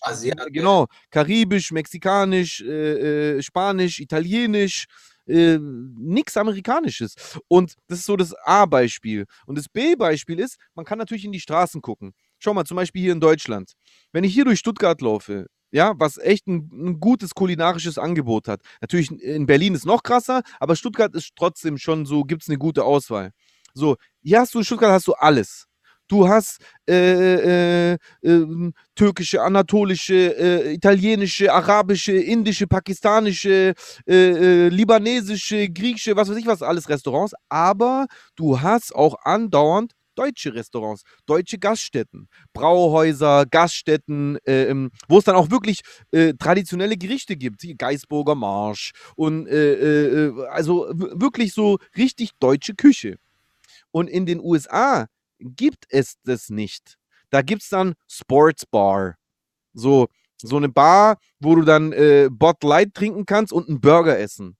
Asiatisch. 0.00 0.52
Genau, 0.52 0.86
karibisch, 1.10 1.72
mexikanisch, 1.72 2.60
äh, 2.60 3.36
äh, 3.36 3.42
spanisch, 3.42 4.00
italienisch, 4.00 4.86
äh, 5.26 5.58
nichts 5.58 6.36
Amerikanisches. 6.36 7.14
Und 7.48 7.74
das 7.88 8.00
ist 8.00 8.06
so 8.06 8.16
das 8.16 8.34
A-Beispiel. 8.44 9.26
Und 9.46 9.58
das 9.58 9.68
B-Beispiel 9.68 10.38
ist, 10.40 10.56
man 10.74 10.84
kann 10.84 10.98
natürlich 10.98 11.24
in 11.24 11.32
die 11.32 11.40
Straßen 11.40 11.82
gucken. 11.82 12.12
Schau 12.38 12.54
mal, 12.54 12.64
zum 12.64 12.76
Beispiel 12.76 13.02
hier 13.02 13.12
in 13.12 13.20
Deutschland. 13.20 13.72
Wenn 14.12 14.24
ich 14.24 14.34
hier 14.34 14.44
durch 14.44 14.58
Stuttgart 14.58 15.00
laufe, 15.00 15.46
ja, 15.72 15.94
was 15.98 16.16
echt 16.18 16.46
ein, 16.46 16.70
ein, 16.72 17.00
gutes 17.00 17.34
kulinarisches 17.34 17.98
Angebot 17.98 18.48
hat. 18.48 18.60
Natürlich 18.80 19.10
in 19.10 19.46
Berlin 19.46 19.74
ist 19.74 19.84
noch 19.84 20.02
krasser, 20.02 20.42
aber 20.60 20.76
Stuttgart 20.76 21.14
ist 21.14 21.32
trotzdem 21.36 21.76
schon 21.76 22.06
so, 22.06 22.22
gibt 22.22 22.42
es 22.42 22.48
eine 22.48 22.58
gute 22.58 22.84
Auswahl. 22.84 23.32
So, 23.74 23.96
hier 24.22 24.40
hast 24.40 24.54
du 24.54 24.58
in 24.58 24.64
Stuttgart 24.64 24.92
hast 24.92 25.08
du 25.08 25.12
alles. 25.14 25.66
Du 26.08 26.28
hast 26.28 26.58
äh, 26.88 27.92
äh, 27.94 27.98
äh, 28.22 28.70
türkische, 28.94 29.42
anatolische, 29.42 30.14
äh, 30.14 30.74
italienische, 30.74 31.52
arabische, 31.52 32.12
indische, 32.12 32.68
pakistanische, 32.68 33.74
äh, 34.06 34.14
äh, 34.14 34.68
libanesische, 34.68 35.68
griechische, 35.68 36.14
was 36.14 36.28
weiß 36.30 36.36
ich 36.36 36.46
was, 36.46 36.62
alles 36.62 36.88
Restaurants. 36.88 37.34
Aber 37.48 38.06
du 38.36 38.60
hast 38.60 38.94
auch 38.94 39.16
andauernd 39.24 39.92
deutsche 40.14 40.54
Restaurants, 40.54 41.02
deutsche 41.26 41.58
Gaststätten, 41.58 42.28
Brauhäuser, 42.54 43.44
Gaststätten, 43.44 44.38
ähm, 44.46 44.90
wo 45.08 45.18
es 45.18 45.24
dann 45.24 45.36
auch 45.36 45.50
wirklich 45.50 45.80
traditionelle 46.38 46.96
Gerichte 46.96 47.36
gibt, 47.36 47.62
wie 47.64 47.74
Geisburger 47.74 48.34
Marsch 48.34 48.92
und 49.16 49.46
also 50.48 50.86
wirklich 50.94 51.52
so 51.52 51.76
richtig 51.98 52.30
deutsche 52.40 52.74
Küche. 52.74 53.18
Und 53.90 54.08
in 54.08 54.24
den 54.24 54.40
USA 54.40 55.06
gibt 55.38 55.86
es 55.88 56.16
das 56.24 56.50
nicht. 56.50 56.96
Da 57.30 57.42
gibt 57.42 57.62
es 57.62 57.68
dann 57.68 57.94
Sports 58.08 58.66
Bar. 58.66 59.16
So, 59.74 60.08
so 60.42 60.56
eine 60.56 60.68
Bar, 60.68 61.18
wo 61.40 61.54
du 61.54 61.62
dann 61.62 61.92
äh, 61.92 62.28
Bot 62.30 62.62
Light 62.62 62.94
trinken 62.94 63.26
kannst 63.26 63.52
und 63.52 63.68
einen 63.68 63.80
Burger 63.80 64.18
essen. 64.18 64.56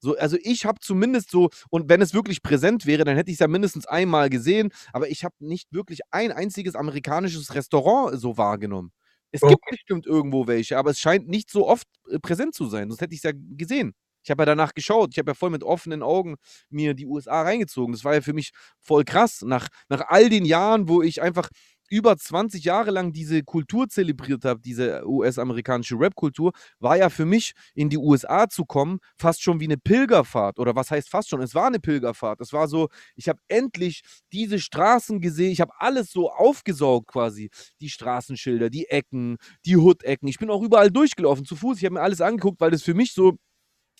So, 0.00 0.16
also 0.16 0.36
ich 0.42 0.64
habe 0.64 0.78
zumindest 0.80 1.30
so, 1.30 1.50
und 1.70 1.88
wenn 1.88 2.00
es 2.00 2.14
wirklich 2.14 2.42
präsent 2.42 2.86
wäre, 2.86 3.04
dann 3.04 3.16
hätte 3.16 3.30
ich 3.30 3.34
es 3.36 3.40
ja 3.40 3.48
mindestens 3.48 3.86
einmal 3.86 4.30
gesehen, 4.30 4.70
aber 4.92 5.08
ich 5.08 5.24
habe 5.24 5.34
nicht 5.40 5.72
wirklich 5.72 6.00
ein 6.10 6.30
einziges 6.30 6.76
amerikanisches 6.76 7.54
Restaurant 7.54 8.18
so 8.20 8.36
wahrgenommen. 8.38 8.92
Es 9.32 9.42
okay. 9.42 9.54
gibt 9.54 9.64
bestimmt 9.70 10.06
irgendwo 10.06 10.46
welche, 10.46 10.78
aber 10.78 10.90
es 10.90 11.00
scheint 11.00 11.28
nicht 11.28 11.50
so 11.50 11.66
oft 11.66 11.86
äh, 12.10 12.18
präsent 12.20 12.54
zu 12.54 12.66
sein, 12.66 12.88
sonst 12.88 13.00
hätte 13.00 13.14
ich 13.14 13.20
es 13.20 13.24
ja 13.24 13.32
gesehen. 13.34 13.94
Ich 14.22 14.30
habe 14.30 14.42
ja 14.42 14.46
danach 14.46 14.74
geschaut. 14.74 15.10
Ich 15.12 15.18
habe 15.18 15.30
ja 15.30 15.34
voll 15.34 15.50
mit 15.50 15.62
offenen 15.62 16.02
Augen 16.02 16.36
mir 16.70 16.94
die 16.94 17.06
USA 17.06 17.42
reingezogen. 17.42 17.92
Das 17.92 18.04
war 18.04 18.14
ja 18.14 18.20
für 18.20 18.32
mich 18.32 18.50
voll 18.80 19.04
krass. 19.04 19.42
Nach, 19.42 19.68
nach 19.88 20.02
all 20.08 20.28
den 20.28 20.44
Jahren, 20.44 20.88
wo 20.88 21.02
ich 21.02 21.22
einfach 21.22 21.48
über 21.90 22.16
20 22.16 22.64
Jahre 22.64 22.90
lang 22.90 23.12
diese 23.12 23.42
Kultur 23.42 23.88
zelebriert 23.88 24.44
habe, 24.44 24.60
diese 24.60 25.06
US-amerikanische 25.06 25.98
Rap-Kultur, 25.98 26.52
war 26.78 26.96
ja 26.96 27.08
für 27.08 27.24
mich 27.24 27.52
in 27.74 27.88
die 27.88 27.96
USA 27.96 28.48
zu 28.48 28.64
kommen 28.64 28.98
fast 29.16 29.42
schon 29.42 29.60
wie 29.60 29.64
eine 29.64 29.78
Pilgerfahrt. 29.78 30.58
Oder 30.58 30.76
was 30.76 30.90
heißt 30.90 31.08
fast 31.08 31.30
schon? 31.30 31.42
Es 31.42 31.54
war 31.54 31.66
eine 31.66 31.80
Pilgerfahrt. 31.80 32.40
Es 32.40 32.52
war 32.52 32.68
so, 32.68 32.88
ich 33.16 33.28
habe 33.28 33.40
endlich 33.48 34.02
diese 34.32 34.58
Straßen 34.58 35.20
gesehen, 35.20 35.50
ich 35.50 35.60
habe 35.60 35.72
alles 35.78 36.10
so 36.10 36.30
aufgesaugt 36.30 37.08
quasi. 37.08 37.50
Die 37.80 37.88
Straßenschilder, 37.88 38.70
die 38.70 38.86
Ecken, 38.86 39.38
die 39.64 39.76
Hood-Ecken. 39.76 40.28
Ich 40.28 40.38
bin 40.38 40.50
auch 40.50 40.62
überall 40.62 40.90
durchgelaufen 40.90 41.44
zu 41.44 41.56
Fuß. 41.56 41.78
Ich 41.78 41.84
habe 41.84 41.94
mir 41.94 42.02
alles 42.02 42.20
angeguckt, 42.20 42.60
weil 42.60 42.70
das 42.70 42.82
für 42.82 42.94
mich 42.94 43.12
so 43.12 43.38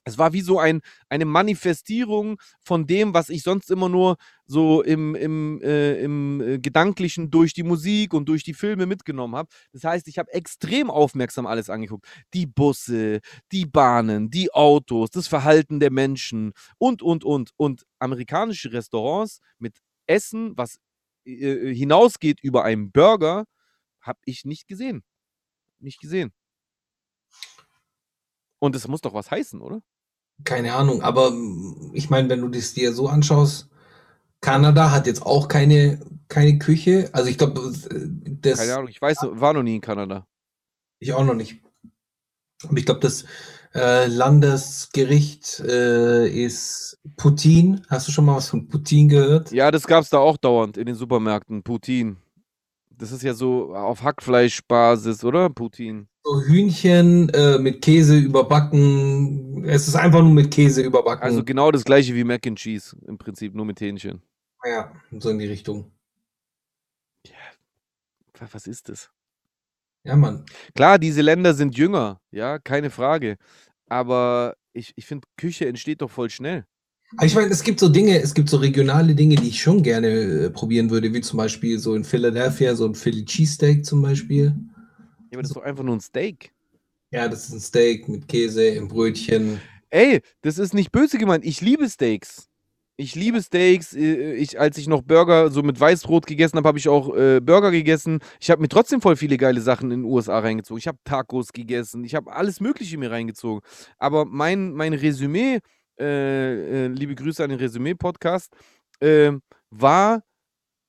es 0.08 0.18
war 0.18 0.32
wie 0.32 0.40
so 0.40 0.58
ein, 0.58 0.80
eine 1.08 1.24
Manifestierung 1.24 2.40
von 2.60 2.86
dem, 2.86 3.14
was 3.14 3.28
ich 3.28 3.42
sonst 3.42 3.70
immer 3.70 3.88
nur 3.88 4.16
so 4.46 4.82
im, 4.82 5.14
im, 5.14 5.60
äh, 5.62 6.00
im 6.00 6.40
äh, 6.40 6.58
Gedanklichen 6.58 7.30
durch 7.30 7.52
die 7.52 7.62
Musik 7.62 8.14
und 8.14 8.28
durch 8.28 8.42
die 8.42 8.54
Filme 8.54 8.86
mitgenommen 8.86 9.36
habe. 9.36 9.50
Das 9.72 9.84
heißt, 9.84 10.08
ich 10.08 10.18
habe 10.18 10.32
extrem 10.32 10.90
aufmerksam 10.90 11.46
alles 11.46 11.70
angeguckt. 11.70 12.06
Die 12.34 12.46
Busse, 12.46 13.20
die 13.52 13.66
Bahnen, 13.66 14.30
die 14.30 14.52
Autos, 14.52 15.10
das 15.10 15.28
Verhalten 15.28 15.80
der 15.80 15.90
Menschen 15.90 16.52
und, 16.78 17.02
und, 17.02 17.24
und. 17.24 17.52
Und 17.56 17.86
amerikanische 17.98 18.72
Restaurants 18.72 19.40
mit 19.58 19.78
Essen, 20.06 20.56
was 20.56 20.78
äh, 21.26 21.32
äh 21.32 21.74
hinausgeht 21.74 22.40
über 22.40 22.64
einen 22.64 22.90
Burger, 22.90 23.44
habe 24.00 24.20
ich 24.24 24.44
nicht 24.44 24.66
gesehen. 24.66 25.04
Nicht 25.78 26.00
gesehen. 26.00 26.32
Und 28.58 28.74
das 28.74 28.88
muss 28.88 29.00
doch 29.00 29.14
was 29.14 29.30
heißen, 29.30 29.60
oder? 29.60 29.82
Keine 30.44 30.74
Ahnung, 30.74 31.02
aber 31.02 31.28
hm, 31.28 31.90
ich 31.92 32.10
meine, 32.10 32.28
wenn 32.28 32.40
du 32.40 32.48
das 32.48 32.74
dir 32.74 32.92
so 32.92 33.08
anschaust, 33.08 33.68
Kanada 34.40 34.90
hat 34.90 35.06
jetzt 35.06 35.22
auch 35.22 35.48
keine, 35.48 36.00
keine 36.28 36.58
Küche. 36.58 37.10
Also 37.12 37.28
ich 37.28 37.38
glaube, 37.38 37.72
das. 38.40 38.58
Keine 38.58 38.74
Ahnung, 38.74 38.88
ich 38.88 39.02
weiß, 39.02 39.18
war 39.22 39.52
noch 39.52 39.62
nie 39.62 39.76
in 39.76 39.80
Kanada. 39.80 40.26
Ich 41.00 41.12
auch 41.12 41.24
noch 41.24 41.34
nicht. 41.34 41.60
Aber 42.64 42.76
ich 42.76 42.86
glaube, 42.86 43.00
das 43.00 43.24
äh, 43.74 44.06
Landesgericht 44.06 45.60
äh, 45.60 46.28
ist 46.28 46.98
Putin. 47.16 47.82
Hast 47.88 48.08
du 48.08 48.12
schon 48.12 48.24
mal 48.24 48.36
was 48.36 48.48
von 48.48 48.68
Putin 48.68 49.08
gehört? 49.08 49.52
Ja, 49.52 49.70
das 49.70 49.86
gab 49.86 50.02
es 50.02 50.10
da 50.10 50.18
auch 50.18 50.36
dauernd 50.36 50.76
in 50.76 50.86
den 50.86 50.94
Supermärkten. 50.94 51.62
Putin. 51.62 52.16
Das 52.90 53.12
ist 53.12 53.22
ja 53.22 53.34
so 53.34 53.74
auf 53.74 54.02
Hackfleischbasis, 54.02 55.22
oder? 55.22 55.50
Putin 55.50 56.08
so 56.28 56.42
Hühnchen 56.42 57.28
äh, 57.30 57.58
mit 57.58 57.80
Käse 57.80 58.18
überbacken. 58.18 59.64
Es 59.64 59.88
ist 59.88 59.94
einfach 59.94 60.20
nur 60.20 60.32
mit 60.32 60.50
Käse 60.50 60.82
überbacken. 60.82 61.22
Also 61.22 61.42
genau 61.42 61.70
das 61.70 61.84
gleiche 61.84 62.14
wie 62.14 62.24
Mac 62.24 62.46
and 62.46 62.58
Cheese 62.58 62.96
im 63.06 63.16
Prinzip, 63.16 63.54
nur 63.54 63.64
mit 63.64 63.80
Hähnchen. 63.80 64.22
Ja, 64.64 64.92
so 65.18 65.30
in 65.30 65.38
die 65.38 65.46
Richtung. 65.46 65.90
Ja, 67.26 68.46
was 68.52 68.66
ist 68.66 68.88
das? 68.88 69.10
Ja, 70.04 70.16
Mann. 70.16 70.44
Klar, 70.74 70.98
diese 70.98 71.22
Länder 71.22 71.54
sind 71.54 71.76
jünger, 71.76 72.20
ja, 72.30 72.58
keine 72.58 72.90
Frage. 72.90 73.36
Aber 73.88 74.54
ich, 74.72 74.92
ich 74.96 75.06
finde, 75.06 75.26
Küche 75.36 75.66
entsteht 75.66 76.02
doch 76.02 76.10
voll 76.10 76.30
schnell. 76.30 76.64
ich 77.22 77.34
meine, 77.34 77.50
es 77.50 77.62
gibt 77.62 77.80
so 77.80 77.88
Dinge, 77.88 78.20
es 78.20 78.34
gibt 78.34 78.50
so 78.50 78.58
regionale 78.58 79.14
Dinge, 79.14 79.36
die 79.36 79.48
ich 79.48 79.62
schon 79.62 79.82
gerne 79.82 80.08
äh, 80.08 80.50
probieren 80.50 80.90
würde, 80.90 81.12
wie 81.14 81.20
zum 81.22 81.38
Beispiel 81.38 81.78
so 81.78 81.94
in 81.94 82.04
Philadelphia, 82.04 82.74
so 82.74 82.86
ein 82.86 82.94
Philly 82.94 83.24
Cheesesteak 83.24 83.84
zum 83.84 84.02
Beispiel. 84.02 84.54
Ja, 85.30 85.36
aber 85.36 85.42
das 85.42 85.50
ist 85.50 85.56
doch 85.56 85.62
einfach 85.62 85.84
nur 85.84 85.96
ein 85.96 86.00
Steak. 86.00 86.52
Ja, 87.10 87.28
das 87.28 87.48
ist 87.48 87.54
ein 87.54 87.60
Steak 87.60 88.08
mit 88.08 88.28
Käse 88.28 88.66
im 88.66 88.88
Brötchen. 88.88 89.60
Ey, 89.90 90.20
das 90.42 90.58
ist 90.58 90.74
nicht 90.74 90.92
böse 90.92 91.18
gemeint. 91.18 91.44
Ich 91.44 91.60
liebe 91.60 91.88
Steaks. 91.88 92.48
Ich 92.96 93.14
liebe 93.14 93.40
Steaks. 93.42 93.94
Äh, 93.94 94.34
Ich, 94.34 94.58
als 94.60 94.76
ich 94.76 94.86
noch 94.88 95.02
Burger 95.02 95.50
so 95.50 95.62
mit 95.62 95.78
Weißbrot 95.80 96.26
gegessen 96.26 96.56
habe, 96.58 96.68
habe 96.68 96.78
ich 96.78 96.88
auch 96.88 97.14
äh, 97.16 97.40
Burger 97.40 97.70
gegessen. 97.70 98.18
Ich 98.40 98.50
habe 98.50 98.60
mir 98.60 98.68
trotzdem 98.68 99.00
voll 99.00 99.16
viele 99.16 99.36
geile 99.38 99.60
Sachen 99.60 99.90
in 99.90 100.02
den 100.02 100.10
USA 100.10 100.38
reingezogen. 100.40 100.78
Ich 100.78 100.88
habe 100.88 100.98
Tacos 101.04 101.52
gegessen. 101.52 102.04
Ich 102.04 102.14
habe 102.14 102.32
alles 102.32 102.60
Mögliche 102.60 102.98
mir 102.98 103.10
reingezogen. 103.10 103.62
Aber 103.98 104.24
mein, 104.26 104.72
mein 104.72 104.92
Resümee, 104.92 105.60
äh, 105.98 106.84
äh, 106.84 106.88
liebe 106.88 107.14
Grüße 107.14 107.42
an 107.42 107.50
den 107.50 107.58
Resümee-Podcast, 107.58 108.52
äh, 109.00 109.32
war, 109.70 110.22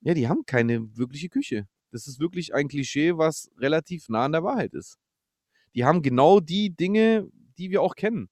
ja, 0.01 0.13
die 0.13 0.27
haben 0.27 0.45
keine 0.45 0.95
wirkliche 0.97 1.29
Küche. 1.29 1.67
Das 1.91 2.07
ist 2.07 2.19
wirklich 2.19 2.53
ein 2.53 2.67
Klischee, 2.67 3.17
was 3.17 3.49
relativ 3.57 4.09
nah 4.09 4.25
an 4.25 4.31
der 4.31 4.43
Wahrheit 4.43 4.73
ist. 4.73 4.97
Die 5.75 5.85
haben 5.85 6.01
genau 6.01 6.39
die 6.39 6.75
Dinge, 6.75 7.27
die 7.57 7.71
wir 7.71 7.81
auch 7.81 7.95
kennen. 7.95 8.29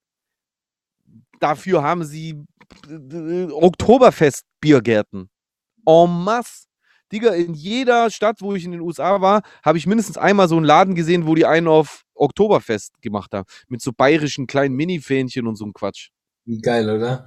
Dafür 1.39 1.83
haben 1.83 2.03
sie 2.03 2.43
äh, 2.89 3.47
Oktoberfest-Biergärten. 3.51 5.29
En 5.85 6.23
masse. 6.23 6.67
Digga, 7.11 7.33
in 7.33 7.53
jeder 7.53 8.09
Stadt, 8.09 8.41
wo 8.41 8.53
ich 8.53 8.65
in 8.65 8.71
den 8.71 8.81
USA 8.81 9.21
war, 9.21 9.41
habe 9.63 9.77
ich 9.77 9.87
mindestens 9.87 10.17
einmal 10.17 10.49
so 10.49 10.57
einen 10.57 10.65
Laden 10.65 10.93
gesehen, 10.93 11.25
wo 11.25 11.35
die 11.35 11.45
einen 11.45 11.67
auf 11.67 12.03
Oktoberfest 12.15 13.01
gemacht 13.01 13.33
haben. 13.33 13.47
Mit 13.69 13.81
so 13.81 13.93
bayerischen 13.93 14.45
kleinen 14.45 14.75
Mini-Fähnchen 14.75 15.47
und 15.47 15.55
so 15.55 15.63
einem 15.63 15.73
Quatsch. 15.73 16.09
Geil, 16.61 16.89
oder? 16.89 17.25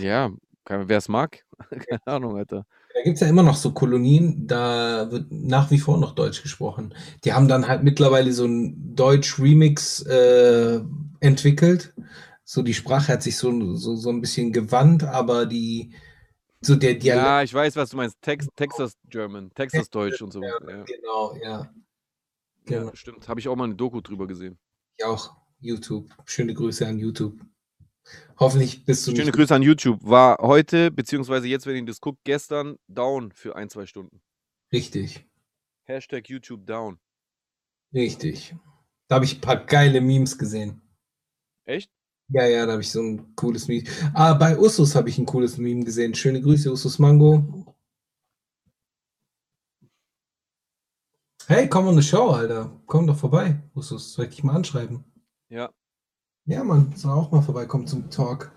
Ja, 0.00 0.30
wer 0.68 0.98
es 0.98 1.08
mag. 1.08 1.44
Keine 1.70 2.06
Ahnung, 2.06 2.36
Alter. 2.36 2.66
Da 2.94 3.02
gibt 3.02 3.14
es 3.14 3.20
ja 3.20 3.28
immer 3.28 3.42
noch 3.42 3.56
so 3.56 3.72
Kolonien, 3.72 4.46
da 4.46 5.10
wird 5.10 5.30
nach 5.30 5.70
wie 5.70 5.78
vor 5.78 5.98
noch 5.98 6.14
Deutsch 6.14 6.42
gesprochen. 6.42 6.94
Die 7.24 7.32
haben 7.32 7.46
dann 7.46 7.68
halt 7.68 7.84
mittlerweile 7.84 8.32
so 8.32 8.44
einen 8.44 8.96
Deutsch-Remix 8.96 10.02
äh, 10.02 10.80
entwickelt. 11.20 11.94
So 12.44 12.62
die 12.62 12.74
Sprache 12.74 13.12
hat 13.12 13.22
sich 13.22 13.36
so, 13.36 13.76
so, 13.76 13.94
so 13.94 14.10
ein 14.10 14.20
bisschen 14.20 14.52
gewandt, 14.52 15.04
aber 15.04 15.46
die, 15.46 15.92
so 16.60 16.74
der 16.74 16.94
Dialekt. 16.94 17.26
Ja, 17.26 17.42
ich 17.42 17.54
weiß, 17.54 17.76
was 17.76 17.90
du 17.90 17.98
meinst. 17.98 18.16
Tex 18.22 18.48
Texas 18.56 18.94
German, 19.10 19.50
Texas 19.54 19.90
Deutsch 19.90 20.20
und 20.22 20.32
so. 20.32 20.42
Ja, 20.42 20.54
Ja, 20.68 20.84
Genau, 20.84 21.36
ja. 21.42 21.50
ja 21.50 21.72
Genau. 22.64 22.90
stimmt. 22.94 23.28
Habe 23.28 23.38
ich 23.38 23.48
auch 23.48 23.56
mal 23.56 23.64
eine 23.64 23.74
Doku 23.76 24.00
drüber 24.00 24.26
gesehen. 24.26 24.58
Ich 24.96 25.04
auch. 25.04 25.36
YouTube. 25.60 26.08
Schöne 26.24 26.54
Grüße 26.54 26.86
an 26.86 26.98
YouTube. 26.98 27.38
Hoffentlich 28.38 28.84
bist 28.84 29.06
du 29.06 29.10
Schöne 29.10 29.24
nicht. 29.24 29.34
Grüße 29.34 29.54
an 29.54 29.62
YouTube. 29.62 30.00
War 30.02 30.38
heute, 30.40 30.90
beziehungsweise 30.90 31.48
jetzt, 31.48 31.66
wenn 31.66 31.76
ihr 31.76 31.84
das 31.84 32.00
guckt, 32.00 32.20
gestern 32.24 32.76
down 32.88 33.32
für 33.32 33.56
ein, 33.56 33.68
zwei 33.68 33.86
Stunden. 33.86 34.20
Richtig. 34.72 35.26
Hashtag 35.84 36.28
YouTube 36.28 36.66
down. 36.66 36.98
Richtig. 37.92 38.54
Da 39.08 39.16
habe 39.16 39.24
ich 39.24 39.36
ein 39.36 39.40
paar 39.40 39.64
geile 39.64 40.00
Memes 40.00 40.38
gesehen. 40.38 40.82
Echt? 41.64 41.90
Ja, 42.30 42.46
ja, 42.46 42.66
da 42.66 42.72
habe 42.72 42.82
ich 42.82 42.90
so 42.90 43.00
ein 43.00 43.34
cooles 43.36 43.68
Meme. 43.68 43.84
Ah, 44.12 44.34
bei 44.34 44.58
Usus 44.58 44.94
habe 44.94 45.08
ich 45.08 45.16
ein 45.16 45.24
cooles 45.24 45.56
Meme 45.56 45.84
gesehen. 45.84 46.14
Schöne 46.14 46.42
Grüße, 46.42 46.70
Usus 46.70 46.98
Mango. 46.98 47.74
Hey, 51.46 51.66
komm 51.66 51.86
on 51.86 51.92
eine 51.92 52.02
Show, 52.02 52.28
Alter. 52.28 52.70
Komm 52.84 53.06
doch 53.06 53.16
vorbei, 53.16 53.58
Usus. 53.74 54.12
Soll 54.12 54.26
ich 54.26 54.32
dich 54.32 54.44
mal 54.44 54.54
anschreiben? 54.54 55.04
Ja. 55.48 55.72
Ja, 56.48 56.64
Mann, 56.64 56.92
soll 56.96 57.12
auch 57.12 57.30
mal 57.30 57.42
vorbeikommen 57.42 57.86
zum 57.86 58.08
Talk. 58.10 58.50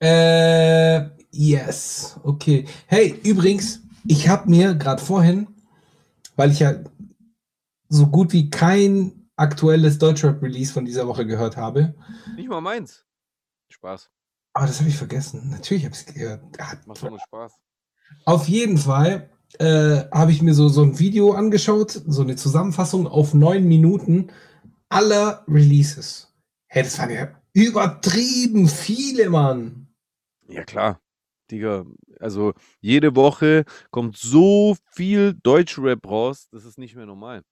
Äh, 0.00 1.08
yes. 1.32 2.20
Okay. 2.22 2.66
Hey, 2.86 3.18
übrigens, 3.24 3.80
ich 4.06 4.28
habe 4.28 4.48
mir 4.48 4.74
gerade 4.74 5.02
vorhin, 5.02 5.48
weil 6.36 6.52
ich 6.52 6.60
ja 6.60 6.74
so 7.88 8.06
gut 8.06 8.32
wie 8.32 8.50
kein 8.50 9.28
aktuelles 9.36 9.98
Deutschrap-Release 9.98 10.72
von 10.72 10.84
dieser 10.84 11.08
Woche 11.08 11.26
gehört 11.26 11.56
habe, 11.56 11.94
Nicht 12.36 12.48
mal 12.48 12.60
meins. 12.60 13.04
Spaß. 13.70 14.10
aber 14.54 14.66
das 14.66 14.78
habe 14.78 14.88
ich 14.88 14.96
vergessen. 14.96 15.50
Natürlich 15.50 15.84
habe 15.84 15.94
ich 15.94 16.06
es 16.06 16.14
gehört. 16.14 16.42
Ah, 16.60 16.74
Macht 16.86 17.02
doch 17.02 17.10
nur 17.10 17.18
Spaß. 17.20 17.52
Auf 18.26 18.48
jeden 18.48 18.78
Fall 18.78 19.28
äh, 19.58 20.04
habe 20.12 20.32
ich 20.32 20.42
mir 20.42 20.54
so, 20.54 20.68
so 20.68 20.82
ein 20.82 20.98
Video 20.98 21.32
angeschaut, 21.32 21.90
so 22.06 22.22
eine 22.22 22.36
Zusammenfassung 22.36 23.06
auf 23.06 23.34
neun 23.34 23.64
Minuten 23.64 24.28
aller 24.88 25.44
Releases. 25.48 26.32
Hey, 26.68 26.82
das 26.82 26.98
waren 26.98 27.10
ja 27.10 27.28
übertrieben 27.52 28.68
viele, 28.68 29.30
Mann. 29.30 29.88
Ja, 30.48 30.64
klar. 30.64 31.00
Digga, 31.50 31.86
also 32.20 32.54
jede 32.80 33.14
Woche 33.14 33.64
kommt 33.90 34.16
so 34.16 34.76
viel 34.90 35.34
Deutschrap 35.42 36.06
raus, 36.06 36.48
das 36.50 36.64
ist 36.64 36.76
nicht 36.76 36.96
mehr 36.96 37.06
normal. 37.06 37.42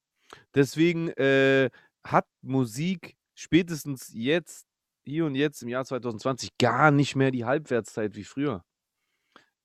Deswegen 0.54 1.08
äh, 1.10 1.70
hat 2.04 2.26
Musik 2.42 3.16
spätestens 3.34 4.10
jetzt, 4.12 4.66
hier 5.04 5.26
und 5.26 5.34
jetzt 5.34 5.62
im 5.62 5.68
Jahr 5.68 5.84
2020, 5.84 6.58
gar 6.58 6.90
nicht 6.90 7.14
mehr 7.14 7.30
die 7.30 7.44
Halbwertszeit 7.44 8.16
wie 8.16 8.24
früher. 8.24 8.64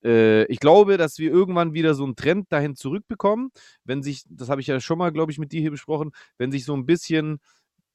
Äh, 0.04 0.46
ich 0.46 0.60
glaube, 0.60 0.98
dass 0.98 1.18
wir 1.20 1.32
irgendwann 1.32 1.74
wieder 1.74 1.94
so 1.94 2.04
einen 2.04 2.16
Trend 2.16 2.52
dahin 2.52 2.76
zurückbekommen, 2.76 3.52
wenn 3.84 4.04
sich, 4.04 4.24
das 4.30 4.50
habe 4.50 4.62
ich 4.62 4.68
ja 4.68 4.80
schon 4.80 4.98
mal, 4.98 5.12
glaube 5.12 5.32
ich, 5.32 5.40
mit 5.40 5.52
dir 5.52 5.62
hier 5.62 5.72
besprochen, 5.72 6.12
wenn 6.38 6.52
sich 6.52 6.66
so 6.66 6.76
ein 6.76 6.86
bisschen 6.86 7.40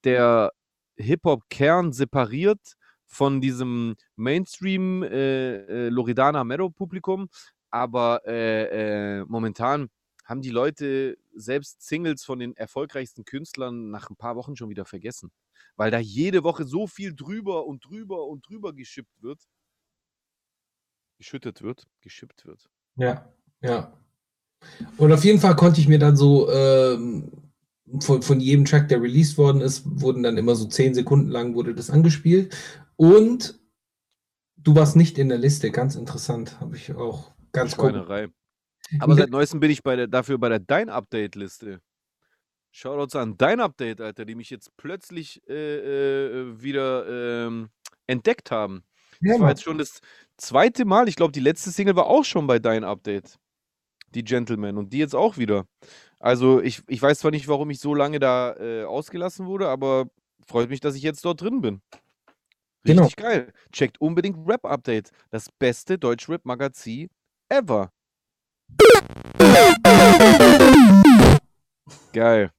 der 0.05 0.53
Hip-Hop-Kern 0.97 1.93
separiert 1.93 2.77
von 3.07 3.41
diesem 3.41 3.97
Mainstream 4.17 5.03
äh, 5.03 5.87
äh, 5.87 5.89
Loredana 5.89 6.45
Meadow-Publikum. 6.45 7.29
Aber 7.71 8.25
äh, 8.27 9.25
momentan 9.25 9.89
haben 10.25 10.43
die 10.43 10.51
Leute 10.51 11.17
selbst 11.35 11.83
Singles 11.83 12.25
von 12.25 12.39
den 12.39 12.57
erfolgreichsten 12.57 13.25
Künstlern 13.25 13.91
nach 13.91 14.11
ein 14.11 14.17
paar 14.17 14.37
Wochen 14.37 14.57
schon 14.57 14.71
wieder 14.71 14.85
vergessen. 14.85 15.31
Weil 15.77 15.91
da 15.91 15.99
jede 15.99 16.45
Woche 16.45 16.65
so 16.65 16.87
viel 16.87 17.15
drüber 17.15 17.67
und 17.67 17.85
drüber 17.85 18.27
und 18.27 18.49
drüber 18.49 18.73
geschippt 18.73 19.23
wird. 19.23 19.41
Geschüttet 21.17 21.63
wird, 21.63 21.87
geschippt 22.01 22.45
wird. 22.47 22.69
Ja, 22.97 23.33
ja. 23.61 23.93
Und 24.97 25.13
auf 25.13 25.25
jeden 25.25 25.41
Fall 25.41 25.57
konnte 25.57 25.81
ich 25.81 25.89
mir 25.89 25.99
dann 25.99 26.17
so 26.17 26.51
ähm, 26.51 27.31
von, 28.01 28.23
von 28.23 28.41
jedem 28.41 28.65
Track, 28.65 28.89
der 28.89 29.03
released 29.03 29.39
worden 29.39 29.61
ist, 29.61 29.83
wurden 29.85 30.23
dann 30.23 30.37
immer 30.37 30.55
so 30.55 30.67
zehn 30.67 30.95
Sekunden 30.95 31.31
lang 31.31 31.55
wurde 31.55 31.75
das 31.75 31.91
angespielt. 31.91 32.55
Und 32.97 33.59
du 34.57 34.75
warst 34.75 34.97
nicht 34.97 35.19
in 35.19 35.29
der 35.29 35.39
Liste, 35.39 35.71
ganz 35.71 35.95
interessant, 35.95 36.61
habe 36.61 36.77
ich 36.77 36.95
auch 36.95 37.33
ganz. 37.53 37.75
Schweinerei. 37.75 38.29
Aber 39.01 39.15
seit 39.15 39.31
neuestem 39.31 39.61
bin 39.61 39.71
ich 39.71 39.83
bei 39.83 39.97
der, 39.97 40.07
dafür 40.07 40.39
bei 40.39 40.49
der 40.49 40.61
Dein-Update-Liste. 40.61 41.81
Shoutouts 42.71 43.15
an 43.15 43.37
Dein 43.37 43.61
Update, 43.61 44.01
Alter, 44.01 44.25
die 44.25 44.35
mich 44.35 44.51
jetzt 44.51 44.77
plötzlich 44.77 45.41
äh, 45.49 45.53
äh, 46.35 46.61
wieder 46.61 47.47
ähm, 47.47 47.71
entdeckt 48.07 48.51
haben. 48.51 48.83
Ja, 49.21 49.35
Das 49.35 49.41
war 49.41 49.49
jetzt 49.51 49.63
schon 49.63 49.79
das 49.79 50.01
zweite 50.37 50.85
Mal. 50.85 51.09
Ich 51.09 51.17
glaube, 51.17 51.33
die 51.33 51.41
letzte 51.41 51.71
Single 51.71 51.97
war 51.97 52.07
auch 52.07 52.25
schon 52.25 52.47
bei 52.47 52.59
Dein 52.59 52.85
Update. 52.85 53.39
Die 54.15 54.25
Gentleman. 54.25 54.79
Und 54.79 54.93
die 54.93 54.99
jetzt 54.99 55.15
auch 55.15 55.39
wieder. 55.39 55.67
Also, 56.21 56.61
ich, 56.61 56.83
ich 56.89 57.03
weiß 57.03 57.19
zwar 57.19 57.31
nicht, 57.31 57.49
warum 57.49 57.71
ich 57.71 57.81
so 57.81 57.95
lange 57.95 58.19
da 58.19 58.57
äh, 58.57 58.85
ausgelassen 58.85 59.47
wurde, 59.47 59.69
aber 59.69 60.07
freut 60.47 60.71
mich, 60.71 60.81
dass 60.81 60.95
ich 60.95 61.03
jetzt 61.03 61.25
dort 61.25 61.41
drin 61.41 61.61
bin. 61.61 61.83
Genau. 62.85 63.03
Richtig 63.03 63.17
geil. 63.17 63.53
Checkt 63.73 64.01
unbedingt 64.01 64.47
Rap 64.47 64.65
Update. 64.65 65.11
Das 65.31 65.49
beste 65.59 65.99
Deutschrap-Magazin 65.99 67.09
ever. 67.49 67.91
Geil. 72.13 72.51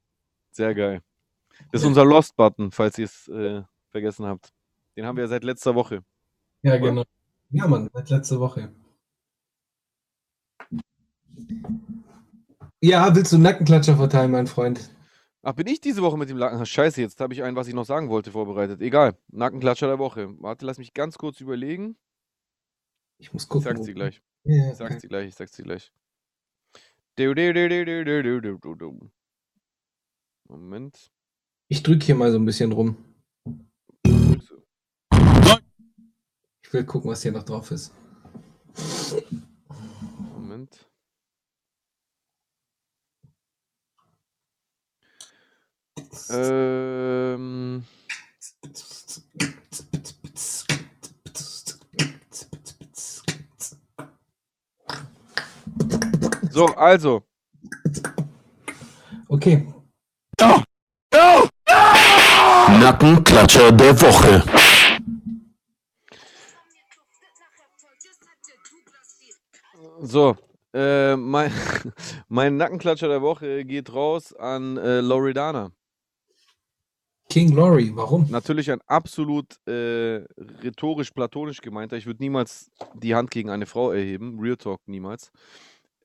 Sehr 0.52 0.74
geil. 0.74 1.02
Das 1.72 1.82
ist 1.82 1.88
unser 1.88 2.06
Lost-Button, 2.06 2.72
falls 2.72 2.98
ihr 2.98 3.06
es 3.06 3.28
äh, 3.28 3.62
vergessen 3.92 4.26
habt. 4.26 4.50
Den 4.96 5.06
haben 5.06 5.16
wir 5.16 5.24
ja 5.24 5.28
seit 5.28 5.44
letzter 5.44 5.76
Woche. 5.76 6.04
Ja, 6.64 6.78
genau. 6.78 7.04
Ja, 7.56 7.68
Mann, 7.68 7.90
seit 7.94 8.10
letzte 8.10 8.38
Woche. 8.42 8.70
Ja, 12.82 13.16
willst 13.16 13.32
du 13.32 13.38
Nackenklatscher 13.38 13.96
verteilen, 13.96 14.32
mein 14.32 14.48
Freund? 14.48 14.90
Ach, 15.42 15.54
bin 15.54 15.66
ich 15.68 15.80
diese 15.80 16.02
Woche 16.02 16.18
mit 16.18 16.30
dem 16.30 16.38
Nacken? 16.38 16.66
Scheiße, 16.66 17.00
jetzt 17.00 17.22
habe 17.22 17.34
ich 17.34 17.44
einen, 17.44 17.56
was 17.56 17.70
ich 17.70 17.74
noch 17.74 17.86
sagen 17.86 18.10
wollte, 18.10 18.34
vorbereitet. 18.34 18.82
Egal, 18.82 19.18
Nackenklatscher 19.32 19.88
der 19.88 20.00
Woche. 20.00 20.36
Warte, 20.42 20.66
lass 20.66 20.80
mich 20.80 20.94
ganz 20.94 21.18
kurz 21.18 21.40
überlegen. 21.40 21.96
Ich 23.20 23.32
muss 23.32 23.48
gucken. 23.48 23.72
Ich 23.72 23.78
sag's 23.78 23.86
dir 23.86 23.94
gleich. 23.94 24.22
Ich 24.44 24.76
sag's 24.76 24.98
dir 24.98 25.08
gleich, 25.08 25.28
ich 25.30 25.36
sag's 25.36 25.54
dir 25.54 25.64
gleich. 25.64 25.94
Moment. 30.50 31.10
Ich 31.70 31.84
drücke 31.84 32.06
hier 32.06 32.16
mal 32.16 32.34
so 32.34 32.38
ein 32.38 32.46
bisschen 32.46 32.74
rum. 32.74 32.98
Ich 36.66 36.74
will 36.74 36.84
gucken, 36.84 37.12
was 37.12 37.22
hier 37.22 37.32
noch 37.32 37.44
drauf 37.44 37.70
ist. 37.70 37.94
Moment. 40.34 40.88
Ähm, 46.32 47.86
so, 56.50 56.66
also. 56.66 57.22
Okay. 59.28 59.72
Nackenklatscher 62.80 63.72
der 63.72 64.02
Woche. 64.02 64.65
So, 70.02 70.36
äh, 70.74 71.16
mein, 71.16 71.52
mein 72.28 72.58
Nackenklatscher 72.58 73.08
der 73.08 73.22
Woche 73.22 73.66
geht 73.66 73.94
raus 73.94 74.34
an 74.34 74.78
äh, 74.78 75.02
Loredana. 75.02 75.72
King 77.30 77.52
Glory, 77.52 77.92
warum? 77.96 78.28
Natürlich 78.30 78.72
ein 78.72 78.82
absolut 78.86 79.58
äh, 79.68 80.24
rhetorisch-platonisch 80.64 81.62
gemeinter. 81.62 81.98
Ich 81.98 82.06
würde 82.06 82.22
niemals 82.22 82.72
die 82.94 83.16
Hand 83.16 83.32
gegen 83.32 83.50
eine 83.50 83.66
Frau 83.66 83.92
erheben. 83.92 84.38
Real 84.40 84.58
Talk 84.58 84.82
niemals. 84.86 85.32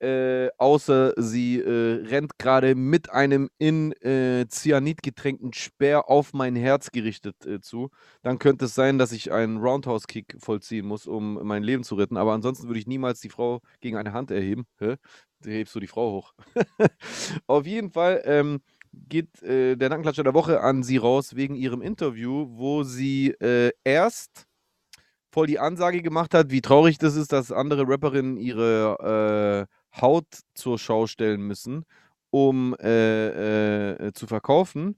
Äh, 0.00 0.48
außer 0.56 1.12
sie 1.18 1.60
äh, 1.60 2.06
rennt 2.06 2.38
gerade 2.38 2.74
mit 2.74 3.10
einem 3.10 3.50
in 3.58 3.92
äh, 4.00 4.46
Cyanid 4.48 5.02
getränkten 5.02 5.52
Speer 5.52 6.08
auf 6.08 6.32
mein 6.32 6.56
Herz 6.56 6.90
gerichtet 6.90 7.44
äh, 7.44 7.60
zu. 7.60 7.90
Dann 8.22 8.38
könnte 8.38 8.64
es 8.64 8.74
sein, 8.74 8.96
dass 8.96 9.12
ich 9.12 9.30
einen 9.30 9.58
Roundhouse-Kick 9.58 10.36
vollziehen 10.38 10.86
muss, 10.86 11.06
um 11.06 11.34
mein 11.46 11.62
Leben 11.62 11.84
zu 11.84 11.96
retten. 11.96 12.16
Aber 12.16 12.32
ansonsten 12.32 12.66
würde 12.66 12.80
ich 12.80 12.86
niemals 12.86 13.20
die 13.20 13.28
Frau 13.28 13.60
gegen 13.82 13.98
eine 13.98 14.14
Hand 14.14 14.30
erheben. 14.30 14.64
Hä? 14.78 14.96
Du 15.42 15.50
hebst 15.50 15.74
du 15.74 15.80
die 15.80 15.86
Frau 15.86 16.12
hoch. 16.12 16.34
auf 17.46 17.66
jeden 17.66 17.90
Fall 17.90 18.22
ähm, 18.24 18.60
geht 18.92 19.42
äh, 19.42 19.76
der 19.76 19.90
Nackenklatscher 19.90 20.24
der 20.24 20.34
Woche 20.34 20.62
an 20.62 20.82
sie 20.82 20.96
raus 20.96 21.36
wegen 21.36 21.54
ihrem 21.54 21.82
Interview, 21.82 22.46
wo 22.50 22.84
sie 22.84 23.32
äh, 23.40 23.70
erst 23.84 24.46
voll 25.30 25.46
die 25.46 25.58
Ansage 25.58 26.02
gemacht 26.02 26.34
hat, 26.34 26.50
wie 26.50 26.62
traurig 26.62 26.98
das 26.98 27.16
ist, 27.16 27.32
dass 27.32 27.52
andere 27.52 27.86
Rapperinnen 27.86 28.36
ihre 28.36 29.66
Haut 30.00 30.26
zur 30.54 30.78
Schau 30.78 31.06
stellen 31.06 31.42
müssen, 31.42 31.84
um 32.30 32.74
äh, 32.80 33.92
äh, 34.06 34.12
zu 34.12 34.26
verkaufen. 34.26 34.96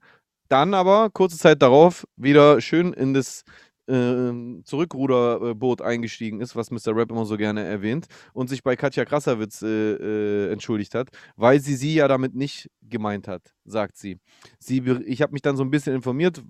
Dann 0.49 0.73
aber 0.73 1.09
kurze 1.09 1.37
Zeit 1.37 1.61
darauf 1.61 2.05
wieder 2.15 2.61
schön 2.61 2.93
in 2.93 3.13
das 3.13 3.43
äh, 3.87 4.31
Zurückruderboot 4.63 5.81
eingestiegen 5.81 6.41
ist, 6.41 6.55
was 6.55 6.71
Mr. 6.71 6.95
Rap 6.95 7.11
immer 7.11 7.25
so 7.25 7.37
gerne 7.37 7.63
erwähnt, 7.63 8.05
und 8.33 8.49
sich 8.49 8.63
bei 8.63 8.75
Katja 8.75 9.05
Krassawitz 9.05 9.61
äh, 9.61 9.67
äh, 9.67 10.51
entschuldigt 10.51 10.95
hat, 10.95 11.09
weil 11.35 11.59
sie 11.59 11.75
sie 11.75 11.95
ja 11.95 12.07
damit 12.07 12.35
nicht 12.35 12.69
gemeint 12.81 13.27
hat, 13.27 13.53
sagt 13.65 13.97
sie. 13.97 14.19
sie 14.59 14.83
ich 15.05 15.21
habe 15.21 15.33
mich 15.33 15.41
dann 15.41 15.57
so 15.57 15.63
ein 15.63 15.71
bisschen 15.71 15.95
informiert, 15.95 16.41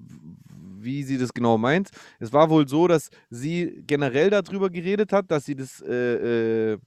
wie 0.80 1.04
sie 1.04 1.18
das 1.18 1.34
genau 1.34 1.58
meint. 1.58 1.90
Es 2.20 2.34
war 2.34 2.50
wohl 2.50 2.68
so, 2.68 2.88
dass 2.88 3.10
sie 3.30 3.84
generell 3.88 4.30
darüber 4.30 4.70
geredet 4.70 5.14
hat, 5.14 5.32
dass 5.32 5.46
sie 5.46 5.56
das 5.56 5.82
äh, 5.82 6.74
äh, 6.74 6.78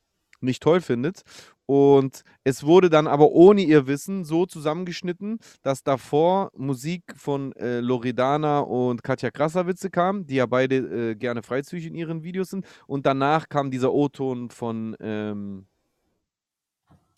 nicht 0.41 0.63
toll 0.63 0.81
findet. 0.81 1.23
Und 1.67 2.23
es 2.45 2.65
wurde 2.65 2.91
dann 2.91 3.09
aber 3.09 3.33
ohne 3.33 3.63
ihr 3.63 3.89
Wissen 3.89 4.25
so 4.25 4.47
zusammengeschnitten, 4.47 5.41
dass 5.63 5.83
davor 5.83 6.53
Musik 6.57 7.03
von 7.17 7.53
äh, 7.57 7.81
Loredana 7.81 8.61
und 8.61 9.03
Katja 9.03 9.33
Krasavice 9.33 9.91
kam, 9.91 10.27
die 10.27 10.37
ja 10.37 10.47
beide 10.47 10.77
äh, 10.77 11.15
gerne 11.17 11.43
freizügig 11.43 11.87
in 11.87 11.97
ihren 11.97 12.23
Videos 12.23 12.51
sind. 12.51 12.65
Und 12.87 13.05
danach 13.05 13.49
kam 13.49 13.73
dieser 13.73 13.93
O-Ton 13.93 14.51
von 14.51 14.97
ähm, 15.01 15.67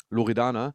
Loredana. 0.08 0.72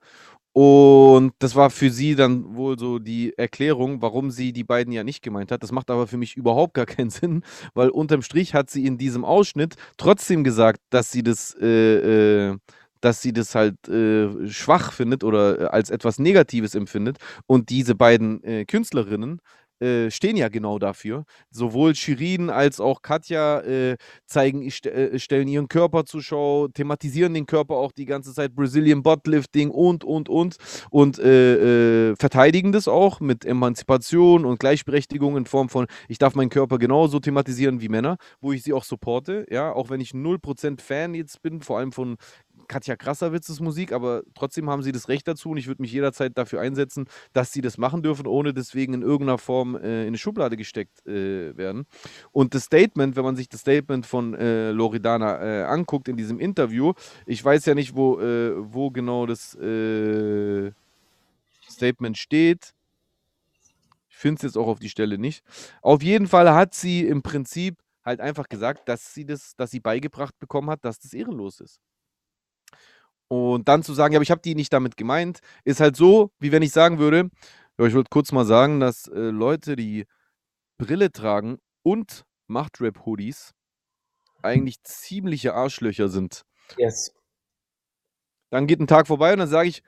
Und 0.56 1.34
das 1.40 1.56
war 1.56 1.72
für 1.72 1.90
sie 1.90 2.16
dann 2.16 2.56
wohl 2.56 2.78
so 2.78 3.00
die 3.00 3.36
Erklärung, 3.38 4.04
warum 4.04 4.30
sie 4.30 4.54
die 4.54 4.64
beiden 4.64 4.94
ja 4.94 5.04
nicht 5.04 5.24
gemeint 5.24 5.52
hat. 5.52 5.64
Das 5.64 5.72
macht 5.72 5.90
aber 5.90 6.06
für 6.06 6.18
mich 6.18 6.38
überhaupt 6.38 6.76
gar 6.76 6.86
keinen 6.86 7.10
Sinn, 7.12 7.44
weil 7.74 7.90
unterm 7.90 8.22
Strich 8.22 8.54
hat 8.54 8.70
sie 8.70 8.86
in 8.86 9.00
diesem 9.00 9.26
Ausschnitt 9.26 9.76
trotzdem 9.98 10.44
gesagt, 10.44 10.80
dass 10.92 11.12
sie 11.12 11.24
das, 11.24 11.56
äh, 11.60 12.50
äh, 12.52 12.58
dass 13.02 13.22
sie 13.24 13.34
das 13.34 13.56
halt 13.56 13.88
äh, 13.90 14.48
schwach 14.48 14.94
findet 14.94 15.24
oder 15.24 15.60
äh, 15.60 15.66
als 15.66 15.90
etwas 15.90 16.20
Negatives 16.20 16.76
empfindet. 16.76 17.18
Und 17.48 17.70
diese 17.70 17.96
beiden 17.96 18.44
äh, 18.44 18.66
Künstlerinnen 18.66 19.42
äh, 19.80 20.10
stehen 20.12 20.38
ja 20.38 20.50
genau 20.50 20.80
dafür. 20.80 21.26
Sowohl 21.50 21.95
Shirin 21.95 22.50
als 22.50 22.80
auch 22.80 23.02
Katja 23.02 23.62
äh, 23.62 23.98
zeigen, 24.26 24.62
äh, 24.62 25.20
stellen 25.20 25.48
ihren 25.48 25.68
Körper 25.68 26.06
zur 26.06 26.22
Schau, 26.22 26.68
thematisieren 26.68 27.34
den 27.34 27.45
Körper 27.45 27.76
auch 27.76 27.91
die 27.91 28.06
ganze 28.06 28.34
Zeit, 28.34 28.56
Brazilian 28.56 29.04
Bottlifting 29.04 29.72
und, 29.72 30.04
und, 30.04 30.30
und. 30.30 30.58
Und 30.90 31.20
äh, 31.20 32.16
verteidigen 32.16 32.72
das 32.72 32.88
auch 32.88 33.20
mit 33.20 33.45
Emanzipation 33.45 34.45
und 34.45 34.60
Gleichberechtigung 34.60 35.38
in 35.38 35.45
Form 35.45 35.70
von, 35.70 35.88
ich 36.08 36.18
darf 36.18 36.36
meinen 36.36 36.50
Körper 36.50 36.78
genauso 36.78 37.20
thematisieren 37.20 37.82
wie 37.82 37.90
Männer, 37.90 38.18
wo 38.41 38.52
ich 38.52 38.64
sie 38.64 38.74
auch 38.74 38.84
supporte, 38.84 39.45
ja, 39.50 39.72
auch 39.72 39.90
wenn 39.90 40.02
ich 40.02 40.12
0% 40.12 40.82
Fan 40.82 41.14
jetzt 41.14 41.41
bin, 41.41 41.62
vor 41.62 41.80
allem 41.80 41.91
von 41.91 42.18
Katja 42.74 42.95
Krasserwitzes 42.95 43.60
Musik, 43.60 43.91
aber 43.91 44.24
trotzdem 44.34 44.68
haben 44.68 44.82
sie 44.82 44.91
das 44.91 45.08
Recht 45.08 45.28
dazu 45.28 45.52
und 45.52 45.58
ich 45.58 45.68
würde 45.68 45.84
mich 45.84 45.91
jederzeit 45.91 46.36
dafür 46.36 46.60
einsetzen, 46.60 47.06
dass 47.32 47.54
sie 47.54 47.62
das 47.62 47.78
machen 47.78 48.02
dürfen, 48.02 48.26
ohne 48.26 48.52
deswegen 48.52 48.95
in 48.95 49.04
irgendeiner 49.04 49.38
Form 49.38 49.76
äh, 49.76 50.02
in 50.02 50.08
eine 50.08 50.18
Schublade 50.18 50.58
gesteckt 50.58 51.06
äh, 51.06 51.56
werden. 51.56 51.86
Und 52.32 52.56
das 52.56 52.64
Statement, 52.64 53.16
wenn 53.16 53.24
man 53.24 53.36
sich 53.36 53.48
das 53.48 53.62
Statement 53.62 54.08
von 54.08 54.34
äh, 54.34 54.72
Loredana 54.72 55.40
äh, 55.40 55.64
anguckt 55.66 56.08
in 56.08 56.18
diesem 56.18 56.40
Interview, 56.40 56.94
ich 57.28 57.45
weiß 57.45 57.64
ja 57.68 57.76
nicht, 57.76 57.95
wo, 57.95 58.20
äh, 58.20 58.54
wo 58.58 58.90
genau 58.90 59.28
das 59.28 59.54
äh, 59.54 60.72
Statement 61.70 62.18
steht. 62.18 62.74
Ich 64.10 64.18
finde 64.18 64.38
es 64.38 64.41
jetzt 64.41 64.58
auch 64.58 64.68
auf 64.68 64.80
die 64.80 64.90
Stelle 64.90 65.20
nicht. 65.20 65.44
Auf 65.84 66.02
jeden 66.02 66.26
Fall 66.26 66.52
hat 66.52 66.74
sie 66.74 67.06
im 67.06 67.22
Prinzip 67.22 67.78
halt 68.04 68.20
einfach 68.20 68.50
gesagt, 68.50 68.90
dass 68.90 69.14
sie 69.14 69.26
das, 69.26 69.56
dass 69.58 69.70
sie 69.70 69.80
beigebracht 69.80 70.40
bekommen 70.40 70.72
hat, 70.72 70.84
dass 70.84 70.98
das 70.98 71.14
ehrenlos 71.14 71.60
ist. 71.60 71.80
Und 73.34 73.68
dann 73.68 73.82
zu 73.82 73.96
sagen, 73.96 74.14
ja, 74.14 74.18
aber 74.20 74.24
ich 74.24 74.30
habe 74.30 74.42
die 74.42 74.54
nicht 74.54 74.72
damit 74.72 74.96
gemeint, 74.96 75.40
ist 75.64 75.80
halt 75.80 75.96
so, 75.96 76.32
wie 76.38 76.52
wenn 76.52 76.62
ich 76.62 76.72
sagen 76.72 77.00
würde, 77.00 77.32
ja, 77.80 77.86
ich 77.88 77.96
wollte 77.96 78.12
kurz 78.12 78.32
mal 78.32 78.46
sagen, 78.46 78.80
dass 78.80 79.08
äh, 79.08 79.32
Leute, 79.32 79.76
die 79.76 80.06
Brille 80.78 81.12
tragen 81.12 81.58
und 81.82 82.26
Machtrap-Hoodies 82.48 83.54
eigentlich 84.44 84.84
ziemliche 84.84 85.56
Arschlöcher 85.56 86.10
sind. 86.10 86.44
Yes. 86.78 87.12
Dann 88.52 88.68
geht 88.68 88.80
ein 88.80 88.86
Tag 88.86 89.08
vorbei 89.08 89.34
und 89.34 89.40
dann 89.40 89.50
sage 89.50 89.70
ich 89.70 89.82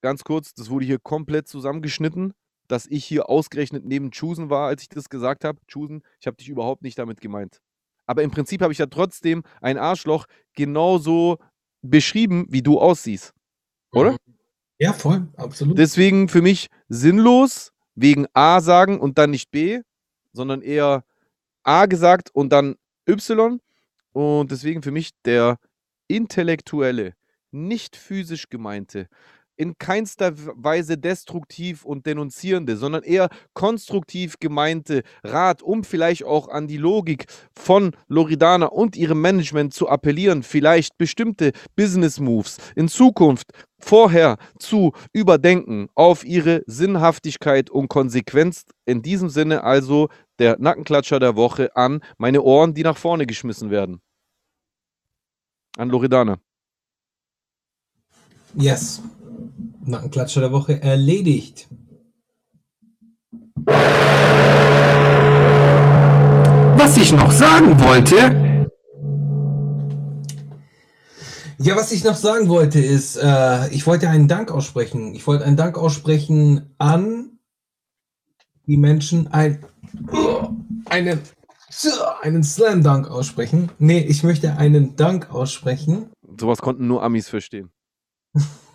ganz 0.00 0.24
kurz, 0.24 0.52
das 0.52 0.68
wurde 0.68 0.84
hier 0.84 0.98
komplett 0.98 1.46
zusammengeschnitten, 1.46 2.34
dass 2.66 2.86
ich 2.86 3.04
hier 3.04 3.28
ausgerechnet 3.28 3.84
neben 3.84 4.10
Chusen 4.10 4.50
war, 4.50 4.66
als 4.66 4.82
ich 4.82 4.88
das 4.88 5.08
gesagt 5.08 5.44
habe. 5.44 5.60
Chusen, 5.68 6.02
ich 6.18 6.26
habe 6.26 6.36
dich 6.36 6.48
überhaupt 6.48 6.82
nicht 6.82 6.98
damit 6.98 7.20
gemeint. 7.20 7.60
Aber 8.06 8.24
im 8.24 8.32
Prinzip 8.32 8.60
habe 8.60 8.72
ich 8.72 8.80
ja 8.80 8.86
trotzdem 8.86 9.44
ein 9.60 9.78
Arschloch 9.78 10.26
genauso 10.54 11.38
beschrieben, 11.82 12.46
wie 12.48 12.62
du 12.62 12.78
aussiehst. 12.78 13.34
Oder? 13.92 14.16
Ja, 14.78 14.92
voll, 14.92 15.28
absolut. 15.36 15.78
Deswegen 15.78 16.28
für 16.28 16.42
mich 16.42 16.68
sinnlos, 16.88 17.72
wegen 17.94 18.26
A 18.32 18.60
sagen 18.60 18.98
und 18.98 19.18
dann 19.18 19.30
nicht 19.30 19.50
B, 19.50 19.82
sondern 20.32 20.62
eher 20.62 21.04
A 21.62 21.86
gesagt 21.86 22.30
und 22.34 22.50
dann 22.50 22.76
Y. 23.06 23.60
Und 24.12 24.50
deswegen 24.50 24.82
für 24.82 24.90
mich 24.90 25.10
der 25.24 25.58
intellektuelle, 26.08 27.14
nicht 27.50 27.96
physisch 27.96 28.48
gemeinte, 28.48 29.08
in 29.56 29.76
keinster 29.78 30.32
Weise 30.56 30.98
destruktiv 30.98 31.84
und 31.84 32.06
denunzierende, 32.06 32.76
sondern 32.76 33.02
eher 33.02 33.28
konstruktiv 33.54 34.36
gemeinte 34.40 35.02
Rat, 35.22 35.62
um 35.62 35.84
vielleicht 35.84 36.24
auch 36.24 36.48
an 36.48 36.66
die 36.66 36.76
Logik 36.76 37.26
von 37.56 37.92
Loredana 38.08 38.66
und 38.66 38.96
ihrem 38.96 39.20
Management 39.20 39.74
zu 39.74 39.88
appellieren, 39.88 40.42
vielleicht 40.42 40.98
bestimmte 40.98 41.52
Business 41.76 42.18
Moves 42.18 42.58
in 42.76 42.88
Zukunft 42.88 43.50
vorher 43.78 44.38
zu 44.58 44.92
überdenken 45.12 45.88
auf 45.94 46.24
ihre 46.24 46.62
Sinnhaftigkeit 46.66 47.68
und 47.70 47.88
Konsequenz. 47.88 48.64
In 48.84 49.02
diesem 49.02 49.28
Sinne 49.28 49.64
also 49.64 50.08
der 50.38 50.58
Nackenklatscher 50.58 51.20
der 51.20 51.36
Woche 51.36 51.74
an 51.76 52.00
meine 52.18 52.42
Ohren, 52.42 52.74
die 52.74 52.82
nach 52.82 52.96
vorne 52.96 53.26
geschmissen 53.26 53.70
werden. 53.70 54.00
An 55.76 55.88
Loredana. 55.88 56.38
Yes. 58.54 59.02
Nackenklatscher 59.84 60.40
der 60.40 60.52
Woche 60.52 60.80
erledigt. 60.82 61.68
Was 66.76 66.96
ich 66.96 67.12
noch 67.12 67.30
sagen 67.30 67.80
wollte, 67.80 68.52
Ja, 71.64 71.76
was 71.76 71.92
ich 71.92 72.02
noch 72.02 72.16
sagen 72.16 72.48
wollte, 72.48 72.80
ist, 72.80 73.16
äh, 73.16 73.68
ich 73.68 73.86
wollte 73.86 74.08
einen 74.08 74.26
Dank 74.26 74.50
aussprechen. 74.50 75.14
Ich 75.14 75.28
wollte 75.28 75.44
einen 75.44 75.56
Dank 75.56 75.78
aussprechen 75.78 76.74
an 76.78 77.38
die 78.66 78.76
Menschen, 78.76 79.28
ein, 79.28 79.64
einen, 80.86 81.20
einen 82.22 82.42
Slam-Dank 82.42 83.08
aussprechen. 83.08 83.70
Nee, 83.78 84.00
ich 84.00 84.24
möchte 84.24 84.56
einen 84.56 84.96
Dank 84.96 85.32
aussprechen. 85.32 86.10
Sowas 86.36 86.58
konnten 86.58 86.88
nur 86.88 87.04
Amis 87.04 87.28
verstehen. 87.28 87.70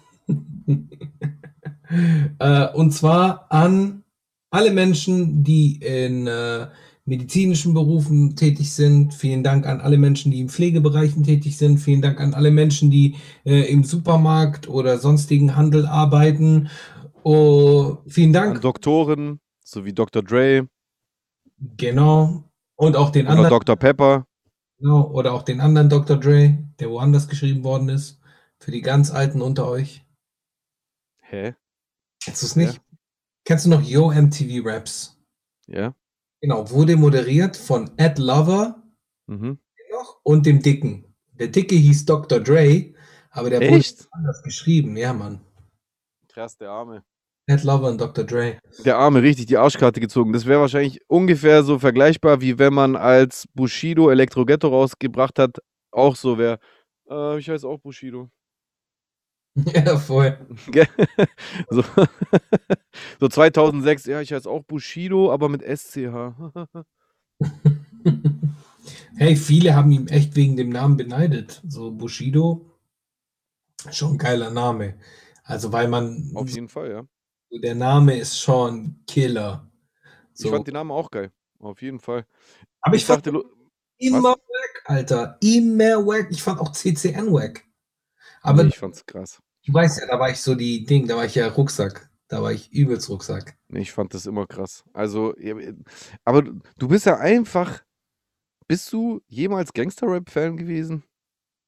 äh, 2.40 2.68
und 2.74 2.92
zwar 2.92 3.52
an 3.52 4.04
alle 4.50 4.72
Menschen, 4.72 5.44
die 5.44 5.78
in 5.78 6.28
äh, 6.28 6.68
medizinischen 7.06 7.74
Berufen 7.74 8.36
tätig 8.36 8.74
sind. 8.74 9.14
Vielen 9.14 9.44
Dank 9.44 9.66
an 9.66 9.80
alle 9.80 9.98
Menschen, 9.98 10.32
die 10.32 10.42
in 10.42 10.50
Pflegebereichen 10.50 11.24
tätig 11.24 11.58
sind. 11.58 11.80
Vielen 11.80 12.02
Dank 12.02 12.20
an 12.20 12.34
alle 12.34 12.52
Menschen, 12.52 12.92
die 12.92 13.16
äh, 13.46 13.72
im 13.72 13.84
Supermarkt 13.84 14.68
oder 14.68 14.98
sonstigen 14.98 15.56
Handel 15.56 15.86
arbeiten. 15.86 16.70
Oh, 17.24 17.98
vielen 18.08 18.34
Dank. 18.34 18.58
An 18.58 18.62
Doktoren, 18.62 19.40
so 19.64 19.86
wie 19.86 19.94
Dr. 19.94 20.22
Dre. 20.22 20.68
Genau. 21.78 22.44
Und 22.76 22.96
auch 22.96 23.10
den 23.10 23.26
oder 23.26 23.32
anderen. 23.36 23.50
Dr. 23.50 23.76
Pepper. 23.76 24.26
Genau. 24.80 25.10
Oder 25.10 25.34
auch 25.34 25.44
den 25.44 25.62
anderen 25.62 25.90
Dr. 25.90 26.18
Dre, 26.18 26.58
der 26.80 26.90
woanders 26.90 27.28
geschrieben 27.28 27.64
worden 27.64 27.90
ist. 27.90 28.20
Für 28.60 28.72
die 28.72 28.82
ganz 28.82 29.12
Alten 29.12 29.42
unter 29.42 29.68
euch. 29.68 30.07
Hä? 31.30 31.56
Kennst 32.24 32.42
du 32.42 32.46
es 32.48 32.56
Ja. 32.56 32.62
nicht? 32.64 32.82
Kennst 33.46 33.66
du 33.66 33.70
noch 33.70 33.82
Yo 33.82 34.12
MTV 34.12 34.62
Raps? 34.66 35.18
Ja? 35.68 35.94
Genau, 36.42 36.70
wurde 36.70 36.96
moderiert 36.96 37.58
von 37.58 37.92
Ed 37.98 38.20
Lover 38.20 38.84
Mhm. 39.28 39.60
und 40.24 40.46
dem 40.46 40.62
Dicken. 40.62 41.16
Der 41.34 41.48
Dicke 41.48 41.76
hieß 41.76 42.06
Dr. 42.06 42.40
Dre, 42.40 42.94
aber 43.32 43.50
der 43.50 43.60
wurde 43.62 43.78
Echt? 43.80 44.08
anders 44.12 44.42
geschrieben. 44.44 44.96
Ja, 44.98 45.14
Mann. 45.14 45.42
Krass, 46.28 46.58
der 46.58 46.70
Arme. 46.70 47.04
Ed 47.48 47.64
Lover 47.64 47.90
und 47.90 48.00
Dr. 48.02 48.24
Dre. 48.26 48.60
Der 48.84 48.98
Arme 48.98 49.22
richtig 49.22 49.46
die 49.46 49.58
Arschkarte 49.58 50.00
gezogen. 50.00 50.34
Das 50.34 50.46
wäre 50.46 50.60
wahrscheinlich 50.60 51.00
ungefähr 51.08 51.64
so 51.64 51.80
vergleichbar, 51.80 52.42
wie 52.42 52.60
wenn 52.60 52.74
man 52.74 52.96
als 52.96 53.48
Bushido 53.54 54.10
Elektro 54.10 54.46
Ghetto 54.46 54.68
rausgebracht 54.68 55.40
hat, 55.40 55.58
auch 55.92 56.16
so 56.16 56.38
wäre. 56.38 56.60
Äh, 57.10 57.40
ich 57.40 57.50
heiße 57.50 57.68
auch 57.68 57.80
Bushido. 57.80 58.30
Ja, 59.74 59.98
voll. 59.98 60.38
So, 61.70 61.84
so 63.20 63.28
2006, 63.28 64.06
ja, 64.06 64.22
ich 64.22 64.32
heiße 64.32 64.50
auch 64.50 64.64
Bushido, 64.64 65.32
aber 65.32 65.50
mit 65.50 65.64
SCH. 65.64 66.36
Hey, 69.16 69.36
viele 69.36 69.76
haben 69.76 69.92
ihn 69.92 70.08
echt 70.08 70.36
wegen 70.36 70.58
dem 70.58 70.70
Namen 70.70 70.96
beneidet. 70.98 71.62
So 71.68 71.92
Bushido, 71.92 72.66
schon 73.92 74.14
ein 74.14 74.18
geiler 74.18 74.52
Name. 74.52 75.00
Also, 75.44 75.72
weil 75.72 75.88
man, 75.88 76.32
Auf 76.36 76.50
jeden 76.50 76.70
Fall, 76.70 76.92
ja. 76.92 77.04
der 77.60 77.76
Name 77.76 78.18
ist 78.18 78.40
schon 78.40 79.04
Killer. 79.08 79.70
Ich 80.36 80.42
So. 80.42 80.50
fand 80.52 80.68
den 80.68 80.74
Namen 80.74 80.92
auch 80.92 81.10
geil. 81.10 81.32
Auf 81.60 81.82
jeden 81.82 82.00
Fall. 82.00 82.26
Aber 82.82 82.96
Ich 82.96 83.02
ich 83.02 83.06
fand 83.08 83.26
dachte, 83.26 83.32
lo- 83.32 83.50
immer 83.98 84.34
wack, 84.34 84.84
Alter. 84.86 85.38
Immer 85.42 86.06
wack. 86.06 86.28
Ich 86.30 86.44
fand 86.44 86.60
auch 86.60 86.72
CCN 86.72 87.34
wack. 87.34 87.66
Aber 88.42 88.64
nee, 88.64 88.70
ich 88.70 88.78
fand's 88.78 89.06
krass. 89.06 89.42
Du 89.68 89.74
weißt 89.74 90.00
ja, 90.00 90.08
da 90.08 90.20
war 90.20 90.30
ich 90.32 90.40
so 90.42 90.56
die 90.56 90.84
Ding, 90.86 91.08
da 91.08 91.16
war 91.18 91.26
ich 91.26 91.36
ja 91.36 91.48
Rucksack. 91.48 92.10
Da 92.30 92.42
war 92.42 92.52
ich 92.52 92.72
übelst 92.74 93.10
Rucksack. 93.10 93.58
Ich 93.70 93.92
fand 93.94 94.14
das 94.14 94.26
immer 94.26 94.46
krass. 94.48 94.84
Also, 94.94 95.34
aber 96.26 96.42
du- 96.42 96.60
du 96.78 96.88
bist 96.90 97.06
ja 97.06 97.18
einfach. 97.18 97.82
Bist 98.68 98.92
du 98.92 99.22
jemals 99.28 99.72
Gangster-Rap-Fan 99.72 100.58
gewesen? 100.58 101.04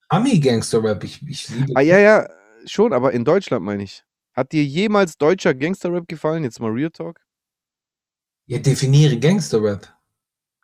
Ami-Gangster-Rap, 0.09 1.03
ich, 1.05 1.21
ich 1.27 1.47
liebe 1.49 1.73
Ah, 1.75 1.81
ja, 1.81 1.97
ja, 1.97 2.27
schon, 2.65 2.91
aber 2.91 3.13
in 3.13 3.23
Deutschland 3.23 3.63
meine 3.63 3.83
ich. 3.83 4.03
Hat 4.33 4.51
dir 4.51 4.63
jemals 4.65 5.17
deutscher 5.17 5.53
Gangster-Rap 5.53 6.07
gefallen? 6.09 6.43
Jetzt 6.43 6.59
mal 6.59 6.71
Real 6.71 6.89
Talk. 6.91 7.21
Ja, 8.47 8.57
definiere 8.59 9.17
Gangster-Rap. 9.17 9.87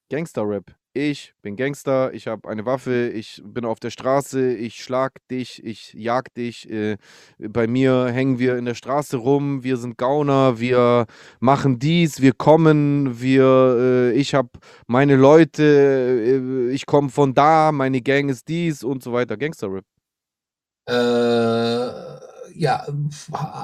Gangster-Rap. 0.09 0.75
Ich 0.97 1.33
bin 1.41 1.57
Gangster, 1.57 2.13
ich 2.13 2.25
habe 2.27 2.47
eine 2.47 2.65
Waffe, 2.65 3.09
ich 3.09 3.41
bin 3.43 3.65
auf 3.65 3.81
der 3.81 3.89
Straße, 3.89 4.53
ich 4.53 4.81
schlag 4.81 5.11
dich, 5.29 5.61
ich 5.61 5.93
jag 5.93 6.33
dich. 6.35 6.69
Äh, 6.69 6.95
bei 7.37 7.67
mir 7.67 8.05
hängen 8.05 8.39
wir 8.39 8.57
in 8.57 8.63
der 8.63 8.75
Straße 8.75 9.17
rum, 9.17 9.61
wir 9.61 9.75
sind 9.75 9.97
Gauner, 9.97 10.57
wir 10.57 11.05
machen 11.41 11.79
dies, 11.79 12.21
wir 12.21 12.31
kommen, 12.31 13.19
wir, 13.19 13.43
äh, 13.77 14.11
ich 14.13 14.33
habe 14.35 14.47
meine 14.87 15.17
Leute, 15.17 15.63
äh, 15.63 16.71
ich 16.71 16.85
komme 16.85 17.09
von 17.09 17.33
da, 17.33 17.73
meine 17.73 18.01
Gang 18.01 18.29
ist 18.29 18.47
dies 18.47 18.81
und 18.81 19.03
so 19.03 19.11
weiter. 19.11 19.35
Gangster-Rap. 19.35 19.83
Äh, 20.87 22.53
ja, 22.57 22.85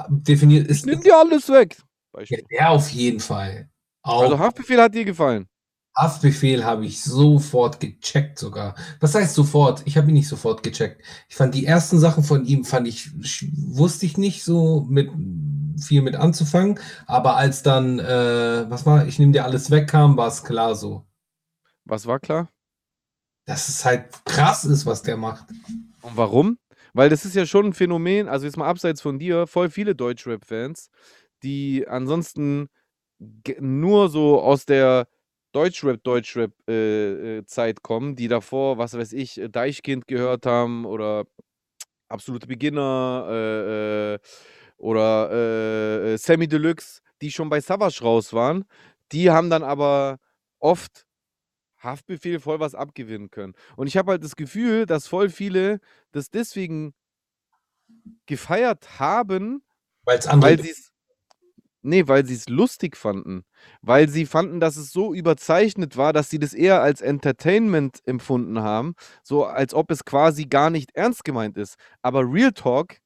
definiert 0.10 0.68
ist 0.68 0.86
nimm 0.86 1.00
dir 1.00 1.16
alles 1.18 1.48
weg. 1.48 1.78
ja, 1.78 1.84
Beispiel. 2.12 2.44
der 2.52 2.72
auf 2.72 2.90
jeden 2.90 3.22
Fall. 3.22 3.70
Auch 4.04 4.24
Also 4.24 4.38
Haftbefehl 4.38 4.82
hat 4.82 4.94
dir 4.94 5.06
gefallen. 5.06 5.48
Haftbefehl 5.96 6.64
habe 6.64 6.86
ich 6.86 7.04
sofort 7.04 7.80
gecheckt 7.80 8.40
sogar. 8.40 8.76
Was 9.00 9.14
heißt 9.14 9.36
sofort? 9.36 9.82
Ich 9.86 9.98
habe 9.98 10.08
ihn 10.08 10.14
nicht 10.14 10.30
sofort 10.30 10.64
gecheckt. 10.64 11.02
Ich 11.28 11.36
fand 11.36 11.54
die 11.54 11.66
ersten 11.66 12.00
Sachen 12.00 12.24
von 12.24 12.46
ihm, 12.46 12.64
fand 12.64 12.88
ich, 12.88 13.12
wusste 13.54 14.06
ich 14.06 14.18
nicht 14.18 14.44
so 14.44 14.86
mit 14.90 15.10
viel 15.78 16.02
mit 16.02 16.16
anzufangen. 16.16 16.80
Aber 17.08 17.36
als 17.36 17.62
dann, 17.64 18.00
äh, 18.00 18.70
was 18.70 18.86
war, 18.86 19.06
ich 19.06 19.20
nehme 19.20 19.34
dir 19.34 19.44
alles 19.44 19.70
weg 19.70 19.88
kam, 19.90 20.16
war 20.16 20.28
es 20.28 20.44
klar 20.44 20.76
so. 20.76 21.06
Was 21.84 22.06
war 22.06 22.20
klar? 22.20 22.50
Dass 23.46 23.68
es 23.68 23.84
halt 23.84 24.24
krass 24.26 24.64
ist, 24.64 24.86
was 24.86 25.02
der 25.02 25.18
macht. 25.18 25.50
Und 26.02 26.16
warum? 26.16 26.58
Weil 26.94 27.10
das 27.10 27.26
ist 27.26 27.36
ja 27.36 27.46
schon 27.46 27.68
ein 27.68 27.74
Phänomen, 27.74 28.28
also 28.28 28.46
jetzt 28.46 28.58
mal 28.58 28.68
abseits 28.68 29.02
von 29.02 29.20
dir, 29.20 29.48
voll 29.48 29.70
viele 29.70 29.96
Deutschrap-Fans, 29.96 30.90
die 31.44 31.88
ansonsten 31.88 32.70
nur 33.60 34.10
so 34.10 34.42
aus 34.42 34.66
der 34.66 35.08
Deutschrap, 35.52 36.04
Deutschrap 36.04 36.52
äh, 36.68 37.38
äh, 37.40 37.46
Zeit 37.46 37.84
kommen, 37.84 38.16
die 38.16 38.28
davor, 38.28 38.78
was 38.78 38.94
weiß 38.98 39.14
ich, 39.14 39.40
äh, 39.40 39.50
Deichkind 39.50 40.08
gehört 40.08 40.46
haben 40.46 40.86
oder 40.86 41.26
Absolute 42.08 42.48
Beginner 42.48 43.28
äh, 43.30 44.14
äh, 44.16 44.20
oder 44.78 46.14
äh, 46.14 46.18
Sammy 46.18 46.48
Deluxe, 46.48 47.02
die 47.22 47.32
schon 47.32 47.50
bei 47.50 47.62
Savage 47.62 48.02
raus 48.02 48.34
waren, 48.34 48.66
die 49.12 49.30
haben 49.32 49.50
dann 49.50 49.64
aber 49.64 50.18
oft 50.60 51.06
Haftbefehl 51.82 52.40
voll 52.40 52.60
was 52.60 52.76
abgewinnen 52.76 53.32
können. 53.32 53.54
Und 53.76 53.88
ich 53.88 53.98
habe 53.98 54.12
halt 54.12 54.24
das 54.24 54.36
Gefühl, 54.36 54.86
dass 54.86 55.08
voll 55.08 55.30
viele 55.30 55.80
das 56.12 56.30
deswegen 56.30 56.94
gefeiert 58.26 59.00
haben, 59.00 59.64
Weil 60.06 60.20
es 60.20 60.28
andere. 60.28 60.52
weil 60.52 60.62
sie 60.62 60.72
es 60.72 60.91
nee, 61.82 62.08
weil 62.08 62.26
sie 62.26 62.34
es 62.36 62.48
lustig 62.50 62.96
fanden, 62.98 63.44
weil 63.82 64.10
sie 64.10 64.26
fanden, 64.26 64.60
dass 64.60 64.78
es 64.78 64.92
so 64.92 65.14
überzeichnet 65.14 65.98
war, 65.98 66.14
dass 66.14 66.30
sie 66.30 66.40
das 66.40 66.54
eher 66.54 66.82
als 66.82 67.02
Entertainment 67.02 68.00
empfunden 68.06 68.62
haben, 68.62 68.94
so 69.24 69.46
als 69.46 69.74
ob 69.74 69.92
es 69.92 70.06
quasi 70.06 70.46
gar 70.46 70.70
nicht 70.70 70.92
ernst 70.96 71.24
gemeint 71.24 71.58
ist. 71.58 71.76
Aber 72.02 72.22
Real 72.22 72.52
Talk, 72.52 72.98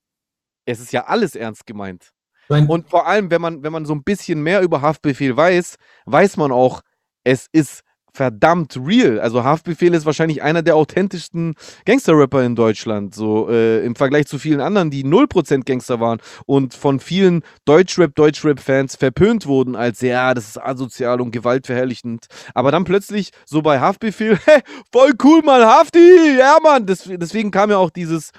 es 0.65 0.79
ist 0.79 0.91
ja 0.91 1.05
alles 1.05 1.35
ernst 1.35 1.65
gemeint. 1.65 2.11
Mein- 2.49 2.67
Und 2.67 2.89
vor 2.89 3.07
allem, 3.07 3.31
wenn 3.31 3.41
man, 3.41 3.63
wenn 3.63 3.71
man 3.71 3.85
so 3.85 3.93
ein 3.95 4.03
bisschen 4.03 4.41
mehr 4.43 4.61
über 4.61 4.81
Haftbefehl 4.81 5.35
weiß, 5.35 5.75
weiß 6.05 6.37
man 6.37 6.51
auch, 6.51 6.81
es 7.23 7.47
ist 7.51 7.81
verdammt 8.15 8.77
real. 8.77 9.19
Also 9.19 9.43
Haftbefehl 9.43 9.93
ist 9.93 10.05
wahrscheinlich 10.05 10.41
einer 10.41 10.61
der 10.61 10.75
authentischsten 10.75 11.55
Gangster-Rapper 11.85 12.43
in 12.43 12.55
Deutschland, 12.55 13.13
so 13.13 13.49
äh, 13.49 13.83
im 13.85 13.95
Vergleich 13.95 14.25
zu 14.27 14.39
vielen 14.39 14.61
anderen, 14.61 14.89
die 14.89 15.03
0% 15.03 15.65
Gangster 15.65 15.99
waren 15.99 16.19
und 16.45 16.73
von 16.73 16.99
vielen 16.99 17.43
Deutschrap, 17.65 18.15
Deutschrap-Fans 18.15 18.95
verpönt 18.95 19.45
wurden 19.45 19.75
als, 19.75 19.99
ja, 20.01 20.33
das 20.33 20.47
ist 20.47 20.61
asozial 20.61 21.19
und 21.19 21.31
gewaltverherrlichend. 21.31 22.27
Aber 22.53 22.71
dann 22.71 22.85
plötzlich 22.85 23.31
so 23.45 23.61
bei 23.61 23.79
Haftbefehl, 23.79 24.37
hä, 24.45 24.61
voll 24.91 25.11
cool, 25.23 25.41
Mann, 25.43 25.61
Hafti, 25.61 26.37
ja, 26.37 26.57
Mann. 26.63 26.85
Des, 26.85 27.03
deswegen 27.05 27.51
kam 27.51 27.69
ja 27.69 27.77
auch 27.77 27.89
dieses 27.89 28.31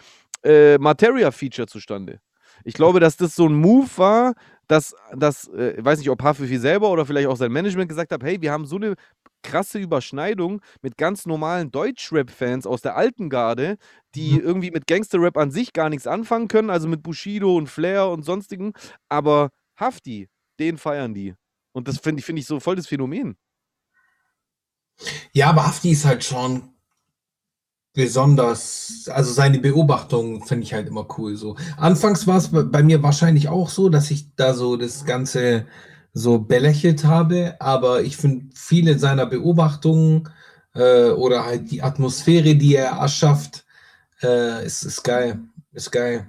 äh, 0.43 0.79
Materia-Feature 0.79 1.69
zustande. 1.69 2.21
Ich 2.65 2.75
glaube, 2.75 2.99
dass 2.99 3.17
das 3.17 3.37
so 3.37 3.47
ein 3.47 3.55
Move 3.55 3.89
war, 3.97 4.33
dass, 4.69 4.95
dass 5.15 5.49
äh, 5.49 5.75
weiß 5.79 5.99
nicht, 5.99 6.11
ob 6.11 6.23
Haftbefehl 6.23 6.59
selber 6.59 6.91
oder 6.91 7.07
vielleicht 7.07 7.29
auch 7.29 7.37
sein 7.37 7.53
Management 7.53 7.89
gesagt 7.89 8.11
hat, 8.11 8.23
hey, 8.25 8.41
wir 8.41 8.51
haben 8.51 8.67
so 8.67 8.77
eine 8.77 8.95
krasse 9.47 9.79
Überschneidung 9.79 10.61
mit 10.83 10.99
ganz 10.99 11.25
normalen 11.27 11.71
Deutschrap-Fans 11.71 12.67
aus 12.67 12.83
der 12.83 12.97
alten 12.97 13.31
Garde, 13.31 13.77
die 14.15 14.35
Mhm. 14.35 14.41
irgendwie 14.41 14.71
mit 14.71 14.87
Gangster-Rap 14.87 15.37
an 15.39 15.51
sich 15.51 15.73
gar 15.73 15.89
nichts 15.89 16.07
anfangen 16.07 16.49
können, 16.49 16.71
also 16.71 16.89
mit 16.89 17.03
Bushido 17.03 17.57
und 17.57 17.69
Flair 17.69 18.09
und 18.09 18.25
sonstigen, 18.25 18.73
aber 19.09 19.51
Hafti, 19.79 20.29
den 20.59 20.79
feiern 20.79 21.15
die. 21.15 21.35
Und 21.73 21.89
das 21.89 21.99
finde 21.99 22.21
ich, 22.21 22.27
find 22.27 22.39
ich 22.39 22.47
so 22.47 22.61
voll 22.61 22.77
das 22.77 22.87
Phänomen. 22.87 23.37
Ja, 25.33 25.51
aber 25.51 25.67
Hafti 25.67 25.91
ist 25.91 26.05
halt 26.05 26.25
schon 26.25 26.71
besonders, 27.93 29.09
also 29.11 29.33
seine 29.33 29.59
Beobachtungen 29.59 30.43
finde 30.43 30.65
ich 30.65 30.75
halt 30.75 30.89
immer 30.89 31.07
cool. 31.19 31.37
So. 31.37 31.57
Anfangs 31.79 32.27
war 32.27 32.37
es 32.37 32.49
bei, 32.49 32.63
bei 32.63 32.83
mir 32.83 33.03
wahrscheinlich 33.03 33.49
auch 33.49 33.71
so, 33.71 33.89
dass 33.89 34.11
ich 34.11 34.35
da 34.37 34.53
so 34.55 34.77
das 34.77 35.07
Ganze 35.07 35.67
so 36.19 36.39
belächelt 36.39 37.05
habe, 37.05 37.57
aber 37.61 38.01
ich 38.01 38.17
finde 38.17 38.47
viele 38.55 38.99
seiner 38.99 39.27
Beobachtungen 39.27 40.31
äh, 40.75 41.11
oder 41.11 41.45
halt 41.45 41.71
die 41.71 41.83
Atmosphäre, 41.83 42.55
die 42.55 42.75
er 42.75 42.93
erschafft, 42.93 43.67
äh, 44.23 44.65
ist, 44.65 44.83
ist 44.85 45.03
geil. 45.03 45.41
Ist 45.73 45.93
geil. 45.93 46.27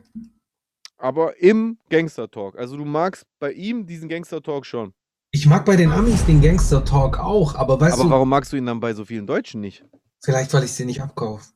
Aber 0.98 1.42
im 1.42 1.78
Gangster-Talk. 1.90 2.58
Also 2.58 2.76
du 2.76 2.84
magst 2.84 3.26
bei 3.40 3.54
ihm 3.54 3.86
diesen 3.86 4.10
Gangster-Talk 4.10 4.66
schon. 4.66 4.94
Ich 5.32 5.46
mag 5.46 5.64
bei 5.64 5.78
den 5.78 5.92
Amis 5.94 6.26
den 6.26 6.42
Gangster 6.42 6.84
Talk 6.84 7.20
auch, 7.20 7.56
aber 7.56 7.80
weißt 7.80 7.94
Aber 7.94 8.04
du, 8.04 8.10
warum 8.10 8.28
magst 8.30 8.52
du 8.52 8.58
ihn 8.58 8.66
dann 8.66 8.82
bei 8.82 8.94
so 8.94 9.06
vielen 9.06 9.26
Deutschen 9.26 9.62
nicht? 9.62 9.86
vielleicht 10.22 10.54
weil 10.54 10.66
ich 10.66 10.74
sie 10.74 10.84
nicht 10.84 11.02
abkaufe. 11.02 11.52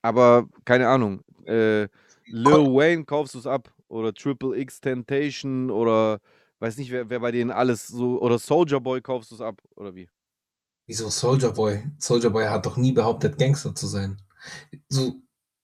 Aber 0.00 0.46
keine 0.64 0.88
Ahnung. 0.88 1.20
Äh, 1.44 1.88
Lil 2.26 2.66
Wayne 2.74 3.04
kaufst 3.04 3.34
du 3.34 3.40
es 3.40 3.46
ab. 3.46 3.72
Oder 3.88 4.14
Triple 4.14 4.56
X 4.56 4.80
Temptation 4.80 5.70
oder 5.70 6.20
weiß 6.60 6.76
nicht, 6.78 6.90
wer, 6.90 7.08
wer 7.10 7.20
bei 7.20 7.32
denen 7.32 7.50
alles 7.50 7.86
so. 7.86 8.20
Oder 8.20 8.38
Soldier 8.38 8.80
Boy 8.80 9.00
kaufst 9.00 9.30
du 9.30 9.34
es 9.36 9.40
ab. 9.40 9.60
Oder 9.76 9.94
wie? 9.94 10.08
Wieso 10.86 11.08
Soldier 11.10 11.50
Boy? 11.52 11.84
Soldier 11.98 12.30
Boy 12.30 12.44
hat 12.46 12.64
doch 12.66 12.76
nie 12.76 12.92
behauptet, 12.92 13.38
Gangster 13.38 13.74
zu 13.74 13.86
sein. 13.86 14.22
So, 14.88 15.14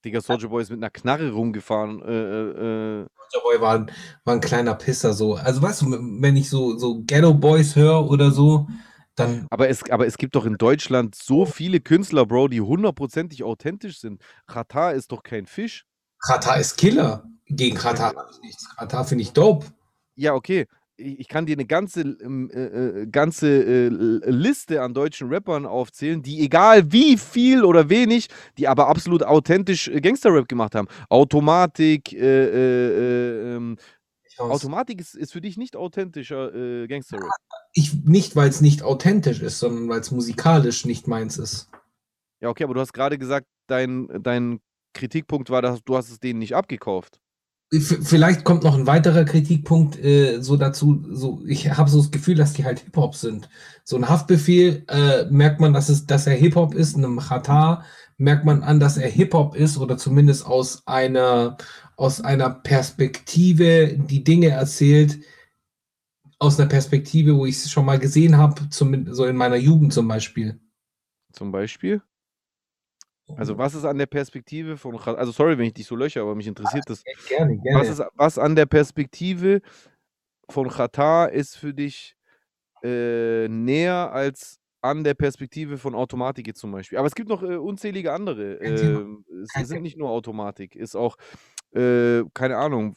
Digga, 0.05 0.21
Soldier 0.21 0.49
Boy 0.49 0.63
ist 0.63 0.71
mit 0.71 0.81
einer 0.81 0.91
Knarre 0.91 1.31
rumgefahren. 1.31 2.03
Äh, 2.03 2.11
äh, 2.13 3.03
äh, 3.03 3.07
Soldier 3.31 3.43
Boy 3.45 3.61
war, 3.61 3.75
ein- 3.77 3.91
war 4.25 4.35
ein 4.35 4.41
kleiner 4.41 4.75
Pisser 4.75 5.13
so. 5.13 5.35
Also 5.37 5.63
weißt 5.63 5.83
du, 5.83 5.91
wenn 6.21 6.37
ich 6.37 6.51
so, 6.51 6.77
so 6.77 7.03
Ghetto 7.05 7.33
Boys 7.35 7.77
höre 7.77 8.09
oder 8.11 8.33
so, 8.33 8.69
dann 9.15 9.47
Aber 9.51 9.69
es, 9.69 9.89
aber 9.91 10.07
es 10.07 10.17
gibt 10.19 10.35
doch 10.35 10.45
in 10.47 10.57
Deutschland 10.57 11.15
so 11.15 11.45
viele 11.47 11.81
Künstler, 11.81 12.27
Bro, 12.27 12.49
die 12.49 12.61
hundertprozentig 12.61 13.45
authentisch 13.45 14.01
sind. 14.01 14.21
Katar 14.47 14.95
ist 14.95 15.13
doch 15.13 15.23
kein 15.23 15.47
Fisch. 15.47 15.85
Katar 16.19 16.59
ist 16.59 16.77
Killer. 16.77 17.29
Gegen 17.47 17.77
Katar 17.77 18.15
habe 18.15 18.29
ich 18.33 18.41
nichts. 18.41 18.75
Katar 18.77 19.05
finde 19.05 19.23
ich 19.23 19.33
dope. 19.33 19.67
Ja, 20.17 20.35
okay. 20.35 20.67
Ich 21.03 21.29
kann 21.29 21.47
dir 21.47 21.55
eine 21.55 21.67
ganze, 21.67 22.03
ähm, 22.03 22.51
äh, 22.53 23.03
äh, 23.03 23.07
ganze 23.07 23.49
äh, 23.49 23.89
Liste 24.31 24.83
an 24.83 24.95
deutschen 24.95 25.29
Rappern 25.29 25.67
aufzählen, 25.67 26.23
die 26.23 26.41
egal 26.41 26.93
wie 26.93 27.19
viel 27.19 27.65
oder 27.65 27.89
wenig, 27.89 28.29
die 28.59 28.69
aber 28.69 28.89
absolut 28.89 29.23
authentisch 29.23 29.89
äh, 29.89 30.01
Gangster-Rap 30.01 30.49
gemacht 30.49 30.75
haben. 30.75 30.89
Automatik, 31.09 32.13
äh, 32.13 32.19
äh, 32.19 33.53
äh, 33.53 33.57
ähm. 33.57 33.77
Automatik 34.39 35.01
ist, 35.01 35.15
ist 35.15 35.33
für 35.33 35.41
dich 35.41 35.57
nicht 35.57 35.77
authentischer 35.77 36.55
äh, 36.55 36.87
Gangster-Rap. 36.87 37.31
ich 37.75 37.95
nicht, 38.05 38.35
weil 38.35 38.49
es 38.49 38.61
nicht 38.61 38.83
authentisch 38.83 39.41
ist, 39.41 39.59
sondern 39.59 39.89
weil 39.89 40.01
es 40.01 40.11
musikalisch 40.11 40.85
nicht 40.85 41.07
meins 41.07 41.39
ist. 41.39 41.71
Ja, 42.41 42.49
okay, 42.49 42.65
aber 42.65 42.75
du 42.75 42.81
hast 42.81 42.93
gerade 42.93 43.19
gesagt, 43.19 43.47
dein, 43.69 44.09
dein 44.23 44.61
Kritikpunkt 44.95 45.51
war, 45.51 45.63
dass 45.63 45.83
du 45.83 45.97
hast 45.97 46.11
es 46.11 46.19
denen 46.19 46.39
nicht 46.39 46.55
abgekauft. 46.55 47.22
Vielleicht 47.81 48.45
kommt 48.45 48.65
noch 48.65 48.77
ein 48.77 48.87
weiterer 48.87 49.25
Kritikpunkt 49.25 49.99
äh, 49.99 50.43
so 50.43 50.57
dazu. 50.57 51.07
So, 51.11 51.43
ich 51.47 51.71
habe 51.71 51.89
so 51.89 51.99
das 51.99 52.11
Gefühl, 52.11 52.35
dass 52.35 52.53
die 52.53 52.67
halt 52.67 52.81
Hip-Hop 52.81 53.15
sind. 53.15 53.49
So 53.83 53.97
ein 53.97 54.11
Haftbefehl 54.11 54.85
äh, 54.89 55.25
merkt 55.31 55.59
man, 55.59 55.73
dass, 55.73 55.89
es, 55.89 56.05
dass 56.05 56.27
er 56.27 56.35
Hip-Hop 56.35 56.75
ist. 56.75 56.97
In 56.97 57.05
einem 57.05 57.19
Chata 57.19 57.83
merkt 58.19 58.45
man 58.45 58.63
an, 58.63 58.79
dass 58.79 58.99
er 58.99 59.09
Hip-Hop 59.09 59.57
ist 59.57 59.79
oder 59.79 59.97
zumindest 59.97 60.45
aus 60.45 60.87
einer, 60.87 61.57
aus 61.97 62.21
einer 62.21 62.51
Perspektive 62.51 63.97
die 63.97 64.23
Dinge 64.23 64.49
erzählt, 64.49 65.21
aus 66.39 66.61
einer 66.61 66.69
Perspektive, 66.69 67.37
wo 67.37 67.47
ich 67.47 67.57
es 67.57 67.71
schon 67.71 67.87
mal 67.87 67.99
gesehen 67.99 68.37
habe, 68.37 68.69
so 68.71 68.85
in 69.25 69.37
meiner 69.37 69.57
Jugend 69.57 69.95
zum 69.95 70.09
Beispiel. 70.09 70.61
Zum 71.33 71.53
Beispiel? 71.53 72.03
Also 73.37 73.59
was 73.59 73.75
ist 73.75 73.85
an 73.85 73.99
der 73.99 74.07
Perspektive 74.07 74.77
von, 74.77 74.99
also 74.99 75.33
sorry, 75.33 75.59
wenn 75.59 75.67
ich 75.67 75.75
dich 75.75 75.87
so 75.87 75.97
löcher, 75.97 76.23
aber 76.23 76.35
mich 76.35 76.47
interessiert 76.47 76.85
das. 76.87 77.03
gerne, 77.29 77.59
gerne. 77.59 77.81
Was, 77.81 77.89
ist, 77.89 78.03
was 78.15 78.39
an 78.39 78.57
der 78.57 78.67
Perspektive 78.67 79.61
von 80.49 80.69
Katar 80.69 81.31
ist 81.33 81.57
für 81.57 81.73
dich 81.73 82.17
äh, 82.83 83.49
näher 83.49 84.13
als 84.13 84.59
an 84.83 85.05
der 85.05 85.15
Perspektive 85.15 85.79
von 85.79 85.95
Automatik 85.95 86.47
jetzt 86.47 86.61
zum 86.61 86.73
Beispiel? 86.73 86.99
Aber 86.99 87.07
es 87.07 87.15
gibt 87.15 87.29
noch 87.29 87.43
äh, 87.43 87.57
unzählige 87.57 88.13
andere. 88.13 88.55
Ähm, 88.57 89.25
es 89.57 89.69
sind 89.69 89.83
nicht 89.83 89.97
nur 89.97 90.11
Automatik, 90.11 90.75
ist 90.75 90.97
auch, 90.97 91.17
äh, 91.73 92.23
keine 92.35 92.57
Ahnung, 92.57 92.97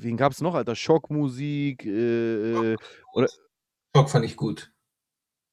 wen 0.00 0.16
gab 0.16 0.32
es 0.32 0.40
noch, 0.40 0.54
Alter? 0.54 0.74
Schockmusik, 0.74 1.86
äh, 1.86 2.72
äh, 2.72 2.76
oder, 3.14 3.28
Schock 3.96 4.10
fand 4.10 4.24
ich 4.24 4.36
gut. 4.36 4.72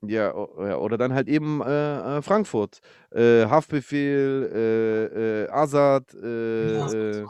Ja, 0.07 0.33
o- 0.35 0.65
ja, 0.65 0.77
oder 0.77 0.97
dann 0.97 1.13
halt 1.13 1.27
eben 1.27 1.61
äh, 1.61 2.17
äh, 2.17 2.21
Frankfurt. 2.21 2.79
Äh, 3.11 3.45
Haftbefehl, 3.45 4.49
äh, 4.53 5.43
äh, 5.45 5.49
Azad, 5.49 6.13
äh, 6.13 6.77
Ja, 6.77 7.21
äh, 7.21 7.25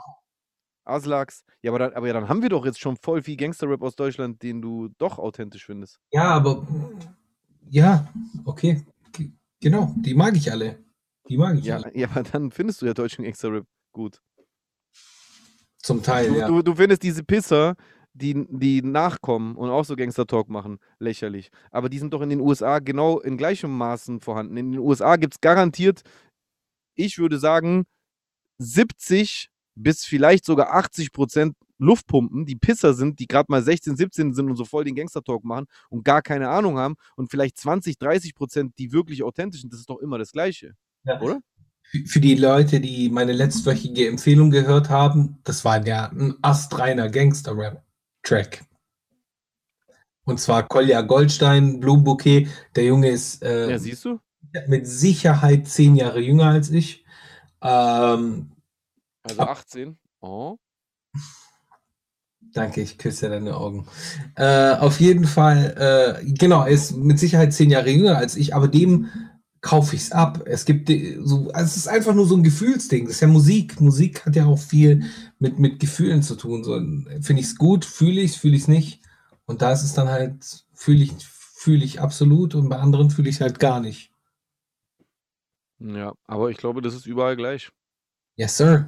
Aslax. 0.86 1.44
Ja, 1.62 1.72
aber 1.72 1.80
dann, 1.80 1.94
aber 1.94 2.08
ja, 2.08 2.14
dann 2.14 2.28
haben 2.28 2.42
wir 2.42 2.50
doch 2.50 2.66
jetzt 2.66 2.80
schon 2.80 2.98
voll 2.98 3.22
viel 3.22 3.38
Gangster-Rap 3.38 3.82
aus 3.82 3.96
Deutschland, 3.96 4.44
den 4.44 4.62
du 4.62 4.90
doch 4.98 5.18
authentisch 5.18 5.66
findest. 5.66 6.00
Ja, 6.12 6.32
aber 6.36 6.68
ja, 7.70 8.08
okay. 8.46 8.86
G- 9.14 9.32
Genau, 9.62 9.94
die 9.98 10.14
mag 10.14 10.36
ich 10.36 10.52
alle. 10.52 10.78
Die 11.30 11.38
mag 11.38 11.58
ich 11.58 11.64
Ja, 11.66 11.78
alle. 11.78 11.98
ja, 11.98 12.08
aber 12.12 12.24
dann 12.24 12.52
findest 12.52 12.82
du 12.82 12.86
ja 12.86 12.94
deutschen 12.94 13.24
Gangster-Rap 13.24 13.66
gut. 13.94 14.20
Zum 15.78 16.02
Teil, 16.04 16.28
Du, 16.30 16.36
ja. 16.36 16.48
du, 16.48 16.62
du 16.62 16.76
findest 16.76 17.04
diese 17.04 17.24
Pisser, 17.24 17.76
die, 18.14 18.46
die 18.50 18.82
nachkommen 18.82 19.56
und 19.56 19.70
auch 19.70 19.86
so 19.86 19.96
Gangster-Talk 19.96 20.50
machen, 20.50 20.80
lächerlich. 21.00 21.50
Aber 21.72 21.90
die 21.90 22.00
sind 22.00 22.14
doch 22.14 22.22
in 22.22 22.30
den 22.30 22.42
USA 22.42 22.80
genau 22.80 23.20
in 23.20 23.38
gleichem 23.38 23.76
Maßen 23.76 24.20
vorhanden. 24.20 24.58
In 24.58 24.72
den 24.72 24.80
USA 24.80 25.16
gibt 25.16 25.34
es 25.36 25.42
garantiert, 25.42 26.02
ich 26.96 27.18
würde 27.18 27.40
sagen, 27.40 27.86
70 28.60 29.50
bis 29.76 30.06
vielleicht 30.06 30.46
sogar 30.46 30.74
80 30.74 31.12
Prozent 31.12 31.56
Luftpumpen, 31.80 32.46
die 32.46 32.56
Pisser 32.56 32.94
sind, 32.94 33.20
die 33.20 33.28
gerade 33.28 33.48
mal 33.50 33.64
16, 33.64 33.98
17 33.98 34.34
sind 34.34 34.50
und 34.50 34.56
so 34.56 34.64
voll 34.64 34.84
den 34.84 34.96
Gangster-Talk 34.96 35.44
machen 35.44 35.66
und 35.90 36.06
gar 36.06 36.22
keine 36.22 36.50
Ahnung 36.50 36.78
haben 36.78 36.96
und 37.16 37.30
vielleicht 37.32 37.58
20, 37.58 37.98
30 37.98 38.36
Prozent, 38.36 38.78
die 38.78 38.92
wirklich 38.92 39.24
authentisch 39.24 39.62
sind. 39.62 39.74
Das 39.74 39.80
ist 39.80 39.90
doch 39.90 40.00
immer 40.00 40.18
das 40.18 40.32
Gleiche. 40.32 40.76
Ja. 41.04 41.20
oder? 41.20 41.40
Für- 42.06 42.22
die 42.22 42.36
Leute, 42.36 42.80
die 42.80 43.10
meine 43.10 43.34
letztwöchige 43.34 44.08
Empfehlung 44.08 44.52
gehört 44.52 44.90
haben, 44.90 45.40
das 45.44 45.66
war 45.66 45.86
ja 45.86 46.10
ein 46.10 46.36
astreiner 46.42 47.10
Gangster-Rap-Track. 48.24 48.64
Und 50.26 50.40
zwar 50.40 50.68
Kolja 50.68 51.02
Goldstein, 51.02 51.80
Blumenbouquet. 51.80 52.48
Der 52.76 52.86
Junge 52.86 53.10
ist 53.10 53.44
äh, 53.44 53.72
Ja, 53.72 53.78
siehst 53.80 54.06
du? 54.06 54.20
mit 54.68 54.88
Sicherheit 54.88 55.68
zehn 55.68 55.96
Jahre 55.96 56.20
jünger 56.20 56.48
als 56.48 56.70
ich. 56.70 57.04
Ähm, 57.62 58.52
Also 59.24 59.42
18. 59.42 59.98
Oh. 60.22 60.58
Danke, 62.54 62.82
ich 62.82 62.98
küsse 62.98 63.30
deine 63.30 63.58
Augen. 63.58 63.88
Äh, 64.36 64.74
auf 64.76 65.00
jeden 65.00 65.26
Fall, 65.26 66.20
äh, 66.22 66.32
genau, 66.34 66.62
er 66.62 66.68
ist 66.68 66.96
mit 66.96 67.20
Sicherheit 67.20 67.52
zehn 67.54 67.72
Jahre 67.72 67.90
jünger 67.90 68.18
als 68.18 68.36
ich, 68.36 68.54
aber 68.54 68.68
dem 68.68 69.10
kaufe 69.62 69.96
ich 69.96 70.04
es 70.04 70.12
ab. 70.12 70.44
Es 70.46 70.66
gibt 70.66 70.90
so, 71.22 71.50
also 71.52 71.66
es 71.66 71.78
ist 71.78 71.88
einfach 71.88 72.14
nur 72.14 72.28
so 72.28 72.36
ein 72.36 72.44
Gefühlsding. 72.44 73.06
Das 73.06 73.16
ist 73.16 73.22
ja 73.22 73.28
Musik. 73.28 73.80
Musik 73.82 74.26
hat 74.26 74.36
ja 74.36 74.46
auch 74.46 74.60
viel 74.60 75.06
mit, 75.44 75.60
mit 75.60 75.80
Gefühlen 75.82 76.24
zu 76.24 76.38
tun. 76.38 76.64
So, 76.64 76.76
finde 76.76 77.42
ich 77.42 77.48
es 77.48 77.58
gut, 77.58 77.84
fühle 77.84 78.22
ich 78.22 78.32
es, 78.32 78.38
fühle 78.38 78.56
ich 78.56 78.62
es 78.62 78.68
nicht. 78.70 79.02
Und 79.46 79.62
da 79.62 79.74
ist 79.74 79.84
es 79.84 79.94
dann 79.94 80.08
halt, 80.08 80.66
fühle 80.74 81.04
ich, 81.04 81.12
fühle 81.18 81.84
ich 81.84 82.00
absolut 82.00 82.56
und 82.56 82.70
bei 82.70 82.78
anderen 82.78 83.10
fühle 83.10 83.28
ich 83.28 83.36
es 83.36 83.42
halt 83.42 83.60
gar 83.60 83.82
nicht. 83.82 84.10
Ja, 85.80 86.14
aber 86.28 86.50
ich 86.50 86.56
glaube, 86.56 86.82
das 86.82 86.96
ist 86.96 87.06
überall 87.06 87.36
gleich. 87.36 87.72
Yes, 88.38 88.56
sir. 88.56 88.88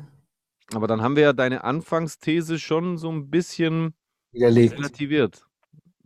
Aber 0.73 0.87
dann 0.87 1.01
haben 1.01 1.17
wir 1.17 1.23
ja 1.23 1.33
deine 1.33 1.65
Anfangsthese 1.65 2.57
schon 2.57 2.97
so 2.97 3.11
ein 3.11 3.29
bisschen 3.29 3.93
Widerlegt. 4.31 4.77
relativiert. 4.77 5.45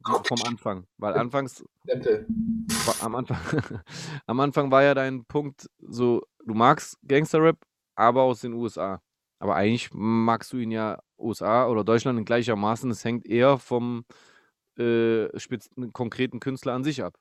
Vom 0.03 0.41
Anfang. 0.47 0.88
Weil 0.97 1.13
anfangs, 1.13 1.63
am 3.01 3.13
Anfang, 3.13 3.38
am 4.26 4.39
Anfang 4.39 4.71
war 4.71 4.81
ja 4.81 4.95
dein 4.95 5.26
Punkt 5.26 5.69
so, 5.77 6.23
du 6.43 6.55
magst 6.55 6.97
Gangster-Rap, 7.07 7.57
aber 7.93 8.23
aus 8.23 8.41
den 8.41 8.53
USA. 8.53 8.99
Aber 9.40 9.56
eigentlich 9.56 9.90
magst 9.94 10.53
du 10.53 10.57
ihn 10.57 10.72
ja 10.72 11.02
USA 11.18 11.68
oder 11.68 11.84
Deutschland 11.84 12.20
in 12.20 12.26
gleichermaßen. 12.26 12.91
Es 12.91 13.06
hängt 13.06 13.26
eher 13.26 13.57
vom 13.57 14.06
äh, 14.78 15.28
konkreten 15.94 16.40
Künstler 16.40 16.74
an 16.74 16.84
sich 16.84 17.03
ab. 17.03 17.18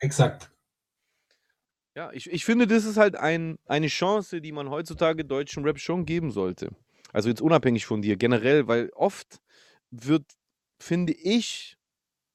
Exakt. 0.00 0.50
Ja, 1.96 2.10
ich, 2.12 2.30
ich 2.30 2.44
finde, 2.44 2.66
das 2.66 2.84
ist 2.84 2.96
halt 2.96 3.16
ein, 3.16 3.58
eine 3.66 3.86
Chance, 3.86 4.40
die 4.40 4.52
man 4.52 4.68
heutzutage 4.68 5.24
deutschen 5.24 5.64
Rap 5.64 5.78
schon 5.78 6.04
geben 6.06 6.32
sollte. 6.32 6.70
Also 7.12 7.28
jetzt 7.28 7.40
unabhängig 7.40 7.86
von 7.86 8.02
dir, 8.02 8.16
generell, 8.16 8.66
weil 8.66 8.90
oft 8.94 9.40
wird, 9.90 10.24
finde 10.80 11.12
ich 11.12 11.76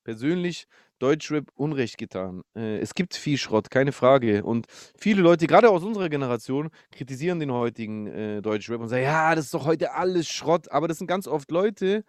persönlich, 0.06 0.68
Deutschrap 1.00 1.50
Unrecht 1.56 1.98
getan. 1.98 2.44
Äh, 2.56 2.80
es 2.80 2.94
gibt 2.94 3.16
viel 3.16 3.38
Schrott, 3.38 3.70
keine 3.72 3.92
Frage. 3.92 4.44
Und 4.44 4.68
viele 4.98 5.22
Leute, 5.22 5.48
gerade 5.48 5.70
aus 5.70 5.84
unserer 5.84 6.10
Generation, 6.10 6.70
kritisieren 6.92 7.40
den 7.40 7.52
heutigen 7.52 8.08
äh, 8.08 8.42
Deutschrap 8.42 8.82
und 8.82 8.90
sagen, 8.90 9.04
ja, 9.04 9.36
das 9.36 9.46
ist 9.46 9.54
doch 9.54 9.66
heute 9.66 9.94
alles 9.94 10.28
Schrott. 10.28 10.72
Aber 10.72 10.88
das 10.88 10.98
sind 10.98 11.08
ganz 11.08 11.28
oft 11.28 11.50
Leute, 11.52 12.04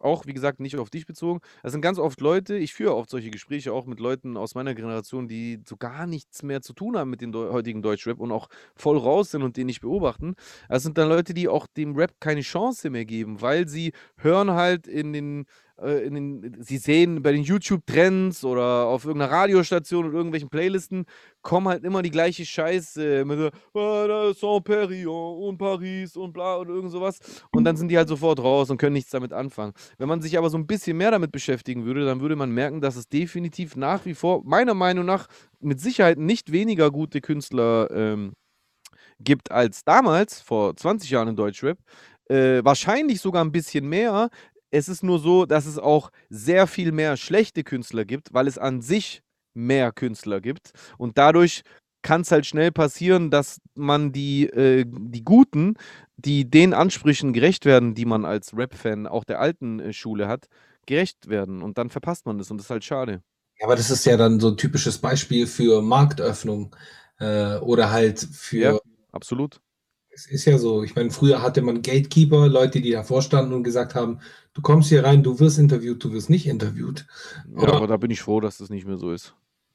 auch 0.00 0.26
wie 0.26 0.34
gesagt, 0.34 0.60
nicht 0.60 0.76
auf 0.76 0.90
dich 0.90 1.06
bezogen, 1.06 1.40
das 1.62 1.72
sind 1.72 1.80
ganz 1.80 1.98
oft 1.98 2.20
Leute, 2.20 2.56
ich 2.56 2.74
führe 2.74 2.94
oft 2.94 3.10
solche 3.10 3.30
Gespräche 3.30 3.72
auch 3.72 3.86
mit 3.86 4.00
Leuten 4.00 4.36
aus 4.36 4.54
meiner 4.54 4.74
Generation, 4.74 5.28
die 5.28 5.60
so 5.66 5.76
gar 5.76 6.06
nichts 6.06 6.42
mehr 6.42 6.62
zu 6.62 6.72
tun 6.72 6.96
haben 6.96 7.10
mit 7.10 7.20
dem 7.20 7.32
Deu 7.32 7.50
heutigen 7.50 7.82
Deutschrap 7.82 8.20
und 8.20 8.32
auch 8.32 8.48
voll 8.74 8.98
raus 8.98 9.30
sind 9.30 9.42
und 9.42 9.56
den 9.56 9.66
nicht 9.66 9.80
beobachten. 9.80 10.34
Das 10.68 10.82
sind 10.82 10.98
dann 10.98 11.08
Leute, 11.08 11.34
die 11.34 11.48
auch 11.48 11.66
dem 11.66 11.96
Rap 11.96 12.12
keine 12.20 12.42
Chance 12.42 12.90
mehr 12.90 13.04
geben, 13.04 13.40
weil 13.40 13.68
sie 13.68 13.92
hören 14.16 14.52
halt 14.52 14.86
in 14.86 15.12
den, 15.12 15.46
äh, 15.80 16.10
den 16.10 16.56
sie 16.60 16.78
sehen 16.78 17.22
bei 17.22 17.32
den 17.32 17.42
YouTube-Trends 17.42 18.44
oder 18.44 18.86
auf 18.86 19.04
irgendeiner 19.04 19.32
Radiostation 19.32 20.06
oder 20.06 20.16
irgendwelchen 20.16 20.48
Playlisten, 20.50 21.04
kommen 21.42 21.68
halt 21.68 21.84
immer 21.84 22.02
die 22.02 22.10
gleiche 22.10 22.44
Scheiße 22.44 23.24
mit 23.24 23.38
so, 23.38 23.50
"Ah, 23.78 24.32
Saint-Perignon 24.34 25.38
und 25.48 25.58
Paris 25.58 26.16
und 26.16 26.32
bla 26.32 26.56
und 26.56 26.68
irgend 26.68 26.90
sowas. 26.90 27.18
Und 27.52 27.64
dann 27.64 27.76
sind 27.76 27.88
die 27.88 27.96
halt 27.96 28.08
sofort 28.08 28.40
raus 28.40 28.70
und 28.70 28.78
können 28.78 28.94
nichts 28.94 29.10
damit 29.10 29.32
anfangen. 29.32 29.72
Wenn 29.98 30.08
man 30.08 30.20
sich 30.22 30.36
aber 30.38 30.50
so 30.50 30.58
ein 30.58 30.66
bisschen 30.66 30.96
mehr 30.96 31.10
damit 31.10 31.32
beschäftigen 31.32 31.84
würde, 31.84 32.04
dann 32.04 32.20
würde 32.20 32.36
man 32.36 32.50
merken, 32.50 32.80
dass 32.80 32.96
es 32.96 33.08
definitiv 33.08 33.76
nach 33.76 34.04
wie 34.06 34.14
vor, 34.14 34.42
meiner 34.44 34.74
Meinung 34.74 35.04
nach, 35.06 35.26
mit 35.60 35.80
Sicherheit 35.80 36.18
nicht 36.18 36.52
weniger 36.52 36.90
gute 36.90 37.20
Künstler 37.20 37.90
ähm, 37.90 38.32
gibt 39.20 39.50
als 39.50 39.84
damals, 39.84 40.40
vor 40.40 40.76
20 40.76 41.10
Jahren 41.10 41.28
in 41.28 41.36
Deutschrap. 41.36 41.78
Äh, 42.30 42.64
wahrscheinlich 42.64 43.20
sogar 43.20 43.44
ein 43.44 43.52
bisschen 43.52 43.88
mehr. 43.88 44.28
Es 44.70 44.88
ist 44.88 45.02
nur 45.02 45.18
so, 45.18 45.46
dass 45.46 45.66
es 45.66 45.78
auch 45.78 46.10
sehr 46.28 46.66
viel 46.66 46.92
mehr 46.92 47.16
schlechte 47.16 47.64
Künstler 47.64 48.04
gibt, 48.04 48.34
weil 48.34 48.46
es 48.46 48.58
an 48.58 48.82
sich 48.82 49.22
mehr 49.54 49.92
Künstler 49.92 50.40
gibt. 50.40 50.72
Und 50.98 51.18
dadurch 51.18 51.62
kann 52.02 52.20
es 52.20 52.30
halt 52.30 52.46
schnell 52.46 52.70
passieren, 52.70 53.30
dass 53.30 53.60
man 53.74 54.12
die, 54.12 54.46
äh, 54.46 54.84
die 54.86 55.24
Guten, 55.24 55.74
die 56.16 56.48
den 56.48 56.74
Ansprüchen 56.74 57.32
gerecht 57.32 57.64
werden, 57.64 57.94
die 57.94 58.04
man 58.04 58.24
als 58.24 58.56
Rap-Fan 58.56 59.06
auch 59.06 59.24
der 59.24 59.40
alten 59.40 59.80
äh, 59.80 59.92
Schule 59.92 60.28
hat, 60.28 60.48
gerecht 60.86 61.28
werden. 61.28 61.62
Und 61.62 61.78
dann 61.78 61.90
verpasst 61.90 62.26
man 62.26 62.38
das 62.38 62.50
und 62.50 62.58
das 62.58 62.66
ist 62.66 62.70
halt 62.70 62.84
schade. 62.84 63.22
Ja, 63.58 63.66
aber 63.66 63.76
das 63.76 63.90
ist 63.90 64.04
ja 64.04 64.16
dann 64.16 64.38
so 64.38 64.48
ein 64.48 64.56
typisches 64.56 64.98
Beispiel 64.98 65.46
für 65.46 65.82
Marktöffnung 65.82 66.74
äh, 67.18 67.56
oder 67.56 67.90
halt 67.90 68.20
für. 68.20 68.56
Ja. 68.56 68.78
Absolut. 69.12 69.60
Es 70.10 70.26
ist 70.26 70.44
ja 70.44 70.58
so. 70.58 70.82
Ich 70.82 70.94
meine, 70.94 71.10
früher 71.10 71.42
hatte 71.42 71.62
man 71.62 71.82
Gatekeeper, 71.82 72.48
Leute, 72.48 72.80
die 72.80 72.92
davor 72.92 73.22
standen 73.22 73.52
und 73.52 73.64
gesagt 73.64 73.94
haben: 73.94 74.20
Du 74.58 74.62
kommst 74.62 74.88
hier 74.88 75.04
rein, 75.04 75.22
du 75.22 75.38
wirst 75.38 75.56
interviewt, 75.60 76.02
du 76.02 76.12
wirst 76.12 76.30
nicht 76.30 76.48
interviewt. 76.48 77.06
Ja, 77.54 77.62
Aber- 77.62 77.76
aber 77.76 77.86
da 77.86 77.96
bin 77.96 78.10
ich 78.10 78.20
froh, 78.20 78.40
dass 78.40 78.58
das 78.58 78.70
nicht 78.70 78.88
mehr 78.88 78.96
so 78.96 79.12
ist. 79.12 79.32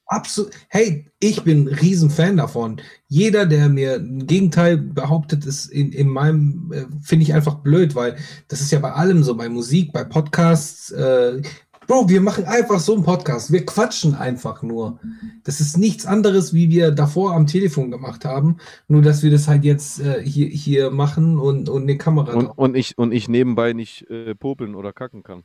Absolut. 0.07 0.51
Hey, 0.67 1.09
ich 1.21 1.41
bin 1.43 1.69
ein 1.69 1.73
Riesenfan 1.73 2.35
davon. 2.35 2.81
Jeder, 3.07 3.45
der 3.45 3.69
mir 3.69 3.95
ein 3.95 4.27
Gegenteil 4.27 4.75
behauptet, 4.75 5.45
ist 5.45 5.67
in, 5.67 5.93
in 5.93 6.09
meinem, 6.09 6.69
äh, 6.73 6.85
finde 7.01 7.23
ich 7.23 7.33
einfach 7.33 7.55
blöd, 7.59 7.95
weil 7.95 8.17
das 8.49 8.59
ist 8.59 8.71
ja 8.73 8.79
bei 8.79 8.91
allem 8.91 9.23
so, 9.23 9.35
bei 9.37 9.47
Musik, 9.47 9.93
bei 9.93 10.03
Podcasts. 10.03 10.91
Äh, 10.91 11.41
Bro, 11.87 12.09
wir 12.09 12.21
machen 12.21 12.45
einfach 12.45 12.79
so 12.79 12.93
einen 12.93 13.03
Podcast. 13.03 13.51
Wir 13.51 13.65
quatschen 13.65 14.15
einfach 14.15 14.61
nur. 14.61 14.99
Das 15.43 15.59
ist 15.59 15.77
nichts 15.77 16.05
anderes, 16.05 16.53
wie 16.53 16.69
wir 16.69 16.91
davor 16.91 17.33
am 17.33 17.47
Telefon 17.47 17.91
gemacht 17.91 18.25
haben. 18.25 18.57
Nur, 18.87 19.01
dass 19.01 19.23
wir 19.23 19.31
das 19.31 19.47
halt 19.47 19.63
jetzt 19.63 19.99
äh, 19.99 20.23
hier, 20.23 20.47
hier 20.47 20.91
machen 20.91 21.39
und, 21.39 21.69
und 21.69 21.83
eine 21.83 21.97
Kamera 21.97 22.33
Und, 22.33 22.47
und, 22.47 22.75
ich, 22.75 22.97
und 22.97 23.11
ich 23.11 23.27
nebenbei 23.27 23.73
nicht 23.73 24.09
äh, 24.09 24.35
popeln 24.35 24.75
oder 24.75 24.93
kacken 24.93 25.23
kann. 25.23 25.43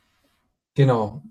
Genau. 0.75 1.23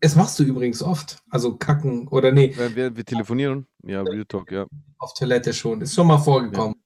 Es 0.00 0.16
machst 0.16 0.38
du 0.38 0.44
übrigens 0.44 0.82
oft. 0.82 1.22
Also 1.30 1.56
kacken 1.56 2.08
oder 2.08 2.32
nee, 2.32 2.54
wir, 2.74 2.96
wir 2.96 3.04
telefonieren. 3.04 3.66
Ja, 3.84 4.02
Real 4.02 4.24
Talk, 4.24 4.50
ja. 4.50 4.66
auf 4.98 5.14
Toilette 5.14 5.52
schon. 5.52 5.82
Ist 5.82 5.94
schon 5.94 6.06
mal 6.06 6.18
vorgekommen. 6.18 6.76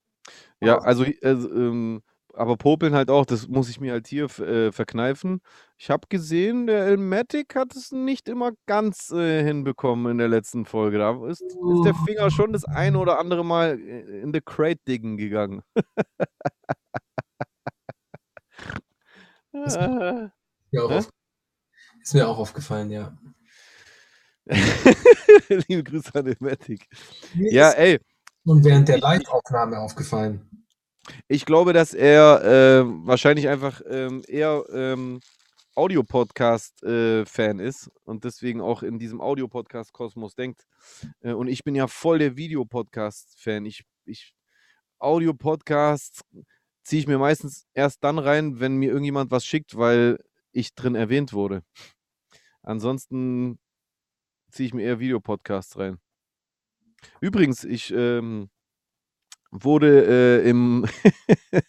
Ja, 0.60 0.78
also, 0.78 1.04
äh, 1.04 1.14
ähm, 1.22 2.02
aber 2.36 2.56
popeln 2.56 2.94
halt 2.94 3.10
auch, 3.10 3.26
das 3.26 3.48
muss 3.48 3.68
ich 3.68 3.80
mir 3.80 3.92
halt 3.92 4.06
hier 4.06 4.26
äh, 4.40 4.70
verkneifen. 4.70 5.40
Ich 5.76 5.90
habe 5.90 6.06
gesehen, 6.08 6.66
der 6.66 6.86
Elmatic 6.86 7.54
hat 7.54 7.74
es 7.74 7.92
nicht 7.92 8.28
immer 8.28 8.52
ganz 8.66 9.10
äh, 9.10 9.42
hinbekommen 9.42 10.12
in 10.12 10.18
der 10.18 10.28
letzten 10.28 10.66
Folge. 10.66 10.98
Da 10.98 11.26
ist, 11.26 11.42
ist 11.42 11.84
der 11.84 11.94
Finger 12.06 12.30
schon 12.30 12.52
das 12.52 12.64
eine 12.64 12.98
oder 12.98 13.18
andere 13.18 13.44
Mal 13.44 13.80
äh, 13.80 14.20
in 14.20 14.32
the 14.32 14.40
Crate 14.40 14.80
diggen 14.86 15.16
gegangen. 15.16 15.62
Hä? 19.52 20.30
auf, 20.78 21.08
ist 22.02 22.14
mir 22.14 22.28
auch 22.28 22.38
aufgefallen, 22.38 22.90
ja. 22.90 23.16
Liebe 25.48 25.82
Grüße 25.82 26.14
an 26.14 26.26
Elmatic. 26.26 26.86
Mir 27.34 27.52
Ja, 27.52 27.70
ist 27.70 27.78
ey, 27.78 27.98
schon 28.44 28.62
während 28.62 28.88
der 28.88 28.98
Live-Aufnahme 28.98 29.80
aufgefallen. 29.80 30.55
Ich 31.28 31.44
glaube, 31.44 31.72
dass 31.72 31.94
er 31.94 32.42
ähm, 32.44 33.06
wahrscheinlich 33.06 33.48
einfach 33.48 33.80
ähm, 33.88 34.22
eher 34.26 34.64
ähm, 34.72 35.20
Audio-Podcast-Fan 35.76 37.58
ist 37.58 37.90
und 38.04 38.24
deswegen 38.24 38.60
auch 38.60 38.82
in 38.82 38.98
diesem 38.98 39.20
Audio-Podcast-Kosmos 39.20 40.34
denkt. 40.34 40.66
Äh, 41.20 41.32
und 41.32 41.48
ich 41.48 41.64
bin 41.64 41.74
ja 41.74 41.86
voll 41.86 42.18
der 42.18 42.36
Videopodcast-Fan. 42.36 43.66
Ich, 43.66 43.84
ich 44.04 44.34
Audio-Podcasts 44.98 46.22
ziehe 46.82 47.00
ich 47.00 47.06
mir 47.06 47.18
meistens 47.18 47.66
erst 47.74 48.02
dann 48.04 48.18
rein, 48.18 48.60
wenn 48.60 48.76
mir 48.76 48.90
irgendjemand 48.90 49.30
was 49.30 49.44
schickt, 49.44 49.76
weil 49.76 50.18
ich 50.52 50.74
drin 50.74 50.94
erwähnt 50.94 51.32
wurde. 51.32 51.62
Ansonsten 52.62 53.58
ziehe 54.50 54.68
ich 54.68 54.74
mir 54.74 54.82
eher 54.82 55.00
Videopodcasts 55.00 55.78
rein. 55.78 55.98
Übrigens, 57.20 57.64
ich 57.64 57.92
ähm, 57.92 58.48
wurde 59.50 60.42
äh, 60.44 60.48
im 60.48 60.86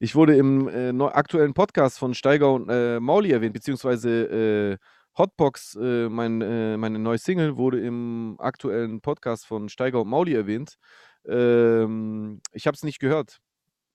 ich 0.00 0.14
wurde 0.14 0.36
im 0.36 0.68
äh, 0.68 1.04
aktuellen 1.04 1.54
Podcast 1.54 1.98
von 1.98 2.14
Steiger 2.14 2.52
und 2.52 2.68
äh, 2.68 3.00
Mauli 3.00 3.32
erwähnt, 3.32 3.54
beziehungsweise 3.54 4.78
äh, 4.78 4.78
Hotbox, 5.18 5.76
äh, 5.76 6.08
mein, 6.08 6.40
äh, 6.40 6.76
meine 6.76 6.98
neue 6.98 7.18
Single, 7.18 7.56
wurde 7.56 7.80
im 7.80 8.36
aktuellen 8.38 9.00
Podcast 9.00 9.46
von 9.46 9.68
Steiger 9.68 10.00
und 10.00 10.08
Mauli 10.08 10.34
erwähnt. 10.34 10.78
Ähm, 11.26 12.40
ich 12.52 12.66
habe 12.66 12.74
es 12.74 12.82
nicht 12.82 12.98
gehört. 12.98 13.40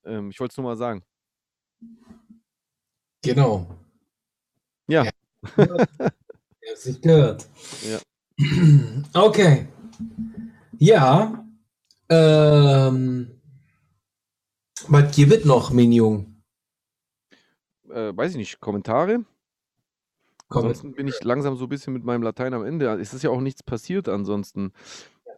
Ähm, 0.06 0.30
ich 0.30 0.40
wollte 0.40 0.52
es 0.52 0.58
nur 0.58 0.66
mal 0.66 0.78
sagen. 0.78 1.04
Genau. 3.24 3.68
Ja. 4.88 5.06
Ja. 5.06 5.12
Ihr 5.58 6.72
habt 6.72 6.78
sich 6.78 7.02
gehört. 7.02 7.48
Ja. 7.82 8.00
Okay. 9.14 9.68
Ja. 10.78 11.47
Ähm, 12.10 13.42
was 14.88 15.16
gibt 15.16 15.32
es 15.34 15.46
noch, 15.46 15.72
mein 15.72 15.92
Jung? 15.92 16.44
Äh, 17.90 18.16
weiß 18.16 18.32
ich 18.32 18.38
nicht, 18.38 18.60
Kommentare? 18.60 19.26
Komm, 20.50 20.66
Ansonsten 20.66 20.94
bin 20.94 21.08
ich 21.08 21.24
langsam 21.24 21.58
so 21.58 21.66
ein 21.66 21.70
bisschen 21.70 21.94
mit 21.94 22.04
meinem 22.04 22.24
Latein 22.24 22.54
am 22.54 22.66
Ende. 22.66 22.88
Es 23.00 23.14
ist 23.14 23.24
ja 23.24 23.30
auch 23.30 23.42
nichts 23.42 23.64
passiert 23.64 24.08
ansonsten. 24.08 24.72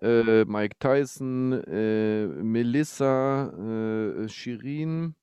Äh, 0.01 0.45
Mike 0.45 0.77
Tyson, 0.79 1.53
äh, 1.63 2.27
Melissa, 2.27 3.49
äh, 3.49 4.29
Shirin, 4.29 5.15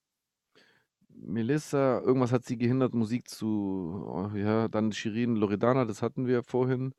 Melissa, 1.08 2.00
irgendwas 2.00 2.32
hat 2.32 2.44
sie 2.44 2.58
gehindert, 2.58 2.94
Musik 2.94 3.28
zu. 3.28 4.04
Oh, 4.06 4.36
ja, 4.36 4.68
dann 4.68 4.92
Shirin, 4.92 5.36
Loredana, 5.36 5.84
das 5.84 6.02
hatten 6.02 6.26
wir 6.26 6.42
vorhin. 6.42 6.92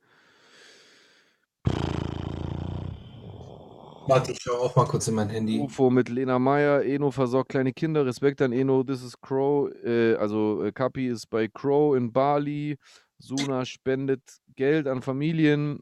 Warte, 4.07 4.31
ich 4.31 4.39
schaue 4.41 4.59
auch 4.59 4.75
mal 4.75 4.85
kurz 4.85 5.07
in 5.07 5.15
mein 5.15 5.29
Handy. 5.29 5.59
UFO 5.59 5.89
mit 5.89 6.09
Lena 6.09 6.39
Meyer, 6.39 6.83
Eno 6.83 7.11
versorgt 7.11 7.49
kleine 7.49 7.73
Kinder, 7.73 8.05
Respekt 8.05 8.41
an 8.41 8.51
Eno, 8.51 8.83
this 8.83 9.03
is 9.03 9.19
Crow, 9.19 9.69
äh, 9.83 10.15
also 10.15 10.63
äh, 10.63 10.71
Kapi 10.71 11.07
ist 11.07 11.29
bei 11.29 11.47
Crow 11.47 11.95
in 11.95 12.11
Bali, 12.11 12.77
Suna 13.19 13.65
spendet 13.65 14.21
Geld 14.55 14.87
an 14.87 15.01
Familien. 15.01 15.81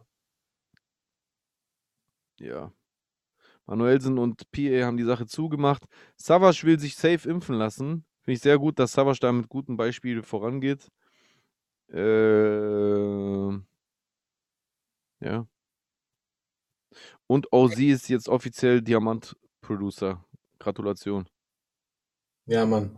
Ja. 2.40 2.72
Manuelsen 3.66 4.18
und 4.20 4.52
PA 4.52 4.86
haben 4.86 4.98
die 4.98 5.04
Sache 5.04 5.26
zugemacht. 5.26 5.86
Savas 6.18 6.64
will 6.64 6.80
sich 6.80 6.96
safe 6.96 7.28
impfen 7.28 7.56
lassen. 7.56 8.06
Finde 8.22 8.36
ich 8.36 8.42
sehr 8.42 8.60
gut, 8.60 8.80
dass 8.80 8.94
Savas 8.94 9.20
da 9.20 9.32
mit 9.32 9.50
gutem 9.50 9.78
Beispiel 9.78 10.22
vorangeht. 10.22 10.92
Äh, 11.92 13.50
ja. 15.20 15.48
Und 17.28 17.52
OZ 17.52 17.80
ist 17.80 18.10
jetzt 18.10 18.30
offiziell 18.30 18.82
Diamant-Producer. 18.82 20.24
Gratulation. 20.60 21.28
Ja, 22.46 22.66
Mann. 22.66 22.98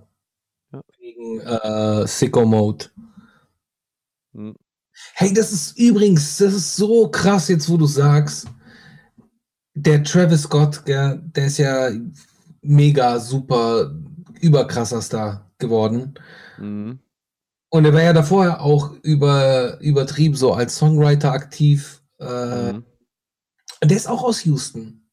Ja. 0.72 0.82
Wegen 0.99 1.40
äh, 1.41 2.08
Sicko 2.08 2.45
Mode. 2.45 2.86
Hm. 4.34 4.56
Hey, 5.14 5.34
das 5.34 5.52
ist 5.52 5.78
übrigens, 5.78 6.38
das 6.38 6.54
ist 6.54 6.76
so 6.76 7.10
krass 7.10 7.48
jetzt, 7.48 7.70
wo 7.70 7.78
du 7.78 7.86
sagst. 7.86 8.48
Der 9.76 10.04
Travis 10.04 10.44
Scott, 10.44 10.86
gell, 10.86 11.22
der 11.36 11.45
ist 11.45 11.60
ja 11.60 11.90
mega 12.62 13.20
super 13.20 13.95
überkrasser 14.41 15.02
Star 15.02 15.52
geworden. 15.60 16.16
Mhm. 16.58 16.99
Und 17.70 17.86
er 17.86 17.94
war 17.94 18.02
ja 18.02 18.14
davor 18.14 18.60
auch 18.60 18.94
über, 19.04 19.80
übertrieben 19.82 20.36
so 20.36 20.54
als 20.54 20.78
Songwriter 20.78 21.32
aktiv. 21.32 22.02
Äh, 22.20 22.74
Mhm. 22.74 22.86
Der 23.84 23.98
ist 23.98 24.08
auch 24.08 24.24
aus 24.24 24.44
Houston. 24.45 25.08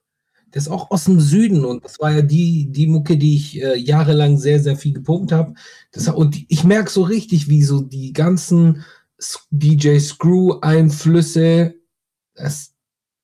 Der 0.55 0.61
ist 0.61 0.69
auch 0.69 0.91
aus 0.93 1.05
dem 1.05 1.21
Süden 1.21 1.65
und 1.65 1.85
das 1.85 1.99
war 1.99 2.13
ja 2.13 2.23
die, 2.23 2.71
die 2.71 2.87
Mucke, 2.87 3.17
die 3.17 3.35
ich 3.35 3.61
äh, 3.61 3.77
jahrelang 3.77 4.39
sehr, 4.39 4.61
sehr 4.61 4.77
viel 4.77 4.93
gepumpt 4.93 5.33
habe. 5.33 5.55
Und 6.15 6.45
ich 6.49 6.63
merke 6.63 6.91
so 6.91 7.03
richtig, 7.03 7.49
wie 7.49 7.63
so 7.63 7.81
die 7.81 8.13
ganzen 8.13 8.85
DJ 9.51 9.99
Screw-Einflüsse, 9.99 11.75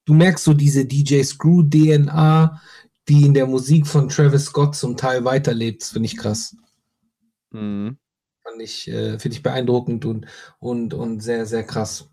du 0.04 0.14
merkst 0.14 0.44
so 0.44 0.54
diese 0.54 0.84
DJ 0.84 1.22
Screw-DNA, 1.22 2.60
die 3.08 3.26
in 3.26 3.34
der 3.34 3.46
Musik 3.46 3.86
von 3.86 4.08
Travis 4.08 4.46
Scott 4.46 4.74
zum 4.74 4.96
Teil 4.96 5.24
weiterlebt. 5.24 5.82
Das 5.82 5.90
finde 5.90 6.06
ich 6.06 6.16
krass. 6.16 6.56
Mhm. 7.50 7.96
Fand 8.42 8.62
ich, 8.62 8.88
äh, 8.88 9.18
finde 9.18 9.36
ich 9.36 9.42
beeindruckend 9.42 10.04
und, 10.04 10.26
und, 10.58 10.94
und 10.94 11.20
sehr, 11.20 11.46
sehr 11.46 11.64
krass. 11.64 12.08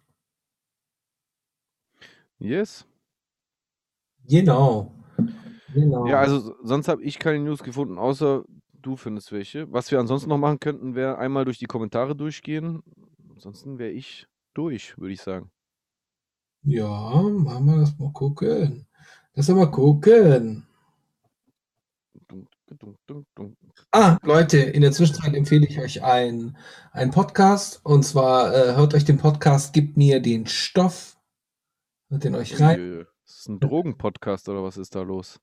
Yes. 2.39 2.86
Genau. 4.27 4.93
genau. 5.73 6.07
Ja, 6.07 6.19
also 6.19 6.55
sonst 6.63 6.87
habe 6.87 7.03
ich 7.03 7.19
keine 7.19 7.39
News 7.39 7.63
gefunden, 7.63 7.97
außer 7.97 8.43
du 8.81 8.95
findest 8.95 9.31
welche. 9.31 9.71
Was 9.71 9.91
wir 9.91 9.99
ansonsten 9.99 10.29
noch 10.29 10.37
machen 10.37 10.59
könnten, 10.59 10.95
wäre 10.95 11.17
einmal 11.17 11.45
durch 11.45 11.59
die 11.59 11.65
Kommentare 11.65 12.15
durchgehen. 12.15 12.83
Ansonsten 13.33 13.79
wäre 13.79 13.91
ich 13.91 14.27
durch, 14.53 14.97
würde 14.97 15.13
ich 15.13 15.21
sagen. 15.21 15.51
Ja, 16.63 17.21
machen 17.21 17.65
wir 17.65 17.77
das 17.77 17.97
mal 17.97 18.11
gucken. 18.11 18.87
Lass 19.33 19.47
mal 19.49 19.71
gucken. 19.71 20.65
Ah, 23.91 24.17
Leute, 24.23 24.57
in 24.57 24.81
der 24.81 24.91
Zwischenzeit 24.91 25.33
empfehle 25.33 25.65
ich 25.65 25.79
euch 25.79 26.03
einen, 26.03 26.57
einen 26.91 27.11
Podcast. 27.11 27.79
Und 27.83 28.03
zwar 28.03 28.53
äh, 28.53 28.75
hört 28.75 28.93
euch 28.93 29.05
den 29.05 29.17
Podcast 29.17 29.73
Gib 29.73 29.95
mir 29.95 30.19
den 30.21 30.47
Stoff. 30.47 31.17
Hört 32.09 32.23
den 32.23 32.35
euch 32.35 32.59
rein. 32.59 33.05
Ein 33.47 33.59
Drogenpodcast 33.59 34.49
oder 34.49 34.63
was 34.63 34.77
ist 34.77 34.93
da 34.95 35.01
los? 35.01 35.39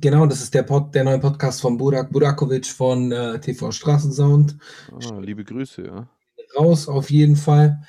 Genau, 0.00 0.26
das 0.26 0.42
ist 0.42 0.54
der, 0.54 0.62
Pod, 0.62 0.94
der 0.94 1.04
neue 1.04 1.18
Podcast 1.18 1.60
von 1.60 1.76
Burak 1.76 2.10
Burakovic 2.10 2.66
von 2.66 3.12
äh, 3.12 3.38
TV 3.40 3.72
Straßensound. 3.72 4.56
Ah, 4.92 5.18
liebe 5.18 5.44
Grüße, 5.44 5.84
ja. 5.84 6.08
Raus 6.56 6.88
auf 6.88 7.10
jeden 7.10 7.36
Fall. 7.36 7.82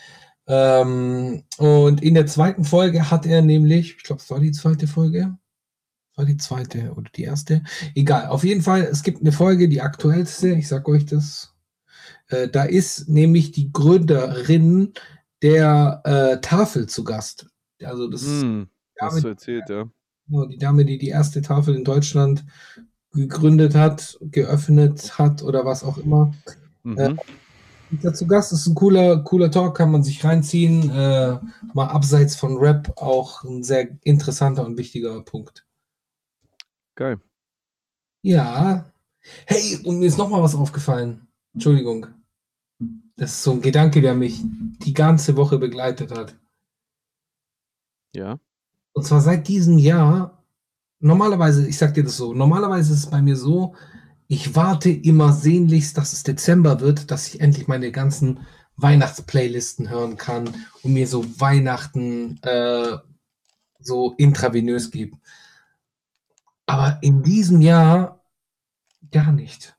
Ähm, 0.48 1.44
und 1.58 2.04
in 2.04 2.14
der 2.14 2.26
zweiten 2.26 2.64
Folge 2.64 3.10
hat 3.10 3.26
er 3.26 3.42
nämlich, 3.42 3.98
ich 3.98 4.04
glaube, 4.04 4.22
es 4.22 4.30
war 4.30 4.40
die 4.40 4.52
zweite 4.52 4.88
Folge, 4.88 5.38
war 6.16 6.26
die 6.26 6.38
zweite 6.38 6.94
oder 6.94 7.10
die 7.16 7.24
erste, 7.24 7.64
egal. 7.96 8.28
Auf 8.28 8.44
jeden 8.44 8.62
Fall, 8.62 8.82
es 8.84 9.04
gibt 9.04 9.22
eine 9.22 9.32
Folge, 9.32 9.70
die 9.70 9.82
aktuellste, 9.82 10.50
ich 10.50 10.68
sag 10.68 10.90
euch 10.90 11.06
das. 11.06 11.54
Äh, 12.28 12.50
da 12.50 12.64
ist 12.64 13.08
nämlich 13.08 13.52
die 13.52 13.72
Gründerin 13.72 14.94
der 15.42 16.02
äh, 16.04 16.42
Tafel 16.42 16.88
zu 16.88 17.04
Gast. 17.04 17.48
Also 17.84 18.10
das 18.10 18.24
ist 18.24 18.44
Die 19.00 19.06
hast 19.06 19.24
du 19.24 19.24
Dame, 19.24 19.30
erzählt, 19.30 19.70
ja. 19.70 19.90
genau, 20.28 20.46
die 20.46 20.58
Dame, 20.58 20.86
die 20.86 20.98
die 20.98 21.10
erste 21.10 21.42
Tafel 21.42 21.76
in 21.76 21.84
Deutschland 21.84 22.46
gegründet 23.14 23.76
hat, 23.76 24.18
geöffnet 24.22 25.18
hat 25.18 25.42
oder 25.44 25.66
was 25.66 25.84
auch 25.84 25.98
immer. 25.98 26.34
Äh, 26.96 27.10
Mhm. 27.10 27.20
ist 27.92 28.04
da 28.04 28.14
zu 28.14 28.28
Gast 28.28 28.52
ist 28.54 28.68
ein 28.68 28.76
cooler, 28.76 29.24
cooler 29.24 29.52
Talk, 29.52 29.78
kann 29.78 29.92
man 29.92 30.04
sich 30.04 30.24
reinziehen. 30.24 30.90
Äh, 30.92 31.40
mal 31.74 31.88
abseits 31.88 32.36
von 32.36 32.58
Rap 32.58 32.94
auch 32.98 33.44
ein 33.44 33.64
sehr 33.64 33.98
interessanter 34.04 34.66
und 34.66 34.78
wichtiger 34.78 35.22
Punkt. 35.24 35.66
Geil. 36.96 37.20
Ja. 38.24 38.92
Hey, 39.46 39.78
und 39.86 40.00
mir 40.00 40.06
ist 40.08 40.18
noch 40.18 40.30
mal 40.30 40.42
was 40.42 40.56
aufgefallen. 40.56 41.28
Entschuldigung. 41.54 42.08
Das 43.16 43.32
ist 43.32 43.44
so 43.44 43.52
ein 43.54 43.62
Gedanke, 43.62 44.02
der 44.02 44.14
mich 44.16 44.42
die 44.44 44.94
ganze 44.94 45.36
Woche 45.38 45.58
begleitet 45.58 46.12
hat. 46.12 46.36
Ja. 48.14 48.40
Und 48.98 49.04
zwar 49.04 49.22
seit 49.22 49.48
diesem 49.48 49.78
Jahr, 49.78 50.44
normalerweise, 51.00 51.68
ich 51.68 51.78
sag 51.78 51.94
dir 51.94 52.04
das 52.04 52.18
so, 52.18 52.34
normalerweise 52.34 52.94
ist 52.94 53.00
es 53.02 53.10
bei 53.12 53.22
mir 53.22 53.36
so, 53.36 53.76
ich 54.28 54.56
warte 54.56 54.90
immer 54.90 55.34
sehnlichst, 55.34 55.96
dass 55.96 56.14
es 56.14 56.24
Dezember 56.24 56.80
wird, 56.80 57.12
dass 57.12 57.28
ich 57.28 57.40
endlich 57.40 57.68
meine 57.68 57.92
ganzen 57.92 58.40
Weihnachtsplaylisten 58.76 59.88
hören 59.92 60.18
kann 60.18 60.50
und 60.82 60.94
mir 60.94 61.06
so 61.06 61.24
Weihnachten 61.40 62.40
äh, 62.42 62.98
so 63.80 64.16
intravenös 64.18 64.90
geben. 64.90 65.22
Aber 66.66 66.98
in 67.04 67.22
diesem 67.22 67.62
Jahr 67.62 68.24
gar 69.12 69.32
nicht. 69.32 69.78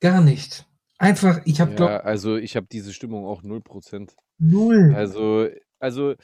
Gar 0.00 0.20
nicht. 0.20 0.66
Einfach, 0.98 1.42
ich 1.44 1.60
habe, 1.60 1.70
Ja, 1.70 1.76
glaube 1.76 2.04
also 2.04 2.34
ich 2.34 2.56
habe 2.56 2.66
diese 2.72 2.92
Stimmung 2.92 3.24
auch 3.24 3.44
0%. 3.44 4.10
null. 4.38 4.92
Also, 4.96 5.46
also 5.78 6.16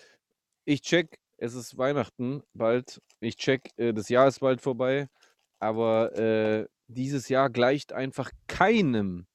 ich 0.65 0.83
check, 0.83 1.21
es 1.39 1.55
ist 1.55 1.79
Weihnachten 1.79 2.43
bald. 2.55 3.01
Ich 3.21 3.37
check, 3.37 3.71
äh, 3.77 3.93
das 3.95 4.09
Jahr 4.09 4.29
ist 4.29 4.41
bald 4.41 4.61
vorbei. 4.61 5.09
Aber 5.61 6.15
äh, 6.17 6.67
dieses 6.89 7.29
Jahr 7.29 7.51
gleicht 7.51 7.93
einfach 7.93 8.31
keinem, 8.47 9.27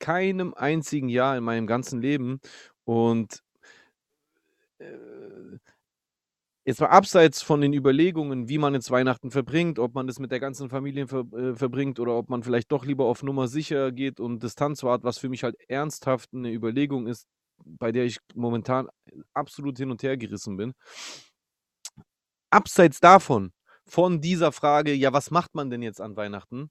keinem 0.00 0.54
einzigen 0.54 1.08
Jahr 1.08 1.36
in 1.36 1.44
meinem 1.44 1.66
ganzen 1.66 2.00
Leben. 2.02 2.40
Und 2.84 3.42
äh, 4.78 5.58
jetzt 6.64 6.80
mal 6.80 6.88
abseits 6.88 7.42
von 7.42 7.60
den 7.60 7.72
Überlegungen, 7.72 8.48
wie 8.48 8.58
man 8.58 8.74
jetzt 8.74 8.90
Weihnachten 8.90 9.30
verbringt, 9.30 9.78
ob 9.78 9.94
man 9.94 10.06
das 10.06 10.18
mit 10.18 10.32
der 10.32 10.40
ganzen 10.40 10.68
Familie 10.68 11.06
ver 11.06 11.24
äh, 11.32 11.54
verbringt 11.54 12.00
oder 12.00 12.16
ob 12.16 12.28
man 12.28 12.42
vielleicht 12.42 12.72
doch 12.72 12.84
lieber 12.84 13.06
auf 13.06 13.22
Nummer 13.22 13.48
sicher 13.48 13.92
geht 13.92 14.20
und 14.20 14.42
Distanz 14.42 14.82
wahrt, 14.82 15.04
was 15.04 15.18
für 15.18 15.28
mich 15.28 15.44
halt 15.44 15.56
ernsthaft 15.68 16.30
eine 16.34 16.52
Überlegung 16.52 17.06
ist, 17.06 17.26
bei 17.64 17.92
der 17.92 18.04
ich 18.04 18.18
momentan 18.34 18.88
absolut 19.32 19.78
hin 19.78 19.90
und 19.90 20.02
her 20.02 20.16
gerissen 20.16 20.56
bin. 20.56 20.74
Abseits 22.50 23.00
davon, 23.00 23.52
von 23.84 24.20
dieser 24.20 24.52
Frage, 24.52 24.92
ja, 24.92 25.12
was 25.12 25.30
macht 25.30 25.54
man 25.54 25.70
denn 25.70 25.82
jetzt 25.82 26.00
an 26.00 26.16
Weihnachten? 26.16 26.70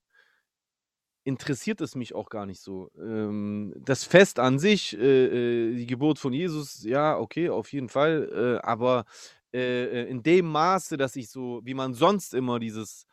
Interessiert 1.23 1.81
es 1.81 1.95
mich 1.95 2.13
auch 2.13 2.29
gar 2.29 2.45
nicht 2.45 2.61
so. 2.61 2.91
Ähm, 2.97 3.73
das 3.77 4.03
Fest 4.03 4.37
an 4.37 4.59
sich, 4.59 4.95
äh, 4.97 5.69
äh, 5.71 5.75
die 5.75 5.87
Geburt 5.87 6.19
von 6.19 6.33
Jesus, 6.33 6.83
ja, 6.83 7.17
okay, 7.17 7.49
auf 7.49 7.71
jeden 7.73 7.89
Fall. 7.89 8.59
Äh, 8.61 8.65
aber 8.65 9.05
äh, 9.53 10.03
äh, 10.03 10.09
in 10.09 10.21
dem 10.21 10.45
Maße, 10.45 10.97
dass 10.97 11.15
ich 11.15 11.29
so, 11.29 11.61
wie 11.63 11.73
man 11.73 11.93
sonst 11.93 12.33
immer 12.33 12.59
dieses 12.59 13.07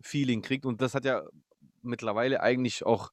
Feeling 0.00 0.42
kriegt, 0.42 0.66
und 0.66 0.80
das 0.80 0.94
hat 0.94 1.04
ja 1.04 1.24
mittlerweile 1.82 2.40
eigentlich 2.42 2.84
auch 2.86 3.10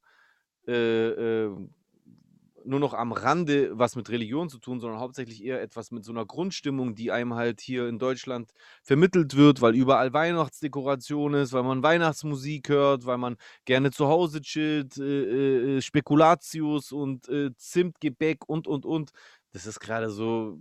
nur 2.66 2.80
noch 2.80 2.94
am 2.94 3.12
Rande 3.12 3.72
was 3.74 3.96
mit 3.96 4.10
Religion 4.10 4.50
zu 4.50 4.60
tun, 4.60 4.80
sondern 4.80 5.00
hauptsächlich 5.00 5.44
eher 5.44 5.62
etwas 5.62 5.92
mit 5.92 6.04
so 6.04 6.12
einer 6.12 6.26
Grundstimmung, 6.26 6.96
die 6.96 7.12
einem 7.12 7.36
halt 7.36 7.62
hier 7.62 7.88
in 7.88 8.00
Deutschland 8.00 8.52
vermittelt 8.84 9.36
wird, 9.36 9.62
weil 9.62 9.76
überall 9.76 10.14
Weihnachtsdekoration 10.14 11.34
ist, 11.36 11.54
weil 11.54 11.64
man 11.64 11.84
Weihnachtsmusik 11.84 12.70
hört, 12.70 13.06
weil 13.06 13.18
man 13.18 13.38
gerne 13.66 13.92
zu 13.92 14.08
Hause 14.08 14.42
chillt, 14.42 14.98
äh, 14.98 15.78
äh, 15.78 15.82
Spekulatius 15.82 16.92
und 16.92 17.30
äh, 17.30 17.52
Zimtgebäck 17.56 18.48
und, 18.48 18.68
und, 18.68 18.86
und. 18.86 19.12
Das 19.52 19.66
ist 19.66 19.80
gerade 19.80 20.10
so, 20.10 20.60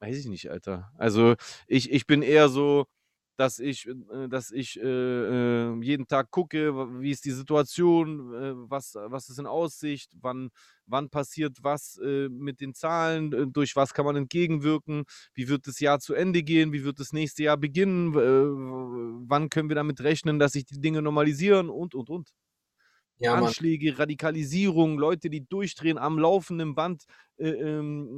weiß 0.00 0.18
ich 0.18 0.26
nicht, 0.26 0.50
Alter. 0.50 0.90
Also 0.98 1.34
ich, 1.66 1.90
ich 1.90 2.06
bin 2.06 2.22
eher 2.22 2.48
so, 2.48 2.86
dass 3.36 3.58
ich, 3.58 3.86
äh, 3.86 4.28
dass 4.28 4.50
ich 4.50 4.78
äh, 4.80 4.82
äh, 4.82 5.82
jeden 5.82 6.06
Tag 6.06 6.30
gucke, 6.30 6.74
wie 7.00 7.10
ist 7.10 7.24
die 7.24 7.30
Situation, 7.32 8.34
äh, 8.34 8.52
was, 8.70 8.94
was 8.94 9.28
ist 9.28 9.38
in 9.38 9.46
Aussicht, 9.46 10.10
wann, 10.20 10.50
wann 10.86 11.10
passiert 11.10 11.58
was 11.62 11.98
äh, 12.02 12.28
mit 12.28 12.60
den 12.60 12.74
Zahlen, 12.74 13.32
äh, 13.32 13.46
durch 13.46 13.76
was 13.76 13.94
kann 13.94 14.04
man 14.06 14.16
entgegenwirken, 14.16 15.04
wie 15.34 15.48
wird 15.48 15.66
das 15.66 15.80
Jahr 15.80 15.98
zu 16.00 16.14
Ende 16.14 16.42
gehen, 16.42 16.72
wie 16.72 16.84
wird 16.84 17.00
das 17.00 17.12
nächste 17.12 17.42
Jahr 17.44 17.56
beginnen, 17.56 18.14
äh, 18.14 19.28
wann 19.28 19.50
können 19.50 19.68
wir 19.68 19.76
damit 19.76 20.00
rechnen, 20.00 20.38
dass 20.38 20.52
sich 20.52 20.64
die 20.64 20.80
Dinge 20.80 21.02
normalisieren 21.02 21.68
und, 21.70 21.94
und, 21.94 22.10
und. 22.10 22.30
Ja. 23.18 23.34
Anschläge, 23.34 23.98
Radikalisierung, 23.98 24.98
Leute, 24.98 25.30
die 25.30 25.46
durchdrehen 25.46 25.96
am 25.96 26.18
laufenden 26.18 26.74
Band, 26.74 27.04
äh, 27.38 27.48
ähm, 27.48 28.16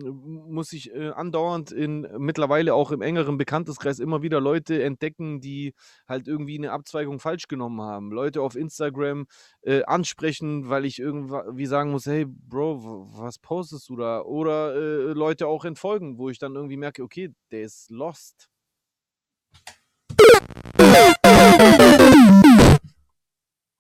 muss 0.49 0.73
ich 0.73 0.93
äh, 0.93 1.11
andauernd 1.11 1.71
in 1.71 2.09
mittlerweile 2.19 2.75
auch 2.75 2.91
im 2.91 3.01
engeren 3.01 3.39
Bekannteskreis 3.39 4.01
immer 4.01 4.23
wieder 4.23 4.41
Leute 4.41 4.83
entdecken, 4.83 5.41
die 5.41 5.75
halt 6.09 6.27
irgendwie 6.27 6.59
eine 6.59 6.73
Abzweigung 6.73 7.21
falsch 7.21 7.47
genommen 7.47 7.81
haben. 7.81 8.11
Leute 8.11 8.43
auf 8.43 8.57
Instagram 8.57 9.27
äh, 9.63 9.85
ansprechen, 9.85 10.69
weil 10.69 10.85
ich 10.85 10.99
irgendwie 10.99 11.67
sagen 11.67 11.93
muss, 11.93 12.07
hey 12.07 12.27
Bro, 12.27 13.09
was 13.13 13.39
postest 13.39 13.89
du 13.89 13.97
da? 13.97 14.23
Oder 14.23 14.75
äh, 14.75 15.13
Leute 15.13 15.47
auch 15.47 15.65
entfolgen, 15.65 16.19
wo 16.19 16.29
ich 16.29 16.39
dann 16.41 16.57
irgendwie 16.57 16.77
merke, 16.77 17.05
okay, 17.05 17.33
der 17.53 17.63
ist 17.63 17.89
lost. 17.91 18.49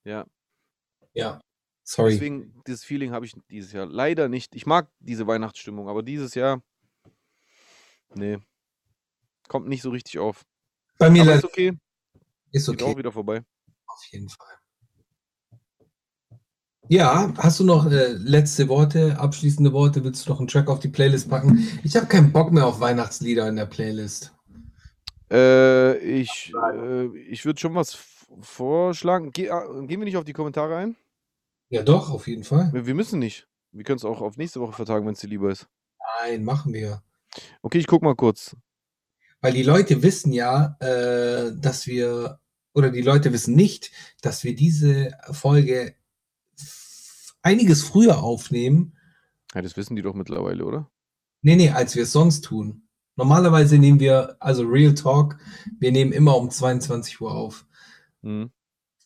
Ja. 0.05 0.25
Ja. 1.19 1.41
Sorry. 1.83 2.13
Deswegen, 2.13 2.63
dieses 2.67 2.85
Feeling 2.85 3.13
habe 3.13 3.27
ich 3.27 3.35
dieses 3.51 3.73
Jahr 3.73 3.87
leider 3.87 4.29
nicht. 4.29 4.55
Ich 4.55 4.67
mag 4.67 4.89
diese 5.01 5.27
Weihnachtsstimmung, 5.27 5.89
aber 5.89 6.03
dieses 6.03 6.35
Jahr, 6.35 6.63
nee, 8.15 8.39
kommt 9.49 9.69
nicht 9.69 9.83
so 9.83 9.91
richtig 9.91 10.19
auf. 10.19 10.45
Bei 10.99 11.11
mir 11.11 11.23
Aber 11.23 11.31
leider 11.31 11.39
ist 11.39 11.45
okay, 11.45 11.73
ist 12.53 12.67
geht 12.67 12.83
okay. 12.83 12.93
auch 12.93 12.99
wieder 12.99 13.11
vorbei. 13.11 13.43
Auf 13.87 14.05
jeden 14.11 14.29
Fall. 14.29 14.59
Ja, 16.91 17.33
hast 17.37 17.59
du 17.61 17.65
noch 17.65 17.91
äh, 17.91 18.13
letzte 18.13 18.69
Worte, 18.69 19.19
abschließende 19.19 19.73
Worte? 19.73 20.05
Willst 20.05 20.27
du 20.27 20.31
noch 20.31 20.39
einen 20.39 20.49
Track 20.49 20.69
auf 20.69 20.81
die 20.81 20.89
Playlist 20.89 21.29
packen? 21.29 21.69
Ich 21.85 21.97
habe 21.97 22.07
keinen 22.07 22.33
Bock 22.33 22.53
mehr 22.53 22.67
auf 22.67 22.81
Weihnachtslieder 22.81 23.49
in 23.49 23.57
der 23.57 23.67
Playlist. 23.67 24.35
Äh, 25.31 25.99
ich 25.99 26.53
äh, 26.75 27.07
ich 27.19 27.45
würde 27.45 27.61
schon 27.61 27.75
was 27.75 27.99
vorschlagen. 28.41 29.33
Ge 29.33 29.51
ah, 29.51 29.65
gehen 29.83 30.01
wir 30.01 30.05
nicht 30.05 30.17
auf 30.17 30.25
die 30.25 30.33
Kommentare 30.33 30.77
ein? 30.77 30.97
Ja, 31.71 31.83
doch, 31.83 32.11
auf 32.11 32.27
jeden 32.27 32.45
Fall. 32.45 32.73
Wir, 32.73 32.87
wir 32.87 32.95
müssen 32.95 33.19
nicht. 33.19 33.47
Wir 33.73 33.85
können 33.85 33.99
es 33.99 34.05
auch 34.05 34.21
auf 34.21 34.37
nächste 34.37 34.61
Woche 34.61 34.73
vertagen, 34.73 35.07
wenn 35.07 35.13
es 35.15 35.21
dir 35.21 35.29
lieber 35.29 35.51
ist. 35.51 35.67
Nein, 36.23 36.45
machen 36.45 36.73
wir. 36.73 37.03
Okay, 37.63 37.79
ich 37.79 37.87
guck 37.87 38.03
mal 38.03 38.15
kurz. 38.17 38.57
Weil 39.41 39.53
die 39.53 39.63
Leute 39.63 40.03
wissen 40.03 40.33
ja, 40.33 40.77
äh, 40.81 41.53
dass 41.55 41.87
wir, 41.87 42.41
oder 42.73 42.91
die 42.91 43.03
Leute 43.03 43.33
wissen 43.33 43.55
nicht, 43.55 43.93
dass 44.23 44.43
wir 44.45 44.57
diese 44.57 45.13
Folge 45.31 45.95
f- 46.59 47.35
einiges 47.43 47.83
früher 47.85 48.23
aufnehmen. 48.23 48.97
Ja, 49.55 49.63
das 49.63 49.77
wissen 49.77 49.95
die 49.97 50.03
doch 50.03 50.15
mittlerweile, 50.15 50.65
oder? 50.65 50.91
Nee, 51.43 51.57
nee, 51.57 51.71
als 51.71 51.95
wir 51.95 52.03
es 52.05 52.13
sonst 52.13 52.43
tun. 52.43 52.89
Normalerweise 53.17 53.79
nehmen 53.79 54.01
wir, 54.01 54.37
also 54.41 54.65
Real 54.67 54.95
Talk, 54.95 55.39
wir 55.79 55.93
nehmen 55.93 56.13
immer 56.13 56.37
um 56.37 56.51
22 56.51 57.21
Uhr 57.21 57.33
auf. 57.33 57.67
Mhm. 58.23 58.51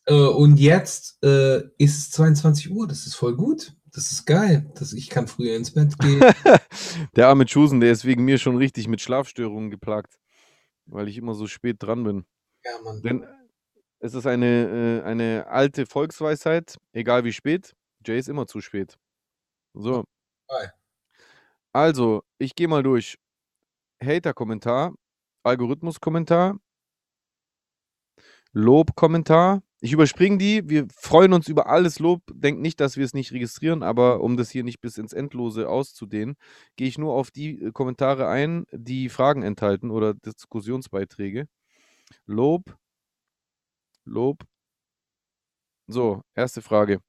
Äh, 0.07 0.15
und 0.15 0.59
jetzt 0.59 1.23
äh, 1.24 1.62
ist 1.79 1.99
es 1.99 2.11
22 2.11 2.70
Uhr, 2.70 2.87
das 2.87 3.07
ist 3.07 3.15
voll 3.15 3.37
gut. 3.37 3.74
Das 3.95 4.11
ist 4.11 4.24
geil. 4.24 4.70
Das, 4.74 4.95
ich 4.95 5.11
kann 5.11 5.27
früher 5.27 5.55
ins 5.55 5.73
Bett 5.73 5.99
gehen. 5.99 6.20
der 7.16 7.29
arme 7.29 7.45
Chusen, 7.45 7.81
der 7.81 7.93
ist 7.93 8.07
wegen 8.07 8.24
mir 8.24 8.39
schon 8.39 8.57
richtig 8.57 8.89
mit 8.89 9.03
Schlafstörungen 9.03 9.70
geplagt, 9.70 10.19
weil 10.87 11.09
ich 11.09 11.19
immer 11.19 11.35
so 11.35 11.47
spät 11.47 11.77
dran 11.81 12.03
bin. 12.05 12.24
ja, 12.65 12.73
Mann. 12.83 13.03
Denn 13.03 13.27
es 13.99 14.15
ist 14.15 14.27
eine, 14.27 15.03
äh, 15.03 15.03
eine 15.03 15.47
alte 15.47 15.85
Volksweisheit, 15.87 16.77
egal 16.93 17.24
wie 17.24 17.33
spät, 17.33 17.74
Jay 18.05 18.19
ist 18.19 18.29
immer 18.29 18.47
zu 18.47 18.61
spät. 18.61 18.97
So. 19.74 20.05
Hi. 20.51 20.69
Also, 21.73 22.23
ich 22.39 22.55
gehe 22.55 22.69
mal 22.69 22.83
durch. 22.83 23.19
Hater-Kommentar, 24.03 24.95
Algorithmus-Kommentar, 25.45 26.59
Lob-Kommentar. 28.53 29.62
Ich 29.81 29.93
überspringe 29.93 30.39
die. 30.39 30.69
Wir 30.69 30.87
freuen 30.95 31.33
uns 31.33 31.49
über 31.49 31.66
alles 31.66 31.99
Lob. 31.99 32.23
Denkt 32.33 32.61
nicht, 32.61 32.79
dass 32.81 32.97
wir 32.97 33.05
es 33.05 33.15
nicht 33.15 33.33
registrieren, 33.33 33.83
aber 33.83 34.20
um 34.20 34.37
das 34.37 34.51
hier 34.51 34.62
nicht 34.62 34.81
bis 34.81 34.99
ins 34.99 35.12
Endlose 35.12 35.69
auszudehnen, 35.69 36.37
gehe 36.77 36.87
ich 36.87 36.99
nur 36.99 37.15
auf 37.15 37.31
die 37.31 37.61
äh, 37.61 37.73
Kommentare 37.73 38.29
ein, 38.29 38.65
die 38.70 39.09
Fragen 39.09 39.43
enthalten 39.43 39.91
oder 39.91 40.15
Diskussionsbeiträge. 40.15 41.49
Lob. 42.27 42.77
Lob. 44.05 44.45
So, 45.89 46.23
erste 46.35 46.62
Frage. 46.62 47.01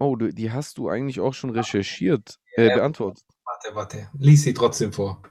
Oh, 0.00 0.16
du, 0.16 0.32
die 0.32 0.50
hast 0.50 0.78
du 0.78 0.88
eigentlich 0.88 1.20
auch 1.20 1.34
schon 1.34 1.50
recherchiert, 1.50 2.38
äh, 2.54 2.74
beantwortet. 2.74 3.24
Warte, 3.44 3.74
warte. 3.74 4.10
Lies 4.18 4.42
sie 4.42 4.54
trotzdem 4.54 4.92
vor. 4.92 5.22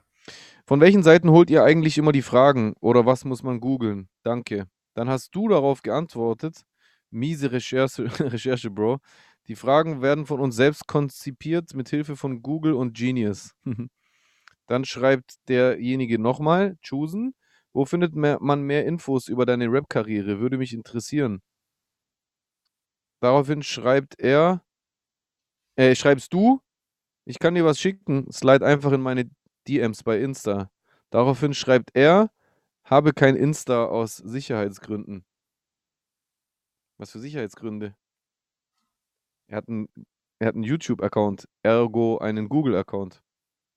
Von 0.66 0.82
welchen 0.82 1.04
Seiten 1.04 1.30
holt 1.30 1.50
ihr 1.50 1.64
eigentlich 1.64 1.98
immer 1.98 2.12
die 2.12 2.22
Fragen 2.22 2.74
oder 2.82 3.06
was 3.06 3.24
muss 3.24 3.44
man 3.44 3.62
googeln? 3.62 4.10
Danke. 4.24 4.68
Dann 4.98 5.10
hast 5.10 5.36
du 5.36 5.48
darauf 5.48 5.84
geantwortet. 5.84 6.64
Miese 7.12 7.52
Recherche, 7.52 8.06
Recherche, 8.34 8.72
Bro. 8.72 8.98
Die 9.48 9.56
Fragen 9.56 10.02
werden 10.02 10.26
von 10.26 10.40
uns 10.40 10.56
selbst 10.56 10.88
konzipiert 10.88 11.76
mit 11.76 11.90
Hilfe 11.90 12.16
von 12.16 12.42
Google 12.42 12.74
und 12.74 12.98
Genius. 12.98 13.54
Dann 14.66 14.86
schreibt 14.86 15.36
derjenige 15.50 16.18
nochmal, 16.18 16.78
Choosen, 16.82 17.36
wo 17.74 17.86
findet 17.86 18.16
man 18.16 18.64
mehr 18.64 18.88
Infos 18.88 19.28
über 19.28 19.46
deine 19.46 19.72
Rap-Karriere? 19.72 20.40
Würde 20.40 20.58
mich 20.58 20.74
interessieren. 20.74 21.44
Daraufhin 23.20 23.62
schreibt 23.62 24.20
er, 24.20 24.64
äh, 25.76 25.94
schreibst 25.94 26.34
du, 26.34 26.60
ich 27.26 27.38
kann 27.38 27.54
dir 27.54 27.66
was 27.66 27.80
schicken, 27.80 28.32
slide 28.32 28.66
einfach 28.66 28.94
in 28.94 29.02
meine 29.02 29.30
DMs 29.68 30.02
bei 30.02 30.20
Insta. 30.20 30.72
Daraufhin 31.12 31.54
schreibt 31.54 31.92
er, 31.94 32.32
habe 32.90 33.14
kein 33.14 33.36
Insta 33.36 33.86
aus 33.86 34.18
Sicherheitsgründen. 34.18 35.24
Was 36.98 37.12
für 37.12 37.20
Sicherheitsgründe? 37.20 37.96
Er 39.48 39.58
hat 39.58 39.70
einen, 39.70 39.88
er 40.40 40.48
hat 40.48 40.56
einen 40.56 40.64
YouTube-Account, 40.64 41.48
ergo 41.64 42.18
einen 42.18 42.50
Google-Account. 42.50 43.22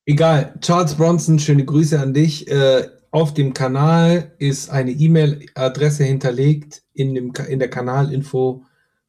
Egal. 0.06 0.58
Charles 0.60 0.96
Bronson, 0.96 1.38
schöne 1.38 1.64
Grüße 1.64 2.00
an 2.00 2.14
dich. 2.14 2.48
Äh, 2.48 2.88
auf 3.10 3.34
dem 3.34 3.52
Kanal 3.52 4.34
ist 4.38 4.70
eine 4.70 4.92
E-Mail-Adresse 4.92 6.04
hinterlegt 6.04 6.82
in, 6.92 7.14
dem, 7.14 7.32
in 7.48 7.58
der 7.58 7.70
Kanalinfo. 7.70 8.64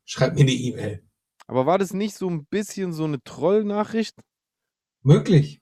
Schreib 0.06 0.36
mir 0.36 0.46
die 0.46 0.68
E-Mail. 0.70 1.04
Aber 1.48 1.66
war 1.66 1.78
das 1.78 1.94
nicht 1.94 2.16
so 2.16 2.30
ein 2.30 2.46
bisschen 2.46 2.94
so 2.94 3.06
eine 3.06 3.24
Troll-Nachricht? 3.24 4.16
Möglich. 5.04 5.61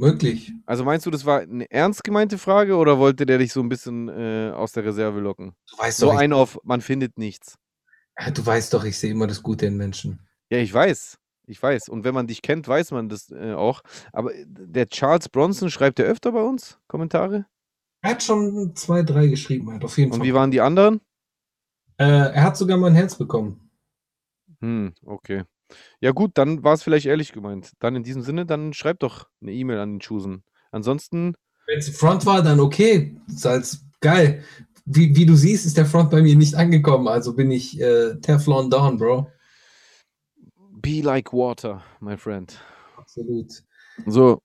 Möglich. 0.00 0.52
Also 0.66 0.84
meinst 0.84 1.04
du, 1.04 1.10
das 1.10 1.26
war 1.26 1.40
eine 1.40 1.70
ernst 1.70 2.02
gemeinte 2.04 2.38
Frage 2.38 2.76
oder 2.76 2.98
wollte 2.98 3.26
der 3.26 3.38
dich 3.38 3.52
so 3.52 3.60
ein 3.60 3.68
bisschen 3.68 4.08
äh, 4.08 4.50
aus 4.54 4.72
der 4.72 4.84
Reserve 4.84 5.20
locken? 5.20 5.52
Du 5.70 5.78
weißt, 5.78 5.98
So 5.98 6.06
doch, 6.06 6.14
ich, 6.14 6.20
ein 6.20 6.32
auf, 6.32 6.58
man 6.64 6.80
findet 6.80 7.18
nichts. 7.18 7.56
Du 8.34 8.44
weißt 8.44 8.72
doch, 8.72 8.84
ich 8.84 8.98
sehe 8.98 9.10
immer 9.10 9.26
das 9.26 9.42
Gute 9.42 9.66
in 9.66 9.76
Menschen. 9.76 10.20
Ja, 10.50 10.58
ich 10.58 10.72
weiß. 10.72 11.18
Ich 11.46 11.62
weiß. 11.62 11.88
Und 11.88 12.04
wenn 12.04 12.14
man 12.14 12.26
dich 12.26 12.42
kennt, 12.42 12.66
weiß 12.66 12.92
man 12.92 13.08
das 13.08 13.30
äh, 13.30 13.52
auch. 13.52 13.82
Aber 14.12 14.34
äh, 14.34 14.44
der 14.46 14.88
Charles 14.88 15.28
Bronson 15.28 15.70
schreibt 15.70 15.98
ja 15.98 16.04
öfter 16.06 16.32
bei 16.32 16.42
uns 16.42 16.78
Kommentare. 16.86 17.46
Er 18.02 18.12
hat 18.12 18.22
schon 18.22 18.74
zwei, 18.76 19.02
drei 19.02 19.26
geschrieben, 19.26 19.72
hat 19.74 19.84
auf 19.84 19.98
jeden 19.98 20.12
Und 20.12 20.18
Fall. 20.18 20.26
wie 20.26 20.34
waren 20.34 20.50
die 20.50 20.60
anderen? 20.60 21.00
Äh, 21.98 22.04
er 22.04 22.42
hat 22.42 22.56
sogar 22.56 22.78
mein 22.78 22.94
Herz 22.94 23.16
bekommen. 23.16 23.70
Hm, 24.62 24.94
okay. 25.04 25.44
Ja 26.00 26.12
gut, 26.12 26.32
dann 26.34 26.62
war 26.64 26.74
es 26.74 26.82
vielleicht 26.82 27.06
ehrlich 27.06 27.32
gemeint. 27.32 27.72
Dann 27.78 27.96
in 27.96 28.02
diesem 28.02 28.22
Sinne, 28.22 28.46
dann 28.46 28.72
schreib 28.72 29.00
doch 29.00 29.28
eine 29.40 29.52
E-Mail 29.52 29.78
an 29.78 29.94
den 29.94 30.00
Chusen. 30.00 30.44
Ansonsten, 30.70 31.34
Wenn 31.66 31.78
es 31.78 31.88
Front 31.96 32.26
war, 32.26 32.42
dann 32.42 32.60
okay. 32.60 33.16
Salz, 33.26 33.84
geil. 34.00 34.42
Wie, 34.84 35.14
wie 35.14 35.26
du 35.26 35.36
siehst, 35.36 35.66
ist 35.66 35.76
der 35.76 35.86
Front 35.86 36.10
bei 36.10 36.22
mir 36.22 36.36
nicht 36.36 36.54
angekommen. 36.54 37.06
Also 37.08 37.34
bin 37.34 37.50
ich 37.50 37.80
äh, 37.80 38.16
Teflon 38.20 38.70
Down, 38.70 38.96
Bro. 38.96 39.30
be 40.82 41.02
like 41.02 41.32
water, 41.32 41.82
my 42.00 42.16
friend. 42.16 42.58
Absolut. 42.96 43.62
So, 44.06 44.40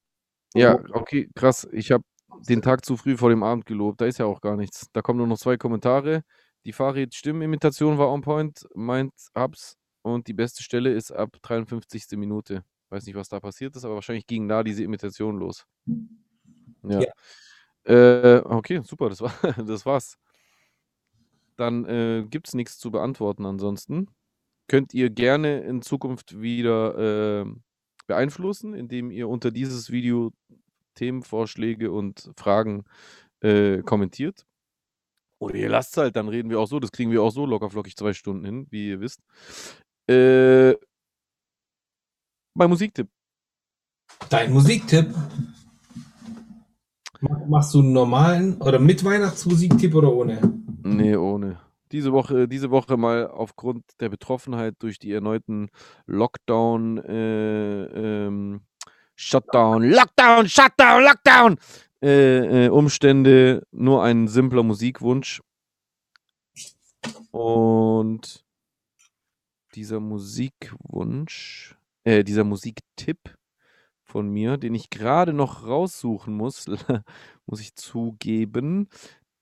ja, 0.53 0.79
okay, 0.93 1.29
krass. 1.35 1.67
Ich 1.71 1.91
habe 1.91 2.03
den 2.47 2.61
Tag 2.61 2.85
zu 2.85 2.97
früh 2.97 3.17
vor 3.17 3.29
dem 3.29 3.43
Abend 3.43 3.65
gelobt. 3.65 4.01
Da 4.01 4.05
ist 4.05 4.19
ja 4.19 4.25
auch 4.25 4.41
gar 4.41 4.57
nichts. 4.57 4.87
Da 4.93 5.01
kommen 5.01 5.17
nur 5.17 5.27
noch 5.27 5.37
zwei 5.37 5.57
Kommentare. 5.57 6.23
Die 6.65 6.73
Farid-Stimmenimitation 6.73 7.97
war 7.97 8.11
on 8.11 8.21
point, 8.21 8.65
meint 8.73 9.13
Abs. 9.33 9.77
Und 10.05 10.27
die 10.27 10.33
beste 10.33 10.61
Stelle 10.61 10.93
ist 10.93 11.09
ab 11.09 11.35
53. 11.41 12.11
Minute. 12.11 12.63
Weiß 12.89 13.07
nicht, 13.07 13.15
was 13.15 13.27
da 13.27 13.39
passiert 13.39 13.75
ist, 13.75 13.85
aber 13.85 13.95
wahrscheinlich 13.95 14.27
ging 14.27 14.47
da 14.47 14.61
diese 14.61 14.83
Imitation 14.83 15.39
los. 15.39 15.65
Ja. 16.83 17.01
Ja. 17.01 17.11
Äh, 17.85 18.41
okay, 18.45 18.81
super, 18.83 19.09
das, 19.09 19.21
war, 19.21 19.33
das 19.65 19.83
war's. 19.83 20.19
Dann 21.55 21.85
äh, 21.85 22.23
gibt 22.29 22.47
es 22.47 22.53
nichts 22.53 22.77
zu 22.77 22.91
beantworten 22.91 23.47
ansonsten. 23.47 24.11
Könnt 24.67 24.93
ihr 24.93 25.09
gerne 25.09 25.61
in 25.61 25.81
Zukunft 25.81 26.39
wieder 26.39 27.41
äh, 27.41 27.45
beeinflussen, 28.05 28.75
indem 28.75 29.09
ihr 29.09 29.27
unter 29.27 29.49
dieses 29.49 29.91
Video 29.91 30.33
Themenvorschläge 30.93 31.91
und 31.91 32.29
Fragen 32.37 32.85
äh, 33.39 33.81
kommentiert. 33.81 34.45
Oder 35.39 35.55
ihr 35.55 35.69
lasst 35.69 35.93
es 35.93 35.97
halt, 35.97 36.15
dann 36.15 36.29
reden 36.29 36.51
wir 36.51 36.59
auch 36.59 36.67
so. 36.67 36.79
Das 36.79 36.91
kriegen 36.91 37.11
wir 37.11 37.23
auch 37.23 37.31
so 37.31 37.47
locker 37.47 37.71
flockig 37.71 37.95
zwei 37.97 38.13
Stunden 38.13 38.45
hin, 38.45 38.67
wie 38.69 38.89
ihr 38.89 39.01
wisst. 39.01 39.21
Äh, 40.07 40.73
mein 42.53 42.69
Musiktipp. 42.69 43.09
Dein 44.29 44.53
Musiktipp. 44.53 45.13
Mach- 47.21 47.45
Machst 47.47 47.73
du 47.73 47.79
einen 47.79 47.93
normalen 47.93 48.61
oder 48.61 48.79
mit 48.79 49.03
Weihnachtsmusiktipp 49.03 49.95
oder 49.95 50.11
ohne? 50.13 50.39
Nee, 50.83 51.15
ohne. 51.15 51.59
Diese 51.91 52.11
Woche, 52.11 52.47
diese 52.47 52.71
Woche 52.71 52.97
mal 52.97 53.27
aufgrund 53.27 53.83
der 53.99 54.09
Betroffenheit 54.09 54.75
durch 54.79 54.99
die 54.99 55.11
erneuten 55.11 55.69
Lockdown, 56.07 56.97
äh, 56.97 57.83
ähm, 57.85 58.61
Shutdown, 59.15 59.83
Lockdown, 59.83 60.47
Shutdown, 60.49 61.03
Lockdown, 61.03 61.57
äh, 62.01 62.65
äh, 62.65 62.69
Umstände 62.69 63.65
nur 63.71 64.03
ein 64.03 64.27
simpler 64.27 64.63
Musikwunsch. 64.63 65.41
Und 67.31 68.44
dieser 69.75 69.99
Musikwunsch, 69.99 71.77
äh, 72.03 72.23
dieser 72.23 72.43
Musiktipp 72.43 73.37
von 74.03 74.29
mir, 74.29 74.57
den 74.57 74.75
ich 74.75 74.89
gerade 74.89 75.33
noch 75.33 75.67
raussuchen 75.67 76.33
muss, 76.33 76.65
muss 77.45 77.61
ich 77.61 77.75
zugeben, 77.75 78.89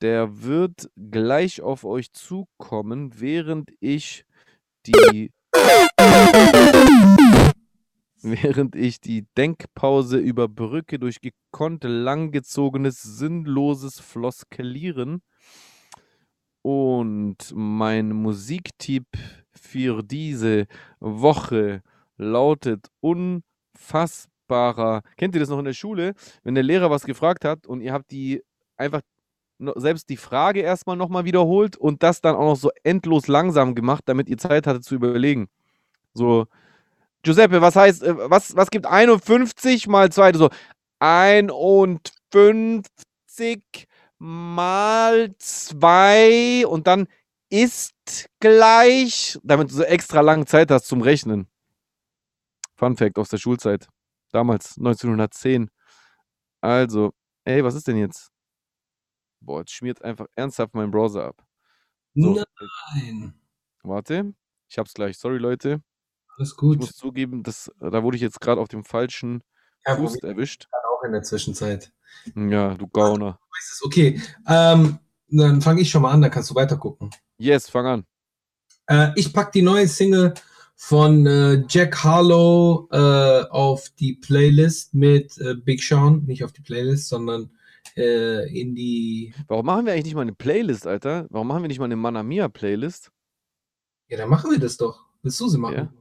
der 0.02 0.44
wird 0.44 0.90
gleich 0.98 1.62
auf 1.62 1.86
euch 1.86 2.12
zukommen, 2.12 3.20
während 3.20 3.72
ich 3.80 4.26
die 4.86 5.32
während 8.24 8.76
ich 8.76 9.02
die 9.02 9.28
Denkpause 9.38 10.18
überbrücke 10.18 10.98
durch 10.98 11.20
gekonnt 11.22 11.84
langgezogenes, 11.84 13.02
sinnloses 13.02 14.00
Floskelieren. 14.00 15.22
Und 16.62 17.38
mein 17.54 18.14
Musiktipp 18.14 19.08
für 19.60 20.04
diese 20.04 20.68
Woche 21.00 21.82
lautet 22.18 22.88
unfassbarer. 23.00 25.02
Kennt 25.18 25.36
ihr 25.36 25.40
das 25.40 25.50
noch 25.50 25.60
in 25.60 25.66
der 25.66 25.74
Schule? 25.74 26.14
Wenn 26.44 26.56
der 26.56 26.64
Lehrer 26.64 26.90
was 26.90 27.06
gefragt 27.06 27.46
hat 27.46 27.68
und 27.68 27.82
ihr 27.82 27.94
habt 27.94 28.12
die 28.12 28.44
einfach 28.78 29.02
selbst 29.76 30.10
die 30.10 30.18
Frage 30.18 30.62
erstmal 30.62 30.98
nochmal 30.98 31.26
wiederholt 31.26 31.78
und 31.78 32.04
das 32.04 32.22
dann 32.22 32.36
auch 32.36 32.46
noch 32.46 32.56
so 32.56 32.72
endlos 32.84 33.28
langsam 33.28 33.76
gemacht, 33.76 34.04
damit 34.06 34.30
ihr 34.30 34.38
Zeit 34.38 34.68
hattet 34.68 34.84
zu 34.84 34.96
überlegen. 34.96 35.48
So, 36.14 36.48
Giuseppe, 37.24 37.62
was 37.62 37.76
heißt, 37.76 38.04
äh, 38.04 38.30
was, 38.30 38.56
was 38.56 38.70
gibt 38.70 38.86
51 38.86 39.88
mal 39.88 40.12
2? 40.12 40.34
So, 40.34 40.50
51 41.00 43.88
mal 44.20 45.34
2 45.38 46.68
und 46.68 46.88
dann 46.88 47.08
ist 47.54 48.26
gleich, 48.40 49.38
damit 49.44 49.70
du 49.70 49.76
so 49.76 49.84
extra 49.84 50.22
lange 50.22 50.46
Zeit 50.46 50.72
hast 50.72 50.88
zum 50.88 51.02
Rechnen. 51.02 51.48
Fun 52.76 52.98
Fact 52.98 53.20
aus 53.20 53.30
der 53.30 53.38
Schulzeit. 53.38 53.88
Damals, 54.32 54.76
1910. 54.78 55.70
Also, 56.62 57.14
ey, 57.46 57.64
was 57.64 57.76
ist 57.76 57.88
denn 57.88 57.98
jetzt? 57.98 58.32
Boah, 59.40 59.60
jetzt 59.60 59.72
schmiert 59.72 60.02
einfach 60.04 60.26
ernsthaft 60.36 60.74
mein 60.74 60.90
Browser 60.90 61.26
ab. 61.28 61.46
So, 62.16 62.44
Nein. 62.96 63.40
warte. 63.84 64.34
Ich 64.70 64.80
hab's 64.80 64.94
gleich. 64.96 65.20
Sorry, 65.20 65.38
Leute. 65.38 65.84
Alles 66.38 66.52
Ich 66.52 66.58
gut. 66.58 66.80
muss 66.80 66.94
zugeben, 66.96 67.44
dass, 67.44 67.72
da 67.80 68.02
wurde 68.02 68.16
ich 68.18 68.24
jetzt 68.24 68.42
gerade 68.42 68.60
auf 68.60 68.68
dem 68.70 68.84
falschen 68.84 69.44
Ja, 69.86 69.96
Fuß 69.98 70.16
erwischt. 70.24 70.68
auch 70.72 71.04
in 71.04 71.12
der 71.12 71.22
Zwischenzeit. 71.22 71.94
Ja, 72.36 72.74
du 72.74 72.88
Gauner. 72.88 73.40
Okay. 73.84 74.20
Ähm, 74.48 74.98
dann 75.28 75.62
fange 75.62 75.82
ich 75.82 75.92
schon 75.92 76.02
mal 76.02 76.12
an, 76.12 76.22
dann 76.24 76.32
kannst 76.32 76.50
du 76.50 76.56
weiter 76.56 76.78
gucken. 76.78 77.12
Yes, 77.38 77.70
fang 77.70 77.86
an. 77.86 78.06
Äh, 78.88 79.12
ich 79.16 79.34
packe 79.34 79.52
die 79.54 79.62
neue 79.62 79.88
Single 79.88 80.34
von 80.76 81.26
äh, 81.26 81.64
Jack 81.70 82.04
Harlow 82.04 82.88
äh, 82.92 83.46
auf 83.50 83.90
die 84.00 84.14
Playlist 84.14 84.94
mit 84.94 85.38
äh, 85.38 85.56
Big 85.56 85.82
Sean. 85.82 86.24
Nicht 86.26 86.44
auf 86.44 86.52
die 86.52 86.62
Playlist, 86.62 87.10
sondern 87.10 87.52
äh, 87.96 88.50
in 88.60 88.76
die. 88.76 89.34
Warum 89.48 89.66
machen 89.66 89.86
wir 89.86 89.94
eigentlich 89.94 90.06
nicht 90.06 90.16
mal 90.16 90.22
eine 90.22 90.34
Playlist, 90.34 90.88
Alter? 90.88 91.28
Warum 91.30 91.48
machen 91.48 91.64
wir 91.64 91.68
nicht 91.68 91.80
mal 91.80 91.86
eine 91.86 91.96
Manamia-Playlist? 91.96 93.12
Ja, 94.10 94.18
dann 94.18 94.30
machen 94.30 94.52
wir 94.52 94.60
das 94.60 94.78
doch. 94.78 95.06
Willst 95.22 95.40
du 95.40 95.48
sie 95.48 95.58
machen? 95.58 95.76
Ja. 95.76 95.94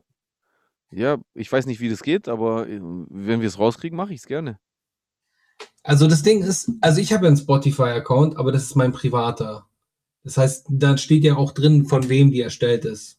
Ja, 0.95 1.17
ich 1.33 1.51
weiß 1.51 1.65
nicht, 1.67 1.81
wie 1.81 1.89
das 1.89 2.03
geht, 2.03 2.29
aber 2.29 2.69
äh, 2.69 2.79
wenn 2.83 3.41
wir 3.41 3.49
es 3.49 3.59
rauskriegen, 3.59 3.97
mache 3.97 4.13
ich 4.13 4.21
es 4.21 4.27
gerne. 4.27 4.59
Also 5.83 6.07
das 6.07 6.23
Ding 6.23 6.43
ist, 6.43 6.71
also 6.81 7.01
ich 7.01 7.13
habe 7.13 7.27
einen 7.27 7.37
Spotify-Account, 7.37 8.37
aber 8.37 8.53
das 8.53 8.65
ist 8.65 8.77
mein 8.77 8.93
privater. 8.93 9.67
Das 10.25 10.37
heißt, 10.37 10.67
da 10.71 10.97
steht 10.97 11.25
ja 11.25 11.37
auch 11.37 11.53
drin, 11.53 11.87
von 11.87 12.09
wem 12.09 12.31
die 12.31 12.41
erstellt 12.41 12.85
ist. 12.85 13.19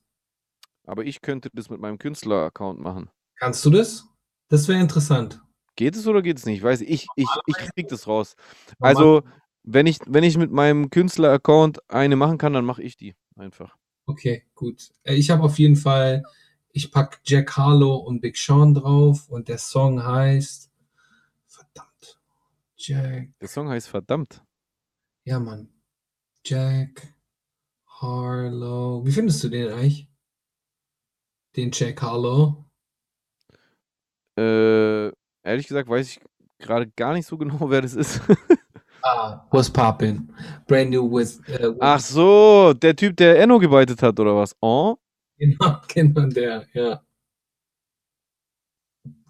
Aber 0.86 1.06
ich 1.06 1.22
könnte 1.22 1.50
das 1.54 1.70
mit 1.70 1.80
meinem 1.80 1.98
Künstler-Account 1.98 2.80
machen. 2.80 3.10
Kannst 3.38 3.64
du 3.66 3.70
das? 3.70 4.06
Das 4.50 4.68
wäre 4.68 4.80
interessant. 4.80 5.42
Geht 5.76 5.96
es 5.96 6.08
oder 6.08 6.22
geht 6.22 6.38
es 6.38 6.46
nicht? 6.46 6.58
Ich 6.58 6.64
weiß 6.64 6.82
ich, 6.82 7.08
ich, 7.16 7.28
ich 7.48 7.56
krieg 7.56 7.88
das 7.88 8.08
raus. 8.08 8.36
Also, 8.80 9.24
wenn 9.64 9.88
ich, 9.88 10.00
wenn 10.06 10.24
ich 10.24 10.38
mit 10.38 10.52
meinem 10.52 10.90
Künstler-Account 10.90 11.90
eine 11.90 12.16
machen 12.16 12.38
kann, 12.38 12.54
dann 12.54 12.66
mache 12.66 12.84
ich 12.84 12.96
die 12.96 13.16
einfach. 13.36 13.76
Okay, 14.06 14.46
gut. 14.54 14.92
Äh, 15.04 15.16
Ich 15.16 15.30
habe 15.32 15.44
auf 15.44 15.58
jeden 15.58 15.78
Fall, 15.78 16.24
ich 16.72 16.92
pack 16.92 17.22
Jack 17.24 17.56
Harlow 17.58 17.96
und 17.96 18.20
Big 18.22 18.38
Sean 18.38 18.74
drauf 18.74 19.30
und 19.30 19.48
der 19.48 19.58
Song 19.58 20.04
heißt, 20.06 20.70
verdammt, 21.48 22.20
Jack, 22.76 23.30
Der 23.40 23.48
Song 23.48 23.70
heißt 23.70 23.88
verdammt. 23.88 24.44
ja 25.24 25.40
Mann, 25.40 25.70
Jack 26.46 27.14
Harlow. 28.02 29.06
Wie 29.06 29.12
findest 29.12 29.44
du 29.44 29.50
den 29.50 29.72
eigentlich? 29.72 30.08
Den 31.56 31.72
Jack 31.72 32.02
Harlow? 32.02 32.66
Äh, 34.38 35.08
ehrlich 35.44 35.68
gesagt 35.68 35.88
weiß 35.88 36.08
ich 36.08 36.20
gerade 36.60 36.88
gar 36.96 37.14
nicht 37.14 37.28
so 37.28 37.38
genau, 37.38 37.70
wer 37.70 37.82
das 37.82 37.96
ist. 37.96 38.22
Ah, 39.04 39.46
was 39.52 39.70
poppin'? 39.70 40.30
Brand 40.68 40.90
new 40.92 41.04
with, 41.10 41.40
äh, 41.48 41.70
with 41.70 41.78
Ach 41.80 42.00
so, 42.00 42.74
der 42.74 42.96
Typ, 42.96 43.18
der 43.18 43.40
Enno 43.40 43.60
gebeitet 43.60 44.02
hat, 44.02 44.20
oder 44.20 44.36
was? 44.36 44.56
Oh? 44.62 44.96
Genau, 45.38 45.78
genau 45.94 46.26
der, 46.28 46.66
ja. 46.74 47.02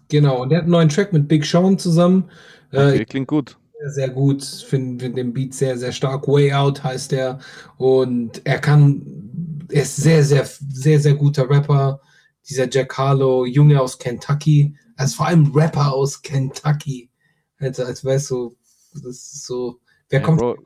Genau, 0.08 0.42
und 0.42 0.50
der 0.50 0.58
hat 0.58 0.62
einen 0.64 0.72
neuen 0.72 0.88
Track 0.88 1.12
mit 1.12 1.26
Big 1.28 1.44
Sean 1.44 1.78
zusammen. 1.78 2.30
Äh, 2.72 2.90
Okay, 2.90 3.04
klingt 3.04 3.28
gut. 3.28 3.58
Sehr, 3.84 3.90
sehr 3.90 4.10
gut. 4.10 4.42
Finde 4.44 5.04
find 5.04 5.16
den 5.16 5.32
Beat 5.32 5.54
sehr, 5.54 5.76
sehr 5.76 5.92
stark. 5.92 6.26
Way 6.26 6.52
Out 6.52 6.82
heißt 6.82 7.12
er. 7.12 7.38
Und 7.76 8.40
er 8.46 8.58
kann, 8.58 9.66
er 9.70 9.82
ist 9.82 9.96
sehr, 9.96 10.24
sehr, 10.24 10.46
sehr, 10.46 11.00
sehr 11.00 11.14
guter 11.14 11.48
Rapper. 11.48 12.00
Dieser 12.48 12.68
Jack 12.70 12.96
Harlow, 12.96 13.44
Junge 13.44 13.80
aus 13.80 13.98
Kentucky. 13.98 14.76
Also 14.96 15.16
vor 15.16 15.26
allem 15.26 15.52
Rapper 15.54 15.92
aus 15.92 16.22
Kentucky. 16.22 17.10
Also, 17.58 17.84
als 17.84 18.04
wärst 18.04 18.30
du, 18.30 18.56
das 18.94 19.04
ist 19.04 19.46
so. 19.46 19.80
Wer 20.08 20.20
Ja, 20.20 20.26
kommt 20.26 20.40
Bro, 20.40 20.56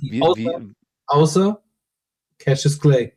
wie, 0.00 0.22
außer, 0.22 0.40
wie, 0.40 0.74
außer 1.06 1.62
Cassius 2.38 2.78
Clay. 2.78 3.12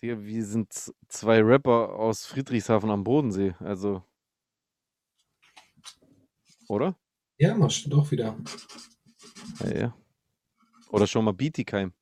Digga, 0.00 0.20
wir 0.20 0.44
sind 0.44 0.72
zwei 1.08 1.42
Rapper 1.42 1.94
aus 1.94 2.26
Friedrichshafen 2.26 2.90
am 2.90 3.04
Bodensee. 3.04 3.54
Also. 3.60 4.02
Oder? 6.68 6.96
Ja, 7.38 7.54
man 7.54 7.70
stimmt 7.70 7.94
auch 7.94 8.10
wieder. 8.10 8.36
Ja, 9.60 9.78
ja. 9.78 9.96
Oder 10.90 11.06
schon 11.06 11.24
mal 11.24 11.32
Bietigheim. 11.32 11.92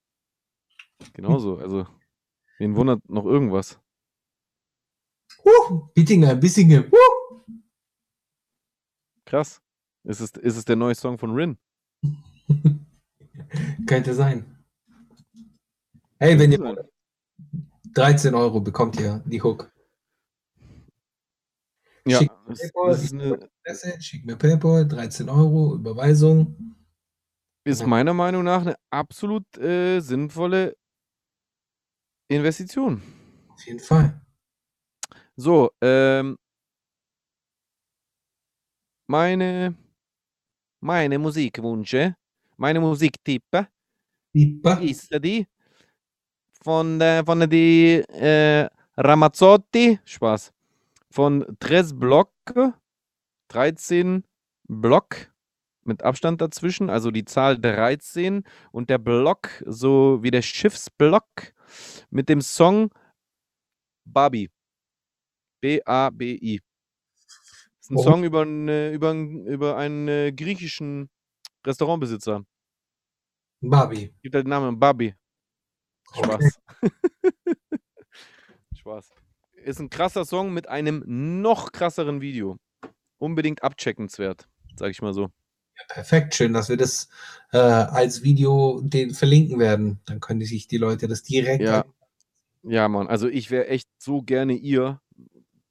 Genauso. 1.13 1.59
Also, 1.59 1.87
wen 2.59 2.75
wundert 2.75 3.07
noch 3.09 3.27
irgendwas? 3.27 3.79
Uh, 5.45 5.89
Bittinger, 5.95 6.35
Bissinger. 6.35 6.85
Uh. 6.91 7.43
Krass. 9.27 9.61
Ist 10.05 10.21
es, 10.21 10.31
ist 10.31 10.57
es 10.57 10.65
der 10.65 10.77
neue 10.77 10.95
Song 10.95 11.19
von 11.19 11.35
Rin? 11.35 11.59
Könnte 13.87 14.15
sein. 14.15 14.65
Hey, 16.19 16.39
wenn 16.39 16.53
ihr 16.53 16.89
13 17.93 18.35
Euro 18.35 18.61
bekommt 18.61 18.99
ihr 18.99 19.23
die 19.27 19.43
Hook. 19.43 19.71
Ja, 22.07 22.19
Schick 22.19 22.31
das, 22.49 22.61
PayPal, 22.61 22.91
das 22.91 23.03
ist, 23.03 23.13
eine, 23.13 23.49
Adresse, 23.65 24.01
Schick 24.01 24.25
mir 24.25 24.37
PayPal, 24.37 24.87
13 24.87 25.29
Euro, 25.29 25.75
Überweisung. 25.75 26.77
ist 27.65 27.87
meiner 27.87 28.15
Meinung 28.15 28.45
nach 28.45 28.63
eine 28.63 28.77
absolut 28.91 29.45
äh, 29.59 30.01
sinnvolle 30.01 30.77
Investition. 32.29 33.03
Auf 33.49 33.67
jeden 33.67 33.81
Fall. 33.81 34.21
So, 35.37 35.71
ähm, 35.81 36.39
meine, 39.07 39.75
meine 40.81 41.19
Musikwünsche, 41.19 42.17
meine 42.57 42.81
Musiktippe 42.81 43.69
Lieber. 44.33 44.81
ist 44.81 45.13
die 45.23 45.47
von, 46.63 46.99
der, 46.99 47.25
von 47.25 47.49
die 47.49 48.03
äh, 48.09 48.69
Ramazzotti, 48.97 50.01
Spaß, 50.05 50.53
von 51.11 51.57
Tres 51.61 51.99
Block, 51.99 52.33
13 53.49 54.25
Block 54.69 55.33
mit 55.85 56.03
Abstand 56.03 56.41
dazwischen, 56.41 56.91
also 56.91 57.11
die 57.11 57.25
Zahl 57.25 57.59
13 57.61 58.43
und 58.73 58.91
der 58.91 58.99
Block, 58.99 59.63
so 59.67 60.23
wie 60.23 60.31
der 60.33 60.43
Schiffsblock 60.43 61.25
mit 62.11 62.29
dem 62.29 62.41
Song 62.41 62.91
Babi. 64.05 64.51
B-A-B-I. 65.63 66.61
Ist 67.81 67.91
ein 67.91 67.97
Oh. 67.97 68.03
Song 68.03 68.25
über, 68.25 68.43
eine, 68.43 68.91
über, 68.93 69.11
einen- 69.11 69.47
über 69.47 69.77
einen 69.77 70.09
äh, 70.09 70.33
griechischen 70.33 71.09
Restaurantbesitzer. 71.65 72.45
Barbie. 73.63 74.13
Gibt 74.23 74.35
halt 74.35 74.45
den 74.47 74.51
Namen 74.51 74.79
Babi. 74.79 75.15
Okay. 76.13 76.23
Spaß. 76.25 76.61
Spaß. 78.77 79.11
Ist 79.67 79.81
ein 79.81 79.91
krasser 79.91 80.25
Song 80.25 80.55
mit 80.55 80.69
einem 80.69 81.03
noch 81.43 81.73
krasseren 81.73 82.21
Video. 82.21 82.57
Unbedingt 83.19 83.65
abcheckenswert, 83.65 84.47
sag 84.77 84.93
ich 84.93 85.03
mal 85.03 85.13
so. 85.13 85.29
Perfekt, 85.89 86.37
schön, 86.37 86.53
dass 86.53 86.69
wir 86.69 86.77
das 86.77 87.09
äh, 87.51 87.59
als 87.59 88.23
Video 88.23 88.81
den 88.85 89.13
verlinken 89.13 89.59
werden. 89.59 89.99
Dann 90.07 90.21
können 90.21 90.39
die 90.39 90.47
sich 90.47 90.69
die 90.69 90.77
Leute 90.77 91.09
das 91.09 91.25
direkt 91.25 91.65
Ja. 91.65 91.85
Ja, 92.63 92.89
Mann, 92.89 93.09
also 93.09 93.27
ich 93.27 93.51
wäre 93.51 93.67
echt 93.67 93.89
so 93.99 94.23
gerne 94.23 94.53
ihr, 94.53 95.01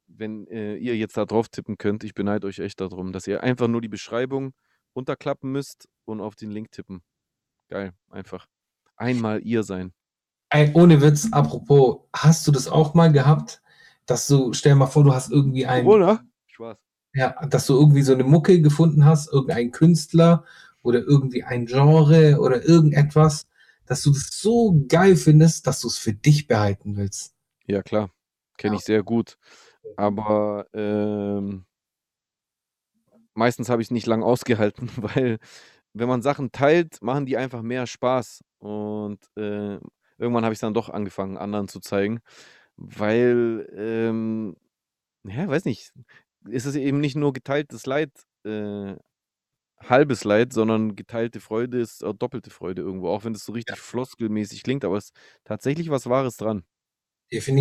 wenn 0.06 0.46
äh, 0.48 0.76
ihr 0.76 0.94
jetzt 0.94 1.16
da 1.16 1.24
drauf 1.24 1.48
tippen 1.48 1.78
könnt. 1.78 2.04
Ich 2.04 2.12
beneide 2.12 2.46
euch 2.48 2.58
echt 2.58 2.82
darum, 2.82 3.14
dass 3.14 3.26
ihr 3.26 3.42
einfach 3.42 3.66
nur 3.66 3.80
die 3.80 3.88
Beschreibung 3.88 4.52
runterklappen 4.94 5.50
müsst 5.50 5.88
und 6.04 6.20
auf 6.20 6.34
den 6.34 6.50
Link 6.50 6.70
tippen. 6.70 7.00
Geil, 7.70 7.94
einfach. 8.10 8.46
Einmal 8.96 9.40
ihr 9.42 9.62
sein. 9.62 9.94
Ey, 10.50 10.70
ohne 10.74 11.00
Witz, 11.00 11.28
apropos, 11.32 12.00
hast 12.14 12.46
du 12.46 12.52
das 12.52 12.68
auch 12.68 12.92
mal 12.92 13.10
gehabt, 13.10 13.62
dass 14.06 14.26
du, 14.28 14.52
stell 14.52 14.74
mal 14.74 14.86
vor, 14.86 15.04
du 15.04 15.14
hast 15.14 15.30
irgendwie 15.30 15.66
ein, 15.66 15.86
Oder? 15.86 16.24
Spaß. 16.46 16.78
ja, 17.14 17.46
dass 17.46 17.66
du 17.66 17.74
irgendwie 17.74 18.02
so 18.02 18.12
eine 18.14 18.24
Mucke 18.24 18.60
gefunden 18.60 19.04
hast, 19.04 19.32
irgendein 19.32 19.72
Künstler 19.72 20.44
oder 20.82 21.00
irgendwie 21.00 21.42
ein 21.44 21.66
Genre 21.66 22.38
oder 22.40 22.64
irgendetwas, 22.64 23.46
dass 23.86 24.02
du 24.02 24.10
das 24.12 24.28
so 24.32 24.84
geil 24.88 25.16
findest, 25.16 25.66
dass 25.66 25.80
du 25.80 25.88
es 25.88 25.98
für 25.98 26.12
dich 26.12 26.46
behalten 26.46 26.96
willst. 26.96 27.34
Ja, 27.66 27.82
klar. 27.82 28.10
Kenne 28.58 28.74
Ja. 28.74 28.78
ich 28.78 28.84
sehr 28.84 29.02
gut. 29.02 29.38
Aber 29.96 30.66
ähm, 30.74 31.66
meistens 33.34 33.68
habe 33.68 33.82
ich 33.82 33.88
es 33.88 33.92
nicht 33.92 34.06
lang 34.06 34.22
ausgehalten, 34.22 34.90
weil 34.96 35.38
wenn 35.92 36.08
man 36.08 36.22
Sachen 36.22 36.52
teilt, 36.52 37.02
machen 37.02 37.26
die 37.26 37.36
einfach 37.36 37.62
mehr 37.62 37.86
Spaß. 37.86 38.42
Und 38.58 39.18
äh, 39.36 39.78
irgendwann 40.18 40.44
habe 40.44 40.52
ich 40.52 40.60
dann 40.60 40.74
doch 40.74 40.90
angefangen, 40.90 41.38
anderen 41.38 41.68
zu 41.68 41.80
zeigen, 41.80 42.20
weil, 42.76 43.68
ähm, 43.76 44.56
ja, 45.24 45.48
weiß 45.48 45.64
nicht, 45.66 45.92
ist 46.48 46.66
es 46.66 46.76
eben 46.76 47.00
nicht 47.00 47.16
nur 47.16 47.32
geteiltes 47.34 47.86
Leid, 47.86 48.12
äh, 48.44 48.96
halbes 49.80 50.24
Leid, 50.24 50.52
sondern 50.54 50.96
geteilte 50.96 51.40
Freude 51.40 51.80
ist 51.80 52.04
auch 52.04 52.14
doppelte 52.14 52.50
Freude 52.50 52.82
irgendwo, 52.82 53.08
auch 53.10 53.24
wenn 53.24 53.34
das 53.34 53.44
so 53.46 53.52
richtig 53.52 53.78
floskelmäßig 53.80 54.62
klingt, 54.64 54.84
aber 54.84 54.98
es 54.98 55.06
ist 55.06 55.14
tatsächlich 55.44 55.90
was 55.90 56.08
Wahres 56.08 56.36
dran. 56.38 56.64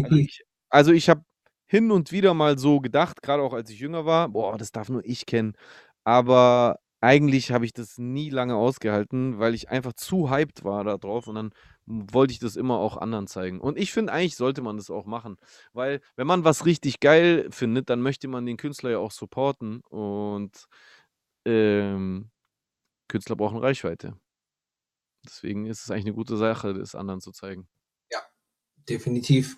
Also 0.03 0.15
Definitiv. 0.15 0.19
ich, 0.19 0.43
also 0.69 0.91
ich 0.91 1.09
habe 1.09 1.23
hin 1.67 1.91
und 1.91 2.11
wieder 2.11 2.33
mal 2.33 2.57
so 2.59 2.79
gedacht, 2.79 3.21
gerade 3.21 3.43
auch 3.43 3.53
als 3.53 3.69
ich 3.71 3.79
jünger 3.79 4.05
war, 4.05 4.29
boah, 4.29 4.57
das 4.57 4.71
darf 4.71 4.89
nur 4.89 5.03
ich 5.05 5.25
kennen. 5.25 5.53
Aber 6.03 6.79
eigentlich 7.05 7.51
habe 7.51 7.65
ich 7.65 7.73
das 7.73 7.97
nie 7.97 8.29
lange 8.29 8.55
ausgehalten, 8.55 9.39
weil 9.39 9.53
ich 9.53 9.69
einfach 9.69 9.93
zu 9.93 10.29
hyped 10.29 10.63
war 10.63 10.83
da 10.83 10.97
drauf 10.97 11.27
und 11.27 11.35
dann 11.35 11.51
wollte 11.85 12.33
ich 12.33 12.39
das 12.39 12.55
immer 12.55 12.79
auch 12.79 12.97
anderen 12.97 13.27
zeigen. 13.27 13.61
Und 13.61 13.77
ich 13.77 13.93
finde, 13.93 14.11
eigentlich 14.11 14.35
sollte 14.35 14.61
man 14.61 14.77
das 14.77 14.89
auch 14.89 15.05
machen, 15.05 15.37
weil 15.73 16.01
wenn 16.15 16.27
man 16.27 16.43
was 16.43 16.65
richtig 16.65 16.99
geil 16.99 17.47
findet, 17.51 17.89
dann 17.89 18.01
möchte 18.01 18.27
man 18.27 18.45
den 18.45 18.57
Künstler 18.57 18.89
ja 18.91 18.97
auch 18.97 19.11
supporten 19.11 19.81
und 19.89 20.65
ähm, 21.45 22.31
Künstler 23.07 23.35
brauchen 23.35 23.59
Reichweite. 23.59 24.17
Deswegen 25.23 25.65
ist 25.67 25.83
es 25.83 25.91
eigentlich 25.91 26.05
eine 26.05 26.15
gute 26.15 26.37
Sache, 26.37 26.73
das 26.73 26.95
anderen 26.95 27.21
zu 27.21 27.31
zeigen. 27.31 27.67
Definitiv. 28.89 29.57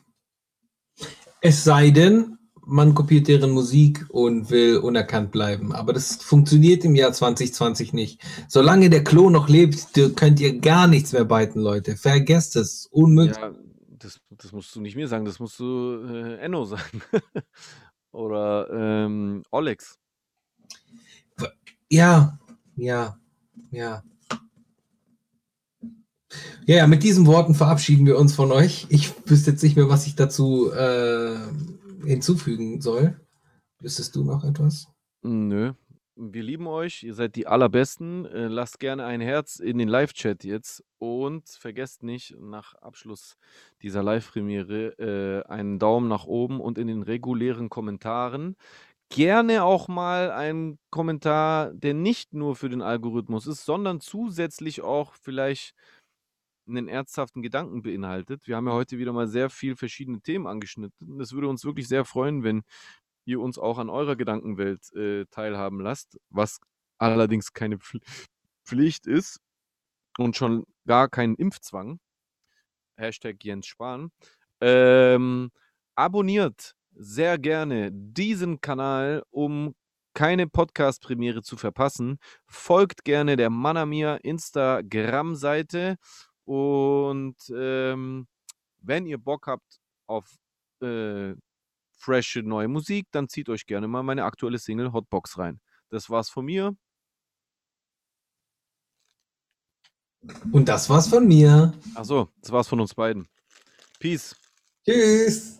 Es 1.42 1.64
sei 1.64 1.92
denn, 1.92 2.38
man 2.68 2.94
kopiert 2.94 3.28
deren 3.28 3.52
Musik 3.52 4.06
und 4.10 4.50
will 4.52 4.78
unerkannt 4.78 5.32
bleiben. 5.32 5.72
Aber 5.72 5.94
das 5.94 6.18
funktioniert 6.18 6.84
im 6.84 6.96
Jahr 6.96 7.14
2020 7.14 7.94
nicht. 7.94 8.22
Solange 8.48 8.90
der 8.90 9.04
Klo 9.04 9.30
noch 9.30 9.48
lebt, 9.48 9.94
könnt 10.16 10.40
ihr 10.40 10.60
gar 10.60 10.88
nichts 10.88 11.14
mehr 11.14 11.26
beiten, 11.26 11.62
Leute. 11.62 11.96
Vergesst 11.96 12.56
es. 12.58 12.88
Unmöglich. 12.92 13.38
Ja, 13.38 13.54
das, 13.98 14.20
das 14.30 14.52
musst 14.52 14.76
du 14.76 14.82
nicht 14.82 14.96
mir 14.96 15.08
sagen, 15.08 15.26
das 15.26 15.40
musst 15.40 15.60
du 15.60 16.04
äh, 16.06 16.38
Enno 16.40 16.66
sagen. 16.66 17.02
Oder 18.12 18.70
ähm, 18.72 19.44
Olex. 19.52 19.98
Ja, 21.90 22.38
ja, 22.76 23.18
ja. 23.72 24.04
Ja, 26.66 26.76
ja, 26.76 26.88
mit 26.88 27.04
diesen 27.04 27.26
Worten 27.26 27.56
verabschieden 27.56 28.06
wir 28.06 28.18
uns 28.18 28.36
von 28.36 28.52
euch. 28.52 28.88
Ich 28.90 29.14
wüsste 29.26 29.52
jetzt 29.52 29.64
nicht 29.64 29.78
mehr, 29.78 29.88
was 29.88 30.06
ich 30.06 30.16
dazu 30.16 30.70
äh, 30.74 31.38
hinzufügen 32.08 32.82
soll. 32.82 33.20
Wüsstest 33.80 34.16
du 34.16 34.24
noch 34.24 34.44
etwas? 34.44 34.88
Nö. 35.22 35.74
Wir 36.20 36.42
lieben 36.42 36.66
euch, 36.66 37.04
ihr 37.04 37.14
seid 37.14 37.36
die 37.36 37.46
Allerbesten. 37.46 38.26
Äh, 38.26 38.48
lasst 38.48 38.80
gerne 38.80 39.06
ein 39.06 39.22
Herz 39.22 39.60
in 39.60 39.78
den 39.78 39.88
Live-Chat 39.88 40.44
jetzt 40.44 40.84
und 40.98 41.48
vergesst 41.48 42.02
nicht, 42.02 42.36
nach 42.40 42.74
Abschluss 42.76 43.38
dieser 43.84 44.02
Live-Premiere 44.02 44.98
äh, 44.98 45.48
einen 45.48 45.78
Daumen 45.78 46.08
nach 46.08 46.26
oben 46.26 46.60
und 46.60 46.80
in 46.80 46.88
den 46.88 47.04
regulären 47.04 47.70
Kommentaren 47.70 48.56
gerne 49.10 49.64
auch 49.64 49.88
mal 49.88 50.32
einen 50.32 50.80
Kommentar, 50.90 51.72
der 51.74 51.94
nicht 51.94 52.34
nur 52.34 52.56
für 52.56 52.70
den 52.70 52.82
Algorithmus 52.82 53.46
ist, 53.46 53.64
sondern 53.64 54.02
zusätzlich 54.02 54.82
auch 54.82 55.14
vielleicht 55.14 55.76
einen 56.68 56.88
ernsthaften 56.88 57.42
Gedanken 57.42 57.82
beinhaltet. 57.82 58.48
Wir 58.48 58.56
haben 58.56 58.68
ja 58.68 58.74
heute 58.74 58.98
wieder 58.98 59.14
mal 59.14 59.28
sehr 59.28 59.50
viel 59.50 59.76
verschiedene 59.76 60.22
Themen 60.22 60.48
angeschnitten. 60.48 61.20
Es 61.22 61.34
würde 61.34 61.48
uns 61.48 61.66
wirklich 61.66 61.88
sehr 61.88 62.06
freuen, 62.06 62.44
wenn 62.44 62.64
ihr 63.26 63.40
uns 63.40 63.58
auch 63.58 63.78
an 63.78 63.90
eurer 63.90 64.16
Gedankenwelt 64.16 64.94
äh, 64.94 65.26
teilhaben 65.30 65.80
lasst, 65.80 66.18
was 66.30 66.60
allerdings 66.98 67.54
keine 67.54 67.78
Pfl 67.78 68.00
Pflicht 68.66 69.08
ist 69.08 69.40
und 70.18 70.36
schon 70.36 70.66
gar 70.86 71.08
kein 71.08 71.36
Impfzwang. 71.36 72.00
Hashtag 72.98 73.38
Jens 73.42 73.66
Spahn. 73.66 74.12
Ähm, 74.60 75.52
abonniert 75.96 76.74
sehr 76.92 77.38
gerne 77.38 77.92
diesen 77.94 78.60
Kanal, 78.60 79.24
um 79.30 79.74
keine 80.14 80.48
Podcast-Premiere 80.48 81.44
zu 81.44 81.58
verpassen. 81.58 82.18
Folgt 82.48 83.06
gerne 83.06 83.36
der 83.36 83.52
Manamir 83.52 84.20
Instagram-Seite 84.24 85.98
und 86.48 87.36
ähm, 87.54 88.26
wenn 88.78 89.06
ihr 89.06 89.18
Bock 89.18 89.48
habt 89.48 89.82
auf 90.08 90.26
äh, 90.82 91.34
frische 91.98 92.42
neue 92.42 92.70
Musik, 92.70 93.08
dann 93.12 93.28
zieht 93.28 93.50
euch 93.50 93.66
gerne 93.66 93.90
mal 93.90 94.02
meine 94.02 94.24
aktuelle 94.24 94.58
Single 94.58 94.94
Hotbox 94.94 95.38
rein. 95.38 95.60
Das 95.90 96.10
war's 96.10 96.30
von 96.30 96.46
mir. 96.46 96.74
Und 100.54 100.70
das 100.70 100.90
war's 100.90 101.10
von 101.10 101.28
mir. 101.28 101.74
Achso, 101.96 102.30
das 102.42 102.52
war's 102.52 102.70
von 102.70 102.80
uns 102.80 102.96
beiden. 102.96 103.28
Peace. 104.00 104.34
Tschüss. 104.86 105.60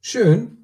Schön. 0.00 0.63